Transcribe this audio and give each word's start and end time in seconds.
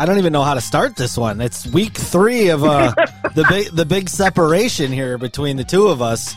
I 0.00 0.06
don't 0.06 0.16
even 0.16 0.32
know 0.32 0.42
how 0.42 0.54
to 0.54 0.62
start 0.62 0.96
this 0.96 1.18
one. 1.18 1.42
It's 1.42 1.66
week 1.66 1.92
three 1.94 2.48
of 2.48 2.64
uh, 2.64 2.94
the 3.34 3.44
big 3.48 3.66
the 3.72 3.84
big 3.84 4.08
separation 4.08 4.90
here 4.92 5.18
between 5.18 5.58
the 5.58 5.64
two 5.64 5.88
of 5.88 6.00
us. 6.00 6.34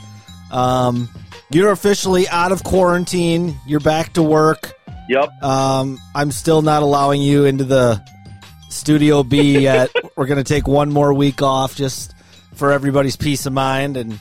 Um, 0.52 1.08
you're 1.50 1.72
officially 1.72 2.28
out 2.28 2.52
of 2.52 2.64
quarantine. 2.66 3.56
You're 3.66 3.80
back 3.80 4.14
to 4.14 4.24
work. 4.24 4.74
Yep. 5.08 5.42
Um, 5.42 5.98
I'm 6.14 6.32
still 6.32 6.62
not 6.62 6.84
allowing 6.84 7.22
you 7.22 7.46
into 7.46 7.64
the 7.64 8.04
studio 8.70 9.24
B 9.24 9.60
yet. 9.60 9.92
We're 10.18 10.28
gonna 10.28 10.44
take 10.44 10.68
one 10.68 10.92
more 10.92 11.14
week 11.14 11.42
off 11.42 11.76
just 11.76 12.14
for 12.56 12.72
everybody's 12.74 13.16
peace 13.16 13.46
of 13.46 13.54
mind 13.54 13.96
and 13.96 14.20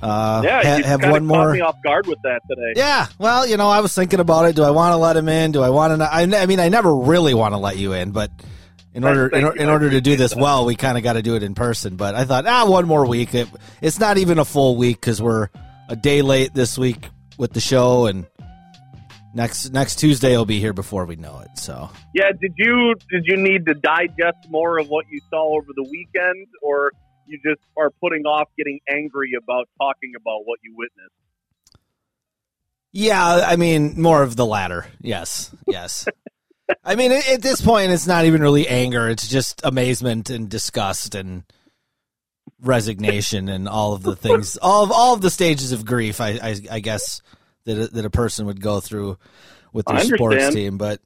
uh, 0.00 0.40
Yeah, 0.44 0.62
ha- 0.62 0.76
you 0.78 0.84
have 0.84 1.02
one 1.04 1.26
more. 1.26 1.52
me 1.52 1.60
off 1.60 1.76
guard 1.84 2.06
with 2.06 2.22
that 2.22 2.40
today. 2.48 2.72
Yeah, 2.76 3.06
well, 3.18 3.46
you 3.46 3.56
know, 3.58 3.68
I 3.68 3.80
was 3.80 3.94
thinking 3.94 4.18
about 4.18 4.46
it. 4.46 4.56
Do 4.56 4.62
I 4.62 4.70
want 4.70 4.92
to 4.92 4.96
let 4.96 5.14
him 5.16 5.28
in? 5.28 5.52
Do 5.52 5.62
I 5.62 5.68
want 5.68 6.00
to? 6.00 6.04
I, 6.12 6.22
I 6.22 6.46
mean, 6.46 6.58
I 6.58 6.70
never 6.70 6.94
really 6.96 7.34
want 7.34 7.52
to 7.52 7.58
let 7.58 7.76
you 7.76 7.92
in, 7.92 8.10
but 8.12 8.30
in 8.94 9.04
order 9.04 9.28
in, 9.28 9.60
in 9.60 9.68
order 9.68 9.90
to 9.90 10.00
do 10.00 10.16
this 10.16 10.34
well, 10.34 10.64
we 10.66 10.76
kind 10.76 10.98
of 10.98 11.04
got 11.04 11.14
to 11.14 11.22
do 11.22 11.36
it 11.36 11.42
in 11.42 11.54
person. 11.54 11.96
But 11.96 12.14
I 12.14 12.24
thought, 12.24 12.46
ah, 12.46 12.66
one 12.66 12.86
more 12.86 13.06
week. 13.06 13.34
It, 13.34 13.48
it's 13.80 13.98
not 13.98 14.18
even 14.18 14.38
a 14.38 14.44
full 14.44 14.76
week 14.76 15.00
because 15.00 15.20
we're 15.20 15.48
a 15.88 15.96
day 15.96 16.22
late 16.22 16.54
this 16.54 16.76
week 16.76 17.08
with 17.38 17.52
the 17.52 17.60
show, 17.60 18.06
and 18.06 18.26
next 19.34 19.70
next 19.70 19.96
Tuesday 19.96 20.36
will 20.36 20.44
be 20.44 20.60
here 20.60 20.72
before 20.72 21.06
we 21.06 21.16
know 21.16 21.40
it. 21.40 21.58
So 21.58 21.90
Yeah, 22.14 22.30
did 22.38 22.52
you 22.56 22.94
did 23.10 23.24
you 23.26 23.36
need 23.36 23.66
to 23.66 23.74
digest 23.74 24.48
more 24.50 24.78
of 24.78 24.88
what 24.88 25.06
you 25.10 25.20
saw 25.30 25.56
over 25.56 25.68
the 25.74 25.84
weekend, 25.84 26.46
or 26.62 26.92
you 27.26 27.38
just 27.44 27.62
are 27.76 27.90
putting 27.90 28.24
off 28.24 28.48
getting 28.58 28.80
angry 28.88 29.32
about 29.42 29.68
talking 29.80 30.12
about 30.20 30.40
what 30.44 30.58
you 30.62 30.74
witnessed? 30.76 31.14
yeah, 32.92 33.46
I 33.46 33.56
mean, 33.56 34.00
more 34.00 34.22
of 34.22 34.36
the 34.36 34.44
latter. 34.44 34.86
Yes, 35.00 35.50
yes. 35.66 36.06
I 36.84 36.94
mean, 36.94 37.12
at, 37.12 37.42
this 37.42 37.60
point, 37.60 37.92
it's 37.92 38.06
not 38.06 38.24
even 38.24 38.42
really 38.42 38.68
anger; 38.68 39.08
it's 39.08 39.28
just 39.28 39.60
amazement 39.64 40.30
and 40.30 40.48
disgust 40.48 41.14
and 41.14 41.44
resignation 42.60 43.48
and 43.48 43.68
all 43.68 43.92
of 43.92 44.02
the 44.02 44.16
things, 44.16 44.56
all 44.56 44.84
of 44.84 44.92
all 44.92 45.14
of 45.14 45.20
the 45.20 45.30
stages 45.30 45.72
of 45.72 45.84
grief. 45.84 46.20
I, 46.20 46.38
I, 46.42 46.56
I 46.70 46.80
guess 46.80 47.22
that 47.64 47.78
a, 47.78 47.86
that 47.88 48.04
a 48.04 48.10
person 48.10 48.46
would 48.46 48.60
go 48.60 48.80
through 48.80 49.18
with 49.72 49.86
their 49.86 50.00
sports 50.00 50.52
team. 50.52 50.78
But, 50.78 51.00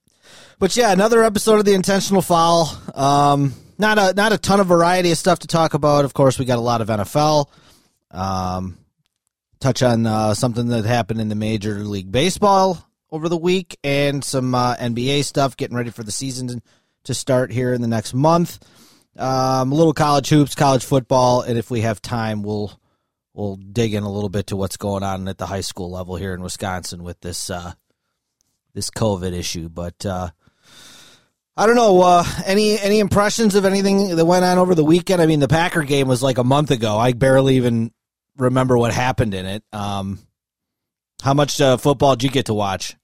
but 0.58 0.76
yeah, 0.76 0.92
another 0.92 1.22
episode 1.22 1.58
of 1.58 1.64
the 1.64 1.74
intentional 1.74 2.22
foul. 2.22 2.70
Um, 2.94 3.54
not 3.78 3.98
a 3.98 4.14
not 4.14 4.32
a 4.32 4.38
ton 4.38 4.60
of 4.60 4.66
variety 4.66 5.10
of 5.12 5.18
stuff 5.18 5.40
to 5.40 5.46
talk 5.46 5.74
about. 5.74 6.04
Of 6.04 6.14
course, 6.14 6.38
we 6.38 6.44
got 6.44 6.58
a 6.58 6.62
lot 6.62 6.80
of 6.80 6.88
NFL. 6.88 7.48
Um, 8.10 8.78
touch 9.60 9.82
on 9.82 10.06
uh, 10.06 10.34
something 10.34 10.68
that 10.68 10.84
happened 10.84 11.20
in 11.20 11.28
the 11.28 11.34
Major 11.34 11.80
League 11.80 12.10
Baseball 12.10 12.82
over 13.10 13.28
the 13.28 13.36
week 13.36 13.78
and 13.84 14.22
some 14.22 14.54
uh, 14.54 14.76
NBA 14.76 15.24
stuff, 15.24 15.56
getting 15.56 15.76
ready 15.76 15.90
for 15.90 16.02
the 16.02 16.12
season 16.12 16.62
to 17.04 17.14
start 17.14 17.52
here 17.52 17.72
in 17.72 17.80
the 17.80 17.88
next 17.88 18.14
month. 18.14 18.58
Um, 19.18 19.72
a 19.72 19.74
little 19.74 19.94
college 19.94 20.28
hoops, 20.28 20.54
college 20.54 20.84
football, 20.84 21.40
and 21.40 21.56
if 21.58 21.70
we 21.70 21.80
have 21.82 22.02
time, 22.02 22.42
we'll 22.42 22.78
we'll 23.32 23.56
dig 23.56 23.94
in 23.94 24.02
a 24.02 24.10
little 24.10 24.28
bit 24.28 24.48
to 24.48 24.56
what's 24.56 24.76
going 24.76 25.02
on 25.02 25.28
at 25.28 25.38
the 25.38 25.46
high 25.46 25.60
school 25.60 25.90
level 25.90 26.16
here 26.16 26.34
in 26.34 26.42
Wisconsin 26.42 27.02
with 27.02 27.20
this 27.20 27.48
uh, 27.48 27.72
this 28.74 28.90
COVID 28.90 29.32
issue. 29.32 29.68
But 29.70 30.04
uh, 30.04 30.30
I 31.56 31.66
don't 31.66 31.76
know. 31.76 32.02
Uh, 32.02 32.24
any 32.44 32.78
any 32.78 32.98
impressions 32.98 33.54
of 33.54 33.64
anything 33.64 34.16
that 34.16 34.26
went 34.26 34.44
on 34.44 34.58
over 34.58 34.74
the 34.74 34.84
weekend? 34.84 35.22
I 35.22 35.26
mean, 35.26 35.40
the 35.40 35.48
Packer 35.48 35.82
game 35.82 36.08
was 36.08 36.22
like 36.22 36.36
a 36.36 36.44
month 36.44 36.70
ago. 36.70 36.98
I 36.98 37.12
barely 37.12 37.56
even 37.56 37.92
remember 38.36 38.76
what 38.76 38.92
happened 38.92 39.32
in 39.32 39.46
it. 39.46 39.64
Um, 39.72 40.18
how 41.22 41.32
much 41.32 41.58
uh, 41.60 41.78
football 41.78 42.16
did 42.16 42.24
you 42.24 42.30
get 42.30 42.46
to 42.46 42.54
watch? 42.54 42.96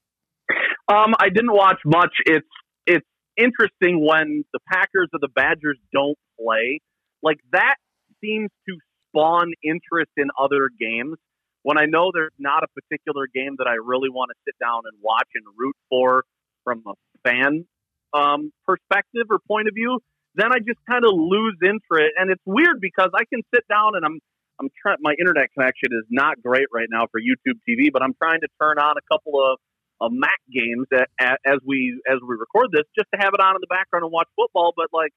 Um, 0.87 1.13
I 1.19 1.29
didn't 1.29 1.53
watch 1.53 1.79
much. 1.85 2.13
It's 2.25 2.47
it's 2.85 3.07
interesting 3.37 4.05
when 4.05 4.43
the 4.53 4.59
Packers 4.67 5.09
or 5.13 5.19
the 5.19 5.29
Badgers 5.29 5.77
don't 5.93 6.17
play. 6.39 6.81
Like 7.21 7.37
that 7.51 7.75
seems 8.21 8.49
to 8.67 8.77
spawn 9.09 9.53
interest 9.63 10.11
in 10.17 10.27
other 10.39 10.69
games. 10.79 11.15
When 11.63 11.77
I 11.77 11.85
know 11.85 12.11
there's 12.13 12.35
not 12.37 12.63
a 12.63 12.67
particular 12.67 13.27
game 13.33 13.55
that 13.59 13.67
I 13.67 13.75
really 13.75 14.09
want 14.09 14.31
to 14.31 14.37
sit 14.45 14.55
down 14.59 14.81
and 14.83 14.99
watch 15.01 15.29
and 15.35 15.45
root 15.57 15.75
for 15.89 16.23
from 16.65 16.83
a 16.87 16.93
fan 17.23 17.65
um, 18.13 18.51
perspective 18.65 19.27
or 19.29 19.39
point 19.47 19.67
of 19.69 19.73
view, 19.73 19.99
then 20.35 20.51
I 20.51 20.59
just 20.59 20.79
kind 20.89 21.05
of 21.05 21.11
lose 21.13 21.57
interest. 21.63 22.13
And 22.19 22.31
it's 22.31 22.43
weird 22.45 22.81
because 22.81 23.09
I 23.15 23.23
can 23.31 23.41
sit 23.53 23.63
down 23.69 23.95
and 23.95 24.03
I'm 24.03 24.19
I'm 24.59 24.69
trying. 24.81 24.97
My 25.01 25.15
internet 25.17 25.47
connection 25.57 25.89
is 25.93 26.05
not 26.09 26.41
great 26.41 26.67
right 26.73 26.87
now 26.89 27.07
for 27.11 27.19
YouTube 27.19 27.57
TV, 27.67 27.91
but 27.91 28.03
I'm 28.03 28.13
trying 28.21 28.41
to 28.41 28.47
turn 28.61 28.77
on 28.77 28.95
a 28.97 29.05
couple 29.11 29.39
of 29.39 29.57
of 30.03 30.11
Mac 30.11 30.39
games 30.51 30.87
a- 30.91 31.07
a- 31.23 31.39
as 31.47 31.59
we 31.65 31.95
as 32.07 32.19
we 32.19 32.35
record 32.35 32.67
this, 32.73 32.83
just 32.97 33.07
to 33.13 33.19
have 33.19 33.31
it 33.33 33.39
on 33.39 33.55
in 33.55 33.61
the 33.61 33.71
background 33.71 34.03
and 34.03 34.11
watch 34.11 34.27
football. 34.35 34.73
But 34.75 34.87
like 34.91 35.13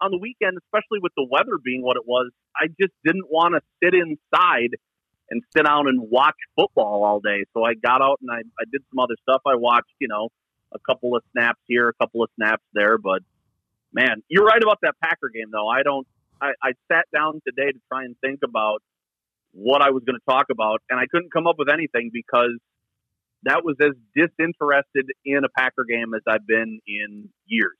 on 0.00 0.10
the 0.10 0.18
weekend, 0.18 0.58
especially 0.58 1.00
with 1.00 1.12
the 1.16 1.24
weather 1.24 1.56
being 1.62 1.82
what 1.82 1.96
it 1.96 2.04
was, 2.06 2.30
I 2.54 2.68
just 2.80 2.92
didn't 3.04 3.30
want 3.30 3.54
to 3.56 3.62
sit 3.82 3.94
inside 3.94 4.76
and 5.30 5.42
sit 5.56 5.64
down 5.64 5.88
and 5.88 6.10
watch 6.10 6.36
football 6.54 7.04
all 7.04 7.20
day. 7.20 7.44
So 7.54 7.64
I 7.64 7.74
got 7.74 8.02
out 8.02 8.18
and 8.20 8.30
I, 8.30 8.40
I 8.60 8.64
did 8.70 8.82
some 8.90 8.98
other 8.98 9.16
stuff. 9.22 9.40
I 9.46 9.56
watched, 9.56 9.94
you 10.00 10.08
know, 10.08 10.28
a 10.74 10.78
couple 10.88 11.16
of 11.16 11.22
snaps 11.32 11.60
here, 11.66 11.88
a 11.88 11.94
couple 11.94 12.22
of 12.22 12.30
snaps 12.36 12.64
there. 12.74 12.98
But 12.98 13.22
man, 13.92 14.22
you're 14.28 14.44
right 14.44 14.62
about 14.62 14.78
that 14.82 14.96
Packer 15.02 15.30
game, 15.32 15.48
though. 15.50 15.68
I 15.68 15.82
don't. 15.82 16.06
I, 16.42 16.52
I 16.62 16.72
sat 16.92 17.04
down 17.14 17.40
today 17.46 17.70
to 17.72 17.78
try 17.92 18.04
and 18.04 18.16
think 18.20 18.40
about 18.44 18.82
what 19.52 19.82
I 19.82 19.90
was 19.90 20.02
going 20.06 20.16
to 20.16 20.24
talk 20.30 20.46
about, 20.50 20.80
and 20.88 20.98
I 20.98 21.04
couldn't 21.10 21.32
come 21.32 21.46
up 21.46 21.56
with 21.58 21.68
anything 21.68 22.10
because 22.12 22.56
that 23.44 23.64
was 23.64 23.76
as 23.80 23.92
disinterested 24.14 25.06
in 25.24 25.44
a 25.44 25.48
Packer 25.48 25.84
game 25.88 26.14
as 26.14 26.22
I've 26.26 26.46
been 26.46 26.80
in 26.86 27.28
years. 27.46 27.76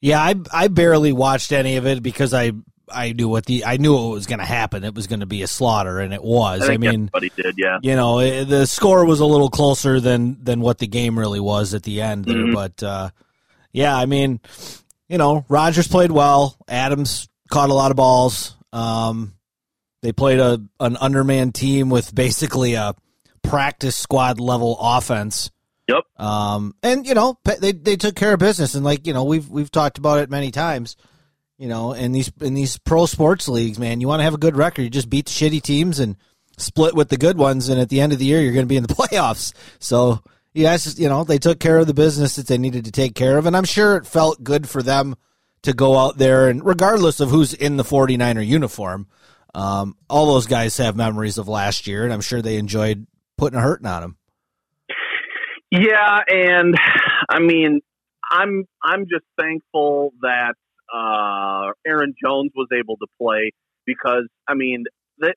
Yeah, 0.00 0.20
I 0.20 0.34
I 0.52 0.68
barely 0.68 1.12
watched 1.12 1.52
any 1.52 1.76
of 1.76 1.86
it 1.86 2.02
because 2.02 2.32
I 2.32 2.52
I 2.92 3.12
knew 3.12 3.28
what 3.28 3.46
the 3.46 3.64
I 3.64 3.76
knew 3.76 3.94
what 3.94 4.12
was 4.12 4.26
going 4.26 4.38
to 4.38 4.44
happen. 4.44 4.84
It 4.84 4.94
was 4.94 5.06
going 5.06 5.20
to 5.20 5.26
be 5.26 5.42
a 5.42 5.46
slaughter, 5.46 6.00
and 6.00 6.12
it 6.12 6.22
was. 6.22 6.68
I 6.68 6.74
I, 6.74 6.76
mean, 6.76 7.10
everybody 7.14 7.30
did, 7.36 7.54
yeah. 7.58 7.78
you 7.82 7.96
know, 7.96 8.20
it, 8.20 8.46
the 8.46 8.66
score 8.66 9.04
was 9.04 9.20
a 9.20 9.26
little 9.26 9.50
closer 9.50 10.00
than 10.00 10.42
than 10.42 10.60
what 10.60 10.78
the 10.78 10.86
game 10.86 11.18
really 11.18 11.40
was 11.40 11.74
at 11.74 11.82
the 11.82 12.00
end 12.00 12.24
there. 12.24 12.36
Mhm. 12.36 12.54
But 12.54 12.82
uh, 12.82 13.10
yeah, 13.72 13.96
I 13.96 14.06
mean, 14.06 14.40
you 15.08 15.18
know, 15.18 15.44
Rodgers 15.48 15.88
played 15.88 16.10
well. 16.10 16.56
Adams 16.68 17.28
caught 17.50 17.70
a 17.70 17.74
lot 17.74 17.90
of 17.90 17.96
balls. 17.96 18.56
Um, 18.72 19.34
they 20.02 20.12
played 20.12 20.38
a 20.38 20.62
an 20.78 20.96
undermanned 20.96 21.54
team 21.54 21.90
with 21.90 22.14
basically 22.14 22.74
a 22.74 22.94
practice 23.50 23.96
squad 23.96 24.38
level 24.38 24.76
offense. 24.80 25.50
Yep. 25.88 26.04
Um, 26.18 26.74
and 26.84 27.04
you 27.04 27.14
know, 27.14 27.36
they 27.44 27.72
they 27.72 27.96
took 27.96 28.14
care 28.14 28.32
of 28.32 28.38
business, 28.38 28.74
and 28.76 28.84
like 28.84 29.06
you 29.06 29.12
know, 29.12 29.24
we've 29.24 29.48
we've 29.48 29.72
talked 29.72 29.98
about 29.98 30.20
it 30.20 30.30
many 30.30 30.52
times. 30.52 30.96
You 31.58 31.68
know, 31.68 31.92
in 31.92 32.12
these 32.12 32.30
in 32.40 32.54
these 32.54 32.78
pro 32.78 33.06
sports 33.06 33.48
leagues, 33.48 33.78
man, 33.78 34.00
you 34.00 34.06
want 34.06 34.20
to 34.20 34.24
have 34.24 34.34
a 34.34 34.38
good 34.38 34.56
record. 34.56 34.82
You 34.82 34.90
just 34.90 35.10
beat 35.10 35.26
the 35.26 35.32
shitty 35.32 35.60
teams 35.62 35.98
and 35.98 36.16
split 36.56 36.94
with 36.94 37.08
the 37.08 37.16
good 37.16 37.38
ones, 37.38 37.68
and 37.68 37.80
at 37.80 37.88
the 37.88 38.00
end 38.00 38.12
of 38.12 38.20
the 38.20 38.24
year, 38.24 38.40
you're 38.40 38.52
going 38.52 38.64
to 38.64 38.68
be 38.68 38.76
in 38.76 38.84
the 38.84 38.94
playoffs. 38.94 39.52
So, 39.80 40.22
yes, 40.54 40.96
you 40.98 41.08
know, 41.08 41.24
they 41.24 41.38
took 41.38 41.58
care 41.58 41.78
of 41.78 41.88
the 41.88 41.94
business 41.94 42.36
that 42.36 42.46
they 42.46 42.56
needed 42.56 42.84
to 42.84 42.92
take 42.92 43.16
care 43.16 43.36
of, 43.36 43.46
and 43.46 43.56
I'm 43.56 43.64
sure 43.64 43.96
it 43.96 44.06
felt 44.06 44.44
good 44.44 44.68
for 44.68 44.82
them 44.82 45.16
to 45.62 45.72
go 45.72 45.98
out 45.98 46.16
there 46.16 46.48
and, 46.48 46.64
regardless 46.64 47.20
of 47.20 47.30
who's 47.30 47.52
in 47.52 47.76
the 47.76 47.82
49er 47.82 48.46
uniform, 48.46 49.08
um, 49.54 49.94
all 50.08 50.32
those 50.32 50.46
guys 50.46 50.78
have 50.78 50.96
memories 50.96 51.36
of 51.36 51.48
last 51.48 51.86
year, 51.86 52.04
and 52.04 52.12
I'm 52.12 52.22
sure 52.22 52.40
they 52.40 52.56
enjoyed 52.56 53.06
putting 53.40 53.58
a 53.58 53.62
hurting 53.62 53.86
on 53.86 54.02
him. 54.02 54.16
Yeah, 55.72 56.18
and 56.28 56.74
I 57.28 57.38
mean, 57.40 57.80
I'm 58.30 58.64
I'm 58.82 59.04
just 59.08 59.24
thankful 59.40 60.12
that 60.22 60.54
uh, 60.92 61.72
Aaron 61.86 62.14
Jones 62.22 62.50
was 62.56 62.68
able 62.76 62.96
to 62.96 63.06
play 63.20 63.52
because 63.86 64.26
I 64.48 64.54
mean, 64.54 64.84
that, 65.18 65.34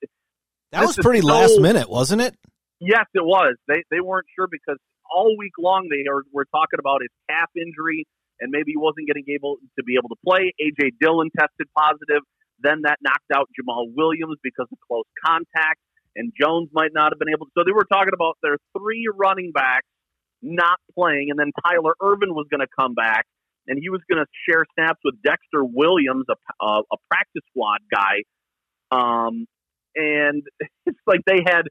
That 0.72 0.86
was 0.86 0.98
pretty 0.98 1.22
so- 1.22 1.28
last 1.28 1.60
minute, 1.60 1.90
wasn't 1.90 2.22
it? 2.22 2.36
yes, 2.80 3.06
it 3.14 3.24
was. 3.24 3.56
They 3.68 3.84
they 3.92 4.02
weren't 4.02 4.26
sure 4.36 4.48
because 4.52 4.78
all 5.14 5.36
week 5.38 5.54
long 5.60 5.88
they 5.90 6.10
are, 6.10 6.24
were 6.34 6.46
talking 6.46 6.80
about 6.80 7.02
his 7.02 7.12
calf 7.30 7.50
injury 7.56 8.06
and 8.40 8.50
maybe 8.52 8.72
he 8.72 8.78
wasn't 8.78 9.06
getting 9.08 9.24
able 9.30 9.58
to 9.78 9.84
be 9.84 9.94
able 9.98 10.10
to 10.10 10.18
play. 10.26 10.52
AJ 10.60 10.98
Dillon 11.00 11.30
tested 11.38 11.68
positive. 11.78 12.24
Then 12.60 12.82
that 12.84 12.98
knocked 13.02 13.30
out 13.36 13.48
Jamaal 13.54 13.94
Williams 13.96 14.38
because 14.42 14.68
of 14.72 14.78
close 14.88 15.06
contact. 15.24 15.80
And 16.16 16.32
Jones 16.40 16.70
might 16.74 16.92
not 16.94 17.12
have 17.12 17.20
been 17.20 17.34
able 17.34 17.48
to. 17.48 17.52
So 17.58 17.64
they 17.66 17.72
were 17.72 17.86
talking 17.86 18.14
about 18.14 18.38
their 18.42 18.58
three 18.78 19.08
running 19.14 19.52
backs 19.52 19.88
not 20.42 20.78
playing, 20.94 21.28
and 21.30 21.40
then 21.40 21.52
Tyler 21.66 21.96
Ervin 22.02 22.36
was 22.36 22.48
going 22.52 22.60
to 22.60 22.72
come 22.78 22.94
back, 22.94 23.26
and 23.68 23.80
he 23.82 23.90
was 23.90 24.02
going 24.10 24.24
to 24.24 24.30
share 24.48 24.66
snaps 24.78 25.00
with 25.04 25.16
Dexter 25.24 25.64
Williams, 25.64 26.26
a, 26.30 26.36
a, 26.64 26.82
a 26.92 26.98
practice 27.10 27.44
squad 27.50 27.80
guy. 27.90 28.28
Um, 28.92 29.48
and 29.96 30.44
it's 30.86 31.00
like 31.08 31.22
they 31.26 31.40
had 31.46 31.64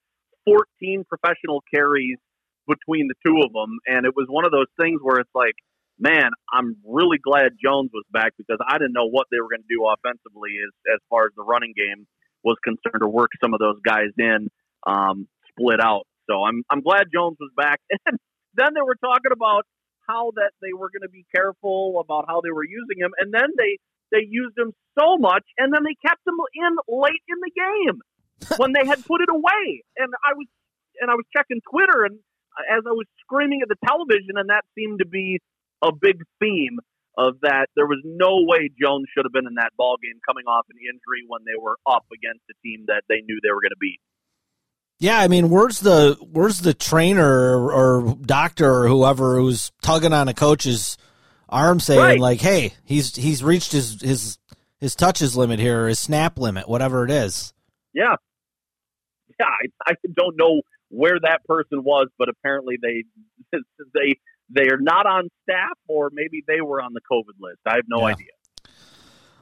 14 0.46 1.04
professional 1.08 1.62
carries 1.72 2.18
between 2.66 3.08
the 3.08 3.14
two 3.24 3.42
of 3.44 3.52
them, 3.52 3.78
and 3.86 4.06
it 4.06 4.14
was 4.16 4.26
one 4.28 4.44
of 4.44 4.52
those 4.52 4.70
things 4.80 5.00
where 5.02 5.18
it's 5.20 5.34
like, 5.34 5.54
man, 5.98 6.30
I'm 6.52 6.76
really 6.86 7.18
glad 7.18 7.52
Jones 7.62 7.90
was 7.92 8.04
back 8.10 8.32
because 8.38 8.58
I 8.66 8.78
didn't 8.78 8.94
know 8.94 9.08
what 9.08 9.26
they 9.30 9.38
were 9.38 9.48
going 9.48 9.62
to 9.62 9.70
do 9.70 9.84
offensively 9.84 10.56
as 10.64 10.72
as 10.94 11.00
far 11.10 11.26
as 11.26 11.32
the 11.36 11.44
running 11.44 11.74
game 11.76 12.06
was 12.44 12.56
concerned, 12.62 13.02
or 13.02 13.08
work 13.08 13.30
some 13.42 13.54
of 13.54 13.60
those 13.60 13.78
guys 13.84 14.10
in, 14.18 14.48
um, 14.86 15.28
split 15.48 15.80
out. 15.82 16.06
So 16.28 16.44
I'm 16.44 16.62
I'm 16.70 16.80
glad 16.80 17.06
Jones 17.12 17.36
was 17.40 17.50
back. 17.56 17.80
And 18.06 18.18
then 18.54 18.74
they 18.74 18.84
were 18.84 19.00
talking 19.00 19.32
about 19.32 19.64
how 20.06 20.32
that 20.36 20.52
they 20.60 20.74
were 20.76 20.90
going 20.92 21.08
to 21.08 21.08
be 21.08 21.24
careful 21.34 21.96
about 22.04 22.26
how 22.28 22.42
they 22.42 22.50
were 22.50 22.64
using 22.64 23.00
him, 23.00 23.12
and 23.18 23.32
then 23.32 23.48
they 23.56 23.78
they 24.12 24.28
used 24.28 24.56
him 24.58 24.72
so 24.98 25.16
much, 25.16 25.44
and 25.56 25.72
then 25.72 25.82
they 25.84 25.96
kept 26.04 26.20
him 26.26 26.36
in 26.52 26.76
late 26.86 27.24
in 27.28 27.38
the 27.40 27.52
game 27.56 27.96
when 28.60 28.72
they 28.72 28.84
had 28.84 29.04
put 29.06 29.22
it 29.22 29.30
away. 29.30 29.82
And 29.96 30.12
I 30.20 30.34
was 30.36 30.46
and 31.00 31.10
I 31.10 31.14
was 31.14 31.24
checking 31.32 31.60
Twitter, 31.70 32.04
and 32.04 32.18
as 32.68 32.84
I 32.86 32.92
was 32.92 33.06
screaming 33.24 33.60
at 33.62 33.68
the 33.68 33.80
television, 33.86 34.36
and 34.36 34.50
that 34.50 34.64
seemed 34.76 34.98
to 35.00 35.08
be 35.08 35.40
a 35.80 35.90
big 35.92 36.20
theme 36.38 36.78
of 37.16 37.40
that. 37.42 37.66
There 37.76 37.86
was 37.86 38.00
no 38.04 38.44
way 38.46 38.70
Jones 38.80 39.06
should 39.14 39.24
have 39.24 39.32
been 39.32 39.46
in 39.46 39.54
that 39.56 39.70
ball 39.76 39.96
game 40.02 40.20
coming 40.26 40.44
off 40.46 40.66
an 40.70 40.76
injury 40.78 41.24
when 41.28 41.42
they 41.44 41.60
were 41.60 41.76
up 41.86 42.04
against 42.12 42.42
a 42.50 42.54
team 42.62 42.84
that 42.88 43.02
they 43.08 43.20
knew 43.26 43.38
they 43.42 43.50
were 43.50 43.60
going 43.60 43.70
to 43.70 43.80
beat. 43.80 44.00
Yeah, 44.98 45.18
I 45.18 45.26
mean, 45.28 45.50
where's 45.50 45.80
the 45.80 46.16
where's 46.30 46.60
the 46.60 46.74
trainer 46.74 47.26
or, 47.26 47.72
or 47.72 48.16
doctor 48.22 48.70
or 48.84 48.88
whoever 48.88 49.36
who's 49.36 49.72
tugging 49.82 50.12
on 50.12 50.28
a 50.28 50.34
coach's 50.34 50.96
arm, 51.48 51.80
saying 51.80 52.00
Right. 52.00 52.20
like, 52.20 52.40
"Hey, 52.40 52.74
he's 52.84 53.16
he's 53.16 53.42
reached 53.42 53.72
his 53.72 54.00
his 54.00 54.38
his 54.78 54.94
touches 54.94 55.36
limit 55.36 55.58
here, 55.58 55.84
or 55.84 55.88
his 55.88 55.98
snap 55.98 56.38
limit, 56.38 56.68
whatever 56.68 57.04
it 57.04 57.10
is." 57.10 57.52
Yeah, 57.92 58.14
yeah. 59.40 59.46
I, 59.46 59.90
I 59.90 59.94
don't 60.14 60.36
know 60.36 60.62
where 60.88 61.18
that 61.20 61.44
person 61.46 61.82
was, 61.82 62.08
but 62.16 62.28
apparently 62.28 62.76
they 62.80 63.02
they 63.94 64.14
they 64.48 64.68
are 64.68 64.78
not 64.80 65.06
on 65.06 65.28
staff, 65.42 65.76
or 65.88 66.10
maybe 66.12 66.42
they 66.46 66.60
were 66.60 66.80
on 66.80 66.92
the 66.94 67.00
COVID 67.10 67.40
list. 67.40 67.58
I 67.66 67.76
have 67.76 67.84
no 67.88 68.00
Yeah. 68.00 68.14
idea. 68.14 68.26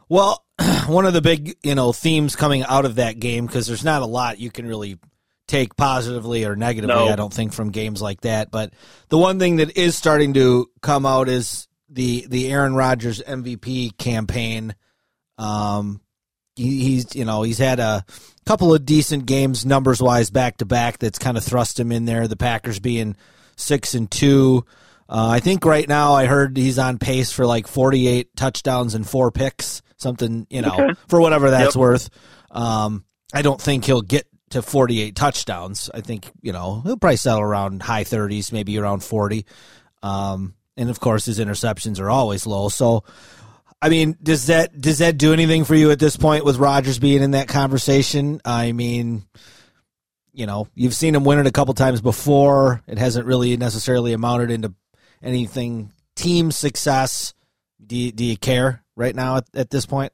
Well, 0.08 0.44
one 0.88 1.06
of 1.06 1.12
the 1.14 1.22
big 1.22 1.56
you 1.62 1.74
know 1.74 1.92
themes 1.92 2.36
coming 2.36 2.62
out 2.64 2.84
of 2.84 2.96
that 2.96 3.18
game 3.20 3.46
because 3.46 3.66
there's 3.66 3.84
not 3.84 4.02
a 4.02 4.06
lot 4.06 4.38
you 4.40 4.50
can 4.50 4.66
really 4.66 4.98
take 5.46 5.76
positively 5.76 6.44
or 6.44 6.54
negatively. 6.56 6.94
No. 6.94 7.08
I 7.08 7.16
don't 7.16 7.32
think 7.32 7.52
from 7.52 7.70
games 7.70 8.00
like 8.02 8.20
that, 8.22 8.50
but 8.50 8.72
the 9.08 9.18
one 9.18 9.38
thing 9.38 9.56
that 9.56 9.76
is 9.76 9.96
starting 9.96 10.34
to 10.34 10.68
come 10.80 11.06
out 11.06 11.28
is 11.28 11.68
the 11.88 12.26
the 12.28 12.50
Aaron 12.52 12.74
Rodgers 12.74 13.20
MVP 13.22 13.96
campaign. 13.98 14.74
Um, 15.38 16.00
he, 16.56 16.82
he's 16.84 17.14
you 17.14 17.24
know 17.24 17.42
he's 17.42 17.58
had 17.58 17.78
a 17.80 18.04
couple 18.46 18.74
of 18.74 18.84
decent 18.84 19.26
games 19.26 19.64
numbers 19.64 20.02
wise 20.02 20.30
back 20.30 20.58
to 20.58 20.64
back. 20.66 20.98
That's 20.98 21.18
kind 21.18 21.36
of 21.36 21.44
thrust 21.44 21.78
him 21.80 21.92
in 21.92 22.04
there. 22.04 22.28
The 22.28 22.36
Packers 22.36 22.78
being 22.80 23.16
six 23.56 23.94
and 23.94 24.10
two. 24.10 24.64
Uh, 25.10 25.26
I 25.28 25.40
think 25.40 25.64
right 25.64 25.88
now 25.88 26.14
I 26.14 26.26
heard 26.26 26.56
he's 26.56 26.78
on 26.78 26.98
pace 26.98 27.32
for 27.32 27.44
like 27.44 27.66
48 27.66 28.36
touchdowns 28.36 28.94
and 28.94 29.06
four 29.08 29.32
picks, 29.32 29.82
something, 29.96 30.46
you 30.48 30.62
know, 30.62 30.72
Okay. 30.72 30.94
for 31.08 31.20
whatever 31.20 31.50
that's 31.50 31.74
Yep. 31.74 31.80
worth. 31.80 32.10
Um, 32.52 33.04
I 33.34 33.42
don't 33.42 33.60
think 33.60 33.84
he'll 33.84 34.02
get 34.02 34.26
to 34.50 34.62
48 34.62 35.16
touchdowns. 35.16 35.90
I 35.92 36.00
think, 36.00 36.30
you 36.42 36.52
know, 36.52 36.80
he'll 36.84 36.96
probably 36.96 37.16
settle 37.16 37.42
around 37.42 37.82
high 37.82 38.04
30s, 38.04 38.52
maybe 38.52 38.78
around 38.78 39.00
40. 39.02 39.46
Um, 40.02 40.54
and 40.76 40.88
of 40.90 41.00
course 41.00 41.24
his 41.26 41.40
interceptions 41.40 41.98
are 42.00 42.08
always 42.10 42.46
low. 42.46 42.68
So, 42.68 43.02
I 43.82 43.88
mean, 43.88 44.16
does 44.22 44.46
that 44.46 44.80
does 44.80 44.98
that 44.98 45.18
do 45.18 45.32
anything 45.32 45.64
for 45.64 45.74
you 45.74 45.90
at 45.90 45.98
this 45.98 46.16
point 46.16 46.44
with 46.44 46.56
Rodgers 46.58 46.98
being 47.00 47.22
in 47.22 47.32
that 47.32 47.48
conversation? 47.48 48.40
I 48.44 48.72
mean, 48.72 49.24
you 50.32 50.46
know, 50.46 50.68
you've 50.74 50.94
seen 50.94 51.14
him 51.14 51.24
win 51.24 51.38
it 51.40 51.46
a 51.46 51.52
couple 51.52 51.74
times 51.74 52.00
before. 52.00 52.82
It 52.86 52.98
hasn't 52.98 53.26
really 53.26 53.56
necessarily 53.56 54.12
amounted 54.12 54.50
into 54.50 54.72
anything 55.22 55.92
team 56.16 56.50
success. 56.50 57.34
Do 57.84 57.96
you, 57.96 58.12
do 58.12 58.24
you 58.24 58.36
care 58.36 58.84
right 58.96 59.14
now 59.14 59.38
at, 59.38 59.44
at 59.54 59.70
this 59.70 59.86
point? 59.86 60.12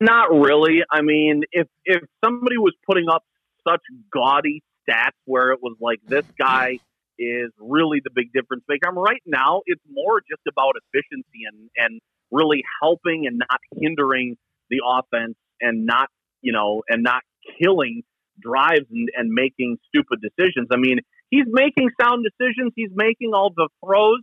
Not 0.00 0.30
really. 0.32 0.80
I 0.90 1.02
mean, 1.02 1.42
if 1.52 1.68
if 1.84 2.02
somebody 2.24 2.56
was 2.56 2.74
putting 2.86 3.08
up 3.10 3.22
such 3.68 3.82
gaudy 4.12 4.62
stats 4.88 5.16
where 5.26 5.52
it 5.52 5.60
was 5.62 5.76
like 5.78 6.00
this 6.06 6.24
guy 6.38 6.78
is 7.18 7.50
really 7.60 8.00
the 8.02 8.10
big 8.14 8.32
difference 8.32 8.64
maker, 8.66 8.88
I 8.88 8.92
mean, 8.92 9.02
right 9.02 9.22
now 9.26 9.60
it's 9.66 9.82
more 9.90 10.20
just 10.20 10.40
about 10.48 10.74
efficiency 10.76 11.44
and 11.46 11.68
and 11.76 12.00
really 12.30 12.62
helping 12.82 13.26
and 13.26 13.38
not 13.38 13.60
hindering 13.78 14.38
the 14.70 14.80
offense 14.86 15.36
and 15.60 15.84
not 15.84 16.08
you 16.40 16.52
know 16.52 16.82
and 16.88 17.02
not 17.02 17.22
killing 17.60 18.02
drives 18.40 18.86
and, 18.90 19.10
and 19.14 19.30
making 19.30 19.78
stupid 19.88 20.20
decisions. 20.22 20.68
I 20.72 20.76
mean, 20.76 21.00
he's 21.30 21.46
making 21.48 21.88
sound 22.00 22.24
decisions. 22.24 22.72
He's 22.76 22.90
making 22.94 23.32
all 23.34 23.52
the 23.54 23.68
throws. 23.84 24.20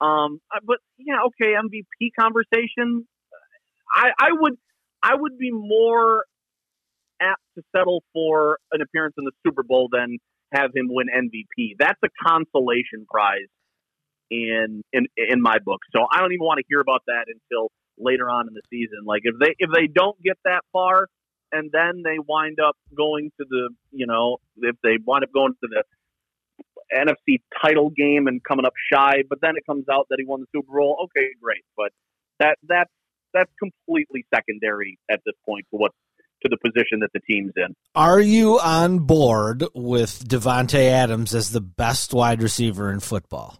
Um, 0.00 0.40
but 0.64 0.78
yeah, 0.98 1.22
okay, 1.26 1.54
MVP 1.54 2.10
conversation. 2.18 3.06
I, 3.92 4.10
I 4.18 4.28
would 4.32 4.54
I 5.02 5.14
would 5.14 5.38
be 5.38 5.50
more 5.52 6.24
apt 7.20 7.42
to 7.56 7.62
settle 7.74 8.02
for 8.12 8.58
an 8.72 8.80
appearance 8.80 9.14
in 9.18 9.24
the 9.24 9.32
Super 9.46 9.62
Bowl 9.62 9.88
than 9.90 10.18
have 10.52 10.70
him 10.74 10.88
win 10.90 11.06
MVP. 11.08 11.76
That's 11.78 11.98
a 12.04 12.08
consolation 12.26 13.06
prize 13.08 13.48
in 14.30 14.82
in 14.92 15.06
in 15.16 15.40
my 15.40 15.58
book. 15.64 15.80
So 15.94 16.06
I 16.10 16.20
don't 16.20 16.32
even 16.32 16.44
want 16.44 16.58
to 16.58 16.64
hear 16.68 16.80
about 16.80 17.02
that 17.06 17.26
until 17.28 17.70
later 17.98 18.28
on 18.28 18.48
in 18.48 18.54
the 18.54 18.62
season. 18.70 19.04
Like 19.04 19.22
if 19.24 19.34
they 19.38 19.54
if 19.58 19.70
they 19.72 19.86
don't 19.86 20.20
get 20.22 20.38
that 20.44 20.62
far 20.72 21.06
and 21.52 21.70
then 21.70 22.02
they 22.02 22.18
wind 22.18 22.58
up 22.58 22.76
going 22.96 23.30
to 23.38 23.46
the 23.48 23.70
you 23.92 24.06
know 24.06 24.38
if 24.56 24.76
they 24.82 24.98
wind 25.04 25.24
up 25.24 25.30
going 25.32 25.52
to 25.62 25.68
the 25.68 25.84
NFC 26.94 27.40
title 27.62 27.90
game 27.90 28.26
and 28.26 28.42
coming 28.44 28.64
up 28.64 28.74
shy, 28.92 29.22
but 29.28 29.40
then 29.40 29.52
it 29.56 29.64
comes 29.66 29.86
out 29.90 30.06
that 30.10 30.16
he 30.18 30.24
won 30.24 30.40
the 30.40 30.46
Super 30.54 30.72
Bowl. 30.72 30.96
Okay, 31.04 31.28
great, 31.40 31.64
but 31.76 31.90
that 32.38 32.56
that's 32.68 32.90
that's 33.32 33.50
completely 33.58 34.26
secondary 34.34 34.98
at 35.10 35.20
this 35.24 35.34
point 35.46 35.66
to 35.70 35.76
what 35.76 35.92
to 36.42 36.48
the 36.48 36.56
position 36.56 37.00
that 37.00 37.10
the 37.14 37.20
team's 37.20 37.52
in. 37.56 37.74
Are 37.94 38.20
you 38.20 38.58
on 38.58 39.00
board 39.00 39.64
with 39.74 40.28
Davante 40.28 40.90
Adams 40.90 41.34
as 41.34 41.50
the 41.50 41.60
best 41.60 42.12
wide 42.12 42.42
receiver 42.42 42.90
in 42.92 43.00
football? 43.00 43.58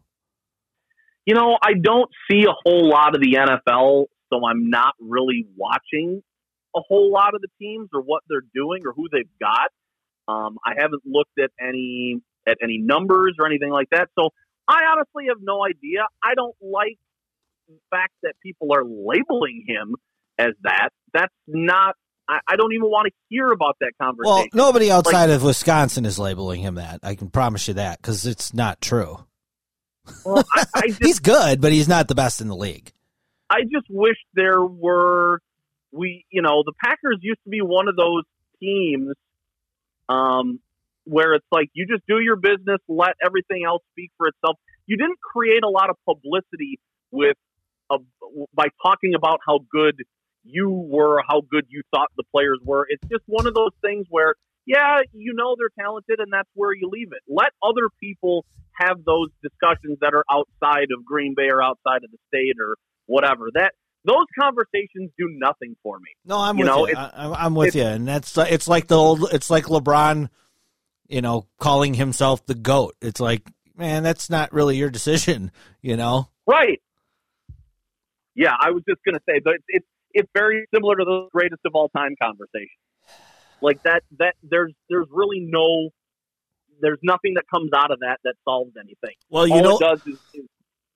You 1.24 1.34
know, 1.34 1.56
I 1.62 1.74
don't 1.80 2.10
see 2.28 2.42
a 2.42 2.54
whole 2.64 2.88
lot 2.88 3.14
of 3.14 3.20
the 3.20 3.36
NFL, 3.38 4.06
so 4.32 4.44
I'm 4.44 4.70
not 4.70 4.94
really 5.00 5.46
watching 5.56 6.22
a 6.74 6.80
whole 6.80 7.12
lot 7.12 7.34
of 7.34 7.40
the 7.40 7.48
teams 7.60 7.90
or 7.92 8.00
what 8.00 8.22
they're 8.28 8.42
doing 8.54 8.82
or 8.86 8.92
who 8.92 9.08
they've 9.12 9.24
got. 9.40 9.70
Um, 10.26 10.58
I 10.64 10.72
haven't 10.78 11.02
looked 11.04 11.38
at 11.38 11.50
any 11.60 12.20
at 12.46 12.58
any 12.62 12.78
numbers 12.78 13.36
or 13.38 13.46
anything 13.46 13.70
like 13.70 13.88
that, 13.90 14.08
so 14.18 14.30
I 14.68 14.82
honestly 14.92 15.24
have 15.28 15.38
no 15.40 15.64
idea. 15.64 16.06
I 16.22 16.34
don't 16.34 16.56
like 16.60 16.98
the 17.68 17.78
fact 17.90 18.12
that 18.22 18.34
people 18.42 18.68
are 18.72 18.84
labeling 18.84 19.64
him 19.66 19.96
as 20.38 20.52
that. 20.62 20.90
That's 21.12 21.34
not. 21.46 21.96
I, 22.28 22.38
I 22.48 22.56
don't 22.56 22.72
even 22.72 22.88
want 22.88 23.08
to 23.08 23.12
hear 23.28 23.48
about 23.48 23.76
that 23.80 23.92
conversation. 24.00 24.48
Well, 24.52 24.66
nobody 24.66 24.90
outside 24.90 25.30
of 25.30 25.42
Wisconsin 25.42 26.06
is 26.06 26.18
labeling 26.18 26.60
him 26.62 26.76
that. 26.76 27.00
I 27.02 27.16
can 27.16 27.30
promise 27.30 27.66
you 27.68 27.74
that 27.74 28.00
because 28.00 28.26
it's 28.26 28.54
not 28.54 28.80
true. 28.80 29.24
Well, 30.24 30.44
I, 30.54 30.64
I 30.74 30.86
just, 30.88 31.02
He's 31.04 31.18
good, 31.18 31.60
but 31.60 31.72
he's 31.72 31.88
not 31.88 32.08
the 32.08 32.14
best 32.14 32.40
in 32.40 32.48
the 32.48 32.56
league. 32.56 32.92
I 33.50 33.62
just 33.62 33.86
wish 33.90 34.16
there 34.34 34.62
were 34.62 35.40
we 35.90 36.24
you 36.30 36.42
know 36.42 36.62
the 36.64 36.72
Packers 36.82 37.18
used 37.20 37.40
to 37.44 37.50
be 37.50 37.60
one 37.60 37.88
of 37.88 37.96
those 37.96 38.22
teams 38.60 39.14
um 40.08 40.60
where 41.04 41.34
it's 41.34 41.46
like 41.50 41.68
you 41.72 41.86
just 41.86 42.02
do 42.06 42.20
your 42.20 42.36
business 42.36 42.78
let 42.88 43.14
everything 43.24 43.64
else 43.66 43.82
speak 43.92 44.10
for 44.16 44.28
itself 44.28 44.56
you 44.86 44.96
didn't 44.96 45.18
create 45.20 45.62
a 45.64 45.68
lot 45.68 45.90
of 45.90 45.96
publicity 46.06 46.78
with 47.10 47.36
uh, 47.90 47.96
a, 47.96 48.44
by 48.54 48.66
talking 48.82 49.14
about 49.14 49.40
how 49.46 49.60
good 49.70 49.96
you 50.44 50.70
were 50.70 51.22
how 51.28 51.40
good 51.50 51.66
you 51.68 51.82
thought 51.94 52.08
the 52.16 52.24
players 52.32 52.58
were 52.64 52.86
it's 52.88 53.06
just 53.08 53.22
one 53.26 53.46
of 53.46 53.54
those 53.54 53.72
things 53.80 54.06
where 54.10 54.34
yeah 54.66 55.00
you 55.12 55.34
know 55.34 55.56
they're 55.58 55.84
talented 55.84 56.18
and 56.18 56.32
that's 56.32 56.48
where 56.54 56.72
you 56.72 56.88
leave 56.90 57.08
it 57.12 57.22
let 57.28 57.50
other 57.62 57.88
people 58.00 58.44
have 58.74 59.04
those 59.04 59.28
discussions 59.42 59.98
that 60.00 60.14
are 60.14 60.24
outside 60.30 60.88
of 60.96 61.04
Green 61.04 61.34
Bay 61.36 61.48
or 61.50 61.62
outside 61.62 62.04
of 62.04 62.10
the 62.10 62.18
state 62.28 62.56
or 62.60 62.76
whatever. 63.06 63.48
That 63.54 63.72
those 64.04 64.26
conversations 64.38 65.10
do 65.18 65.28
nothing 65.30 65.76
for 65.82 65.98
me. 65.98 66.10
No, 66.24 66.38
I'm 66.38 66.56
You 66.58 66.64
with 66.64 66.74
know, 66.74 66.88
you. 66.88 66.94
I, 66.96 67.44
I'm 67.44 67.54
with 67.54 67.74
you, 67.74 67.84
and 67.84 68.06
that's 68.06 68.36
it's 68.36 68.68
like 68.68 68.88
the 68.88 68.96
old. 68.96 69.32
It's 69.32 69.50
like 69.50 69.64
LeBron, 69.64 70.28
you 71.12 71.20
know, 71.20 71.46
calling 71.60 71.94
himself 71.94 72.44
the 72.46 72.54
goat. 72.54 72.96
It's 73.02 73.20
like, 73.20 73.42
man, 73.76 74.02
that's 74.02 74.30
not 74.30 74.52
really 74.52 74.76
your 74.76 74.90
decision. 74.90 75.52
You 75.82 75.96
know, 75.96 76.28
Right. 76.46 76.80
Yeah, 78.34 78.52
I 78.58 78.70
was 78.70 78.82
just 78.88 79.00
going 79.04 79.14
to 79.14 79.20
say, 79.28 79.40
but 79.44 79.54
it's, 79.54 79.64
it's 79.68 79.86
it's 80.14 80.30
very 80.34 80.66
similar 80.74 80.96
to 80.96 81.04
the 81.04 81.28
greatest 81.32 81.60
of 81.64 81.72
all 81.74 81.88
time 81.88 82.14
conversation. 82.20 82.68
Like 83.60 83.82
that 83.82 84.02
that 84.18 84.34
there's 84.42 84.72
there's 84.88 85.06
really 85.10 85.40
no 85.40 85.90
there's 86.80 86.98
nothing 87.02 87.34
that 87.34 87.44
comes 87.52 87.70
out 87.76 87.90
of 87.90 88.00
that 88.00 88.18
that 88.24 88.34
solves 88.44 88.72
anything. 88.78 89.16
Well, 89.28 89.46
you 89.46 89.54
all 89.54 89.62
know, 89.62 89.76
it 89.76 89.80
does 89.80 90.06
is, 90.06 90.18
is 90.34 90.46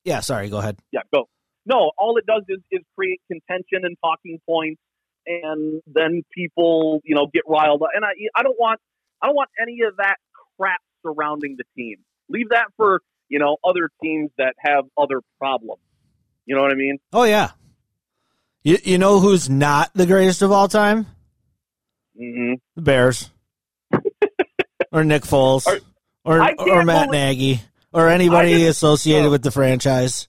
yeah. 0.05 0.21
Sorry, 0.21 0.49
go 0.49 0.59
ahead. 0.59 0.79
yeah, 0.93 1.01
go. 1.13 1.29
No, 1.67 1.91
all 1.99 2.17
it 2.17 2.25
does 2.27 2.45
is, 2.49 2.61
is 2.71 2.81
create 2.97 3.21
contention 3.31 3.85
and 3.85 3.97
talking 4.03 4.41
points, 4.49 4.81
and 5.27 5.83
then 5.87 6.23
people, 6.33 7.01
you 7.05 7.15
know, 7.17 7.27
get 7.33 7.43
riled 7.49 7.83
up. 7.83 7.89
And 7.95 8.05
I, 8.05 8.11
I 8.37 8.45
don't 8.45 8.59
want, 8.59 8.81
I 9.23 9.27
don't 9.27 9.37
want 9.37 9.51
any 9.61 9.81
of 9.87 9.97
that 9.97 10.17
crap 10.59 10.81
surrounding 11.03 11.57
the 11.57 11.65
team. 11.77 11.97
Leave 12.29 12.51
that 12.51 12.67
for 12.77 13.01
you 13.29 13.39
know 13.39 13.57
other 13.65 13.91
teams 14.03 14.31
that 14.39 14.55
have 14.59 14.85
other 14.97 15.21
problems. 15.39 15.81
You 16.45 16.57
know 16.57 16.63
what 16.63 16.73
I 16.73 16.77
mean? 16.77 16.99
Oh 17.13 17.25
yeah. 17.25 17.51
You 18.63 18.79
you 18.83 18.99
know 18.99 19.21
who's 19.21 19.49
not 19.49 19.91
the 19.95 20.07
greatest 20.07 20.43
of 20.43 20.53
all 20.53 20.69
time? 20.69 21.07
hmm 22.17 22.55
The 22.75 22.83
Bears. 22.83 23.31
or 24.93 25.05
Nick 25.05 25.23
Foles. 25.23 25.67
Are- 25.67 25.81
or 26.25 26.41
or 26.41 26.85
Matt 26.85 27.09
believe- 27.09 27.11
Nagy. 27.11 27.61
Or 27.93 28.11
anybody 28.11 28.67
associated 28.67 29.29
oh. 29.29 29.31
with 29.31 29.43
the 29.43 29.51
franchise. 29.51 30.29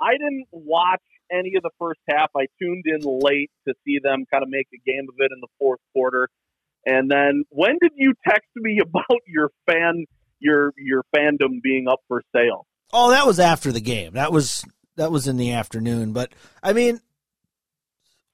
I 0.00 0.12
didn't 0.12 0.46
watch 0.52 1.02
any 1.32 1.56
of 1.56 1.62
the 1.62 1.70
first 1.78 1.98
half. 2.08 2.30
I 2.36 2.46
tuned 2.60 2.84
in 2.86 3.00
late 3.00 3.50
to 3.66 3.74
see 3.84 3.98
them 4.02 4.26
kind 4.30 4.44
of 4.44 4.48
make 4.48 4.68
a 4.72 4.78
game 4.78 5.06
of 5.08 5.16
it 5.18 5.32
in 5.32 5.40
the 5.40 5.48
fourth 5.58 5.80
quarter. 5.92 6.28
And 6.86 7.10
then 7.10 7.44
when 7.50 7.78
did 7.80 7.92
you 7.96 8.14
text 8.26 8.48
me 8.56 8.80
about 8.82 9.20
your 9.26 9.50
fan 9.66 10.06
your 10.40 10.72
your 10.76 11.02
fandom 11.14 11.62
being 11.62 11.86
up 11.88 12.00
for 12.08 12.22
sale? 12.34 12.66
Oh, 12.92 13.10
that 13.10 13.26
was 13.26 13.40
after 13.40 13.72
the 13.72 13.80
game. 13.80 14.12
That 14.12 14.32
was 14.32 14.64
that 14.96 15.10
was 15.10 15.26
in 15.26 15.36
the 15.36 15.52
afternoon. 15.52 16.12
But 16.12 16.32
I 16.62 16.72
mean, 16.72 17.00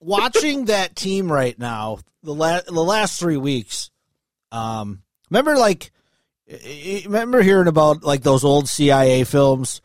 watching 0.00 0.66
that 0.66 0.96
team 0.96 1.30
right 1.30 1.58
now, 1.58 1.98
the 2.22 2.34
la- 2.34 2.62
the 2.62 2.84
last 2.84 3.18
three 3.18 3.36
weeks. 3.36 3.90
Um, 4.52 5.02
remember, 5.30 5.56
like, 5.56 5.92
remember 7.06 7.42
hearing 7.42 7.68
about 7.68 8.02
like 8.02 8.22
those 8.22 8.44
old 8.44 8.68
CIA 8.68 9.24
films 9.24 9.80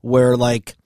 where, 0.00 0.36
like, 0.36 0.76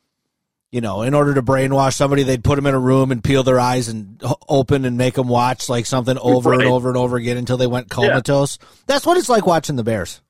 you 0.73 0.81
know, 0.81 1.03
in 1.03 1.13
order 1.15 1.35
to 1.35 1.43
brainwash 1.43 1.93
somebody, 1.95 2.23
they'd 2.25 2.43
put 2.43 2.57
them 2.57 2.67
in 2.67 2.75
a 2.75 2.79
room 2.81 3.13
and 3.13 3.23
peel 3.23 3.43
their 3.45 3.61
eyes 3.61 3.89
and 3.89 4.19
h- 4.25 4.33
open 4.49 4.85
and 4.87 4.97
make 4.97 5.15
them 5.15 5.29
watch 5.29 5.69
like 5.69 5.85
something 5.87 6.17
over 6.19 6.51
Right. 6.51 6.61
and 6.63 6.69
over 6.69 6.89
and 6.89 6.97
over 6.97 7.17
again 7.19 7.37
until 7.37 7.59
they 7.59 7.67
went 7.67 7.91
comatose. 7.91 8.59
That's 8.87 9.05
what 9.07 9.19
it's 9.19 9.29
like 9.29 9.47
watching 9.47 9.77
the 9.77 9.85
Bears. 9.85 10.21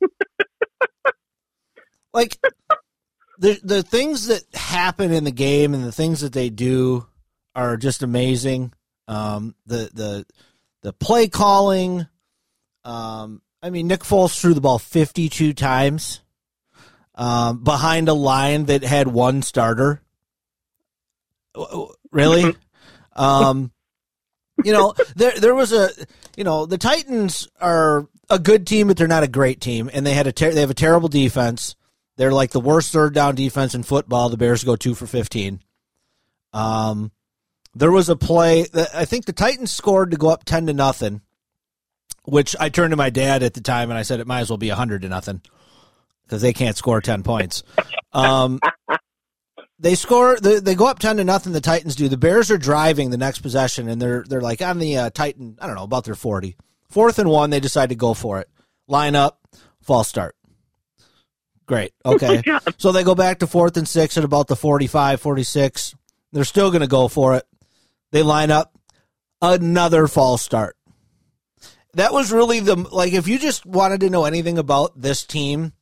like 2.12 2.38
the 3.38 3.58
the 3.62 3.82
things 3.82 4.28
that 4.28 4.42
happen 4.54 5.12
in 5.12 5.24
the 5.24 5.32
game 5.32 5.74
and 5.74 5.84
the 5.84 5.92
things 5.92 6.20
that 6.20 6.32
they 6.32 6.50
do 6.50 7.06
are 7.54 7.76
just 7.76 8.02
amazing. 8.02 8.72
Um, 9.08 9.54
the 9.66 9.90
the 9.92 10.26
the 10.82 10.92
play 10.92 11.28
calling. 11.28 12.06
Um, 12.84 13.42
I 13.62 13.70
mean, 13.70 13.86
Nick 13.86 14.00
Foles 14.00 14.38
threw 14.38 14.54
the 14.54 14.60
ball 14.60 14.78
fifty 14.78 15.28
two 15.28 15.52
times 15.52 16.20
um, 17.14 17.62
behind 17.62 18.08
a 18.08 18.14
line 18.14 18.66
that 18.66 18.82
had 18.82 19.08
one 19.08 19.42
starter. 19.42 20.02
Really? 22.10 22.54
um, 23.16 23.72
you 24.64 24.72
know, 24.72 24.94
there 25.16 25.32
there 25.38 25.54
was 25.54 25.72
a 25.72 25.90
you 26.36 26.44
know 26.44 26.66
the 26.66 26.78
Titans 26.78 27.48
are 27.60 28.08
a 28.30 28.38
good 28.38 28.66
team, 28.66 28.88
but 28.88 28.96
they're 28.96 29.08
not 29.08 29.22
a 29.22 29.28
great 29.28 29.60
team, 29.60 29.90
and 29.92 30.06
they 30.06 30.14
had 30.14 30.26
a 30.26 30.32
ter- 30.32 30.52
they 30.52 30.60
have 30.60 30.70
a 30.70 30.74
terrible 30.74 31.08
defense. 31.08 31.76
They're 32.16 32.32
like 32.32 32.50
the 32.50 32.60
worst 32.60 32.92
third 32.92 33.14
down 33.14 33.34
defense 33.34 33.74
in 33.74 33.82
football. 33.82 34.28
The 34.28 34.36
Bears 34.36 34.64
go 34.64 34.76
two 34.76 34.94
for 34.94 35.06
fifteen. 35.06 35.60
Um, 36.52 37.10
there 37.74 37.90
was 37.90 38.08
a 38.08 38.16
play 38.16 38.66
that 38.72 38.94
I 38.94 39.04
think 39.04 39.24
the 39.24 39.32
Titans 39.32 39.72
scored 39.72 40.12
to 40.12 40.16
go 40.16 40.28
up 40.28 40.44
ten 40.44 40.66
to 40.66 40.72
nothing, 40.72 41.20
which 42.24 42.54
I 42.58 42.68
turned 42.68 42.92
to 42.92 42.96
my 42.96 43.10
dad 43.10 43.42
at 43.42 43.54
the 43.54 43.60
time 43.60 43.90
and 43.90 43.98
I 43.98 44.02
said 44.02 44.20
it 44.20 44.26
might 44.26 44.40
as 44.40 44.50
well 44.50 44.56
be 44.56 44.68
hundred 44.68 45.02
to 45.02 45.08
nothing 45.08 45.42
because 46.24 46.42
they 46.42 46.52
can't 46.52 46.76
score 46.76 47.00
ten 47.00 47.22
points. 47.22 47.62
Um, 48.12 48.60
they 49.78 49.94
score. 49.94 50.38
They, 50.40 50.60
they 50.60 50.74
go 50.74 50.86
up 50.86 50.98
ten 50.98 51.16
to 51.18 51.24
nothing. 51.24 51.52
The 51.52 51.60
Titans 51.60 51.96
do. 51.96 52.08
The 52.08 52.16
Bears 52.16 52.50
are 52.50 52.58
driving 52.58 53.10
the 53.10 53.16
next 53.18 53.40
possession, 53.40 53.88
and 53.88 54.00
they're 54.00 54.24
they're 54.28 54.40
like 54.40 54.62
on 54.62 54.78
the 54.78 54.96
uh, 54.96 55.10
Titan. 55.10 55.58
I 55.60 55.66
don't 55.66 55.76
know 55.76 55.84
about 55.84 56.04
their 56.04 56.14
forty. 56.14 56.56
Fourth 56.88 57.18
and 57.18 57.28
one. 57.28 57.50
They 57.50 57.60
decide 57.60 57.88
to 57.88 57.96
go 57.96 58.14
for 58.14 58.40
it. 58.40 58.48
Line 58.86 59.16
up. 59.16 59.40
False 59.82 60.08
start. 60.08 60.36
Great. 61.66 61.92
Okay. 62.06 62.42
so 62.78 62.92
they 62.92 63.02
go 63.02 63.14
back 63.14 63.38
to 63.40 63.46
fourth 63.46 63.76
and 63.76 63.88
six 63.88 64.16
at 64.18 64.24
about 64.24 64.46
the 64.46 64.56
45, 64.56 65.20
46. 65.20 65.94
They're 66.32 66.44
still 66.44 66.70
going 66.70 66.82
to 66.82 66.86
go 66.86 67.08
for 67.08 67.34
it. 67.34 67.44
They 68.12 68.22
line 68.22 68.50
up. 68.50 68.78
Another 69.40 70.06
false 70.06 70.42
start. 70.42 70.76
That 71.94 72.12
was 72.12 72.32
really 72.32 72.60
the 72.60 72.76
like. 72.76 73.12
If 73.12 73.28
you 73.28 73.38
just 73.38 73.64
wanted 73.66 74.00
to 74.00 74.10
know 74.10 74.24
anything 74.24 74.58
about 74.58 75.00
this 75.00 75.24
team, 75.24 75.72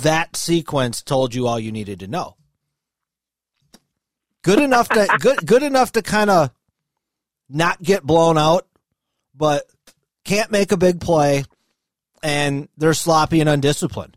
that 0.00 0.36
sequence 0.36 1.02
told 1.02 1.34
you 1.34 1.46
all 1.46 1.60
you 1.60 1.72
needed 1.72 2.00
to 2.00 2.06
know. 2.06 2.36
Good 4.42 4.58
enough 4.58 4.88
to 4.90 5.06
good 5.20 5.46
good 5.46 5.62
enough 5.62 5.92
to 5.92 6.02
kind 6.02 6.30
of 6.30 6.50
not 7.48 7.82
get 7.82 8.02
blown 8.02 8.38
out, 8.38 8.66
but 9.34 9.64
can't 10.24 10.50
make 10.50 10.72
a 10.72 10.76
big 10.76 11.00
play, 11.00 11.44
and 12.22 12.68
they're 12.76 12.94
sloppy 12.94 13.40
and 13.40 13.48
undisciplined. 13.48 14.16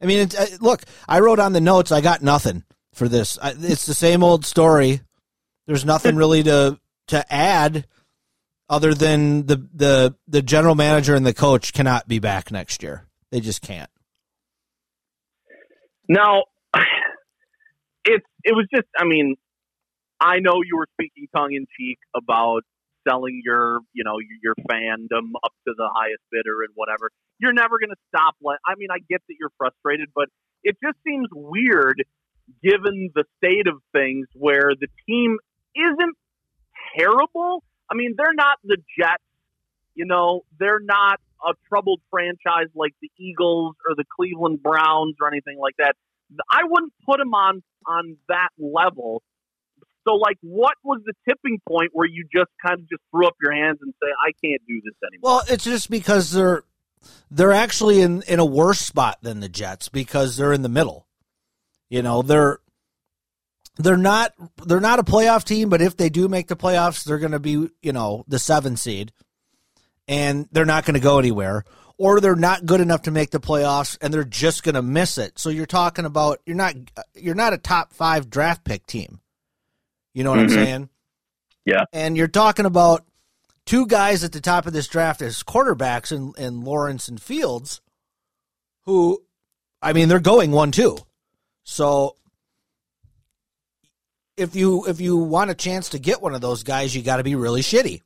I 0.00 0.06
mean, 0.06 0.20
it's, 0.20 0.34
uh, 0.36 0.46
look, 0.60 0.82
I 1.08 1.20
wrote 1.20 1.38
on 1.38 1.52
the 1.52 1.60
notes. 1.60 1.92
I 1.92 2.00
got 2.00 2.22
nothing 2.22 2.64
for 2.92 3.08
this. 3.08 3.38
I, 3.40 3.54
it's 3.58 3.86
the 3.86 3.94
same 3.94 4.22
old 4.22 4.44
story. 4.44 5.00
There's 5.66 5.84
nothing 5.84 6.16
really 6.16 6.42
to 6.44 6.78
to 7.08 7.32
add, 7.32 7.86
other 8.68 8.94
than 8.94 9.46
the 9.46 9.56
the 9.74 10.14
the 10.26 10.42
general 10.42 10.74
manager 10.74 11.14
and 11.14 11.26
the 11.26 11.34
coach 11.34 11.72
cannot 11.72 12.08
be 12.08 12.18
back 12.18 12.50
next 12.50 12.82
year. 12.82 13.06
They 13.30 13.40
just 13.40 13.62
can't. 13.62 13.90
Now, 16.08 16.44
it's 18.04 18.26
it 18.44 18.54
was 18.54 18.66
just. 18.74 18.88
I 18.96 19.04
mean, 19.04 19.36
I 20.20 20.38
know 20.38 20.62
you 20.64 20.76
were 20.76 20.88
speaking 20.94 21.28
tongue 21.34 21.52
in 21.52 21.66
cheek 21.78 21.98
about 22.14 22.62
selling 23.06 23.42
your, 23.44 23.80
you 23.92 24.04
know, 24.04 24.18
your, 24.18 24.54
your 24.54 24.54
fandom 24.70 25.32
up 25.42 25.52
to 25.66 25.74
the 25.76 25.88
highest 25.92 26.22
bidder 26.30 26.62
and 26.62 26.70
whatever. 26.74 27.10
You're 27.38 27.52
never 27.52 27.78
going 27.78 27.90
to 27.90 28.02
stop. 28.08 28.36
Let 28.42 28.58
I 28.66 28.74
mean, 28.76 28.88
I 28.90 28.98
get 29.08 29.22
that 29.28 29.34
you're 29.38 29.52
frustrated, 29.58 30.08
but 30.14 30.28
it 30.62 30.76
just 30.82 30.96
seems 31.06 31.28
weird 31.32 32.04
given 32.62 33.10
the 33.14 33.24
state 33.38 33.66
of 33.66 33.82
things 33.92 34.26
where 34.34 34.72
the 34.78 34.88
team 35.06 35.38
isn't 35.74 36.16
terrible. 36.98 37.64
I 37.90 37.94
mean, 37.94 38.14
they're 38.16 38.34
not 38.34 38.58
the 38.64 38.76
Jets. 38.98 39.22
You 39.94 40.06
know, 40.06 40.42
they're 40.58 40.80
not 40.80 41.20
a 41.46 41.54
troubled 41.68 42.00
franchise 42.10 42.68
like 42.74 42.92
the 43.00 43.10
Eagles 43.18 43.74
or 43.88 43.94
the 43.96 44.04
Cleveland 44.16 44.62
Browns 44.62 45.16
or 45.20 45.28
anything 45.28 45.58
like 45.58 45.74
that. 45.78 45.94
I 46.50 46.62
wouldn't 46.64 46.92
put 47.06 47.18
them 47.18 47.34
on 47.34 47.62
on 47.86 48.16
that 48.28 48.48
level. 48.58 49.22
So, 50.06 50.14
like, 50.14 50.38
what 50.40 50.74
was 50.82 51.00
the 51.04 51.12
tipping 51.28 51.60
point 51.68 51.90
where 51.92 52.08
you 52.08 52.24
just 52.34 52.50
kind 52.64 52.80
of 52.80 52.88
just 52.88 53.02
threw 53.10 53.26
up 53.26 53.36
your 53.42 53.52
hands 53.52 53.78
and 53.82 53.92
say, 54.02 54.08
"I 54.08 54.32
can't 54.44 54.62
do 54.66 54.80
this 54.84 54.94
anymore"? 55.06 55.30
Well, 55.30 55.42
it's 55.48 55.64
just 55.64 55.90
because 55.90 56.32
they're 56.32 56.64
they're 57.30 57.52
actually 57.52 58.00
in 58.00 58.22
in 58.22 58.38
a 58.38 58.44
worse 58.44 58.80
spot 58.80 59.18
than 59.22 59.40
the 59.40 59.48
Jets 59.48 59.88
because 59.88 60.36
they're 60.36 60.52
in 60.52 60.62
the 60.62 60.68
middle. 60.68 61.06
You 61.88 62.02
know, 62.02 62.22
they're 62.22 62.58
they're 63.76 63.96
not 63.96 64.32
they're 64.66 64.80
not 64.80 64.98
a 64.98 65.04
playoff 65.04 65.44
team, 65.44 65.68
but 65.68 65.80
if 65.80 65.96
they 65.96 66.08
do 66.08 66.28
make 66.28 66.48
the 66.48 66.56
playoffs, 66.56 67.04
they're 67.04 67.18
going 67.18 67.32
to 67.32 67.38
be, 67.38 67.68
you 67.80 67.92
know, 67.92 68.24
the 68.28 68.38
7 68.38 68.76
seed 68.76 69.12
and 70.08 70.48
they're 70.52 70.64
not 70.64 70.84
going 70.84 70.94
to 70.94 71.00
go 71.00 71.18
anywhere 71.18 71.64
or 71.98 72.20
they're 72.20 72.34
not 72.34 72.66
good 72.66 72.80
enough 72.80 73.02
to 73.02 73.10
make 73.10 73.30
the 73.30 73.40
playoffs 73.40 73.96
and 74.00 74.12
they're 74.12 74.24
just 74.24 74.62
going 74.62 74.74
to 74.74 74.82
miss 74.82 75.18
it. 75.18 75.38
So 75.38 75.50
you're 75.50 75.66
talking 75.66 76.04
about 76.04 76.40
you're 76.46 76.56
not 76.56 76.74
you're 77.14 77.34
not 77.34 77.52
a 77.52 77.58
top 77.58 77.92
5 77.92 78.30
draft 78.30 78.64
pick 78.64 78.86
team. 78.86 79.20
You 80.14 80.24
know 80.24 80.30
what 80.30 80.40
I'm 80.40 80.46
mm-hmm. 80.46 80.54
saying? 80.54 80.88
Yeah. 81.64 81.84
And 81.92 82.16
you're 82.16 82.28
talking 82.28 82.66
about 82.66 83.04
two 83.66 83.86
guys 83.86 84.24
at 84.24 84.32
the 84.32 84.40
top 84.40 84.66
of 84.66 84.72
this 84.72 84.88
draft 84.88 85.22
as 85.22 85.42
quarterbacks 85.42 86.10
and 86.10 86.36
in 86.36 86.62
Lawrence 86.62 87.08
and 87.08 87.20
Fields, 87.20 87.80
who, 88.84 89.22
I 89.80 89.92
mean, 89.92 90.08
they're 90.08 90.20
going 90.20 90.50
one 90.50 90.72
two. 90.72 90.98
So 91.64 92.16
if 94.36 94.56
you 94.56 94.86
if 94.86 95.00
you 95.00 95.16
want 95.16 95.50
a 95.50 95.54
chance 95.54 95.90
to 95.90 95.98
get 95.98 96.20
one 96.20 96.34
of 96.34 96.40
those 96.40 96.62
guys, 96.62 96.94
you 96.94 97.02
got 97.02 97.18
to 97.18 97.22
be 97.22 97.34
really 97.34 97.62
shitty. 97.62 98.02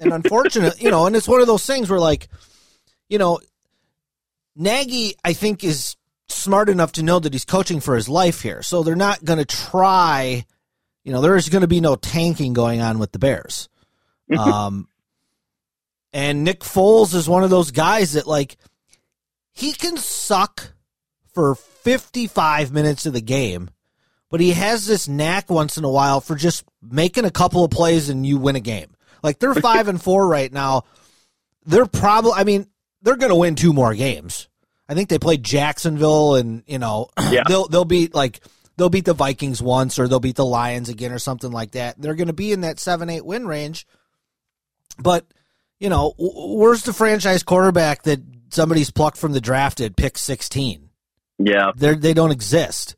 And 0.00 0.12
unfortunately, 0.12 0.82
you 0.82 0.90
know, 0.90 1.06
and 1.06 1.14
it's 1.14 1.28
one 1.28 1.40
of 1.40 1.46
those 1.46 1.66
things 1.66 1.90
where 1.90 2.00
like, 2.00 2.28
you 3.08 3.18
know, 3.18 3.40
Nagy, 4.56 5.14
I 5.24 5.32
think, 5.32 5.64
is 5.64 5.96
smart 6.28 6.68
enough 6.68 6.92
to 6.92 7.02
know 7.02 7.18
that 7.18 7.32
he's 7.32 7.44
coaching 7.44 7.80
for 7.80 7.94
his 7.94 8.08
life 8.08 8.42
here. 8.42 8.62
So 8.62 8.82
they're 8.82 8.96
not 8.96 9.24
going 9.24 9.38
to 9.38 9.44
try. 9.44 10.44
You 11.04 11.12
know, 11.12 11.20
there's 11.20 11.48
going 11.48 11.62
to 11.62 11.68
be 11.68 11.80
no 11.80 11.96
tanking 11.96 12.52
going 12.52 12.80
on 12.80 12.98
with 12.98 13.12
the 13.12 13.18
Bears. 13.18 13.68
Um, 14.38 14.88
and 16.14 16.42
Nick 16.42 16.60
Foles 16.60 17.14
is 17.14 17.28
one 17.28 17.44
of 17.44 17.50
those 17.50 17.70
guys 17.70 18.12
that 18.12 18.26
like 18.26 18.56
he 19.52 19.72
can 19.72 19.96
suck 19.98 20.72
for 21.34 21.54
55 21.54 22.72
minutes 22.72 23.06
of 23.06 23.12
the 23.12 23.20
game, 23.20 23.70
but 24.30 24.40
he 24.40 24.52
has 24.52 24.86
this 24.86 25.08
knack 25.08 25.50
once 25.50 25.76
in 25.76 25.84
a 25.84 25.90
while 25.90 26.20
for 26.20 26.34
just 26.34 26.64
making 26.82 27.24
a 27.24 27.30
couple 27.30 27.64
of 27.64 27.70
plays 27.70 28.08
and 28.08 28.26
you 28.26 28.38
win 28.38 28.56
a 28.56 28.60
game. 28.60 28.91
Like 29.22 29.38
they're 29.38 29.54
five 29.54 29.88
and 29.88 30.00
four 30.02 30.26
right 30.26 30.52
now. 30.52 30.84
They're 31.64 31.86
probably. 31.86 32.32
I 32.34 32.44
mean, 32.44 32.66
they're 33.02 33.16
going 33.16 33.30
to 33.30 33.36
win 33.36 33.54
two 33.54 33.72
more 33.72 33.94
games. 33.94 34.48
I 34.88 34.94
think 34.94 35.08
they 35.08 35.18
played 35.18 35.42
Jacksonville, 35.42 36.34
and 36.36 36.62
you 36.66 36.78
know 36.78 37.08
Yeah. 37.30 37.44
they'll 37.46 37.68
they'll 37.68 37.84
beat 37.84 38.14
like 38.14 38.40
they'll 38.76 38.90
beat 38.90 39.04
the 39.04 39.14
Vikings 39.14 39.62
once, 39.62 39.98
or 39.98 40.08
they'll 40.08 40.20
beat 40.20 40.36
the 40.36 40.44
Lions 40.44 40.88
again, 40.88 41.12
or 41.12 41.18
something 41.18 41.52
like 41.52 41.72
that. 41.72 42.00
They're 42.00 42.14
going 42.14 42.26
to 42.26 42.32
be 42.32 42.52
in 42.52 42.62
that 42.62 42.80
seven 42.80 43.08
eight 43.10 43.24
win 43.24 43.46
range. 43.46 43.86
But 44.98 45.26
you 45.78 45.88
know, 45.88 46.14
where's 46.18 46.82
the 46.82 46.92
franchise 46.92 47.42
quarterback 47.42 48.02
that 48.02 48.20
somebody's 48.50 48.90
plucked 48.90 49.16
from 49.16 49.32
the 49.32 49.40
draft 49.40 49.80
at 49.80 49.96
pick 49.96 50.18
sixteen? 50.18 50.90
Yeah. 51.38 51.72
They 51.76 51.94
they 51.94 52.14
don't 52.14 52.30
exist. 52.32 52.96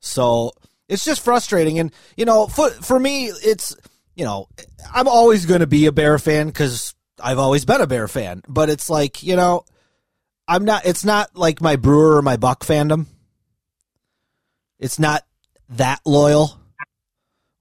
So 0.00 0.52
it's 0.88 1.04
just 1.04 1.24
frustrating, 1.24 1.78
and 1.78 1.92
you 2.16 2.26
know, 2.26 2.46
for 2.46 2.68
for 2.70 3.00
me, 3.00 3.26
it's 3.26 3.74
you 4.14 4.24
know, 4.24 4.48
I'm 4.92 5.08
always 5.08 5.46
going 5.46 5.60
to 5.60 5.66
be 5.66 5.86
a 5.86 5.92
Bear 5.92 6.18
fan 6.18 6.46
because 6.46 6.94
I've 7.22 7.38
always 7.38 7.64
been 7.64 7.80
a 7.80 7.86
Bear 7.86 8.08
fan. 8.08 8.42
But 8.48 8.70
it's 8.70 8.88
like 8.90 9.22
you 9.22 9.36
know, 9.36 9.64
I'm 10.48 10.64
not. 10.64 10.86
It's 10.86 11.04
not 11.04 11.36
like 11.36 11.60
my 11.60 11.76
Brewer 11.76 12.16
or 12.16 12.22
my 12.22 12.36
Buck 12.36 12.64
fandom. 12.64 13.06
It's 14.78 14.98
not 14.98 15.24
that 15.70 16.00
loyal. 16.04 16.58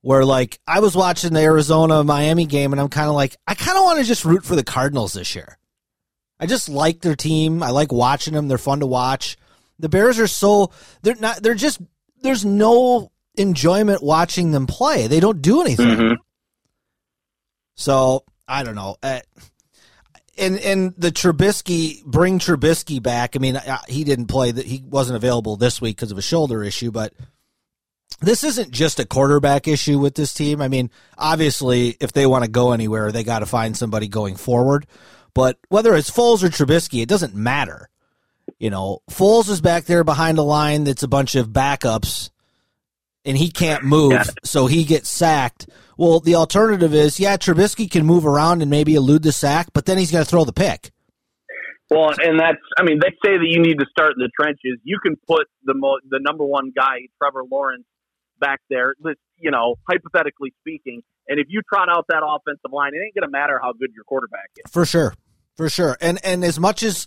Where 0.01 0.25
like 0.25 0.60
I 0.67 0.81
was 0.81 0.98
watching 0.98 1.31
the 1.33 1.39
Arizona 1.39 2.03
Miami 2.03 2.45
game, 2.45 2.74
and 2.74 2.81
I'm 2.81 2.89
kind 2.89 3.07
of 3.07 3.15
like, 3.15 3.38
I 3.48 3.55
kind 3.55 3.77
of 3.77 3.86
want 3.86 4.00
to 4.00 4.03
just 4.05 4.25
root 4.25 4.43
for 4.43 4.55
the 4.57 4.63
Cardinals 4.63 5.13
this 5.13 5.33
year. 5.33 5.57
I 6.41 6.45
just 6.45 6.67
like 6.67 7.00
their 7.00 7.15
team. 7.15 7.63
I 7.63 7.69
like 7.69 7.93
watching 7.93 8.33
them. 8.33 8.50
They're 8.50 8.57
fun 8.57 8.81
to 8.81 8.86
watch. 8.86 9.38
The 9.79 9.88
Bears 9.88 10.19
are 10.19 10.27
so 10.27 10.72
they're 11.03 11.15
not. 11.15 11.41
They're 11.41 11.55
just 11.55 11.79
there's 12.22 12.43
no 12.43 13.12
enjoyment 13.36 14.03
watching 14.03 14.51
them 14.51 14.67
play. 14.67 15.07
They 15.07 15.22
don't 15.22 15.41
do 15.41 15.62
anything. 15.62 15.88
Mhm. 15.88 16.15
So 17.75 18.24
I 18.48 18.63
don't 18.63 18.75
know. 18.75 18.98
Uh, 19.01 19.22
and 20.38 20.58
and 20.60 20.94
the 20.98 21.12
Trubisky 21.12 22.03
bring 22.06 22.39
Trubisky 22.39 23.01
back. 23.01 23.36
I 23.36 23.39
mean, 23.39 23.56
uh, 23.56 23.77
he 23.88 24.03
didn't 24.03 24.27
play. 24.27 24.51
That 24.51 24.65
he 24.65 24.84
wasn't 24.86 25.18
available 25.18 25.58
this 25.58 25.82
week 25.82 25.98
because 25.98 26.12
of 26.12 26.18
a 26.18 26.24
shoulder 26.24 26.63
issue. 26.63 26.92
But 26.92 27.13
this 28.22 28.44
isn't 28.44 28.72
just 28.72 29.00
a 29.00 29.06
quarterback 29.06 29.68
issue 29.68 30.00
with 30.00 30.15
this 30.15 30.34
team. 30.34 30.62
I 30.62 30.68
mean, 30.68 30.89
obviously, 31.18 31.98
if 32.00 32.13
they 32.13 32.25
want 32.25 32.46
to 32.46 32.50
go 32.50 32.72
anywhere, 32.72 33.12
they 33.12 33.24
got 33.24 33.39
to 33.39 33.46
find 33.46 33.77
somebody 33.77 34.08
going 34.08 34.36
forward. 34.36 34.88
But 35.34 35.58
whether 35.70 35.96
it's 35.96 36.12
Foles 36.12 36.44
or 36.44 36.50
Trubisky, 36.50 37.01
it 37.01 37.10
doesn't 37.10 37.36
matter. 37.36 37.89
You 38.60 38.70
know, 38.70 39.00
Foles 39.10 39.50
is 39.50 39.62
back 39.62 39.86
there 39.86 40.03
behind 40.03 40.38
a 40.38 40.44
line 40.44 40.84
that's 40.84 41.03
a 41.03 41.08
bunch 41.08 41.36
of 41.36 41.50
backups, 41.50 42.30
and 43.25 43.38
he 43.38 43.50
can't 43.50 43.84
move, 43.84 44.30
so 44.44 44.68
he 44.68 44.84
gets 44.84 45.10
sacked. 45.10 45.68
Well, 45.97 46.19
the 46.19 46.35
alternative 46.35 46.93
is, 46.93 47.19
yeah, 47.19 47.38
Trubisky 47.38 47.89
can 47.89 48.05
move 48.05 48.25
around 48.25 48.62
and 48.62 48.69
maybe 48.71 48.95
elude 48.95 49.23
the 49.23 49.31
sack, 49.31 49.67
but 49.73 49.85
then 49.85 49.97
he's 49.97 50.12
going 50.12 50.23
to 50.23 50.29
throw 50.29 50.43
the 50.43 50.53
pick. 50.53 50.91
Well, 51.89 52.09
and 52.09 52.39
that's, 52.39 52.57
I 52.77 52.83
mean, 52.83 53.00
they 53.00 53.09
say 53.23 53.38
that 53.38 53.47
you 53.47 53.62
need 53.62 53.79
to 53.79 53.85
start 53.91 54.13
in 54.17 54.19
the 54.19 54.29
trenches. 54.39 54.79
You 54.83 55.00
can 55.00 55.15
put 55.27 55.47
the 55.63 55.73
mo- 55.75 56.00
the 56.09 56.19
number 56.19 56.43
one 56.43 56.71
guy, 56.75 57.07
Trevor 57.21 57.43
Lawrence, 57.50 57.85
back 58.39 58.62
there, 58.69 58.95
you 59.38 59.51
know, 59.51 59.75
hypothetically 59.88 60.53
speaking. 60.62 61.03
And 61.27 61.39
if 61.39 61.47
you 61.50 61.62
trot 61.71 61.89
out 61.89 62.05
that 62.09 62.23
offensive 62.25 62.71
line, 62.71 62.91
it 62.93 63.05
ain't 63.05 63.15
going 63.15 63.27
to 63.27 63.31
matter 63.31 63.59
how 63.62 63.73
good 63.73 63.91
your 63.93 64.03
quarterback 64.05 64.50
is. 64.57 64.71
For 64.71 64.85
sure, 64.85 65.13
for 65.55 65.69
sure. 65.69 65.97
And 66.01 66.19
and 66.25 66.43
as 66.43 66.59
much 66.59 66.83
as 66.83 67.05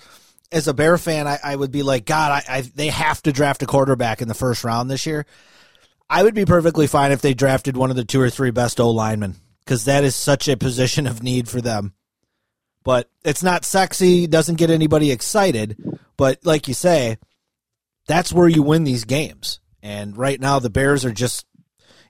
as 0.53 0.69
a 0.69 0.75
Bear 0.75 0.97
fan, 0.97 1.27
I, 1.27 1.39
I 1.43 1.57
would 1.57 1.73
be 1.73 1.83
like, 1.83 2.05
God, 2.07 2.31
I, 2.33 2.59
I 2.59 2.61
they 2.61 2.89
have 2.89 3.23
to 3.25 3.33
draft 3.33 3.63
a 3.63 3.67
quarterback 3.67 4.23
in 4.23 4.29
the 4.29 4.35
first 4.35 4.65
round 4.65 4.91
this 4.91 5.05
year. 5.05 5.27
I 6.09 6.23
would 6.23 6.35
be 6.35 6.45
perfectly 6.45 6.87
fine 6.87 7.13
if 7.13 7.21
they 7.21 7.35
drafted 7.35 7.77
one 7.77 7.91
of 7.91 7.97
the 7.97 8.05
two 8.05 8.21
or 8.21 8.31
three 8.31 8.51
best 8.51 8.81
O 8.81 8.91
linemen 8.91 9.35
because 9.65 9.87
that 9.87 10.05
is 10.05 10.15
such 10.15 10.49
a 10.49 10.57
position 10.57 11.07
of 11.07 11.23
need 11.23 11.49
for 11.49 11.61
them. 11.61 11.95
But 12.85 13.11
it's 13.25 13.43
not 13.43 13.65
sexy, 13.65 14.29
doesn't 14.29 14.57
get 14.57 14.71
anybody 14.71 15.11
excited. 15.11 15.77
But 16.17 16.39
like 16.45 16.69
you 16.69 16.75
say, 16.75 17.19
that's 18.07 18.33
where 18.33 18.49
you 18.49 18.63
win 18.63 18.85
these 18.85 19.05
games. 19.05 19.59
And 19.83 20.17
right 20.17 20.41
now, 20.41 20.61
the 20.61 20.71
Bears 20.71 21.05
are 21.05 21.13
just, 21.13 21.45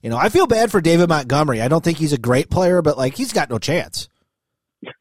you 0.02 0.10
know, 0.10 0.18
I 0.18 0.28
feel 0.28 0.46
bad 0.46 0.70
for 0.70 0.82
David 0.82 1.08
Montgomery. 1.08 1.62
I 1.62 1.68
don't 1.68 1.82
think 1.82 1.96
he's 1.96 2.12
a 2.12 2.18
great 2.18 2.50
player, 2.50 2.82
but 2.82 2.98
like 2.98 3.14
he's 3.16 3.32
got 3.32 3.48
no 3.48 3.58
chance. 3.58 4.08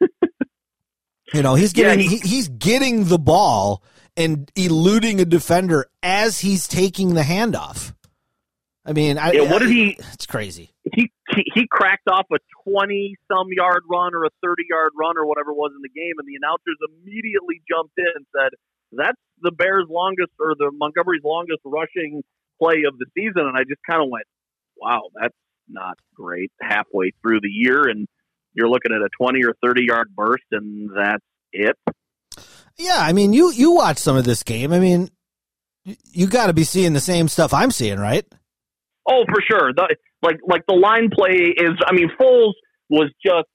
you 1.34 1.42
know, 1.42 1.54
he's 1.54 1.72
getting 1.74 2.00
he- 2.00 2.16
he, 2.16 2.28
he's 2.28 2.48
getting 2.48 3.04
the 3.04 3.18
ball 3.18 3.82
and 4.16 4.50
eluding 4.56 5.20
a 5.20 5.24
defender 5.26 5.86
as 6.02 6.40
he's 6.40 6.66
taking 6.66 7.14
the 7.14 7.22
handoff. 7.22 7.92
I 8.86 8.92
mean, 8.92 9.18
I, 9.18 9.32
Yeah, 9.32 9.50
what 9.50 9.58
did 9.58 9.70
he- 9.70 9.98
It's 10.14 10.26
crazy. 10.26 10.70
He, 10.94 11.10
he 11.54 11.66
cracked 11.70 12.08
off 12.08 12.26
a 12.32 12.38
twenty 12.64 13.16
some 13.28 13.48
yard 13.50 13.82
run 13.90 14.14
or 14.14 14.24
a 14.24 14.30
thirty 14.42 14.62
yard 14.70 14.92
run 14.98 15.18
or 15.18 15.26
whatever 15.26 15.50
it 15.50 15.56
was 15.56 15.72
in 15.74 15.82
the 15.82 15.88
game, 15.90 16.14
and 16.18 16.26
the 16.26 16.36
announcers 16.36 16.76
immediately 16.88 17.60
jumped 17.68 17.98
in 17.98 18.06
and 18.14 18.24
said, 18.34 18.50
"That's 18.92 19.18
the 19.42 19.50
Bears' 19.50 19.86
longest 19.90 20.30
or 20.40 20.54
the 20.56 20.70
Montgomery's 20.72 21.24
longest 21.24 21.60
rushing 21.64 22.22
play 22.62 22.84
of 22.88 22.96
the 22.98 23.06
season." 23.14 23.46
And 23.48 23.56
I 23.56 23.64
just 23.68 23.80
kind 23.88 24.00
of 24.00 24.08
went, 24.08 24.24
"Wow, 24.76 25.10
that's 25.20 25.34
not 25.68 25.98
great." 26.14 26.52
Halfway 26.62 27.10
through 27.20 27.40
the 27.42 27.50
year, 27.50 27.88
and 27.88 28.06
you're 28.54 28.68
looking 28.70 28.92
at 28.92 29.02
a 29.02 29.08
twenty 29.20 29.44
or 29.44 29.52
thirty 29.62 29.82
yard 29.84 30.14
burst, 30.14 30.44
and 30.52 30.88
that's 30.96 31.24
it. 31.52 31.76
Yeah, 32.78 32.98
I 33.00 33.12
mean, 33.12 33.32
you 33.32 33.50
you 33.50 33.72
watch 33.72 33.98
some 33.98 34.16
of 34.16 34.24
this 34.24 34.44
game. 34.44 34.72
I 34.72 34.78
mean, 34.78 35.10
you 35.84 36.28
got 36.28 36.46
to 36.46 36.52
be 36.54 36.64
seeing 36.64 36.92
the 36.92 37.00
same 37.00 37.28
stuff 37.28 37.52
I'm 37.52 37.70
seeing, 37.72 37.98
right? 37.98 38.24
Oh, 39.08 39.24
for 39.28 39.40
sure. 39.48 39.72
The, 39.72 39.96
like 40.22 40.38
like 40.46 40.62
the 40.66 40.74
line 40.74 41.10
play 41.12 41.54
is. 41.56 41.74
I 41.86 41.92
mean, 41.92 42.10
Foles 42.20 42.54
was 42.88 43.10
just. 43.24 43.48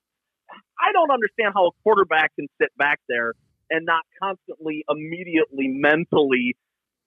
I 0.79 0.91
don't 0.93 1.11
understand 1.11 1.53
how 1.53 1.67
a 1.67 1.71
quarterback 1.83 2.35
can 2.35 2.47
sit 2.59 2.69
back 2.75 2.99
there 3.07 3.33
and 3.69 3.85
not 3.85 4.03
constantly, 4.21 4.83
immediately, 4.89 5.67
mentally 5.67 6.55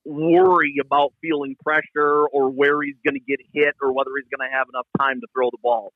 worry 0.05 0.77
about 0.81 1.13
feeling 1.21 1.57
pressure 1.63 2.27
or 2.27 2.51
where 2.51 2.81
he's 2.83 2.97
going 3.05 3.15
to 3.15 3.25
get 3.27 3.41
hit 3.53 3.75
or 3.83 3.93
whether 3.93 4.11
he's 4.17 4.29
going 4.31 4.49
to 4.49 4.57
have 4.57 4.67
enough 4.73 4.87
time 4.99 5.21
to 5.21 5.27
throw 5.35 5.51
the 5.51 5.59
ball. 5.63 5.93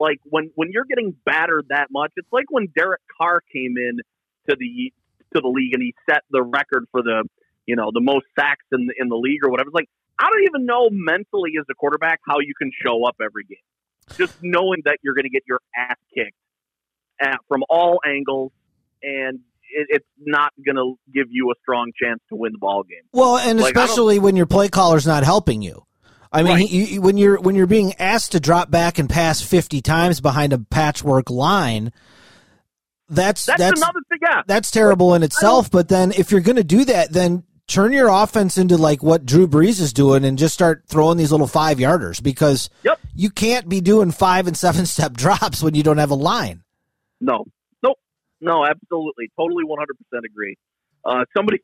Like 0.00 0.18
when 0.24 0.50
when 0.56 0.70
you're 0.72 0.84
getting 0.84 1.14
battered 1.24 1.66
that 1.68 1.88
much, 1.90 2.12
it's 2.16 2.28
like 2.32 2.46
when 2.50 2.68
Derek 2.76 3.00
Carr 3.16 3.40
came 3.52 3.76
in 3.76 3.98
to 4.50 4.56
the 4.58 4.92
to 5.34 5.40
the 5.40 5.48
league 5.48 5.74
and 5.74 5.82
he 5.82 5.94
set 6.10 6.22
the 6.30 6.42
record 6.42 6.86
for 6.90 7.02
the 7.02 7.24
you 7.66 7.76
know 7.76 7.90
the 7.94 8.00
most 8.00 8.26
sacks 8.38 8.64
in 8.72 8.86
the, 8.86 8.94
in 8.98 9.08
the 9.08 9.16
league 9.16 9.44
or 9.44 9.50
whatever. 9.50 9.68
It's 9.68 9.74
like 9.74 9.88
I 10.18 10.28
don't 10.30 10.44
even 10.44 10.66
know 10.66 10.88
mentally 10.90 11.52
as 11.58 11.64
a 11.70 11.74
quarterback 11.74 12.20
how 12.28 12.36
you 12.40 12.54
can 12.56 12.70
show 12.84 13.04
up 13.06 13.16
every 13.22 13.44
game. 13.44 13.58
Just 14.16 14.36
knowing 14.42 14.82
that 14.84 14.98
you're 15.02 15.14
going 15.14 15.24
to 15.24 15.30
get 15.30 15.42
your 15.46 15.60
ass 15.76 15.96
kicked 16.14 16.36
at, 17.20 17.38
from 17.48 17.62
all 17.70 18.00
angles, 18.06 18.52
and 19.02 19.40
it, 19.70 19.86
it's 19.90 20.06
not 20.18 20.52
going 20.64 20.76
to 20.76 20.94
give 21.12 21.26
you 21.30 21.50
a 21.50 21.54
strong 21.62 21.92
chance 22.00 22.20
to 22.28 22.36
win 22.36 22.52
the 22.52 22.58
ball 22.58 22.82
game. 22.82 23.02
Well, 23.12 23.38
and 23.38 23.58
Like, 23.60 23.74
especially 23.76 24.18
when 24.18 24.36
your 24.36 24.46
play 24.46 24.68
caller's 24.68 25.06
not 25.06 25.22
helping 25.24 25.62
you. 25.62 25.84
I 26.32 26.42
mean, 26.42 26.52
Right. 26.54 26.70
you, 26.70 26.84
you- 26.84 27.02
when 27.02 27.16
you're 27.18 27.40
when 27.40 27.54
you're 27.54 27.66
being 27.66 27.94
asked 27.98 28.32
to 28.32 28.40
drop 28.40 28.70
back 28.70 28.98
and 28.98 29.08
pass 29.08 29.40
50 29.42 29.80
times 29.82 30.20
behind 30.20 30.52
a 30.52 30.58
patchwork 30.58 31.30
line, 31.30 31.92
that's 33.08 33.44
That's, 33.46 33.58
that's 33.58 33.80
another 33.80 34.00
thing. 34.08 34.18
Yeah, 34.22 34.42
that's 34.46 34.70
terrible 34.70 35.14
in 35.14 35.22
itself. 35.22 35.70
But 35.70 35.88
then 35.88 36.12
if 36.12 36.30
you're 36.32 36.40
going 36.40 36.56
to 36.56 36.64
do 36.64 36.84
that, 36.86 37.12
then 37.12 37.44
turn 37.72 37.92
your 37.92 38.08
offense 38.08 38.58
into 38.58 38.76
like 38.76 39.02
what 39.02 39.24
Drew 39.24 39.46
Brees 39.48 39.80
is 39.80 39.92
doing 39.92 40.24
and 40.24 40.36
just 40.38 40.52
start 40.52 40.84
throwing 40.88 41.16
these 41.16 41.30
little 41.32 41.46
five 41.46 41.78
yarders 41.78 42.22
because 42.22 42.68
Yep. 42.84 43.00
you 43.14 43.30
can't 43.30 43.68
be 43.68 43.80
doing 43.80 44.10
five 44.10 44.46
and 44.46 44.56
seven 44.56 44.84
step 44.94 45.14
drops 45.14 45.62
when 45.62 45.74
you 45.74 45.82
don't 45.82 45.98
have 45.98 46.10
a 46.10 46.14
line. 46.16 46.62
No, 47.20 47.44
nope, 47.82 47.98
no, 48.40 48.64
absolutely, 48.66 49.30
totally, 49.38 49.64
one 49.64 49.78
hundred 49.78 49.96
percent 49.98 50.24
agree. 50.26 50.56
Uh, 51.04 51.24
somebody, 51.36 51.58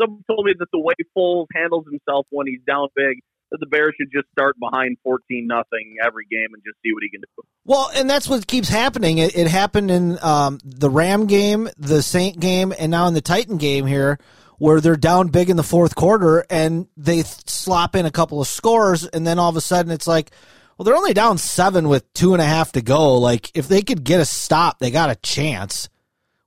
somebody 0.00 0.22
told 0.30 0.44
me 0.46 0.52
that 0.58 0.68
the 0.72 0.78
way 0.80 0.94
Foles 1.16 1.46
handles 1.54 1.84
himself 1.90 2.26
when 2.30 2.46
he's 2.46 2.60
down 2.66 2.88
big, 2.94 3.18
that 3.50 3.58
the 3.58 3.66
Bears 3.66 3.94
should 3.98 4.10
just 4.12 4.28
start 4.30 4.56
behind 4.60 4.98
fourteen 5.02 5.46
nothing 5.46 5.96
every 6.04 6.26
game 6.30 6.48
and 6.52 6.62
just 6.64 6.76
see 6.84 6.92
what 6.92 7.02
he 7.02 7.10
can 7.10 7.22
do. 7.22 7.42
Well, 7.64 7.90
and 7.94 8.08
that's 8.08 8.28
what 8.28 8.46
keeps 8.46 8.68
happening. 8.68 9.18
It, 9.18 9.36
it 9.36 9.46
happened 9.48 9.90
in 9.90 10.18
um, 10.22 10.58
the 10.64 10.90
Ram 10.90 11.26
game, 11.26 11.68
the 11.78 12.02
Saint 12.02 12.38
game, 12.40 12.72
and 12.78 12.90
now 12.90 13.06
in 13.06 13.14
the 13.14 13.20
Titan 13.20 13.56
game 13.58 13.86
here, 13.86 14.18
where 14.60 14.82
they're 14.82 14.94
down 14.94 15.28
big 15.28 15.48
in 15.48 15.56
the 15.56 15.62
fourth 15.62 15.94
quarter 15.94 16.44
and 16.50 16.86
they 16.94 17.22
slop 17.22 17.96
in 17.96 18.04
a 18.04 18.10
couple 18.10 18.42
of 18.42 18.46
scores, 18.46 19.06
and 19.06 19.26
then 19.26 19.38
all 19.38 19.48
of 19.48 19.56
a 19.56 19.60
sudden 19.60 19.90
it's 19.90 20.06
like, 20.06 20.32
well, 20.76 20.84
they're 20.84 20.94
only 20.94 21.14
down 21.14 21.38
seven 21.38 21.88
with 21.88 22.12
two 22.12 22.34
and 22.34 22.42
a 22.42 22.44
half 22.44 22.72
to 22.72 22.82
go. 22.82 23.16
Like 23.16 23.50
if 23.54 23.68
they 23.68 23.80
could 23.80 24.04
get 24.04 24.20
a 24.20 24.26
stop, 24.26 24.78
they 24.78 24.90
got 24.90 25.08
a 25.08 25.16
chance, 25.16 25.88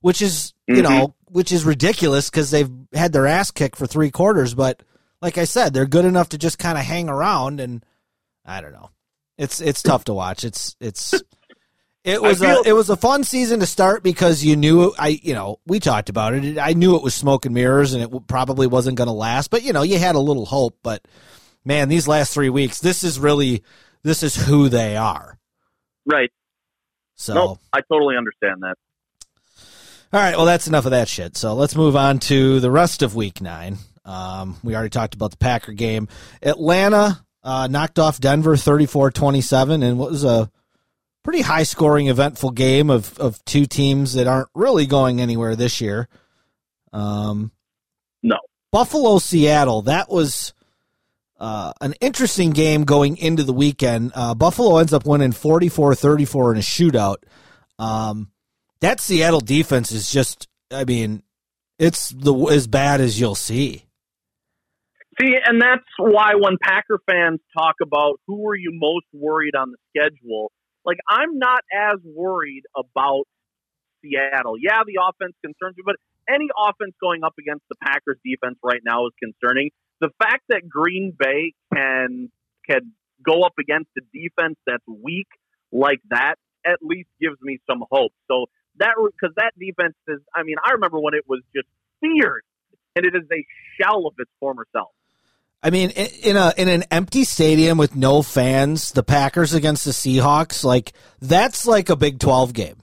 which 0.00 0.22
is 0.22 0.54
you 0.68 0.76
mm-hmm. 0.76 0.82
know, 0.84 1.14
which 1.24 1.50
is 1.50 1.64
ridiculous 1.64 2.30
because 2.30 2.52
they've 2.52 2.70
had 2.92 3.12
their 3.12 3.26
ass 3.26 3.50
kicked 3.50 3.76
for 3.76 3.88
three 3.88 4.12
quarters. 4.12 4.54
But 4.54 4.84
like 5.20 5.36
I 5.36 5.44
said, 5.44 5.74
they're 5.74 5.84
good 5.84 6.04
enough 6.04 6.28
to 6.28 6.38
just 6.38 6.60
kind 6.60 6.78
of 6.78 6.84
hang 6.84 7.08
around, 7.08 7.58
and 7.58 7.84
I 8.46 8.60
don't 8.60 8.72
know. 8.72 8.90
It's 9.38 9.60
it's 9.60 9.82
tough 9.82 10.04
to 10.04 10.14
watch. 10.14 10.44
It's 10.44 10.76
it's 10.80 11.14
it 12.04 12.20
was 12.22 12.38
feel- 12.40 12.60
a 12.60 12.68
it 12.68 12.72
was 12.72 12.90
a 12.90 12.96
fun 12.96 13.24
season 13.24 13.60
to 13.60 13.66
start 13.66 14.02
because 14.02 14.44
you 14.44 14.56
knew 14.56 14.92
I 14.98 15.18
you 15.22 15.34
know 15.34 15.58
we 15.66 15.80
talked 15.80 16.08
about 16.10 16.34
it. 16.34 16.58
I 16.58 16.72
knew 16.74 16.96
it 16.96 17.02
was 17.02 17.14
smoke 17.14 17.46
and 17.46 17.54
mirrors 17.54 17.94
and 17.94 18.02
it 18.02 18.26
probably 18.26 18.66
wasn't 18.66 18.96
going 18.98 19.08
to 19.08 19.12
last. 19.14 19.50
But 19.50 19.62
you 19.62 19.72
know 19.72 19.82
you 19.82 19.98
had 19.98 20.14
a 20.14 20.20
little 20.20 20.44
hope. 20.46 20.78
But 20.82 21.06
man, 21.64 21.88
these 21.88 22.06
last 22.06 22.32
three 22.34 22.50
weeks, 22.50 22.78
this 22.80 23.02
is 23.04 23.18
really 23.18 23.62
this 24.02 24.22
is 24.22 24.36
who 24.36 24.68
they 24.68 24.96
are. 24.96 25.38
Right. 26.06 26.30
So, 27.16 27.32
No, 27.34 27.58
I 27.72 27.80
totally 27.90 28.16
understand 28.16 28.62
that. 28.62 28.74
all 30.12 30.20
right, 30.20 30.36
well, 30.36 30.44
that's 30.46 30.66
enough 30.66 30.84
of 30.84 30.90
that 30.90 31.08
shit. 31.08 31.36
So 31.36 31.54
let's 31.54 31.74
move 31.76 31.96
on 31.96 32.18
to 32.20 32.60
the 32.60 32.70
rest 32.70 33.02
of 33.02 33.14
Week 33.14 33.40
Nine. 33.40 33.78
Um, 34.04 34.56
we 34.62 34.74
already 34.74 34.90
talked 34.90 35.14
about 35.14 35.30
the 35.30 35.36
Packer 35.38 35.72
game. 35.72 36.08
Atlanta 36.42 37.24
uh, 37.42 37.68
knocked 37.70 37.98
off 37.98 38.20
Denver 38.20 38.56
34-27 38.56 39.82
and 39.84 39.98
what 39.98 40.10
was 40.10 40.24
a 40.24 40.50
pretty 41.24 41.40
high 41.40 41.64
scoring, 41.64 42.08
eventful 42.08 42.52
game 42.52 42.90
of 42.90 43.18
of 43.18 43.44
two 43.44 43.66
teams 43.66 44.14
that 44.14 44.28
aren't 44.28 44.48
really 44.54 44.86
going 44.86 45.20
anywhere 45.20 45.56
this 45.56 45.80
year. 45.80 46.08
Um, 46.92 47.50
No. 48.22 48.36
Buffalo 48.70 49.18
Seattle. 49.18 49.82
That 49.82 50.08
was 50.08 50.52
uh, 51.40 51.72
an 51.80 51.94
interesting 52.00 52.50
game 52.50 52.84
going 52.84 53.16
into 53.16 53.42
the 53.42 53.52
weekend. 53.52 54.12
Uh, 54.14 54.34
Buffalo 54.34 54.78
ends 54.78 54.92
up 54.92 55.04
winning 55.04 55.32
44-34 55.32 56.52
in 56.52 56.58
a 56.58 56.60
shootout. 56.60 57.16
Um, 57.78 58.30
that 58.80 59.00
Seattle 59.00 59.40
defense 59.40 59.92
is 59.92 60.10
just, 60.10 60.48
I 60.70 60.84
mean, 60.84 61.22
it's 61.78 62.10
the 62.10 62.32
as 62.46 62.66
bad 62.66 63.00
as 63.00 63.18
you'll 63.18 63.34
see. 63.34 63.84
See, 65.20 65.34
and 65.44 65.60
that's 65.60 65.84
why 65.98 66.34
when 66.34 66.56
Packer 66.60 66.98
fans 67.08 67.40
talk 67.56 67.76
about 67.82 68.20
who 68.26 68.48
are 68.48 68.56
you 68.56 68.70
most 68.72 69.06
worried 69.12 69.54
on 69.54 69.70
the 69.70 69.76
schedule, 69.90 70.50
like 70.84 70.98
I'm 71.08 71.38
not 71.38 71.60
as 71.72 71.98
worried 72.04 72.64
about 72.76 73.24
Seattle. 74.02 74.56
Yeah, 74.60 74.82
the 74.86 75.00
offense 75.02 75.34
concerns 75.44 75.76
me, 75.76 75.82
but 75.84 75.96
any 76.28 76.48
offense 76.56 76.94
going 77.00 77.24
up 77.24 77.34
against 77.38 77.64
the 77.68 77.76
Packers 77.82 78.18
defense 78.24 78.58
right 78.62 78.80
now 78.84 79.06
is 79.06 79.12
concerning. 79.20 79.70
The 80.00 80.10
fact 80.18 80.42
that 80.48 80.68
Green 80.68 81.12
Bay 81.16 81.52
can 81.72 82.30
can 82.68 82.92
go 83.24 83.42
up 83.42 83.54
against 83.58 83.90
a 83.98 84.02
defense 84.12 84.56
that's 84.66 84.84
weak 84.86 85.28
like 85.72 86.00
that 86.10 86.36
at 86.66 86.78
least 86.82 87.08
gives 87.20 87.36
me 87.42 87.58
some 87.68 87.84
hope. 87.90 88.12
So 88.28 88.46
that 88.78 88.94
because 88.98 89.34
that 89.36 89.52
defense 89.58 89.94
is, 90.08 90.20
I 90.34 90.42
mean, 90.42 90.56
I 90.64 90.72
remember 90.72 90.98
when 91.00 91.14
it 91.14 91.24
was 91.28 91.40
just 91.54 91.68
fierce, 92.00 92.44
and 92.96 93.04
it 93.04 93.14
is 93.14 93.24
a 93.30 93.44
shell 93.80 94.06
of 94.06 94.14
its 94.18 94.30
former 94.40 94.66
self. 94.72 94.90
I 95.64 95.70
mean, 95.70 95.90
in 95.90 96.36
a 96.36 96.52
in 96.58 96.68
an 96.68 96.84
empty 96.90 97.24
stadium 97.24 97.78
with 97.78 97.96
no 97.96 98.22
fans, 98.22 98.92
the 98.92 99.02
Packers 99.02 99.54
against 99.54 99.86
the 99.86 99.92
Seahawks, 99.92 100.62
like 100.62 100.92
that's 101.22 101.66
like 101.66 101.88
a 101.88 101.96
Big 101.96 102.18
Twelve 102.20 102.52
game. 102.52 102.76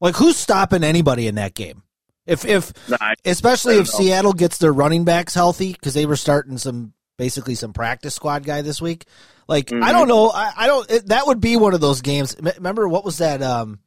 Like 0.00 0.14
who's 0.14 0.36
stopping 0.36 0.84
anybody 0.84 1.26
in 1.26 1.34
that 1.34 1.54
game? 1.54 1.82
If 2.24 2.44
if 2.44 2.72
I- 3.00 3.14
especially 3.24 3.78
if. 3.78 3.88
Seattle 3.88 4.32
gets 4.34 4.58
their 4.58 4.72
running 4.72 5.04
backs 5.04 5.34
healthy 5.34 5.72
because 5.72 5.94
they 5.94 6.06
were 6.06 6.14
starting 6.16 6.58
some 6.58 6.92
basically 7.18 7.56
some 7.56 7.72
practice 7.72 8.14
squad 8.14 8.44
guy 8.44 8.62
this 8.62 8.80
week. 8.80 9.04
Like 9.48 9.72
I 9.72 9.76
Mhm. 9.76 9.90
don't 9.90 10.08
know, 10.08 10.30
I, 10.30 10.52
I 10.56 10.66
don't. 10.68 10.88
It, 10.90 11.06
that 11.08 11.26
would 11.26 11.40
be 11.40 11.56
one 11.56 11.74
of 11.74 11.80
those 11.80 12.02
games. 12.02 12.36
M- 12.36 12.52
Remember 12.56 12.88
what 12.88 13.04
was 13.04 13.18
that? 13.18 13.42
Um, 13.42 13.80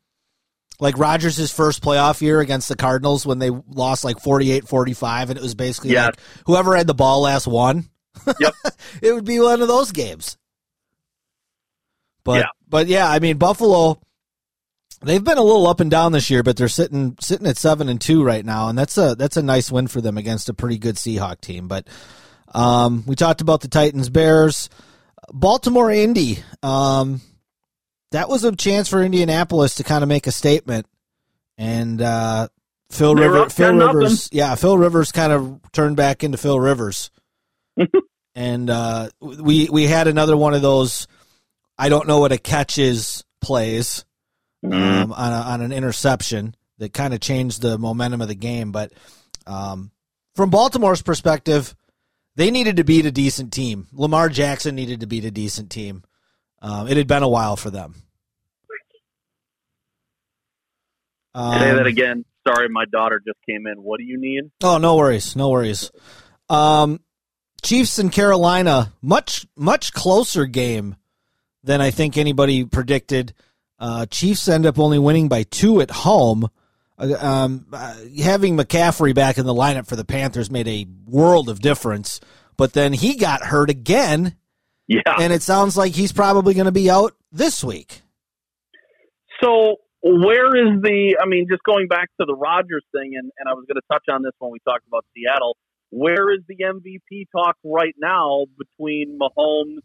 like 0.81 0.97
Rodgers' 0.97 1.51
first 1.51 1.81
playoff 1.83 2.21
year 2.21 2.39
against 2.41 2.67
the 2.69 2.75
Cardinals 2.75 3.25
when 3.25 3.39
they 3.39 3.49
lost 3.49 4.03
like 4.05 4.17
48-45 4.17 5.29
and 5.29 5.37
it 5.37 5.41
was 5.41 5.53
basically 5.55 5.91
Yes. 5.91 6.05
like 6.07 6.19
whoever 6.45 6.75
had 6.75 6.87
the 6.87 6.93
ball 6.93 7.21
last 7.21 7.47
won. 7.47 7.89
Yep. 8.39 8.53
it 9.01 9.13
would 9.13 9.25
be 9.25 9.39
one 9.39 9.61
of 9.61 9.67
those 9.67 9.91
games. 9.91 10.37
But 12.23 12.39
Yeah. 12.39 12.49
but 12.67 12.87
yeah, 12.87 13.09
I 13.09 13.19
mean 13.19 13.37
Buffalo 13.37 13.99
they've 15.01 15.23
been 15.23 15.37
a 15.37 15.43
little 15.43 15.67
up 15.67 15.79
and 15.79 15.89
down 15.89 16.11
this 16.11 16.29
year, 16.29 16.43
but 16.43 16.57
they're 16.57 16.67
sitting 16.67 17.15
sitting 17.19 17.47
at 17.47 17.57
7 17.57 17.87
and 17.87 18.01
2 18.01 18.23
right 18.23 18.45
now 18.45 18.67
and 18.67 18.77
that's 18.77 18.97
a 18.97 19.15
that's 19.15 19.37
a 19.37 19.41
nice 19.41 19.71
win 19.71 19.87
for 19.87 20.01
them 20.01 20.17
against 20.17 20.49
a 20.49 20.53
pretty 20.53 20.77
good 20.77 20.95
Seahawk 20.95 21.41
team, 21.41 21.67
but 21.67 21.87
um, 22.53 23.03
we 23.05 23.15
talked 23.15 23.41
about 23.41 23.61
the 23.61 23.67
Titans 23.67 24.09
Bears, 24.09 24.69
Baltimore 25.31 25.91
Indy. 25.91 26.39
Um, 26.63 27.21
that 28.11 28.27
was 28.27 28.43
a 28.43 28.55
chance 28.55 28.89
for 28.89 29.03
Indianapolis 29.03 29.75
to 29.75 29.83
kind 29.83 30.01
of 30.01 30.09
make 30.09 30.25
a 30.25 30.31
statement 30.31 30.87
and 31.59 32.01
uh, 32.01 32.47
Phil 32.89 33.13
Rivers 33.13 33.41
up 33.41 33.51
Phil 33.51 33.67
10 33.69 33.77
nothing. 33.77 33.97
Rivers 33.97 34.29
yeah, 34.31 34.55
Phil 34.55 34.77
Rivers 34.77 35.11
kind 35.11 35.31
of 35.31 35.59
turned 35.71 35.95
back 35.95 36.23
into 36.23 36.37
Phil 36.37 36.59
Rivers. 36.59 37.11
And 38.35 38.69
uh, 38.69 39.09
we 39.21 39.69
we 39.69 39.85
had 39.85 40.07
another 40.07 40.35
one 40.37 40.53
of 40.53 40.61
those 40.61 41.07
I 41.77 41.89
don't 41.89 42.07
know 42.07 42.19
what 42.19 42.31
a 42.31 42.37
catch 42.37 42.77
is 42.77 43.23
plays 43.41 44.05
um, 44.63 45.13
on 45.13 45.33
a, 45.33 45.35
on 45.35 45.61
an 45.61 45.71
interception 45.71 46.55
that 46.77 46.93
kind 46.93 47.13
of 47.13 47.19
changed 47.21 47.61
the 47.61 47.77
momentum 47.77 48.21
of 48.21 48.27
the 48.27 48.35
game. 48.35 48.71
But 48.71 48.91
um, 49.47 49.91
from 50.35 50.49
Baltimore's 50.49 51.01
perspective, 51.01 51.75
they 52.35 52.51
needed 52.51 52.77
to 52.77 52.83
beat 52.83 53.05
a 53.05 53.11
decent 53.11 53.53
team. 53.53 53.87
Lamar 53.93 54.29
Jackson 54.29 54.75
needed 54.75 54.99
to 55.01 55.07
beat 55.07 55.25
a 55.25 55.31
decent 55.31 55.69
team. 55.71 56.03
Um, 56.61 56.87
it 56.89 56.97
had 56.97 57.07
been 57.07 57.23
a 57.23 57.29
while 57.29 57.55
for 57.55 57.69
them. 57.69 57.95
Say 61.35 61.41
Um, 61.41 61.75
that 61.77 61.87
again. 61.87 62.25
Sorry, 62.47 62.67
my 62.69 62.85
daughter 62.85 63.21
just 63.25 63.37
came 63.47 63.67
in. 63.67 63.83
What 63.83 63.99
do 63.99 64.03
you 64.03 64.19
need? 64.19 64.51
Oh, 64.63 64.77
no 64.77 64.95
worries, 64.97 65.35
no 65.35 65.49
worries. 65.49 65.91
Um, 66.49 66.99
Chiefs 67.61 67.99
and 67.99 68.11
Carolina, 68.11 68.93
much 69.01 69.45
much 69.55 69.93
closer 69.93 70.45
game 70.45 70.95
than 71.63 71.81
I 71.81 71.91
think 71.91 72.17
anybody 72.17 72.65
predicted. 72.65 73.33
Uh, 73.77 74.05
Chiefs 74.05 74.47
end 74.47 74.65
up 74.65 74.77
only 74.79 74.99
winning 74.99 75.27
by 75.29 75.43
two 75.43 75.81
at 75.81 75.91
home. 75.91 76.49
Uh, 76.97 77.15
um, 77.19 77.65
uh, 77.71 77.95
having 78.21 78.57
McCaffrey 78.57 79.15
back 79.15 79.37
in 79.37 79.45
the 79.45 79.53
lineup 79.53 79.87
for 79.87 79.95
the 79.95 80.03
Panthers 80.05 80.51
made 80.51 80.67
a 80.67 80.85
world 81.05 81.47
of 81.49 81.59
difference, 81.61 82.19
but 82.57 82.73
then 82.73 82.91
he 82.93 83.15
got 83.15 83.41
hurt 83.41 83.69
again, 83.69 84.35
Yeah. 84.87 85.01
and 85.19 85.31
it 85.31 85.41
sounds 85.41 85.77
like 85.77 85.93
he's 85.93 86.11
probably 86.11 86.53
going 86.53 86.65
to 86.65 86.73
be 86.73 86.89
out 86.89 87.13
this 87.31 87.63
week. 87.63 88.01
So 89.41 89.77
where 90.03 90.47
is 90.55 90.81
the? 90.81 91.17
I 91.21 91.25
mean, 91.25 91.47
just 91.49 91.63
going 91.63 91.87
back 91.87 92.09
to 92.19 92.25
the 92.25 92.35
Rodgers 92.35 92.83
thing, 92.91 93.13
and, 93.15 93.31
and 93.37 93.47
I 93.49 93.53
was 93.53 93.65
going 93.67 93.75
to 93.75 93.87
touch 93.91 94.03
on 94.13 94.21
this 94.23 94.33
when 94.39 94.51
we 94.51 94.59
talked 94.67 94.85
about 94.87 95.05
Seattle. 95.15 95.55
Where 95.91 96.31
is 96.31 96.41
the 96.47 96.57
MVP 96.63 97.27
talk 97.31 97.57
right 97.63 97.95
now 97.97 98.45
between 98.57 99.17
Mahomes, 99.19 99.79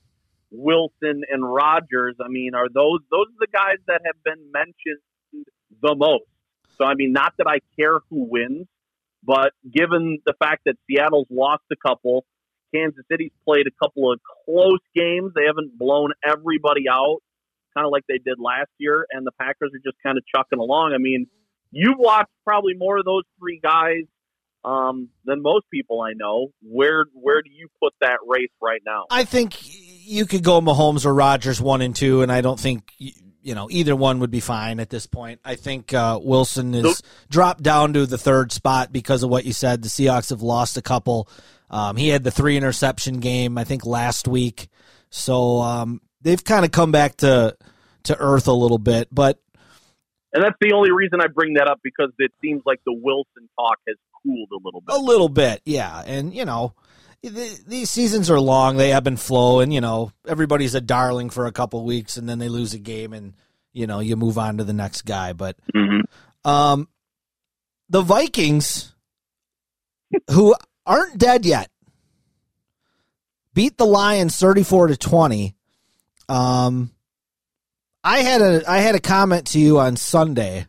Wilson, 0.50 1.22
and 1.30 1.42
Rodgers? 1.42 2.16
I 2.22 2.28
mean, 2.28 2.54
are 2.54 2.68
those 2.68 3.00
those 3.10 3.26
are 3.28 3.40
the 3.40 3.52
guys 3.52 3.78
that 3.86 4.02
have 4.04 4.22
been 4.24 4.52
mentioned 4.52 5.46
the 5.82 5.94
most? 5.94 6.24
So 6.76 6.84
I 6.84 6.94
mean, 6.94 7.12
not 7.12 7.32
that 7.38 7.46
I 7.46 7.60
care 7.78 8.00
who 8.10 8.26
wins, 8.30 8.66
but 9.22 9.52
given 9.72 10.18
the 10.26 10.34
fact 10.38 10.62
that 10.66 10.76
Seattle's 10.88 11.28
lost 11.30 11.62
a 11.72 11.76
couple, 11.76 12.26
Kansas 12.74 13.04
City's 13.10 13.32
played 13.44 13.66
a 13.66 13.84
couple 13.84 14.12
of 14.12 14.20
close 14.44 14.80
games. 14.94 15.32
They 15.34 15.46
haven't 15.46 15.78
blown 15.78 16.10
everybody 16.26 16.84
out 16.90 17.20
kind 17.74 17.86
of 17.86 17.92
like 17.92 18.04
they 18.08 18.18
did 18.18 18.38
last 18.38 18.70
year, 18.78 19.06
and 19.10 19.26
the 19.26 19.32
Packers 19.32 19.72
are 19.74 19.82
just 19.84 20.00
kind 20.02 20.16
of 20.16 20.24
chucking 20.34 20.58
along. 20.58 20.92
I 20.94 20.98
mean, 20.98 21.26
you've 21.70 21.98
watched 21.98 22.30
probably 22.44 22.74
more 22.74 22.98
of 22.98 23.04
those 23.04 23.24
three 23.38 23.60
guys 23.62 24.06
um, 24.64 25.10
than 25.24 25.42
most 25.42 25.66
people 25.70 26.00
I 26.00 26.12
know. 26.14 26.48
Where 26.62 27.04
where 27.12 27.42
do 27.42 27.50
you 27.50 27.68
put 27.82 27.92
that 28.00 28.18
race 28.26 28.50
right 28.62 28.80
now? 28.84 29.04
I 29.10 29.24
think 29.24 29.56
you 30.06 30.26
could 30.26 30.42
go 30.42 30.60
Mahomes 30.60 31.04
or 31.04 31.14
Rodgers 31.14 31.60
one 31.60 31.82
and 31.82 31.94
two, 31.94 32.22
and 32.22 32.32
I 32.32 32.40
don't 32.40 32.58
think 32.58 32.92
you 32.98 33.54
know 33.54 33.68
either 33.70 33.94
one 33.94 34.20
would 34.20 34.30
be 34.30 34.40
fine 34.40 34.80
at 34.80 34.90
this 34.90 35.06
point. 35.06 35.40
I 35.44 35.56
think 35.56 35.92
uh, 35.92 36.18
Wilson 36.22 36.74
is 36.74 37.02
dropped 37.28 37.62
down 37.62 37.92
to 37.92 38.06
the 38.06 38.18
third 38.18 38.52
spot 38.52 38.92
because 38.92 39.22
of 39.22 39.30
what 39.30 39.44
you 39.44 39.52
said. 39.52 39.82
The 39.82 39.88
Seahawks 39.88 40.30
have 40.30 40.42
lost 40.42 40.76
a 40.76 40.82
couple. 40.82 41.28
Um, 41.70 41.96
he 41.96 42.08
had 42.08 42.24
the 42.24 42.30
three 42.30 42.56
interception 42.56 43.20
game 43.20 43.58
I 43.58 43.64
think 43.64 43.84
last 43.84 44.26
week, 44.26 44.68
so 45.10 45.60
um, 45.60 46.00
they've 46.22 46.42
kind 46.42 46.64
of 46.64 46.72
come 46.72 46.92
back 46.92 47.16
to 47.18 47.56
to 48.04 48.16
earth 48.18 48.48
a 48.48 48.52
little 48.52 48.78
bit. 48.78 49.08
But 49.12 49.40
And 50.32 50.42
that's 50.42 50.56
the 50.60 50.72
only 50.72 50.90
reason 50.90 51.20
I 51.20 51.26
bring 51.26 51.54
that 51.54 51.68
up 51.68 51.80
because 51.82 52.10
it 52.18 52.32
seems 52.42 52.62
like 52.64 52.80
the 52.86 52.94
Wilson 52.94 53.48
talk 53.58 53.78
has 53.88 53.96
cooled 54.24 54.48
a 54.52 54.58
little 54.64 54.80
bit. 54.80 54.94
A 54.94 54.98
little 54.98 55.28
bit, 55.28 55.60
yeah. 55.64 56.02
And, 56.06 56.34
you 56.34 56.44
know, 56.44 56.74
th- 57.22 57.64
these 57.66 57.90
seasons 57.90 58.30
are 58.30 58.40
long. 58.40 58.76
They 58.76 58.92
ebb 58.92 59.06
and 59.06 59.18
flow. 59.20 59.60
And, 59.60 59.72
you 59.72 59.80
know, 59.80 60.12
everybody's 60.26 60.74
a 60.74 60.80
darling 60.80 61.30
for 61.30 61.46
a 61.46 61.52
couple 61.52 61.84
weeks 61.84 62.16
and 62.16 62.28
then 62.28 62.38
they 62.38 62.48
lose 62.48 62.74
a 62.74 62.78
game 62.78 63.12
and, 63.12 63.34
you 63.72 63.86
know, 63.86 64.00
you 64.00 64.16
move 64.16 64.38
on 64.38 64.56
to 64.58 64.64
the 64.64 64.72
next 64.72 65.02
guy. 65.02 65.32
But 65.32 65.56
Mhm. 65.74 66.02
um, 66.44 66.88
the 67.88 68.02
Vikings, 68.02 68.92
who 70.30 70.54
aren't 70.86 71.18
dead 71.18 71.44
yet, 71.46 71.70
beat 73.52 73.76
the 73.78 73.86
Lions 73.86 74.36
34 74.36 74.88
to 74.88 74.96
20. 74.96 75.54
Um, 76.28 76.90
I 78.02 78.20
had 78.20 78.40
a 78.42 78.70
I 78.70 78.78
had 78.78 78.94
a 78.94 79.00
comment 79.00 79.46
to 79.48 79.58
you 79.58 79.78
on 79.78 79.96
Sunday. 79.96 80.66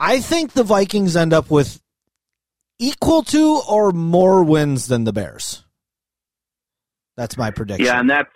I 0.00 0.20
think 0.20 0.52
the 0.52 0.64
Vikings 0.64 1.14
end 1.14 1.34
up 1.34 1.50
with 1.50 1.80
equal 2.78 3.22
to 3.24 3.60
or 3.68 3.92
more 3.92 4.42
wins 4.42 4.86
than 4.86 5.04
the 5.04 5.12
Bears. 5.12 5.62
That's 7.16 7.36
my 7.36 7.50
prediction. 7.50 7.84
Yeah, 7.84 8.00
and 8.00 8.08
that's 8.08 8.30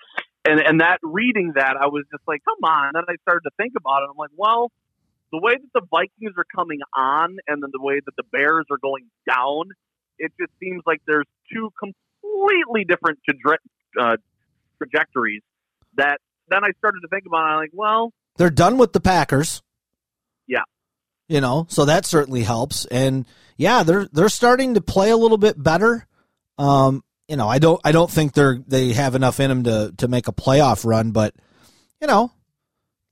and 0.44 0.60
and 0.60 0.80
that 0.82 0.98
reading 1.02 1.52
that 1.56 1.76
I 1.80 1.86
was 1.86 2.04
just 2.12 2.22
like, 2.28 2.42
come 2.44 2.70
on. 2.70 2.90
Then 2.92 3.04
I 3.08 3.14
started 3.22 3.40
to 3.44 3.50
think 3.56 3.72
about 3.78 4.02
it. 4.02 4.10
I'm 4.10 4.16
like, 4.18 4.30
well, 4.36 4.70
the 5.32 5.40
way 5.40 5.54
that 5.54 5.72
the 5.72 5.86
Vikings 5.90 6.34
are 6.36 6.44
coming 6.54 6.80
on, 6.94 7.38
and 7.48 7.62
then 7.62 7.70
the 7.72 7.80
way 7.80 8.00
that 8.04 8.12
the 8.16 8.24
Bears 8.30 8.66
are 8.70 8.76
going 8.76 9.06
down, 9.26 9.70
it 10.18 10.32
just 10.38 10.52
seems 10.60 10.82
like 10.84 11.00
there's 11.06 11.24
two 11.50 11.70
completely 11.80 12.84
different 12.84 13.20
traje- 13.28 13.56
uh, 13.98 14.16
trajectories. 14.76 15.40
That 15.96 16.18
then 16.48 16.62
I 16.62 16.70
started 16.78 17.00
to 17.00 17.08
think 17.08 17.24
about. 17.26 17.46
it. 17.46 17.52
I'm 17.52 17.58
like, 17.58 17.70
well, 17.72 18.12
They're 18.36 18.50
done 18.50 18.76
with 18.76 18.92
the 18.92 19.00
Packers. 19.00 19.62
Yeah. 20.46 20.64
You 21.28 21.40
know, 21.40 21.66
so 21.70 21.86
that 21.86 22.04
certainly 22.04 22.42
helps. 22.42 22.84
And 22.86 23.24
yeah, 23.56 23.82
they're 23.82 24.06
they're 24.12 24.28
starting 24.28 24.74
to 24.74 24.80
play 24.80 25.10
a 25.10 25.16
little 25.16 25.38
bit 25.38 25.60
better. 25.62 26.06
Um, 26.58 27.02
you 27.28 27.36
know, 27.36 27.48
I 27.48 27.58
don't 27.58 27.80
I 27.84 27.92
don't 27.92 28.10
think 28.10 28.34
they're 28.34 28.58
they 28.66 28.92
have 28.92 29.14
enough 29.14 29.40
in 29.40 29.48
them 29.48 29.64
to 29.64 29.94
to 29.98 30.08
make 30.08 30.28
a 30.28 30.32
playoff 30.32 30.84
run, 30.84 31.12
but 31.12 31.34
you 32.00 32.06
know, 32.06 32.30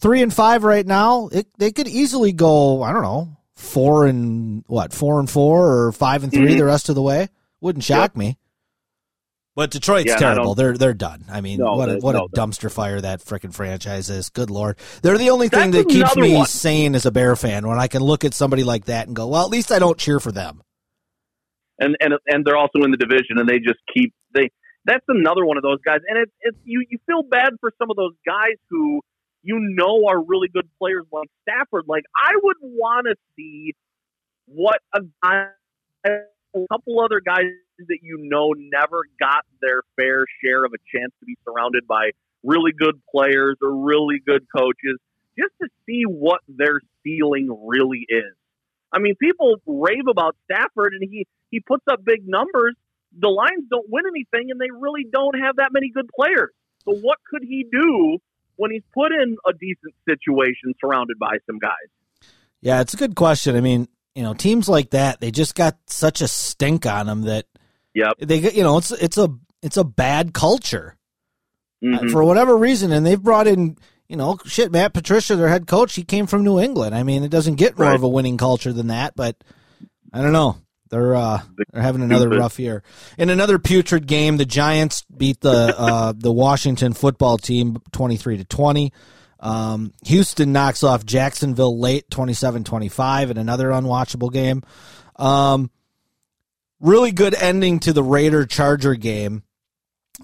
three 0.01 0.21
and 0.21 0.33
five 0.33 0.65
right 0.65 0.87
now, 0.87 1.29
it, 1.29 1.47
they 1.57 1.73
could 1.73 1.89
easily 1.89 2.33
go. 2.33 2.83
I 2.83 2.93
don't 2.93 3.03
know, 3.03 3.35
four 3.57 4.07
and 4.07 4.63
what, 4.67 4.93
four 4.93 5.19
and 5.19 5.31
four 5.31 5.87
or 5.87 5.93
five 5.93 6.23
and 6.23 6.33
3 6.33 6.49
Mhm. 6.55 6.59
the 6.59 6.65
rest 6.67 6.89
of 6.91 6.95
the 6.95 7.03
way. 7.03 7.29
Wouldn't 7.63 7.85
shock 7.85 8.15
me. 8.17 8.37
But 9.55 9.71
Detroit's 9.71 10.07
Yeah, 10.07 10.17
terrible. 10.17 10.55
They're 10.55 10.77
they're 10.79 10.95
done. 10.95 11.25
I 11.31 11.43
mean, 11.43 11.59
No, 11.59 11.75
what 11.75 11.91
a, 11.91 11.97
what 11.99 12.15
no, 12.15 12.25
a 12.25 12.29
dumpster 12.31 12.71
fire 12.73 13.01
that 13.01 13.21
freaking 13.21 13.53
franchise 13.55 14.09
is. 14.09 14.31
Good 14.31 14.51
lord, 14.51 14.79
they're 15.03 15.19
the 15.19 15.31
only 15.31 15.49
thing 15.49 15.73
that 15.73 15.89
keeps 15.89 16.17
me 16.17 16.35
one. 16.37 16.47
sane 16.47 16.95
as 16.95 17.05
a 17.05 17.11
Bear 17.11 17.37
fan 17.37 17.67
when 17.69 17.79
I 17.79 17.87
can 17.87 18.03
look 18.03 18.25
at 18.25 18.33
somebody 18.33 18.65
like 18.65 18.87
that 18.87 19.07
and 19.09 19.15
go, 19.17 19.27
well, 19.29 19.45
at 19.45 19.51
least 19.51 19.71
I 19.71 19.79
don't 19.79 19.99
cheer 19.99 20.21
for 20.21 20.33
them. 20.33 20.63
and 21.79 21.97
and 22.01 22.15
and 22.27 22.45
they're 22.45 22.57
also 22.57 22.81
in 22.83 22.91
the 22.91 22.97
division, 22.97 23.39
and 23.39 23.49
they 23.49 23.59
just 23.59 23.81
keep 23.93 24.15
they. 24.35 24.51
That's 24.85 25.05
another 25.09 25.45
one 25.45 25.57
of 25.59 25.63
those 25.63 25.79
guys, 25.85 26.01
and 26.09 26.19
it's 26.19 26.33
it's 26.41 26.59
you 26.65 26.85
you 26.89 26.99
feel 27.07 27.23
bad 27.23 27.51
for 27.61 27.73
some 27.79 27.91
of 27.91 27.97
those 27.97 28.15
guys 28.27 28.57
who 28.71 29.01
you 29.43 29.59
know 29.61 30.07
are 30.09 30.23
really 30.23 30.49
good 30.49 30.69
players 30.79 31.05
like 31.13 31.29
Stafford. 31.43 31.85
Like 31.87 32.05
I 32.17 32.33
would 32.43 32.57
want 32.63 33.07
to 33.07 33.17
see 33.37 33.75
what 34.47 34.79
a 34.95 35.01
guy, 35.23 35.47
a 36.07 36.67
couple 36.71 37.01
other 37.01 37.21
guys 37.25 37.45
that 37.89 37.99
you 38.03 38.19
know 38.21 38.55
never 38.57 39.03
got 39.19 39.45
their 39.61 39.83
fair 39.97 40.25
share 40.45 40.65
of 40.65 40.73
a 40.73 40.81
chance 40.97 41.13
to 41.21 41.27
be 41.27 41.37
surrounded 41.45 41.87
by 41.87 42.11
really 42.43 42.73
good 42.73 43.01
players 43.11 43.57
or 43.63 43.73
really 43.85 44.21
good 44.27 44.47
coaches, 44.55 44.99
just 45.39 45.53
to 45.63 45.69
see 45.87 46.03
what 46.07 46.41
their 46.49 46.81
ceiling 47.03 47.49
really 47.67 48.05
is. 48.09 48.35
I 48.93 48.99
mean, 48.99 49.15
people 49.17 49.57
rave 49.67 50.07
about 50.11 50.37
Stafford, 50.45 50.95
and 50.95 51.09
he 51.09 51.27
he 51.51 51.61
puts 51.61 51.85
up 51.91 52.05
big 52.05 52.27
numbers. 52.27 52.75
The 53.19 53.29
Lions 53.29 53.65
don't 53.71 53.87
win 53.89 54.05
anything, 54.07 54.51
and 54.51 54.61
they 54.61 54.71
really 54.71 55.07
don't 55.11 55.39
have 55.39 55.57
that 55.57 55.71
many 55.73 55.91
good 55.91 56.09
players. 56.15 56.51
So, 56.85 56.95
what 56.97 57.19
could 57.31 57.43
he 57.43 57.67
do 57.71 58.19
when 58.57 58.71
he's 58.71 58.83
put 58.93 59.13
in 59.13 59.37
a 59.47 59.53
decent 59.53 59.95
situation, 60.09 60.75
surrounded 60.81 61.19
by 61.19 61.37
some 61.47 61.59
guys? 61.59 62.29
Yeah, 62.61 62.81
it's 62.81 62.95
a 62.95 62.97
good 62.97 63.17
question. 63.17 63.57
I 63.57 63.61
mean, 63.61 63.89
you 64.15 64.23
know, 64.23 64.35
teams 64.35 64.69
like 64.69 64.91
that, 64.91 65.21
they 65.21 65.31
just 65.31 65.55
got 65.55 65.79
such 65.87 66.21
a 66.21 66.29
stink 66.29 66.87
on 66.87 67.07
them 67.07 67.23
that 67.23 67.47
Yep. 67.95 68.15
they 68.21 68.39
you 68.53 68.63
know, 68.63 68.79
it's 68.79 68.91
it's 68.93 69.19
a 69.19 69.29
it's 69.63 69.77
a 69.77 69.85
bad 69.85 70.33
culture 70.35 70.97
Mhm. 71.85 72.11
for 72.13 72.23
whatever 72.25 72.57
reason, 72.57 72.93
and 72.93 73.05
they've 73.07 73.23
brought 73.23 73.47
in. 73.47 73.77
You 74.09 74.17
know, 74.17 74.37
shit, 74.45 74.71
Matt 74.71 74.93
Patricia, 74.93 75.37
their 75.37 75.49
head 75.49 75.67
coach, 75.67 75.95
he 75.95 76.03
came 76.03 76.27
from 76.27 76.45
New 76.45 76.59
England. 76.61 76.95
I 76.95 77.03
mean, 77.03 77.23
it 77.23 77.31
doesn't 77.31 77.55
get 77.55 77.79
more 77.79 77.87
Right. 77.89 77.95
of 77.95 78.03
a 78.03 78.09
winning 78.09 78.37
culture 78.37 78.71
than 78.73 78.89
that, 78.89 79.15
but 79.17 79.37
I 80.13 80.21
don't 80.21 80.33
know. 80.33 80.57
They're 80.91 81.15
uh, 81.15 81.41
they're 81.73 81.81
having 81.83 82.03
another 82.03 82.29
rough 82.29 82.59
year. 82.59 82.83
In 83.17 83.31
another 83.31 83.59
putrid 83.59 84.07
game, 84.07 84.37
the 84.37 84.45
Giants 84.45 85.05
beat 85.17 85.41
the 85.41 85.75
uh, 85.79 86.13
the 86.15 86.31
Washington 86.33 86.93
football 86.93 87.39
team 87.39 87.79
twenty 87.93 88.19
three 88.19 88.37
to 88.37 88.45
twenty. 88.45 88.93
Um, 89.41 89.93
Houston 90.05 90.53
knocks 90.53 90.85
off 90.85 91.05
Jacksonville 91.05 91.77
late 91.77 92.09
27-25 92.11 93.31
in 93.31 93.39
another 93.39 93.71
unwatchable 93.71 94.33
game. 94.33 94.63
Um, 95.17 95.69
really 96.83 97.13
good 97.13 97.35
ending 97.35 97.79
to 97.81 97.93
the 97.93 98.03
Raider 98.03 98.45
Charger 98.45 98.95
game. 98.95 99.43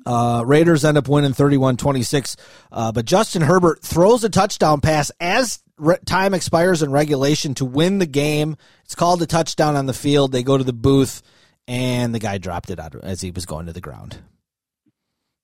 Uh, 0.04 0.42
Raiders 0.44 0.84
end 0.84 0.98
up 0.98 1.08
winning 1.08 1.32
31-26, 1.32 2.36
uh, 2.70 2.92
but 2.92 3.06
Justin 3.06 3.42
Herbert 3.42 3.82
throws 3.82 4.22
a 4.22 4.28
touchdown 4.28 4.80
pass 4.80 5.10
as 5.18 5.62
re- 5.78 5.96
time 6.04 6.34
expires 6.34 6.82
in 6.82 6.90
regulation 6.90 7.54
to 7.54 7.64
win 7.64 7.98
the 7.98 8.06
game. 8.06 8.56
It's 8.84 8.94
called 8.94 9.22
a 9.22 9.26
touchdown 9.26 9.76
on 9.76 9.86
the 9.86 9.94
field. 9.94 10.32
They 10.32 10.42
go 10.42 10.58
to 10.58 10.64
the 10.64 10.74
booth, 10.74 11.22
and 11.66 12.14
the 12.14 12.18
guy 12.18 12.38
dropped 12.38 12.70
it 12.70 12.78
out 12.78 12.94
as 13.02 13.22
he 13.22 13.30
was 13.30 13.46
going 13.46 13.66
to 13.66 13.72
the 13.72 13.80
ground. 13.80 14.18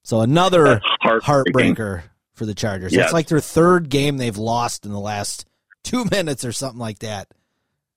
So 0.02 0.20
another 0.20 0.82
heartbreaker 1.02 2.02
for 2.34 2.44
the 2.44 2.54
Chargers. 2.54 2.92
Yes. 2.92 3.06
It's 3.06 3.12
like 3.14 3.28
their 3.28 3.40
third 3.40 3.88
game 3.88 4.18
they've 4.18 4.36
lost 4.36 4.84
in 4.84 4.92
the 4.92 5.00
last 5.00 5.46
two 5.82 6.04
minutes 6.10 6.44
or 6.44 6.52
something 6.52 6.80
like 6.80 6.98
that. 7.00 7.28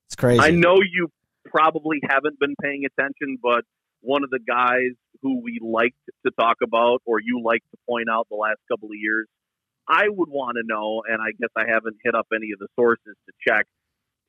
It's 0.07 0.15
crazy. 0.15 0.39
I 0.39 0.51
know 0.51 0.77
you 0.77 1.11
probably 1.57 1.97
haven't 2.07 2.39
been 2.39 2.55
paying 2.61 2.83
attention, 2.85 3.37
but 3.41 3.63
one 4.01 4.23
of 4.23 4.29
the 4.29 4.39
guys 4.39 4.93
who 5.21 5.41
we 5.41 5.59
liked 5.61 5.97
to 6.25 6.31
talk 6.39 6.57
about, 6.63 7.01
or 7.05 7.19
you 7.19 7.41
like 7.43 7.61
to 7.71 7.77
point 7.89 8.07
out 8.11 8.27
the 8.29 8.35
last 8.35 8.59
couple 8.71 8.89
of 8.89 8.95
years, 8.95 9.27
I 9.87 10.03
would 10.07 10.29
want 10.29 10.57
to 10.57 10.63
know, 10.65 11.01
and 11.07 11.21
I 11.21 11.31
guess 11.39 11.49
I 11.55 11.63
haven't 11.67 11.97
hit 12.03 12.13
up 12.13 12.27
any 12.33 12.51
of 12.51 12.59
the 12.59 12.67
sources 12.75 13.15
to 13.25 13.33
check. 13.47 13.65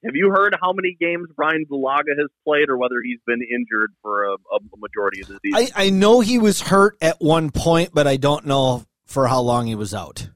Have 0.04 0.14
you 0.14 0.30
heard 0.30 0.56
how 0.60 0.72
many 0.72 0.96
games 0.98 1.26
Bryan 1.34 1.66
Bulaga 1.70 2.16
has 2.16 2.28
played, 2.46 2.70
or 2.70 2.78
whether 2.78 3.02
he's 3.02 3.18
been 3.26 3.42
injured 3.42 3.92
for 4.00 4.26
a, 4.26 4.34
a 4.34 4.58
majority 4.76 5.20
of 5.22 5.28
the 5.28 5.38
season? 5.44 5.72
I, 5.76 5.86
I 5.86 5.90
know 5.90 6.20
he 6.20 6.38
was 6.38 6.60
hurt 6.60 6.96
at 7.02 7.20
one 7.20 7.50
point, 7.50 7.90
but 7.92 8.06
I 8.06 8.16
don't 8.16 8.46
know 8.46 8.84
for 9.06 9.26
how 9.26 9.40
long 9.40 9.66
he 9.66 9.74
was 9.74 9.92
out. 9.92 10.30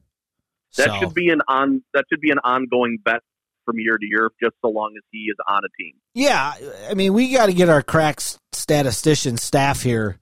that 0.77 0.89
So, 0.89 0.99
should 0.99 1.15
be 1.15 1.29
an 1.31 1.43
on 1.47 1.85
that 1.95 2.05
should 2.11 2.21
be 2.21 2.31
an 2.31 2.41
ongoing 2.41 2.99
bet 3.05 3.21
from 3.65 3.79
year 3.79 3.97
to 3.99 4.07
year, 4.07 4.31
just 4.43 4.55
so 4.63 4.69
long 4.69 4.93
as 4.97 5.03
he 5.11 5.19
is 5.21 5.37
on 5.49 5.63
a 5.65 5.83
team. 5.83 5.95
yeah. 6.15 6.55
I 6.91 6.95
mean, 6.95 7.13
we 7.13 7.33
got 7.33 7.47
to 7.47 7.53
get 7.53 7.69
our 7.69 7.83
crack 7.83 8.21
statistician 8.53 9.37
staff 9.37 9.83
here 9.83 10.19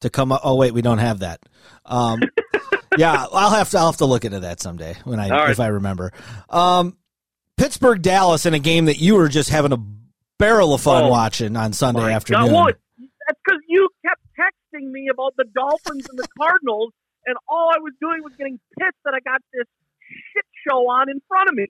to 0.00 0.10
come 0.10 0.32
up. 0.32 0.42
Oh 0.44 0.56
wait, 0.56 0.72
we 0.72 0.82
don't 0.82 0.98
have 0.98 1.20
that. 1.20 1.40
Um, 1.84 2.20
yeah, 2.98 3.26
I'll 3.32 3.50
have 3.50 3.70
to 3.70 3.78
I'll 3.78 3.86
have 3.86 3.96
to 3.98 4.06
look 4.06 4.24
into 4.24 4.40
that 4.40 4.60
someday 4.60 4.96
when 5.04 5.20
I 5.20 5.28
right. 5.28 5.50
if 5.50 5.60
I 5.60 5.68
remember. 5.68 6.12
Um, 6.48 6.96
Pittsburgh 7.56 8.02
Dallas 8.02 8.46
in 8.46 8.54
a 8.54 8.58
game 8.58 8.86
that 8.86 8.98
you 8.98 9.14
were 9.14 9.28
just 9.28 9.48
having 9.48 9.72
a 9.72 9.78
barrel 10.38 10.74
of 10.74 10.80
fun 10.82 11.04
Oh, 11.04 11.08
watching 11.08 11.56
on 11.56 11.72
Sunday 11.72 12.12
afternoon. 12.12 12.48
God, 12.48 12.52
well, 12.52 12.64
that's 13.26 13.40
because 13.44 13.60
you 13.68 13.88
kept 14.04 14.20
texting 14.38 14.90
me 14.90 15.08
about 15.10 15.34
the 15.36 15.44
Dolphins 15.54 16.06
and 16.08 16.18
the 16.18 16.28
Cardinals, 16.38 16.92
and 17.26 17.36
all 17.48 17.70
I 17.74 17.78
was 17.80 17.94
doing 18.00 18.22
was 18.22 18.34
getting 18.36 18.60
pissed 18.78 18.98
that 19.04 19.14
I 19.14 19.20
got 19.20 19.40
this 19.52 19.66
shit 20.34 20.44
show 20.68 20.88
on 20.88 21.08
in 21.08 21.20
front 21.28 21.48
of 21.48 21.54
me. 21.54 21.66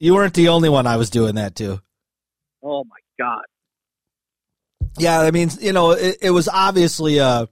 You 0.00 0.14
weren't 0.14 0.34
the 0.34 0.48
only 0.48 0.68
one 0.68 0.86
I 0.86 0.96
was 0.96 1.10
doing 1.10 1.34
that 1.36 1.56
to. 1.56 1.82
Oh 2.62 2.84
my 2.84 2.96
God! 3.18 3.42
Yeah, 4.98 5.20
I 5.20 5.30
mean, 5.30 5.50
you 5.60 5.72
know, 5.72 5.92
it, 5.92 6.18
it 6.20 6.30
was 6.30 6.48
obviously 6.48 7.18
a, 7.18 7.48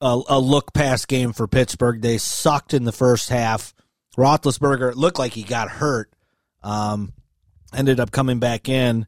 a 0.00 0.22
a 0.28 0.40
look 0.40 0.72
past 0.72 1.08
game 1.08 1.32
for 1.32 1.46
Pittsburgh. 1.46 2.00
They 2.00 2.18
sucked 2.18 2.74
in 2.74 2.84
the 2.84 2.92
first 2.92 3.28
half. 3.28 3.74
Roethlisberger 4.16 4.94
looked 4.94 5.18
like 5.18 5.32
he 5.32 5.42
got 5.42 5.68
hurt. 5.68 6.10
Um, 6.62 7.12
ended 7.74 8.00
up 8.00 8.10
coming 8.10 8.38
back 8.38 8.68
in, 8.68 9.06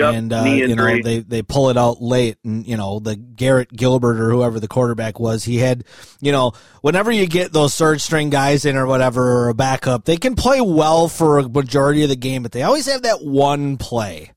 Yep, 0.00 0.14
and 0.14 0.32
uh, 0.32 0.42
you 0.44 0.74
know 0.74 1.02
they 1.02 1.20
they 1.20 1.42
pull 1.42 1.70
it 1.70 1.76
out 1.76 2.02
late, 2.02 2.36
and 2.44 2.66
you 2.66 2.76
know 2.76 2.98
the 2.98 3.16
Garrett 3.16 3.72
Gilbert 3.72 4.20
or 4.20 4.30
whoever 4.30 4.60
the 4.60 4.68
quarterback 4.68 5.20
was, 5.20 5.44
he 5.44 5.58
had 5.58 5.84
you 6.20 6.32
know 6.32 6.52
whenever 6.80 7.10
you 7.10 7.26
get 7.26 7.52
those 7.52 7.74
third 7.74 8.00
string 8.00 8.30
guys 8.30 8.64
in 8.64 8.76
or 8.76 8.86
whatever 8.86 9.22
or 9.44 9.48
a 9.48 9.54
backup, 9.54 10.04
they 10.04 10.16
can 10.16 10.34
play 10.34 10.60
well 10.60 11.08
for 11.08 11.38
a 11.38 11.48
majority 11.48 12.02
of 12.02 12.08
the 12.08 12.16
game, 12.16 12.42
but 12.42 12.52
they 12.52 12.62
always 12.62 12.86
have 12.86 13.02
that 13.02 13.24
one 13.24 13.76
play 13.76 14.32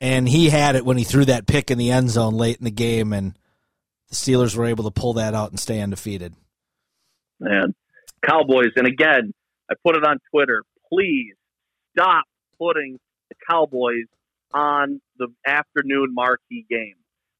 and 0.00 0.28
he 0.28 0.48
had 0.48 0.76
it 0.76 0.84
when 0.84 0.96
he 0.96 1.04
threw 1.04 1.24
that 1.24 1.46
pick 1.46 1.70
in 1.70 1.78
the 1.78 1.90
end 1.90 2.10
zone 2.10 2.34
late 2.34 2.58
in 2.58 2.64
the 2.64 2.70
game, 2.70 3.12
and 3.12 3.36
the 4.08 4.14
Steelers 4.14 4.56
were 4.56 4.66
able 4.66 4.84
to 4.84 4.90
pull 4.90 5.14
that 5.14 5.34
out 5.34 5.50
and 5.50 5.58
stay 5.58 5.80
undefeated. 5.80 6.34
Man, 7.40 7.74
Cowboys, 8.24 8.72
and 8.76 8.86
again, 8.86 9.32
I 9.70 9.74
put 9.84 9.96
it 9.96 10.04
on 10.04 10.18
Twitter. 10.30 10.62
Please 10.88 11.34
stop 11.96 12.24
putting 12.58 12.98
the 13.28 13.36
Cowboys 13.48 14.06
on 14.52 15.00
the 15.18 15.28
afternoon 15.46 16.14
marquee 16.14 16.66
game. 16.68 16.96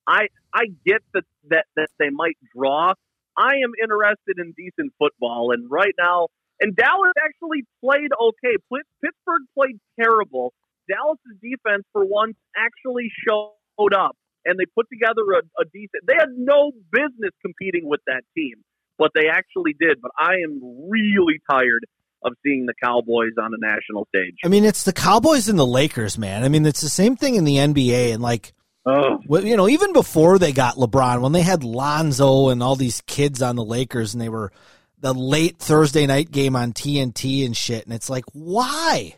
I 0.06 0.28
I 0.52 0.66
get 0.86 1.02
that 1.14 1.24
that 1.50 1.66
that 1.76 1.88
they 1.98 2.10
might 2.10 2.36
draw. 2.56 2.92
I 3.36 3.54
am 3.62 3.72
interested 3.80 4.38
in 4.38 4.52
decent 4.56 4.92
football, 4.98 5.52
and 5.52 5.70
right 5.70 5.94
now, 5.98 6.28
and 6.60 6.74
Dallas 6.74 7.12
actually 7.22 7.64
played 7.84 8.10
okay. 8.20 8.56
Pit- 8.72 8.88
Pittsburgh 9.04 9.42
played 9.54 9.78
terrible. 10.00 10.52
Dallas's 10.88 11.36
defense, 11.42 11.84
for 11.92 12.04
once, 12.04 12.34
actually 12.56 13.12
showed 13.26 13.94
up, 13.94 14.16
and 14.46 14.58
they 14.58 14.64
put 14.74 14.86
together 14.90 15.22
a, 15.36 15.44
a 15.60 15.64
decent. 15.72 16.02
They 16.06 16.16
had 16.18 16.30
no 16.36 16.72
business 16.90 17.32
competing 17.44 17.86
with 17.86 18.00
that 18.06 18.22
team, 18.36 18.54
but 18.98 19.10
they 19.14 19.28
actually 19.28 19.76
did. 19.78 20.00
But 20.00 20.12
I 20.18 20.34
am 20.42 20.88
really 20.88 21.40
tired 21.50 21.84
of 22.22 22.32
seeing 22.44 22.66
the 22.66 22.74
Cowboys 22.82 23.32
on 23.40 23.52
a 23.54 23.58
national 23.58 24.06
stage. 24.14 24.36
I 24.44 24.48
mean, 24.48 24.64
it's 24.64 24.82
the 24.84 24.92
Cowboys 24.92 25.48
and 25.48 25.58
the 25.58 25.66
Lakers, 25.66 26.18
man. 26.18 26.44
I 26.44 26.48
mean, 26.48 26.66
it's 26.66 26.80
the 26.80 26.88
same 26.88 27.16
thing 27.16 27.36
in 27.36 27.44
the 27.44 27.56
NBA, 27.56 28.12
and 28.12 28.22
like, 28.22 28.52
Oh, 28.86 29.18
you 29.28 29.56
know, 29.56 29.68
even 29.68 29.92
before 29.92 30.38
they 30.38 30.52
got 30.52 30.76
LeBron, 30.76 31.20
when 31.20 31.32
they 31.32 31.42
had 31.42 31.62
Lonzo 31.62 32.48
and 32.48 32.62
all 32.62 32.74
these 32.74 33.02
kids 33.02 33.42
on 33.42 33.56
the 33.56 33.64
Lakers, 33.64 34.14
and 34.14 34.20
they 34.20 34.30
were 34.30 34.50
the 34.98 35.12
late 35.12 35.58
Thursday 35.58 36.06
night 36.06 36.30
game 36.30 36.56
on 36.56 36.72
TNT 36.72 37.44
and 37.44 37.54
shit, 37.56 37.84
and 37.84 37.92
it's 37.92 38.08
like, 38.08 38.24
why? 38.32 39.14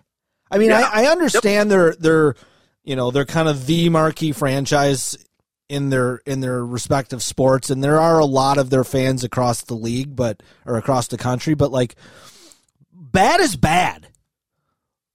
I 0.51 0.59
mean, 0.59 0.71
Yeah. 0.71 0.91
I, 0.93 1.05
I 1.05 1.07
understand 1.07 1.71
they're 1.71 1.95
they're 1.95 2.35
you 2.83 2.97
know 2.97 3.11
they're 3.13 3.25
kind 3.25 3.49
of 3.49 3.67
the 3.67 3.89
marquee 3.91 4.33
franchise 4.33 5.17
in 5.69 5.89
their 5.91 6.17
in 6.27 6.41
their 6.41 6.67
respective 6.67 7.23
sports, 7.23 7.71
and 7.71 7.83
there 7.85 8.01
are 8.01 8.19
a 8.19 8.25
lot 8.27 8.59
of 8.59 8.71
their 8.71 8.83
fans 8.83 9.23
across 9.23 9.63
the 9.63 9.75
league, 9.75 10.17
but 10.17 10.43
or 10.67 10.77
across 10.77 11.07
the 11.07 11.19
country, 11.19 11.55
but 11.55 11.71
like 11.71 11.95
bad 13.13 13.41
is 13.41 13.57
bad. 13.57 14.09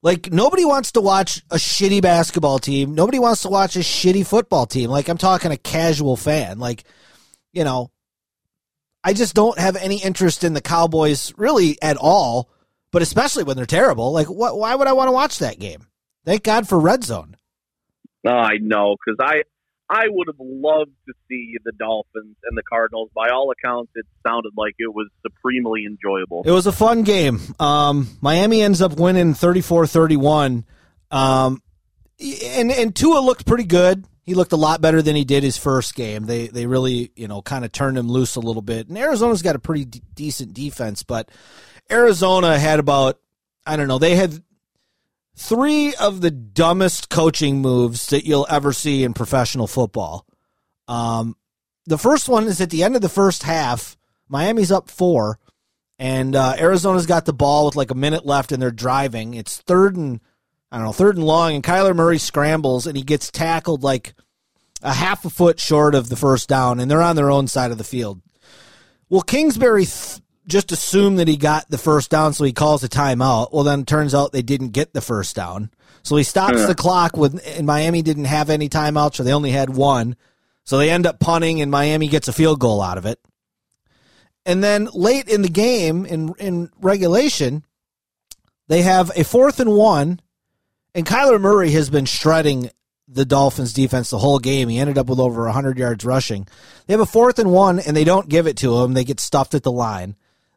Like 0.02 0.32
nobody 0.32 0.66
wants 0.66 0.92
to 0.94 1.02
watch 1.02 1.42
a 1.50 1.56
shitty 1.56 2.02
basketball 2.02 2.60
team. 2.60 2.94
Nobody 2.94 3.18
wants 3.18 3.42
to 3.42 3.50
watch 3.50 3.76
a 3.76 3.80
shitty 3.80 4.26
football 4.26 4.68
team. 4.68 4.90
Like 4.90 5.08
I'm 5.10 5.18
talking 5.18 5.52
a 5.52 5.58
casual 5.58 6.16
fan. 6.16 6.60
Like, 6.60 6.84
you 7.54 7.64
know, 7.64 7.90
I 9.04 9.14
just 9.14 9.34
don't 9.34 9.58
have 9.58 9.76
any 9.76 10.02
interest 10.02 10.44
in 10.44 10.54
the 10.54 10.62
Cowboys 10.62 11.34
really 11.38 11.82
at 11.82 11.98
all, 11.98 12.52
but 12.92 13.02
especially 13.02 13.44
when 13.44 13.58
they're 13.58 13.66
terrible. 13.66 14.12
Like 14.12 14.30
what 14.30 14.58
why 14.58 14.76
would 14.76 14.88
I 14.88 14.94
want 14.94 15.08
to 15.08 15.12
watch 15.14 15.40
that 15.40 15.60
game? 15.60 15.88
Thank 16.24 16.44
God 16.44 16.70
for 16.70 16.80
Red 16.80 17.04
Zone. 17.04 17.36
Oh, 18.28 18.32
I 18.32 18.58
know 18.58 18.96
because 19.04 19.18
I 19.20 19.42
I 19.90 20.06
would 20.10 20.28
have 20.28 20.40
loved 20.40 20.92
to 21.08 21.14
see 21.30 21.56
the 21.64 21.72
Dolphins 21.74 22.36
and 22.44 22.58
the 22.58 22.64
Cardinals. 22.64 23.10
By 23.14 23.30
all 23.30 23.52
accounts, 23.52 23.92
it 23.96 24.06
sounded 24.26 24.54
like 24.58 24.74
it 24.80 24.94
was 24.94 25.08
supremely 25.22 25.86
enjoyable. 25.86 26.44
It 26.46 26.52
was 26.52 26.66
a 26.66 26.72
fun 26.72 27.04
game. 27.04 27.40
Um, 27.60 28.18
Miami 28.22 28.64
ends 28.64 28.82
up 28.82 28.94
winning 28.94 29.34
34-31. 29.34 30.64
Um, 31.12 31.62
and 32.20 32.72
and 32.72 32.96
Tua 32.96 33.20
looked 33.20 33.46
pretty 33.46 33.66
good. 33.66 34.06
He 34.24 34.34
looked 34.34 34.54
a 34.54 34.58
lot 34.58 34.82
better 34.82 35.02
than 35.02 35.16
he 35.16 35.24
did 35.24 35.44
his 35.44 35.58
first 35.58 35.96
game. 35.96 36.26
They 36.26 36.48
they 36.48 36.66
really 36.66 37.12
you 37.16 37.28
know 37.28 37.42
kind 37.42 37.66
of 37.66 37.72
turned 37.72 37.98
him 37.98 38.10
loose 38.10 38.36
a 38.36 38.40
little 38.40 38.62
bit. 38.62 38.88
And 38.88 38.98
Arizona's 38.98 39.42
got 39.42 39.56
a 39.56 39.60
pretty 39.60 39.86
d- 39.86 40.02
decent 40.14 40.54
defense, 40.54 41.04
but 41.04 41.30
Arizona 41.92 42.58
had 42.58 42.80
about 42.80 43.20
I 43.66 43.76
don't 43.76 43.88
know 43.88 44.00
they 44.00 44.16
had 44.16 44.42
three 45.36 45.94
of 45.96 46.22
the 46.22 46.32
dumbest 46.32 47.10
coaching 47.10 47.62
moves 47.62 48.08
that 48.08 48.26
you'll 48.26 48.48
ever 48.50 48.74
see 48.74 49.04
in 49.04 49.14
professional 49.14 49.68
football. 49.68 50.26
Um, 50.88 51.36
the 51.86 51.98
first 51.98 52.30
one 52.30 52.46
is 52.46 52.62
at 52.62 52.70
the 52.70 52.84
end 52.84 52.96
of 52.96 53.02
the 53.02 53.10
first 53.10 53.44
half. 53.44 53.98
Miami's 54.28 54.72
up 54.72 54.90
four, 54.90 55.40
and 56.00 56.36
uh, 56.36 56.56
Arizona's 56.58 57.06
got 57.06 57.26
the 57.26 57.34
ball 57.34 57.66
with 57.66 57.76
like 57.76 57.92
a 57.92 57.96
minute 57.96 58.26
left, 58.26 58.52
and 58.52 58.62
they're 58.62 58.72
driving. 58.72 59.34
It's 59.34 59.58
third 59.58 59.96
and 59.96 60.20
I 60.72 60.78
don't 60.78 60.88
know, 60.88 60.94
third 60.94 61.16
and 61.16 61.26
long, 61.26 61.54
and 61.54 61.64
Kyler 61.64 61.96
Murray 61.96 62.18
scrambles 62.18 62.88
and 62.88 62.98
he 62.98 63.04
gets 63.04 63.32
tackled 63.32 63.84
like 63.84 64.14
a 64.82 64.94
half 64.94 65.24
a 65.26 65.30
foot 65.30 65.60
short 65.60 65.96
of 65.96 66.10
the 66.10 66.16
first 66.16 66.50
down, 66.50 66.80
and 66.80 66.90
they're 66.90 67.02
on 67.02 67.16
their 67.16 67.32
own 67.32 67.48
side 67.48 67.72
of 67.72 67.78
the 67.78 67.84
field. 67.84 68.22
Well, 69.10 69.22
Kingsbury 69.22 69.86
th- 69.86 70.22
just 70.48 70.72
assume 70.72 71.16
that 71.18 71.28
he 71.28 71.38
got 71.38 71.70
the 71.70 71.78
first 71.78 72.10
down, 72.12 72.34
so 72.34 72.44
he 72.44 72.54
calls 72.54 72.84
a 72.84 72.90
timeout. 72.90 73.52
Well, 73.52 73.64
then 73.64 73.82
it 73.82 73.88
turns 73.88 74.14
out 74.14 74.32
they 74.32 74.42
didn't 74.42 74.70
get 74.70 74.94
the 74.94 75.02
first 75.02 75.36
down, 75.36 75.72
so 76.04 76.16
he 76.16 76.24
stops 76.24 76.60
Yeah. 76.60 76.66
the 76.68 76.76
clock. 76.76 77.18
With 77.18 77.42
and 77.46 77.66
Miami 77.66 78.02
didn't 78.02 78.26
have 78.26 78.50
any 78.50 78.70
timeouts, 78.70 79.20
or 79.20 79.24
they 79.24 79.34
only 79.34 79.52
had 79.52 79.70
one, 79.76 80.16
so 80.64 80.78
they 80.78 80.90
end 80.90 81.06
up 81.06 81.20
punting, 81.20 81.62
and 81.62 81.72
Miami 81.72 82.08
gets 82.08 82.28
a 82.28 82.34
field 82.34 82.60
goal 82.60 82.82
out 82.82 82.98
of 82.98 83.06
it. 83.06 83.20
And 84.46 84.64
then 84.64 84.88
late 84.94 85.28
in 85.28 85.42
the 85.42 85.50
game, 85.50 86.06
in 86.06 86.34
in 86.38 86.70
regulation, 86.80 87.64
they 88.68 88.84
have 88.84 89.12
a 89.16 89.24
fourth 89.24 89.60
and 89.60 89.72
one, 89.74 90.20
and 90.94 91.06
Kyler 91.06 91.42
Murray 91.42 91.72
has 91.72 91.90
been 91.90 92.06
shredding 92.06 92.70
the 93.08 93.26
Dolphins 93.26 93.74
defense 93.74 94.10
the 94.10 94.18
whole 94.20 94.40
game. 94.40 94.68
He 94.70 94.80
ended 94.80 94.98
up 94.98 95.08
with 95.08 95.20
over 95.20 95.46
100 95.46 95.78
yards 95.78 96.04
rushing. 96.04 96.48
They 96.86 96.94
have 96.94 97.02
a 97.02 97.06
fourth 97.06 97.38
and 97.40 97.52
one, 97.52 97.80
and 97.80 97.96
they 97.96 98.04
don't 98.04 98.30
give 98.30 98.48
it 98.48 98.58
to 98.58 98.82
him. 98.82 98.94
They 98.94 99.04
get 99.04 99.20
stuffed 99.20 99.54
at 99.54 99.64
the 99.64 99.72
line. 99.72 100.16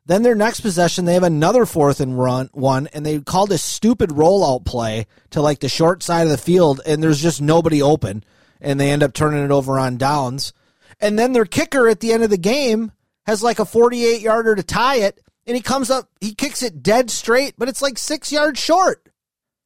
Then 0.09 0.23
their 0.23 0.35
next 0.35 0.61
possession, 0.61 1.05
they 1.05 1.13
have 1.13 1.23
another 1.23 1.67
fourth 1.67 2.01
and 2.01 2.19
run 2.19 2.49
one, 2.55 2.87
and 2.95 3.05
they 3.05 3.21
called 3.21 3.53
a 3.53 3.59
stupid 3.59 4.09
rollout 4.09 4.65
play 4.65 5.07
to 5.31 5.43
like 5.43 5.61
the 5.61 5.69
short 5.69 6.03
side 6.03 6.23
of 6.23 6.31
the 6.31 6.39
field, 6.39 6.81
and 6.87 7.03
there's 7.03 7.21
just 7.21 7.43
nobody 7.43 7.83
open, 7.83 8.25
and 8.59 8.81
they 8.81 8.91
end 8.91 9.03
up 9.03 9.13
turning 9.13 9.45
it 9.45 9.51
over 9.51 9.79
on 9.79 9.99
downs. 9.99 10.55
And 10.99 11.19
then 11.19 11.35
their 11.35 11.45
kicker 11.45 11.89
at 11.89 12.01
the 12.01 12.15
end 12.15 12.23
of 12.23 12.31
the 12.31 12.39
game 12.39 12.91
has 13.27 13.43
like 13.43 13.59
a 13.59 13.67
48 13.67 14.23
yarder 14.23 14.55
to 14.55 14.63
tie 14.63 14.97
it, 14.97 15.21
and 15.47 15.55
he 15.55 15.63
comes 15.63 15.91
up, 15.91 16.09
he 16.23 16.35
kicks 16.35 16.63
it 16.63 16.83
dead 16.83 17.11
straight, 17.11 17.57
but 17.59 17.69
it's 17.69 17.83
like 17.83 17.99
six 17.99 18.33
yards 18.33 18.59
short. 18.59 19.07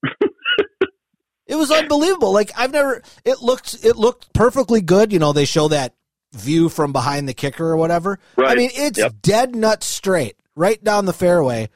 It 1.45 1.57
was 1.57 1.71
unbelievable. 1.71 2.33
Like 2.33 2.51
I've 2.57 2.73
never. 2.73 3.03
It 3.27 3.43
looked. 3.43 3.85
It 3.85 3.97
looked 3.97 4.33
perfectly 4.33 4.81
good. 4.81 5.13
You 5.13 5.19
know, 5.19 5.35
they 5.35 5.45
show 5.45 5.69
that 5.69 5.93
view 6.33 6.69
from 6.69 6.93
behind 6.93 7.29
the 7.29 7.35
kicker 7.35 7.65
or 7.67 7.77
whatever. 7.77 8.19
I 8.39 8.55
mean, 8.55 8.71
it's 8.75 8.99
Yep. 8.99 9.15
dead 9.23 9.55
nut 9.57 9.83
straight, 9.85 10.37
right 10.57 10.83
down 10.83 11.05
the 11.07 11.13
fairway, 11.13 11.69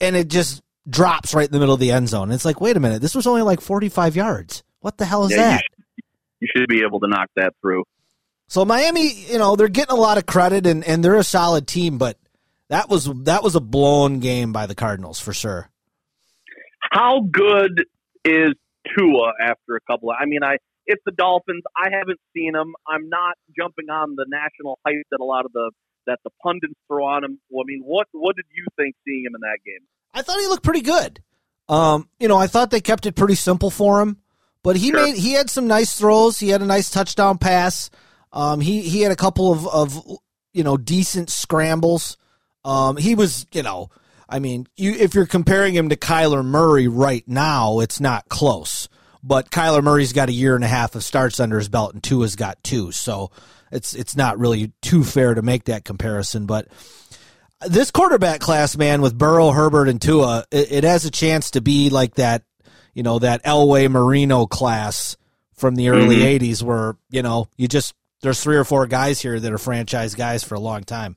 and 0.00 0.16
it 0.16 0.28
just 0.28 0.62
drops 0.88 1.34
right 1.34 1.46
in 1.46 1.52
the 1.52 1.58
middle 1.58 1.74
of 1.74 1.80
the 1.80 1.90
end 1.90 2.08
zone. 2.08 2.30
It's 2.32 2.44
like, 2.44 2.60
wait 2.60 2.76
a 2.76 2.80
minute, 2.80 3.02
this 3.02 3.14
was 3.14 3.26
only 3.26 3.42
like 3.42 3.60
forty-five 3.60 4.16
yards. 4.16 4.62
What 4.80 4.96
the 4.98 5.04
hell 5.04 5.24
is 5.26 5.32
Yeah, 5.32 5.36
you 5.36 5.42
that? 5.56 5.64
You 6.40 6.48
should 6.56 6.68
be 6.68 6.82
able 6.86 7.00
to 7.00 7.08
knock 7.08 7.28
that 7.36 7.52
through. 7.60 7.84
So 8.48 8.64
Miami, 8.64 9.12
you 9.12 9.38
know, 9.38 9.54
they're 9.56 9.68
getting 9.68 9.96
a 9.96 10.00
lot 10.00 10.18
of 10.18 10.26
credit, 10.26 10.66
and 10.66 10.82
and 10.84 11.04
they're 11.04 11.16
a 11.16 11.22
solid 11.24 11.66
team, 11.66 11.98
but 11.98 12.16
that 12.68 12.88
was 12.88 13.10
that 13.24 13.42
was 13.42 13.54
a 13.56 13.60
blown 13.60 14.20
game 14.20 14.52
by 14.52 14.66
the 14.66 14.74
Cardinals 14.74 15.20
for 15.20 15.32
sure. 15.32 15.68
How 16.80 17.20
good 17.30 17.84
is 18.24 18.54
Tua 18.96 19.32
after 19.42 19.76
a 19.76 19.80
couple 19.86 20.10
of? 20.10 20.16
I 20.20 20.24
mean, 20.24 20.42
I 20.42 20.56
it's 20.90 21.02
the 21.06 21.12
Dolphins. 21.12 21.62
I 21.76 21.88
haven't 21.90 22.20
seen 22.34 22.52
them. 22.52 22.74
I'm 22.86 23.08
not 23.08 23.34
jumping 23.56 23.88
on 23.90 24.16
the 24.16 24.26
national 24.28 24.78
hype 24.86 25.06
that 25.10 25.20
a 25.20 25.24
lot 25.24 25.44
of 25.44 25.52
the 25.52 25.70
that 26.06 26.18
the 26.24 26.30
pundits 26.42 26.74
throw 26.88 27.04
on 27.04 27.24
him. 27.24 27.40
Well, 27.50 27.64
I 27.64 27.66
mean, 27.66 27.82
what 27.84 28.06
what 28.12 28.36
did 28.36 28.46
you 28.54 28.66
think 28.76 28.94
seeing 29.06 29.24
him 29.24 29.34
in 29.34 29.40
that 29.42 29.58
game? 29.64 29.86
I 30.12 30.22
thought 30.22 30.40
he 30.40 30.46
looked 30.48 30.64
pretty 30.64 30.80
good. 30.82 31.22
Um, 31.68 32.08
you 32.18 32.26
know, 32.28 32.36
I 32.36 32.46
thought 32.48 32.70
they 32.70 32.80
kept 32.80 33.06
it 33.06 33.14
pretty 33.14 33.36
simple 33.36 33.70
for 33.70 34.00
him, 34.00 34.16
but 34.64 34.76
he 34.76 34.88
Sure. 34.90 35.04
made 35.06 35.14
he 35.16 35.32
had 35.32 35.48
some 35.48 35.66
nice 35.68 35.96
throws. 35.96 36.38
He 36.38 36.48
had 36.48 36.62
a 36.62 36.66
nice 36.66 36.90
touchdown 36.90 37.38
pass. 37.38 37.90
Um, 38.32 38.60
he 38.60 38.82
he 38.82 39.02
had 39.02 39.12
a 39.12 39.16
couple 39.16 39.52
of 39.52 39.66
of 39.68 40.18
you 40.52 40.64
know 40.64 40.76
decent 40.76 41.30
scrambles. 41.30 42.16
Um, 42.64 42.96
he 42.96 43.14
was 43.14 43.46
you 43.52 43.62
know, 43.62 43.90
I 44.28 44.38
mean, 44.40 44.66
you 44.76 44.92
if 44.92 45.14
you're 45.14 45.26
comparing 45.26 45.74
him 45.74 45.88
to 45.90 45.96
Kyler 45.96 46.44
Murray 46.44 46.88
right 46.88 47.26
now, 47.28 47.78
it's 47.80 48.00
not 48.00 48.28
close. 48.28 48.88
But 49.22 49.50
Kyler 49.50 49.82
Murray's 49.82 50.12
got 50.12 50.28
a 50.28 50.32
year 50.32 50.54
and 50.54 50.64
a 50.64 50.68
half 50.68 50.94
of 50.94 51.04
starts 51.04 51.40
under 51.40 51.58
his 51.58 51.68
belt, 51.68 51.92
and 51.92 52.02
Tua's 52.02 52.36
got 52.36 52.62
two, 52.62 52.90
so 52.92 53.30
it's 53.70 53.94
it's 53.94 54.16
not 54.16 54.38
really 54.38 54.72
too 54.82 55.04
fair 55.04 55.34
to 55.34 55.42
make 55.42 55.64
that 55.64 55.84
comparison. 55.84 56.46
But 56.46 56.68
this 57.66 57.90
quarterback 57.90 58.40
class, 58.40 58.76
man, 58.76 59.02
with 59.02 59.16
Burrow, 59.18 59.50
Herbert, 59.50 59.88
and 59.88 60.00
Tua, 60.00 60.44
it, 60.50 60.72
it 60.72 60.84
has 60.84 61.04
a 61.04 61.10
chance 61.10 61.52
to 61.52 61.60
be 61.60 61.90
like 61.90 62.14
that, 62.14 62.42
you 62.94 63.02
know, 63.02 63.18
that 63.18 63.44
Elway 63.44 63.90
Marino 63.90 64.46
class 64.46 65.16
from 65.52 65.74
the 65.74 65.90
early 65.90 66.18
'80s, 66.18 66.62
where 66.62 66.96
you 67.10 67.22
know 67.22 67.48
you 67.56 67.68
just 67.68 67.94
there's 68.22 68.42
three 68.42 68.56
or 68.56 68.64
four 68.64 68.86
guys 68.86 69.20
here 69.20 69.38
that 69.38 69.52
are 69.52 69.58
franchise 69.58 70.14
guys 70.14 70.42
for 70.42 70.54
a 70.54 70.60
long 70.60 70.84
time. 70.84 71.16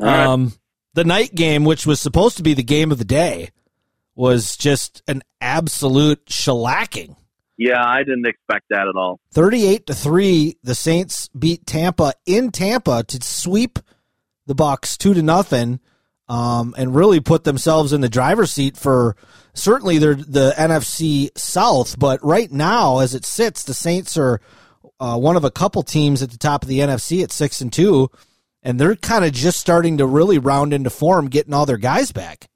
Right. 0.00 0.26
Um, 0.26 0.52
the 0.94 1.04
night 1.04 1.34
game, 1.34 1.64
which 1.64 1.86
was 1.86 2.00
supposed 2.00 2.36
to 2.38 2.42
be 2.42 2.54
the 2.54 2.62
game 2.62 2.92
of 2.92 2.98
the 2.98 3.04
day, 3.04 3.50
was 4.16 4.56
just 4.56 5.02
an 5.06 5.22
absolute 5.40 6.24
shellacking. 6.26 7.14
Yeah, 7.58 7.82
I 7.82 8.00
didn't 8.00 8.26
expect 8.26 8.66
that 8.70 8.88
at 8.88 8.96
all. 8.96 9.20
38 9.32 9.86
to 9.86 9.94
3 9.94 10.56
the 10.62 10.74
saints 10.74 11.28
beat 11.28 11.66
tampa 11.66 12.12
in 12.26 12.50
tampa 12.50 13.04
to 13.04 13.22
sweep 13.22 13.78
the 14.46 14.54
bucks 14.54 14.96
2 14.96 15.14
to 15.14 15.22
nothing 15.22 15.80
um, 16.28 16.74
and 16.76 16.94
really 16.94 17.20
put 17.20 17.44
themselves 17.44 17.92
in 17.92 18.00
the 18.00 18.08
driver's 18.08 18.52
seat 18.52 18.76
for 18.76 19.16
certainly 19.54 19.98
the 19.98 20.54
nfc 20.56 21.30
south 21.36 21.98
but 21.98 22.22
right 22.22 22.52
now 22.52 22.98
as 22.98 23.14
it 23.14 23.24
sits 23.24 23.64
the 23.64 23.74
saints 23.74 24.16
are 24.16 24.40
uh, 24.98 25.16
one 25.16 25.36
of 25.36 25.44
a 25.44 25.50
couple 25.50 25.82
teams 25.82 26.22
at 26.22 26.30
the 26.30 26.38
top 26.38 26.62
of 26.62 26.68
the 26.68 26.80
nfc 26.80 27.22
at 27.22 27.32
6 27.32 27.60
and 27.62 27.72
2 27.72 28.10
and 28.62 28.78
they're 28.78 28.96
kind 28.96 29.24
of 29.24 29.32
just 29.32 29.60
starting 29.60 29.98
to 29.98 30.06
really 30.06 30.38
round 30.38 30.74
into 30.74 30.90
form 30.90 31.28
getting 31.28 31.54
all 31.54 31.66
their 31.66 31.76
guys 31.78 32.12
back 32.12 32.48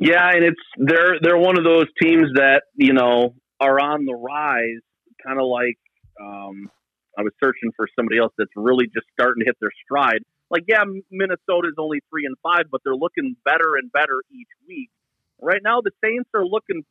Yeah, 0.00 0.30
and 0.32 0.44
it's 0.44 0.60
they're 0.76 1.18
they're 1.20 1.38
one 1.38 1.58
of 1.58 1.64
those 1.64 1.86
teams 2.00 2.28
that 2.34 2.62
you 2.76 2.92
know 2.92 3.34
are 3.60 3.80
on 3.80 4.04
the 4.04 4.14
rise, 4.14 4.82
kind 5.26 5.40
of 5.40 5.46
like 5.46 5.78
um, 6.20 6.70
I 7.18 7.22
was 7.22 7.32
searching 7.42 7.72
for 7.74 7.88
somebody 7.96 8.18
else 8.18 8.32
that's 8.38 8.52
really 8.54 8.86
just 8.86 9.06
starting 9.12 9.42
to 9.42 9.46
hit 9.46 9.56
their 9.60 9.72
stride. 9.84 10.22
Like, 10.50 10.64
yeah, 10.68 10.84
Minnesota's 11.10 11.74
only 11.78 11.98
three 12.10 12.26
and 12.26 12.36
five, 12.42 12.70
but 12.70 12.80
they're 12.84 12.94
looking 12.94 13.36
better 13.44 13.74
and 13.76 13.90
better 13.92 14.22
each 14.30 14.48
week. 14.66 14.88
Right 15.42 15.60
now, 15.62 15.80
the 15.82 15.90
Saints 16.02 16.30
are 16.32 16.46
looking 16.46 16.84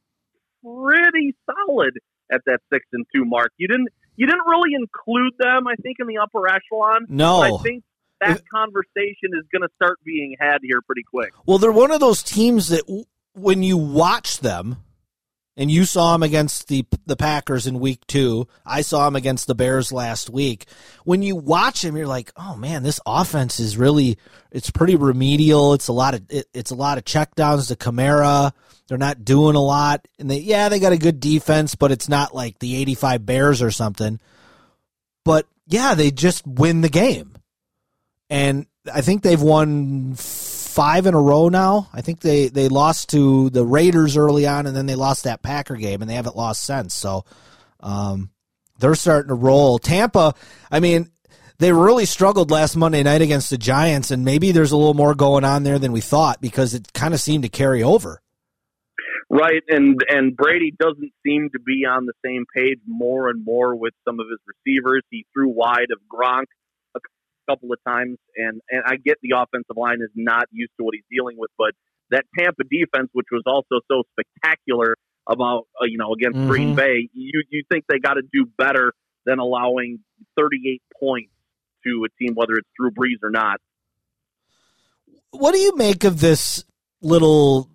pretty 0.62 1.34
solid 1.46 1.98
at 2.32 2.42
that 2.46 2.60
six 2.72 2.86
and 2.92 3.06
two 3.16 3.24
mark. 3.24 3.54
You 3.58 3.70
didn't 3.70 3.88
you 4.18 4.28
didn't 4.28 4.48
really 4.48 4.74
include 4.76 5.34
them, 5.40 5.68
I 5.68 5.76
think, 5.76 5.98
in 6.00 6.08
the 6.08 6.18
upper 6.18 6.48
echelon. 6.50 7.06
No. 7.08 7.42
I 7.42 7.64
think 7.64 7.84
that 8.22 8.42
conversation 8.54 9.32
is 9.34 9.46
going 9.52 9.62
to 9.62 9.70
start 9.76 10.00
being 10.04 10.36
had 10.40 10.60
here 10.62 10.82
pretty 10.82 11.04
quick. 11.04 11.34
Well, 11.46 11.58
they're 11.58 11.72
one 11.72 11.92
of 11.92 12.00
those 12.00 12.24
teams 12.24 12.70
that 12.70 12.86
w- 12.88 13.06
when 13.34 13.64
you 13.64 13.78
watch 13.78 14.40
them, 14.40 14.78
and 15.56 15.72
you 15.72 15.86
saw 15.86 16.14
them 16.14 16.24
against 16.24 16.68
the 16.68 16.86
the 17.06 17.16
Packers 17.16 17.66
in 17.66 17.80
Week 17.80 18.06
Two, 18.08 18.48
I 18.66 18.82
saw 18.82 19.06
them 19.06 19.16
against 19.16 19.48
the 19.48 19.56
Bears 19.56 19.92
last 19.92 20.30
week. 20.30 20.68
When 21.04 21.24
you 21.24 21.36
watch 21.36 21.82
them, 21.82 21.98
you're 21.98 22.08
like, 22.08 22.32
oh 22.38 22.56
man, 22.56 22.84
this 22.84 23.00
offense 23.06 23.60
is 23.60 23.76
really 23.78 24.18
it's 24.52 24.70
pretty 24.70 24.96
remedial. 24.96 25.74
It's 25.74 25.88
a 25.88 25.94
lot 25.94 26.14
of 26.14 26.24
it, 26.30 26.48
it's 26.54 26.72
a 26.72 26.76
lot 26.76 26.98
of 26.98 27.06
checkdowns 27.06 27.68
to 27.70 27.76
Kamara. 27.76 28.54
They're 28.88 28.98
not 28.98 29.26
doing 29.26 29.56
a 29.56 29.64
lot, 29.64 30.08
and 30.20 30.30
they 30.30 30.38
yeah 30.38 30.70
they 30.70 30.80
got 30.80 30.94
a 30.94 30.98
good 30.98 31.20
defense, 31.20 31.76
but 31.76 31.92
it's 31.92 32.08
not 32.08 32.36
like 32.36 32.60
the 32.60 32.76
'85 32.76 33.26
Bears 33.26 33.62
or 33.62 33.72
something. 33.72 34.20
But 35.26 35.48
yeah, 35.66 35.96
they 35.96 36.12
just 36.12 36.46
win 36.46 36.82
the 36.82 36.90
game 36.90 37.34
and 38.30 38.66
I 38.94 39.02
think 39.02 39.24
they've 39.24 39.42
won 39.42 40.16
five 40.16 41.06
in 41.06 41.14
a 41.14 41.20
row 41.20 41.50
now. 41.50 41.90
I 41.94 42.02
think 42.02 42.20
they 42.20 42.50
they 42.50 42.70
lost 42.70 43.10
to 43.10 43.50
the 43.50 43.66
Raiders 43.66 44.18
early 44.18 44.46
on, 44.46 44.68
and 44.68 44.76
then 44.76 44.86
they 44.86 44.96
lost 44.96 45.24
that 45.24 45.42
Packer 45.42 45.76
game, 45.76 46.02
and 46.02 46.10
they 46.10 46.16
haven't 46.16 46.36
lost 46.36 46.64
since. 46.64 46.94
So, 46.94 47.26
um, 47.80 48.30
they're 48.80 48.96
starting 48.96 49.30
to 49.30 49.36
roll. 49.36 49.80
Tampa, 49.80 50.34
I 50.70 50.80
mean, 50.80 51.10
they 51.60 51.72
really 51.72 52.06
struggled 52.06 52.52
last 52.52 52.76
Monday 52.76 53.04
night 53.04 53.22
against 53.22 53.50
the 53.50 53.58
Giants, 53.58 54.12
and 54.12 54.24
maybe 54.24 54.52
there's 54.52 54.72
a 54.72 54.78
little 54.78 54.94
more 54.94 55.16
going 55.16 55.44
on 55.44 55.64
there 55.64 55.80
than 55.80 55.92
we 55.92 56.02
thought 56.02 56.42
because 56.42 56.74
it 56.74 56.94
kind 56.94 57.14
of 57.14 57.20
seemed 57.20 57.44
to 57.44 57.50
carry 57.50 57.82
over. 57.82 58.22
Right, 59.30 59.64
and 59.68 60.00
and 60.08 60.38
Brady 60.38 60.74
doesn't 60.80 61.12
seem 61.26 61.50
to 61.52 61.60
be 61.60 61.86
on 61.86 62.06
the 62.06 62.14
same 62.24 62.46
page 62.56 62.80
more 62.88 63.30
and 63.30 63.44
more 63.44 63.76
with 63.76 63.94
some 64.08 64.20
of 64.22 64.28
his 64.30 64.40
receivers. 64.48 65.04
He 65.10 65.26
threw 65.34 65.50
wide 65.50 65.88
of 65.92 66.00
Gronk 66.08 66.46
couple 67.48 67.72
of 67.72 67.80
times, 67.88 68.18
and 68.36 68.62
and 68.70 68.84
I 68.86 68.96
get 68.98 69.18
the 69.22 69.36
offensive 69.38 69.76
line 69.76 70.02
is 70.02 70.12
not 70.16 70.46
used 70.52 70.72
to 70.80 70.84
what 70.84 70.96
he's 70.96 71.08
dealing 71.10 71.38
with, 71.38 71.52
but 71.58 71.72
that 72.12 72.26
Tampa 72.38 72.64
defense, 72.64 73.10
which 73.14 73.28
was 73.32 73.44
also 73.46 73.82
so 73.90 74.04
spectacular 74.14 74.96
about 75.28 75.68
uh, 75.82 75.86
you 75.86 75.98
know 75.98 76.14
against 76.14 76.38
Mhm. 76.40 76.48
Green 76.48 76.76
Bay, 76.76 77.10
you 77.14 77.44
you 77.50 77.64
think 77.72 77.86
they 77.88 78.00
got 78.00 78.16
to 78.16 78.24
do 78.32 78.46
better 78.58 78.94
than 79.26 79.40
allowing 79.40 80.00
38 80.38 80.82
points 81.00 81.32
to 81.86 82.06
a 82.06 82.24
team, 82.24 82.34
whether 82.36 82.54
it's 82.54 82.70
Drew 82.80 82.92
Brees 82.92 83.22
or 83.24 83.30
not. 83.30 83.60
What 85.32 85.54
do 85.54 85.60
you 85.60 85.76
make 85.76 86.04
of 86.04 86.22
this 86.22 86.64
little 87.02 87.70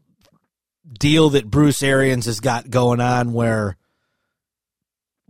deal 0.90 1.30
that 1.30 1.50
Bruce 1.50 1.82
Arians 1.82 2.26
has 2.26 2.40
got 2.40 2.70
going 2.70 3.00
on 3.00 3.32
where 3.32 3.76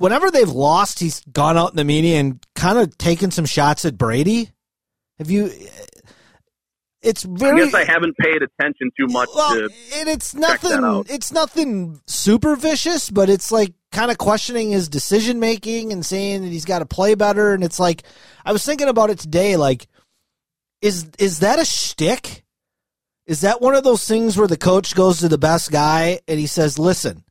whenever 0.03 0.33
they've 0.33 0.51
lost, 0.51 0.99
he's 0.99 1.21
gone 1.33 1.57
out 1.57 1.71
in 1.71 1.77
the 1.77 1.85
media 1.85 2.19
and 2.19 2.45
kind 2.57 2.77
of 2.77 2.99
taken 2.99 3.31
some 3.31 3.45
shots 3.45 3.85
at 3.85 3.97
Brady? 3.97 4.51
Have 5.19 5.31
you 5.31 5.51
it's 7.01 7.25
really 7.25 7.37
I 7.37 7.55
very 7.55 7.65
guess 7.65 7.75
I 7.75 7.85
haven't 7.85 8.17
paid 8.17 8.43
attention 8.43 8.91
too 8.99 9.07
much 9.09 9.29
well, 9.35 9.55
to 9.55 9.71
and 9.95 10.09
it's 10.09 10.35
nothing 10.35 11.05
it's 11.09 11.31
nothing 11.33 12.01
super 12.07 12.57
vicious, 12.57 13.11
but 13.11 13.31
it's 13.31 13.53
like 13.53 13.75
kind 13.93 14.11
of 14.11 14.19
questioning 14.19 14.73
his 14.73 14.89
decision 14.89 15.39
making 15.39 15.93
and 15.93 16.05
saying 16.05 16.43
that 16.43 16.49
he's 16.49 16.65
got 16.65 16.81
to 16.81 16.87
play 16.87 17.15
better 17.15 17.55
and 17.55 17.63
it's 17.63 17.79
like 17.79 18.03
I 18.45 18.53
was 18.53 18.65
thinking 18.65 18.89
about 18.89 19.11
it 19.11 19.19
today 19.21 19.57
like 19.57 19.87
is 20.81 21.09
is 21.19 21.41
that 21.41 21.61
a 21.61 21.65
shtick? 21.65 22.45
Is 23.27 23.43
that 23.43 23.61
one 23.61 23.77
of 23.77 23.85
those 23.85 24.07
things 24.07 24.37
where 24.37 24.49
the 24.49 24.57
coach 24.57 24.97
goes 24.97 25.21
to 25.21 25.29
the 25.29 25.39
best 25.39 25.71
guy 25.71 26.19
and 26.27 26.41
he 26.41 26.49
says, 26.49 26.77
"Listen, 26.77 27.23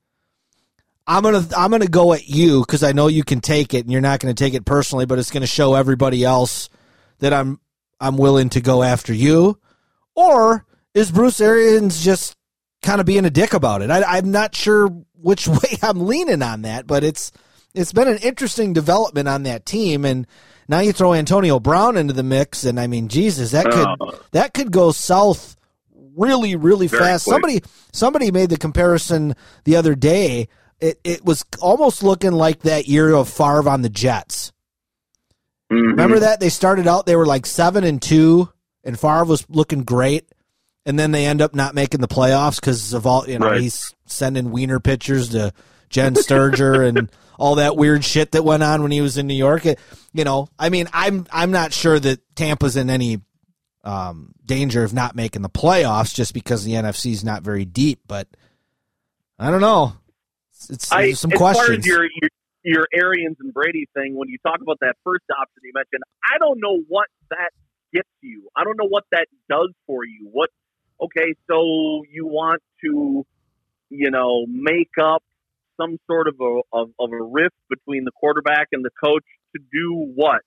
I'm 1.08 1.24
gonna 1.24 1.46
I'm 1.58 1.72
gonna 1.72 1.88
go 1.88 2.14
at 2.14 2.28
you 2.28 2.62
because 2.62 2.84
I 2.84 2.92
know 2.92 3.08
you 3.08 3.24
can 3.24 3.42
take 3.42 3.74
it 3.74 3.80
and 3.86 3.92
you're 3.92 4.02
not 4.02 4.20
gonna 4.20 4.34
take 4.34 4.54
it 4.54 4.66
personally, 4.66 5.06
but 5.06 5.20
it's 5.20 5.32
gonna 5.32 5.48
show 5.48 5.74
everybody 5.76 6.24
else 6.24 6.70
that 7.20 7.34
I'm 7.34 7.60
I'm 8.00 8.18
willing 8.18 8.50
to 8.50 8.62
go 8.62 8.84
after 8.84 9.14
you." 9.14 9.58
Or 10.16 10.66
is 10.94 11.12
Bruce 11.12 11.40
Arians 11.42 12.04
just 12.04 12.36
kind 12.82 13.00
of 13.00 13.06
being 13.06 13.26
a 13.26 13.30
dick 13.30 13.54
about 13.54 13.82
it? 13.82 13.90
I, 13.90 14.04
I'm 14.18 14.32
not 14.32 14.56
sure 14.56 14.88
which 15.16 15.48
way 15.48 15.78
I'm 15.82 16.06
leaning 16.06 16.42
on 16.42 16.64
that, 16.64 16.86
but 16.88 17.04
it's 17.04 17.32
it's 17.74 17.94
been 17.94 18.08
an 18.08 18.18
interesting 18.18 18.74
development 18.74 19.28
on 19.28 19.44
that 19.44 19.66
team, 19.66 20.04
and 20.06 20.28
now 20.68 20.80
you 20.80 20.92
throw 20.94 21.14
Antonio 21.14 21.60
Brown 21.60 21.98
into 21.98 22.14
the 22.14 22.24
mix, 22.24 22.64
and 22.66 22.80
I 22.80 22.88
mean, 22.88 23.08
Jesus, 23.08 23.52
that 23.52 23.66
could 23.66 23.88
Oh. 24.00 24.20
that 24.32 24.54
could 24.54 24.72
go 24.72 24.92
south 24.92 25.56
really, 26.18 26.56
really 26.56 26.88
fast. 26.88 27.24
quick. 27.26 27.34
Somebody 27.34 27.62
somebody 27.94 28.32
made 28.32 28.50
the 28.50 28.58
comparison 28.58 29.36
the 29.64 29.76
other 29.78 29.96
day. 29.96 30.48
It 30.82 31.00
it 31.04 31.24
was 31.24 31.46
almost 31.60 32.02
looking 32.04 32.32
like 32.32 32.62
that 32.62 32.88
year 32.88 33.14
of 33.14 33.30
Favre 33.30 33.70
on 33.70 33.82
the 33.84 33.90
Jets. 33.90 34.52
Mhm. 35.72 35.92
Remember 35.92 36.20
that 36.20 36.40
they 36.40 36.50
started 36.50 36.88
out 36.88 37.06
they 37.06 37.16
were 37.16 37.26
like 37.26 37.46
seven 37.46 37.84
and 37.84 38.02
two, 38.02 38.50
and 38.84 39.00
Favre 39.00 39.24
was 39.26 39.46
looking 39.50 39.84
great, 39.84 40.26
and 40.86 40.98
then 41.00 41.12
they 41.12 41.26
end 41.26 41.42
up 41.42 41.54
not 41.56 41.76
making 41.76 42.02
the 42.02 42.08
playoffs 42.08 42.60
because 42.60 42.94
of 42.94 43.06
all 43.06 43.28
you 43.30 43.40
know 43.40 43.48
Right. 43.52 43.62
he's 43.62 43.94
sending 44.06 44.52
wiener 44.52 44.80
pictures 44.80 45.30
to 45.30 45.54
Jenn 45.90 46.16
Sterger 46.16 46.82
and 46.84 47.10
all 47.38 47.56
that 47.56 47.78
weird 47.78 48.04
shit 48.04 48.32
that 48.34 48.44
went 48.44 48.64
on 48.64 48.82
when 48.82 48.92
he 48.92 49.02
was 49.02 49.18
in 49.18 49.28
New 49.28 49.34
York. 49.36 49.66
It- 49.66 49.80
you 50.14 50.24
know, 50.24 50.50
I 50.60 50.70
mean, 50.70 50.90
I'm 50.94 51.26
I'm 51.32 51.52
not 51.52 51.72
sure 51.74 52.00
that 52.00 52.20
Tampa's 52.36 52.76
in 52.76 52.90
any 52.90 53.22
um, 53.84 54.34
danger 54.46 54.84
of 54.84 54.94
not 54.94 55.16
making 55.16 55.42
the 55.42 55.50
playoffs 55.50 56.14
just 56.14 56.34
because 56.34 56.64
the 56.64 56.74
NFC 56.74 57.14
is 57.14 57.24
not 57.24 57.42
very 57.44 57.66
deep, 57.66 58.02
but 58.08 58.28
I 59.40 59.50
don't 59.50 59.62
know. 59.62 59.94
It's, 60.70 60.92
I, 60.92 61.14
some 61.14 61.32
as 61.32 61.40
far 61.40 61.54
questions. 61.54 61.80
as 61.80 61.86
your, 61.86 62.04
your 62.04 62.30
your 62.64 62.88
Arians 62.94 63.38
and 63.40 63.52
Brady 63.54 63.88
thing, 63.96 64.16
when 64.16 64.30
you 64.30 64.38
talk 64.46 64.62
about 64.62 64.78
that 64.82 64.96
first 65.04 65.24
option 65.32 65.62
you 65.64 65.72
mentioned, 65.74 66.04
I 66.24 66.38
don't 66.40 66.60
know 66.62 66.80
what 66.88 67.08
that 67.32 67.50
gets 67.94 68.08
you. 68.22 68.50
I 68.56 68.64
don't 68.64 68.78
know 68.78 68.88
what 68.88 69.04
that 69.12 69.26
does 69.50 69.72
for 69.88 70.06
you. 70.06 70.30
What? 70.32 70.50
Okay, 71.02 71.34
so 71.50 72.04
you 72.12 72.28
want 72.28 72.62
to, 72.86 73.26
you 73.90 74.12
know, 74.12 74.46
make 74.48 74.92
up 75.02 75.24
some 75.78 75.98
sort 76.06 76.28
of 76.28 76.36
a 76.40 76.60
of, 76.72 76.92
of 77.00 77.12
a 77.12 77.24
rift 77.24 77.56
between 77.70 78.04
the 78.06 78.12
quarterback 78.12 78.68
and 78.72 78.86
the 78.86 78.92
coach 79.04 79.26
to 79.56 79.62
do 79.74 80.12
what? 80.16 80.42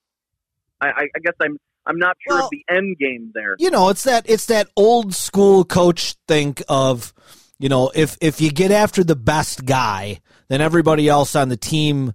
I, 0.79 0.87
I, 0.87 1.01
I 1.15 1.19
guess 1.21 1.33
I'm 1.41 1.57
I'm 1.85 1.99
not 1.99 2.15
sure 2.27 2.37
Well- 2.37 2.45
of 2.45 2.51
the 2.51 2.63
end 2.73 2.97
game 2.97 3.31
there. 3.33 3.55
you 3.59 3.69
know, 3.69 3.89
it's 3.89 4.03
that 4.03 4.29
it's 4.29 4.45
that 4.45 4.69
old 4.77 5.13
school 5.13 5.65
coach 5.65 6.15
think 6.27 6.63
of, 6.69 7.13
you 7.59 7.69
know, 7.69 7.91
if 7.93 8.17
if 8.21 8.41
you 8.41 8.51
get 8.51 8.71
after 8.71 9.03
the 9.03 9.15
best 9.15 9.65
guy, 9.65 10.19
then 10.47 10.61
everybody 10.61 11.07
else 11.07 11.35
on 11.35 11.49
the 11.49 11.57
team 11.57 12.13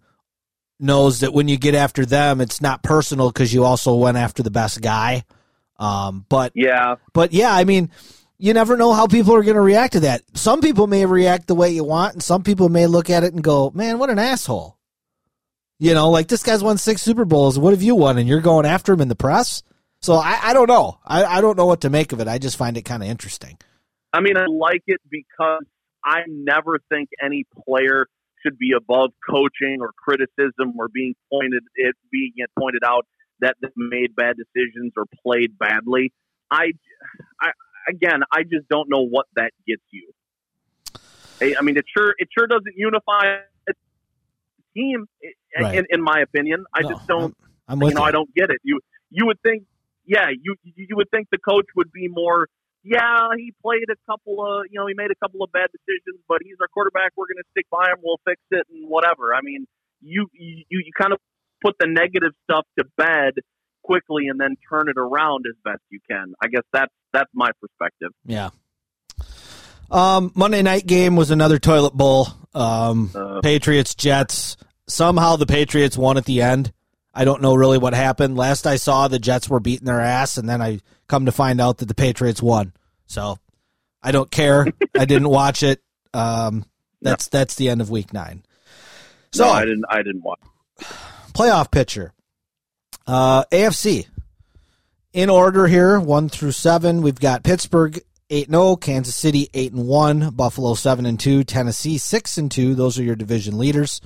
knows 0.78 1.20
that 1.20 1.32
when 1.32 1.49
you 1.49 1.57
get 1.57 1.74
after 1.74 2.05
them, 2.05 2.41
it's 2.41 2.61
not 2.61 2.82
personal 2.82 3.30
because 3.30 3.53
you 3.53 3.64
also 3.64 3.95
went 3.95 4.16
after 4.16 4.43
the 4.43 4.51
best 4.51 4.80
guy. 4.80 5.24
Um, 5.78 6.26
but 6.28 6.53
Yeah, 6.55 6.97
but 7.12 7.32
yeah, 7.32 7.55
I 7.55 7.64
mean, 7.64 7.91
you 8.38 8.53
never 8.53 8.76
know 8.76 8.93
how 8.93 9.07
people 9.07 9.34
are 9.34 9.43
going 9.43 9.57
to 9.57 9.62
react 9.62 9.95
to 9.95 10.01
that. 10.01 10.22
Some 10.34 10.61
people 10.61 10.86
may 10.86 11.07
react 11.07 11.47
the 11.47 11.55
way 11.55 11.70
you 11.70 11.84
want, 11.84 12.14
and 12.14 12.22
some 12.22 12.43
people 12.43 12.68
may 12.68 12.86
look 12.86 13.11
at 13.11 13.24
it 13.24 13.32
and 13.32 13.43
go, 13.43 13.70
"Man, 13.74 13.99
what 13.99 14.11
an 14.11 14.18
asshole." 14.18 14.76
You 15.78 15.95
know, 15.95 16.11
like 16.11 16.28
this 16.28 16.43
guy's 16.43 16.62
won 16.62 16.76
six 16.76 17.01
Super 17.01 17.24
Bowls. 17.24 17.59
What 17.59 17.72
have 17.72 17.82
you 17.82 17.95
won? 17.95 18.18
And 18.18 18.28
you're 18.28 18.43
going 18.43 18.66
after 18.66 18.93
him 18.93 19.01
in 19.01 19.09
the 19.09 19.16
press. 19.16 19.62
So 20.03 20.14
I, 20.14 20.38
I 20.43 20.53
don't 20.53 20.68
know. 20.68 20.99
I, 21.05 21.24
I 21.24 21.41
don't 21.41 21.57
know 21.57 21.66
what 21.66 21.82
to 21.82 21.91
make 21.91 22.12
of 22.12 22.20
it. 22.20 22.28
I 22.28 22.38
just 22.38 22.57
find 22.57 22.76
it 22.76 22.82
kind 22.82 23.03
of 23.03 23.09
interesting. 23.09 23.59
I 24.12 24.20
mean, 24.20 24.36
I 24.36 24.46
like 24.46 24.82
it 24.86 25.00
because 25.11 25.64
I 26.04 26.20
never 26.28 26.78
think 26.88 27.11
any 27.22 27.44
player 27.66 28.06
should 28.42 28.58
be 28.58 28.72
above 28.76 29.11
coaching 29.28 29.78
or 29.80 29.92
criticism 29.96 30.74
or 30.78 30.88
being 30.88 31.14
pointed 31.30 31.62
it 31.74 31.94
being 32.11 32.32
pointed 32.58 32.82
out 32.84 33.06
that 33.40 33.56
they 33.61 33.68
made 33.76 34.14
bad 34.16 34.36
decisions 34.36 34.92
or 34.96 35.04
played 35.24 35.58
badly. 35.58 36.12
I, 36.50 36.72
I 37.40 37.50
again, 37.88 38.20
I 38.32 38.42
just 38.42 38.68
don't 38.68 38.88
know 38.88 39.06
what 39.06 39.26
that 39.36 39.52
gets 39.66 39.82
you. 39.90 40.11
I 41.42 41.54
I 41.58 41.62
mean, 41.62 41.76
it 41.76 41.84
sure 41.96 42.14
it 42.18 42.28
sure 42.36 42.46
doesn't 42.46 42.74
unify 42.76 43.38
a 43.68 43.72
team, 44.74 45.06
Right. 45.61 45.74
in, 45.78 45.86
in 45.90 46.02
my 46.02 46.20
opinion. 46.20 46.64
I 46.74 46.82
No, 46.82 46.88
just 46.88 47.06
don't 47.06 47.34
I'm, 47.68 47.82
I'm 47.82 47.88
you 47.88 47.94
know, 47.94 48.02
you. 48.02 48.06
I 48.06 48.11
don't 48.11 48.34
get 48.34 48.50
it. 48.50 48.58
You 48.62 48.80
you 49.11 49.26
would 49.26 49.40
think, 49.42 49.64
yeah, 50.06 50.28
you 50.30 50.56
you 50.64 50.96
would 50.96 51.11
think 51.11 51.28
the 51.30 51.38
coach 51.38 51.66
would 51.76 51.92
be 51.92 52.08
more. 52.08 52.48
Yeah, 52.83 53.28
he 53.37 53.53
played 53.62 53.89
a 53.91 53.99
couple 54.11 54.41
of, 54.41 54.64
you 54.70 54.81
know, 54.81 54.87
he 54.87 54.95
made 54.95 55.11
a 55.11 55.18
couple 55.22 55.43
of 55.43 55.53
bad 55.53 55.68
decisions, 55.70 56.20
but 56.28 56.39
he's 56.43 56.57
our 56.61 56.68
quarterback. 56.68 57.12
We're 57.16 57.26
going 57.26 57.43
to 57.43 57.51
stick 57.51 57.66
by 57.70 57.91
him. 57.93 57.99
We'll 58.03 58.20
fix 58.24 58.41
it 58.51 58.66
and 58.72 58.89
whatever. 58.89 59.35
I 59.35 59.41
mean, 59.43 59.66
you 60.01 60.28
you 60.33 60.64
you 60.70 60.93
kind 60.99 61.12
of 61.12 61.18
put 61.62 61.76
the 61.78 61.87
negative 61.87 62.33
stuff 62.45 62.66
to 62.78 62.85
bed 62.97 63.35
quickly 63.83 64.28
and 64.28 64.41
then 64.41 64.57
turn 64.68 64.89
it 64.89 64.97
around 64.97 65.45
as 65.49 65.57
best 65.64 65.83
you 65.91 66.01
can. 66.11 66.33
I 66.43 66.49
guess 66.49 66.62
that's 66.72 66.93
that's 67.12 67.31
my 67.35 67.51
perspective. 67.61 68.11
Yeah. 68.24 68.51
Um, 69.91 70.33
Monday 70.35 70.62
night 70.62 70.87
game 70.87 71.16
was 71.16 71.31
another 71.31 71.59
toilet 71.59 71.95
bowl. 71.95 72.28
Um, 72.55 73.11
Uh, 73.14 73.41
Patriots 73.43 73.95
Jets. 73.95 74.57
Somehow 74.87 75.37
the 75.37 75.47
Patriots 75.47 75.99
won 75.99 76.16
at 76.16 76.24
the 76.24 76.43
end. 76.43 76.72
I 77.12 77.24
don't 77.24 77.42
know 77.42 77.54
really 77.54 77.78
what 77.78 77.94
happened. 77.94 78.36
Last 78.36 78.66
I 78.66 78.76
saw, 78.76 79.08
the 79.08 79.18
Jets 79.18 79.48
were 79.48 79.61
beating 79.61 79.86
their 79.86 80.00
ass, 80.00 80.36
and 80.36 80.48
then 80.48 80.62
I 80.62 80.80
come 81.08 81.26
to 81.26 81.32
find 81.32 81.61
out 81.61 81.78
that 81.78 81.86
the 81.86 81.94
Patriots 81.94 82.42
won. 82.42 82.72
So 83.06 83.38
I 84.02 84.12
don't 84.12 84.30
care. 84.30 84.66
I 84.96 85.04
didn't 85.04 85.28
watch 85.30 85.62
it. 85.62 85.82
Um, 86.14 86.64
that's 87.02 87.28
that's 87.28 87.56
the 87.56 87.68
end 87.68 87.80
of 87.80 87.90
Week 87.90 88.12
Nine. 88.12 88.42
So 89.32 89.44
no, 89.44 89.50
I 89.50 89.64
didn't. 89.64 89.84
I 89.88 90.02
didn't 90.02 90.22
watch. 90.22 90.40
playoff 91.32 91.70
picture. 91.70 92.12
Uh, 93.06 93.44
AFC. 93.46 94.06
In 95.12 95.28
order 95.28 95.66
here, 95.66 95.98
one 95.98 96.28
through 96.28 96.52
seven, 96.52 97.02
we've 97.02 97.18
got 97.18 97.42
Pittsburgh 97.42 98.00
eight 98.30 98.46
and 98.46 98.54
zero, 98.54 98.76
Kansas 98.76 99.16
City 99.16 99.48
eight 99.52 99.72
and 99.72 99.88
one, 99.88 100.30
Buffalo 100.30 100.74
seven 100.74 101.04
and 101.04 101.18
two, 101.18 101.42
Tennessee 101.42 101.98
six 101.98 102.38
and 102.38 102.50
two. 102.50 102.76
Those 102.76 102.98
are 102.98 103.02
your 103.02 103.16
division 103.16 103.58
leaders. 103.58 104.00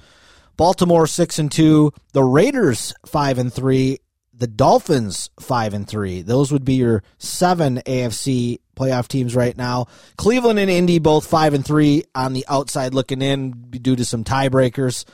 Baltimore 0.56 1.06
six 1.06 1.38
and 1.38 1.50
two, 1.50 1.92
the 2.12 2.22
Raiders 2.22 2.94
five 3.06 3.38
and 3.38 3.52
three, 3.52 3.98
the 4.32 4.46
Dolphins 4.46 5.30
five 5.40 5.74
and 5.74 5.86
three. 5.86 6.22
Those 6.22 6.52
would 6.52 6.64
be 6.64 6.74
your 6.74 7.02
seven 7.18 7.78
AFC 7.86 8.58
playoff 8.76 9.06
teams 9.08 9.36
right 9.36 9.56
now. 9.56 9.86
Cleveland 10.16 10.58
and 10.58 10.70
Indy 10.70 10.98
both 10.98 11.26
five 11.26 11.54
and 11.54 11.64
three 11.64 12.04
on 12.14 12.32
the 12.32 12.44
outside 12.48 12.94
looking 12.94 13.22
in 13.22 13.52
due 13.70 13.96
to 13.96 14.04
some 14.04 14.24
tiebreakers. 14.24 15.04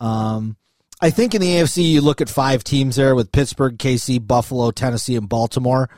Um, 0.00 0.56
I 1.00 1.10
think 1.10 1.34
in 1.34 1.40
the 1.40 1.48
AFC 1.56 1.90
you 1.92 2.00
look 2.00 2.20
at 2.20 2.28
five 2.28 2.64
teams 2.64 2.96
there 2.96 3.14
with 3.14 3.30
Pittsburgh, 3.32 3.76
KC, 3.78 4.24
Buffalo, 4.26 4.70
Tennessee, 4.70 5.16
and 5.16 5.28
Baltimore. 5.28 5.88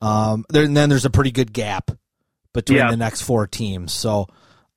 Um, 0.00 0.44
there, 0.50 0.64
and 0.64 0.76
then 0.76 0.88
there's 0.88 1.04
a 1.06 1.10
pretty 1.10 1.30
good 1.30 1.52
gap 1.52 1.90
between 2.52 2.78
Yeah. 2.78 2.90
the 2.90 2.96
next 2.96 3.22
four 3.22 3.46
teams. 3.46 3.92
So, 3.92 4.28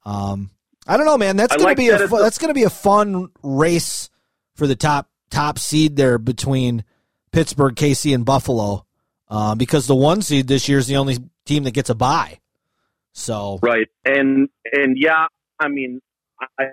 um, 0.05 0.49
I 0.87 0.97
don't 0.97 1.05
know, 1.05 1.17
man. 1.17 1.35
That's 1.37 1.53
I 1.53 1.57
gonna 1.57 1.67
like 1.69 1.77
be 1.77 1.89
that 1.89 1.99
a 2.01 2.03
it's 2.03 2.09
fu- 2.11 2.17
a- 2.17 2.21
that's 2.21 2.37
gonna 2.37 2.53
be 2.53 2.63
a 2.63 2.69
fun 2.69 3.29
race 3.43 4.09
for 4.55 4.67
the 4.67 4.75
top 4.75 5.09
top 5.29 5.59
seed 5.59 5.95
there 5.95 6.17
between 6.17 6.83
Pittsburgh, 7.31 7.75
KC, 7.75 8.13
and 8.15 8.25
Buffalo, 8.25 8.85
um, 9.29 9.57
because 9.57 9.87
the 9.87 9.95
one 9.95 10.21
seed 10.21 10.47
this 10.47 10.67
year 10.69 10.77
is 10.77 10.87
the 10.87 10.95
only 10.97 11.17
team 11.45 11.63
that 11.65 11.71
gets 11.71 11.89
a 11.89 11.95
bye. 11.95 12.39
So, 13.13 13.59
Right. 13.61 13.87
And 14.05 14.49
and 14.71 14.95
yeah, 14.97 15.25
I 15.59 15.67
mean, 15.67 16.01
I, 16.59 16.65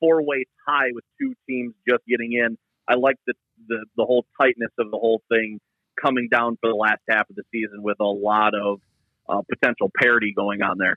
four 0.00 0.22
way 0.22 0.44
tie 0.68 0.88
with 0.92 1.04
two 1.20 1.34
teams 1.48 1.74
just 1.88 2.04
getting 2.06 2.32
in. 2.32 2.56
I 2.88 2.94
like 2.94 3.16
the, 3.26 3.34
the 3.68 3.86
the 3.96 4.04
whole 4.04 4.24
tightness 4.40 4.70
of 4.78 4.90
the 4.90 4.98
whole 4.98 5.22
thing 5.28 5.60
coming 6.00 6.28
down 6.30 6.56
for 6.60 6.70
the 6.70 6.76
last 6.76 7.00
half 7.08 7.28
of 7.28 7.36
the 7.36 7.42
season 7.52 7.82
with 7.82 7.98
a 8.00 8.04
lot 8.04 8.54
of 8.54 8.80
uh, 9.28 9.42
potential 9.48 9.90
parity 10.00 10.32
going 10.34 10.62
on 10.62 10.78
there. 10.78 10.96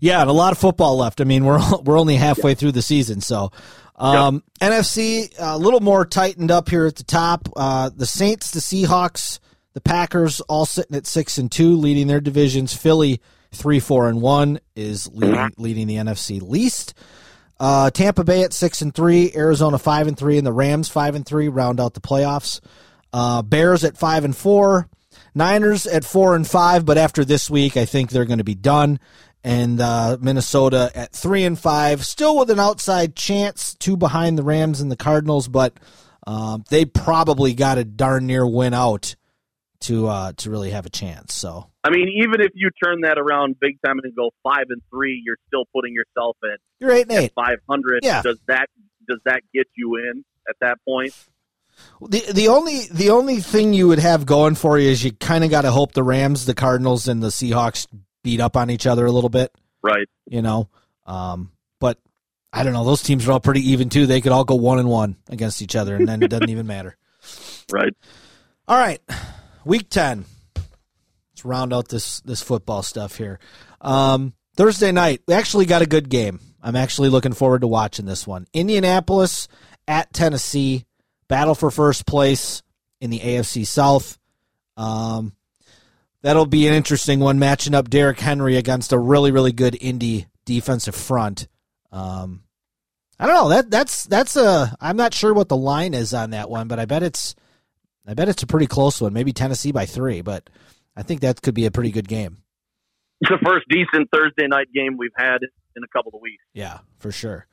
Yeah, 0.00 0.20
and 0.20 0.30
a 0.30 0.32
lot 0.32 0.52
of 0.52 0.58
football 0.58 0.96
left. 0.96 1.20
I 1.20 1.24
mean, 1.24 1.44
we're 1.44 1.60
we're 1.84 1.98
only 1.98 2.16
halfway 2.16 2.54
through 2.54 2.72
the 2.72 2.82
season, 2.82 3.20
so 3.20 3.50
um, 3.96 4.42
NFC 4.60 5.32
a 5.38 5.58
little 5.58 5.80
more 5.80 6.04
tightened 6.04 6.50
up 6.50 6.68
here 6.68 6.86
at 6.86 6.96
the 6.96 7.04
top. 7.04 7.48
Uh, 7.56 7.90
the 7.94 8.06
Saints, 8.06 8.50
the 8.52 8.60
Seahawks, 8.60 9.40
the 9.72 9.80
Packers, 9.80 10.40
all 10.42 10.66
sitting 10.66 10.96
at 10.96 11.06
six 11.06 11.38
and 11.38 11.50
two, 11.50 11.76
leading 11.76 12.06
their 12.06 12.20
divisions. 12.20 12.74
Philly 12.74 13.20
three, 13.52 13.80
four, 13.80 14.08
and 14.08 14.20
one 14.20 14.60
is 14.76 15.08
leading 15.12 15.52
leading 15.58 15.86
the 15.86 15.96
NFC 15.96 16.40
least. 16.40 16.94
Uh, 17.60 17.90
Tampa 17.90 18.22
Bay 18.22 18.44
at 18.44 18.52
six 18.52 18.82
and 18.82 18.94
three, 18.94 19.32
Arizona 19.34 19.78
five 19.78 20.06
and 20.06 20.16
three, 20.16 20.38
and 20.38 20.46
the 20.46 20.52
Rams 20.52 20.88
five 20.88 21.14
and 21.14 21.26
three 21.26 21.48
round 21.48 21.80
out 21.80 21.94
the 21.94 22.00
playoffs. 22.00 22.60
Uh, 23.12 23.42
Bears 23.42 23.84
at 23.84 23.96
five 23.96 24.24
and 24.24 24.36
four, 24.36 24.88
Niners 25.34 25.86
at 25.86 26.04
four 26.04 26.34
and 26.34 26.46
five, 26.46 26.84
but 26.84 26.98
after 26.98 27.24
this 27.24 27.48
week, 27.50 27.76
I 27.76 27.84
think 27.84 28.10
they're 28.10 28.24
going 28.24 28.38
to 28.38 28.44
be 28.44 28.54
done. 28.54 29.00
And 29.44 29.80
uh, 29.80 30.18
Minnesota 30.20 30.90
at 30.94 31.12
three 31.12 31.44
and 31.44 31.58
five, 31.58 32.04
still 32.04 32.36
with 32.36 32.50
an 32.50 32.58
outside 32.58 33.14
chance, 33.14 33.74
two 33.74 33.96
behind 33.96 34.36
the 34.36 34.42
Rams 34.42 34.80
and 34.80 34.90
the 34.90 34.96
Cardinals, 34.96 35.46
but 35.48 35.78
um, 36.26 36.64
they 36.70 36.84
probably 36.84 37.54
got 37.54 37.78
a 37.78 37.84
darn 37.84 38.26
near 38.26 38.46
win 38.46 38.74
out 38.74 39.14
to 39.80 40.08
uh, 40.08 40.32
to 40.38 40.50
really 40.50 40.70
have 40.70 40.86
a 40.86 40.90
chance. 40.90 41.34
So 41.34 41.70
I 41.84 41.90
mean, 41.90 42.08
even 42.22 42.40
if 42.40 42.50
you 42.54 42.70
turn 42.82 43.02
that 43.02 43.18
around 43.18 43.56
big 43.60 43.78
time 43.84 43.98
and 44.02 44.14
go 44.14 44.30
five 44.42 44.66
and 44.68 44.82
three, 44.90 45.22
you're 45.24 45.38
still 45.46 45.64
putting 45.74 45.94
yourself 45.94 46.36
at 46.44 46.58
you're 46.80 46.90
eight 46.90 47.06
and 47.08 47.12
eight. 47.12 47.32
five 47.34 47.58
hundred. 47.68 48.00
Yeah. 48.02 48.22
Does 48.22 48.38
that 48.48 48.68
does 49.08 49.20
that 49.24 49.42
get 49.54 49.68
you 49.76 49.96
in 49.96 50.24
at 50.48 50.56
that 50.60 50.78
point? 50.86 51.14
The 52.00 52.24
the 52.32 52.48
only 52.48 52.86
the 52.92 53.10
only 53.10 53.40
thing 53.40 53.72
you 53.72 53.88
would 53.88 53.98
have 53.98 54.26
going 54.26 54.54
for 54.54 54.78
you 54.78 54.88
is 54.90 55.02
you 55.02 55.12
kind 55.12 55.44
of 55.44 55.50
got 55.50 55.62
to 55.62 55.70
hope 55.70 55.92
the 55.92 56.02
Rams, 56.02 56.46
the 56.46 56.54
Cardinals, 56.54 57.08
and 57.08 57.22
the 57.22 57.28
Seahawks 57.28 57.86
beat 58.22 58.40
up 58.40 58.56
on 58.56 58.70
each 58.70 58.86
other 58.86 59.06
a 59.06 59.12
little 59.12 59.30
bit. 59.30 59.52
Right. 59.82 60.08
you 60.26 60.42
know. 60.42 60.68
Um, 61.06 61.52
but 61.80 61.98
I 62.52 62.62
don't 62.62 62.72
know; 62.72 62.84
those 62.84 63.02
teams 63.02 63.26
are 63.26 63.32
all 63.32 63.40
pretty 63.40 63.70
even 63.70 63.88
too. 63.88 64.06
They 64.06 64.20
could 64.20 64.32
all 64.32 64.44
go 64.44 64.54
one 64.54 64.78
and 64.78 64.88
one 64.88 65.16
against 65.28 65.62
each 65.62 65.76
other, 65.76 65.96
and 65.96 66.06
then 66.06 66.22
it 66.22 66.28
doesn't 66.28 66.50
even 66.50 66.66
matter. 66.66 66.96
Right. 67.72 67.92
All 68.66 68.78
right, 68.78 69.00
week 69.64 69.88
ten. 69.90 70.24
Let's 71.32 71.44
round 71.44 71.72
out 71.72 71.88
this 71.88 72.20
this 72.20 72.42
football 72.42 72.82
stuff 72.82 73.16
here. 73.16 73.38
Um, 73.80 74.34
Thursday 74.56 74.92
night, 74.92 75.22
we 75.26 75.34
actually 75.34 75.66
got 75.66 75.82
a 75.82 75.86
good 75.86 76.08
game. 76.08 76.40
I'm 76.62 76.76
actually 76.76 77.08
looking 77.08 77.32
forward 77.32 77.60
to 77.60 77.68
watching 77.68 78.06
this 78.06 78.26
one. 78.26 78.46
Indianapolis 78.52 79.48
at 79.86 80.12
Tennessee, 80.12 80.84
battle 81.28 81.54
for 81.54 81.70
first 81.70 82.06
place 82.06 82.62
in 83.00 83.10
the 83.10 83.20
AFC 83.20 83.66
South. 83.66 84.18
Um, 84.76 85.32
that'll 86.22 86.46
be 86.46 86.66
an 86.66 86.74
interesting 86.74 87.20
one, 87.20 87.38
matching 87.38 87.74
up 87.74 87.90
Derrick 87.90 88.20
Henry 88.20 88.56
against 88.56 88.92
a 88.92 88.98
really, 88.98 89.30
really 89.30 89.52
good 89.52 89.76
Indy 89.80 90.26
defensive 90.44 90.94
front. 90.94 91.48
Um, 91.92 92.42
I 93.18 93.26
don't 93.26 93.34
know 93.34 93.48
that 93.48 93.70
that's 93.70 94.04
that's 94.04 94.36
a. 94.36 94.76
I'm 94.80 94.96
not 94.96 95.12
sure 95.12 95.34
what 95.34 95.48
the 95.48 95.56
line 95.56 95.94
is 95.94 96.14
on 96.14 96.30
that 96.30 96.48
one, 96.48 96.68
but 96.68 96.78
I 96.78 96.84
bet 96.84 97.02
it's 97.02 97.34
I 98.06 98.14
bet 98.14 98.28
it's 98.28 98.42
a 98.42 98.46
pretty 98.46 98.66
close 98.66 99.00
one. 99.00 99.12
Maybe 99.12 99.32
Tennessee 99.32 99.72
by 99.72 99.86
three, 99.86 100.22
but 100.22 100.48
I 100.96 101.02
think 101.02 101.20
that 101.20 101.42
could 101.42 101.54
be 101.54 101.66
a 101.66 101.70
pretty 101.70 101.90
good 101.90 102.08
game. 102.08 102.38
It's 103.20 103.30
the 103.30 103.38
first 103.44 103.66
decent 103.68 104.08
Thursday 104.14 104.46
night 104.46 104.68
game 104.72 104.96
we've 104.96 105.10
had 105.16 105.38
in 105.74 105.82
a 105.82 105.88
couple 105.88 106.12
of 106.14 106.20
weeks. 106.22 106.42
Yeah, 106.54 106.78
for 106.98 107.10
sure. 107.10 107.46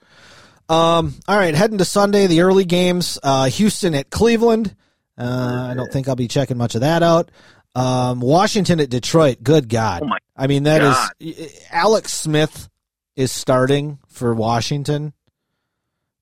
Um, 0.68 1.14
all 1.28 1.38
right, 1.38 1.54
heading 1.54 1.78
to 1.78 1.86
Sunday, 1.86 2.28
the 2.28 2.42
early 2.42 2.66
games. 2.66 3.20
Uh, 3.22 3.46
Houston 3.46 3.94
at 3.94 4.10
Cleveland. 4.10 4.76
Uh, 5.18 5.70
I 5.72 5.74
don't 5.76 5.92
think 5.92 6.08
I'll 6.08 6.16
be 6.16 6.28
checking 6.28 6.58
much 6.58 6.76
of 6.76 6.82
that 6.82 7.04
out. 7.04 7.30
Um, 7.76 8.20
Washington 8.20 8.80
at 8.80 8.90
Detroit. 8.90 9.44
Good 9.44 9.70
God! 9.70 10.02
Oh 10.04 10.08
my 10.08 10.18
I 10.36 10.48
mean, 10.48 10.64
that 10.64 10.82
is 10.82 11.36
God. 11.38 11.50
Alex 11.72 12.14
Smith 12.14 12.70
is 13.16 13.32
starting 13.32 14.00
for 14.08 14.34
Washington. 14.34 15.14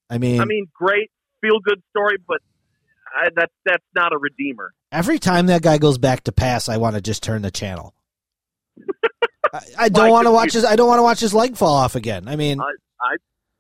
I 0.10 0.18
mean, 0.18 0.42
I 0.42 0.46
mean, 0.46 0.68
great 0.74 1.10
feel 1.42 1.60
good 1.60 1.82
story, 1.92 2.18
but 2.28 2.40
I, 3.16 3.30
that's 3.36 3.54
that's 3.66 3.86
not 3.96 4.14
a 4.14 4.18
redeemer. 4.18 4.74
every 4.92 5.20
time 5.20 5.48
that 5.48 5.62
guy 5.62 5.78
goes 5.78 5.98
back 5.98 6.24
to 6.26 6.32
pass, 6.32 6.70
I 6.70 6.78
want 6.78 6.96
to 6.96 7.02
just 7.02 7.24
turn 7.24 7.42
the 7.44 7.52
channel. 7.52 7.94
I, 9.54 9.62
I 9.78 9.90
don't 9.90 10.10
want 10.10 10.26
to 10.26 10.32
watch 10.32 10.54
his. 10.54 10.66
I 10.66 10.76
don't 10.76 10.88
want 10.88 11.00
to 11.00 11.04
watch 11.04 11.20
his 11.20 11.34
leg 11.34 11.56
fall 11.56 11.76
off 11.76 11.96
again. 11.96 12.28
I 12.28 12.36
mean, 12.36 12.60
I, 12.60 12.66
I 13.02 13.16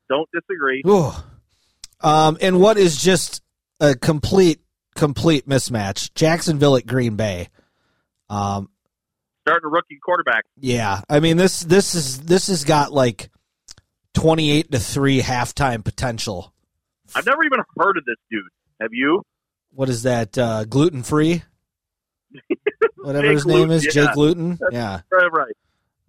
don't 0.09 0.29
disagree. 0.33 0.83
Um, 2.01 2.37
and 2.41 2.59
what 2.59 2.77
is 2.77 3.01
just 3.01 3.41
a 3.79 3.95
complete, 3.95 4.59
complete 4.95 5.47
mismatch? 5.47 6.13
Jacksonville 6.15 6.75
at 6.75 6.85
Green 6.85 7.15
Bay. 7.15 7.49
Um, 8.29 8.69
Starting 9.41 9.65
a 9.67 9.69
rookie 9.69 9.99
quarterback. 10.03 10.43
yeah, 10.57 11.01
I 11.09 11.19
mean 11.19 11.35
this 11.37 11.59
this 11.59 11.95
is 11.95 12.21
this 12.21 12.47
has 12.47 12.63
got 12.63 12.93
like 12.93 13.29
twenty 14.13 14.51
eight 14.51 14.71
to 14.71 14.79
three 14.79 15.19
halftime 15.21 15.83
potential. 15.83 16.53
I've 17.13 17.25
never 17.25 17.43
even 17.43 17.59
heard 17.77 17.97
of 17.97 18.05
this 18.05 18.15
dude. 18.31 18.43
Have 18.81 18.91
you? 18.93 19.21
What 19.73 19.89
is 19.89 20.03
that? 20.03 20.37
Uh, 20.37 20.63
gluten 20.65 21.03
free. 21.03 21.43
Whatever 22.95 23.27
Jake 23.27 23.33
his 23.33 23.45
name 23.45 23.71
is, 23.71 23.83
Luton, 23.83 23.91
Jake 23.91 24.05
yeah. 24.07 24.13
Luton. 24.15 24.59
Yeah, 24.71 25.01
Right, 25.11 25.31
right. 25.31 25.53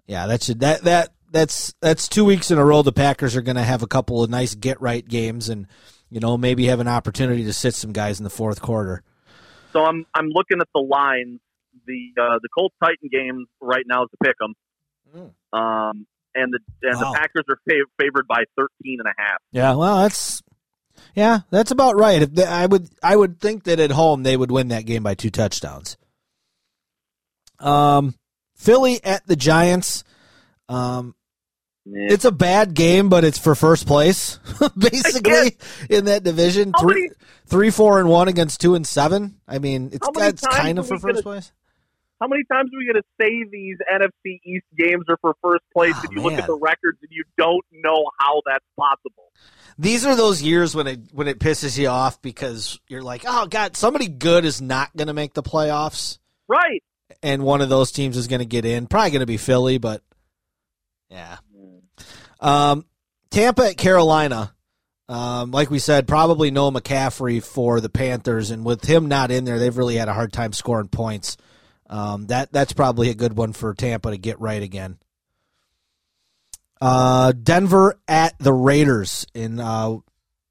yeah. 0.06 0.26
That 0.28 0.42
should 0.42 0.60
that 0.60 0.82
that 0.82 1.08
that's 1.34 1.74
that's 1.82 2.08
two 2.08 2.24
weeks 2.24 2.50
in 2.50 2.56
a 2.58 2.64
row. 2.64 2.80
The 2.82 2.92
Packers 2.92 3.36
are 3.36 3.42
going 3.42 3.56
to 3.56 3.62
have 3.62 3.82
a 3.82 3.86
couple 3.86 4.22
of 4.22 4.30
nice 4.30 4.54
get 4.54 4.80
right 4.80 5.06
games, 5.06 5.50
and 5.50 5.66
you 6.08 6.20
know 6.20 6.38
maybe 6.38 6.66
have 6.66 6.80
an 6.80 6.88
opportunity 6.88 7.44
to 7.44 7.52
sit 7.52 7.74
some 7.74 7.92
guys 7.92 8.18
in 8.20 8.24
the 8.24 8.30
fourth 8.30 8.62
quarter. 8.62 9.02
So 9.74 9.84
I'm 9.84 10.06
I'm 10.14 10.28
looking 10.28 10.60
at 10.60 10.68
the 10.74 10.80
lines. 10.80 11.40
The 11.86 12.12
uh, 12.18 12.38
the 12.40 12.48
Colts 12.56 12.74
Titan 12.82 13.10
game 13.12 13.46
right 13.60 13.84
now 13.86 14.04
is 14.04 14.08
the 14.12 14.24
pick 14.24 14.36
'em. 14.42 14.54
Um, 15.52 16.06
and 16.34 16.52
the 16.52 16.58
and 16.82 16.98
Wow. 17.00 17.12
the 17.12 17.18
Packers 17.18 17.44
are 17.50 17.58
fav- 17.68 17.90
favored 18.00 18.26
by 18.26 18.44
13 18.56 18.98
and 19.00 19.06
a 19.08 19.14
half. 19.20 19.38
Yeah, 19.52 19.74
well, 19.74 19.98
that's 20.02 20.42
yeah, 21.14 21.40
that's 21.50 21.70
about 21.72 21.96
right. 21.96 22.22
If 22.22 22.32
they, 22.34 22.44
I 22.44 22.66
would, 22.66 22.88
I 23.02 23.14
would 23.16 23.40
think 23.40 23.64
that 23.64 23.78
at 23.80 23.90
home 23.90 24.22
they 24.22 24.36
would 24.36 24.50
win 24.50 24.68
that 24.68 24.86
game 24.86 25.02
by 25.02 25.14
two 25.14 25.30
touchdowns. 25.30 25.96
Um, 27.60 28.14
Philly 28.56 29.02
at 29.04 29.26
the 29.26 29.36
Giants. 29.36 30.04
Um. 30.68 31.14
It's 31.86 32.24
a 32.24 32.32
bad 32.32 32.74
game, 32.74 33.08
but 33.08 33.24
it's 33.24 33.38
for 33.38 33.54
first 33.54 33.86
place, 33.86 34.38
basically 34.78 35.56
in 35.90 36.06
that 36.06 36.22
division. 36.24 36.72
How 36.74 36.82
Three, 36.82 36.94
many- 37.02 37.14
three, 37.46 37.70
four, 37.70 38.00
and 38.00 38.08
one 38.08 38.28
against 38.28 38.60
two 38.60 38.74
and 38.74 38.86
seven. 38.86 39.40
I 39.46 39.58
mean, 39.58 39.90
it's 39.92 40.06
How 40.06 40.12
many 40.12 40.26
that's 40.30 40.42
times 40.42 40.56
kind 40.56 40.78
of 40.78 40.88
for 40.88 40.98
first 40.98 41.14
gonna- 41.16 41.22
place. 41.22 41.52
How 42.20 42.28
many 42.28 42.44
times 42.50 42.70
are 42.72 42.78
we 42.78 42.86
going 42.86 43.02
to 43.02 43.02
say 43.20 43.44
these 43.50 43.76
NFC 43.92 44.40
East 44.46 44.64
games 44.78 45.04
are 45.10 45.18
for 45.20 45.34
first 45.42 45.64
place, 45.76 45.92
ah, 45.96 46.00
Oh, 46.04 46.06
and 46.08 46.16
you 46.16 46.22
look 46.22 46.32
at 46.34 46.46
the 46.46 46.54
records 46.56 46.96
and 47.02 47.10
you 47.10 47.24
don't 47.36 47.64
know 47.72 48.04
how 48.18 48.40
that's 48.46 48.64
possible? 48.78 49.30
These 49.78 50.06
are 50.06 50.14
those 50.16 50.40
years 50.40 50.74
when 50.76 50.86
it 50.86 51.00
when 51.12 51.26
it 51.28 51.38
pisses 51.40 51.76
you 51.76 51.88
off 51.88 52.22
because 52.22 52.78
you're 52.88 53.02
like, 53.02 53.24
oh 53.26 53.46
god, 53.46 53.76
somebody 53.76 54.06
good 54.08 54.44
is 54.46 54.62
not 54.62 54.96
going 54.96 55.08
to 55.08 55.12
make 55.12 55.34
the 55.34 55.42
playoffs. 55.42 56.18
Right. 56.48 56.82
and 57.22 57.42
one 57.42 57.60
of 57.60 57.68
those 57.68 57.90
teams 57.90 58.16
is 58.16 58.28
going 58.28 58.38
to 58.38 58.46
get 58.46 58.64
in. 58.64 58.86
Probably 58.86 59.10
going 59.10 59.20
to 59.20 59.26
be 59.26 59.36
Philly, 59.36 59.76
but 59.78 60.00
yeah. 61.10 61.38
Um, 62.44 62.84
Tampa 63.30 63.70
at 63.70 63.76
Carolina. 63.76 64.54
Um, 65.08 65.50
like 65.50 65.70
we 65.70 65.78
said, 65.78 66.08
probably 66.08 66.50
no 66.50 66.70
McCaffrey 66.70 67.42
for 67.42 67.80
the 67.80 67.90
Panthers, 67.90 68.50
and 68.50 68.64
with 68.64 68.84
him 68.84 69.06
not 69.06 69.30
in 69.30 69.44
there, 69.44 69.58
they've 69.58 69.76
really 69.76 69.96
had 69.96 70.08
a 70.08 70.14
hard 70.14 70.32
time 70.32 70.52
scoring 70.52 70.88
points. 70.88 71.36
Um, 71.90 72.28
that 72.28 72.52
that's 72.52 72.72
probably 72.72 73.10
a 73.10 73.14
good 73.14 73.36
one 73.36 73.52
for 73.52 73.74
Tampa 73.74 74.10
to 74.10 74.16
get 74.16 74.40
right 74.40 74.62
again. 74.62 74.98
Uh, 76.80 77.32
Denver 77.32 77.98
at 78.08 78.38
the 78.38 78.52
Raiders 78.52 79.26
in 79.34 79.60
uh, 79.60 79.96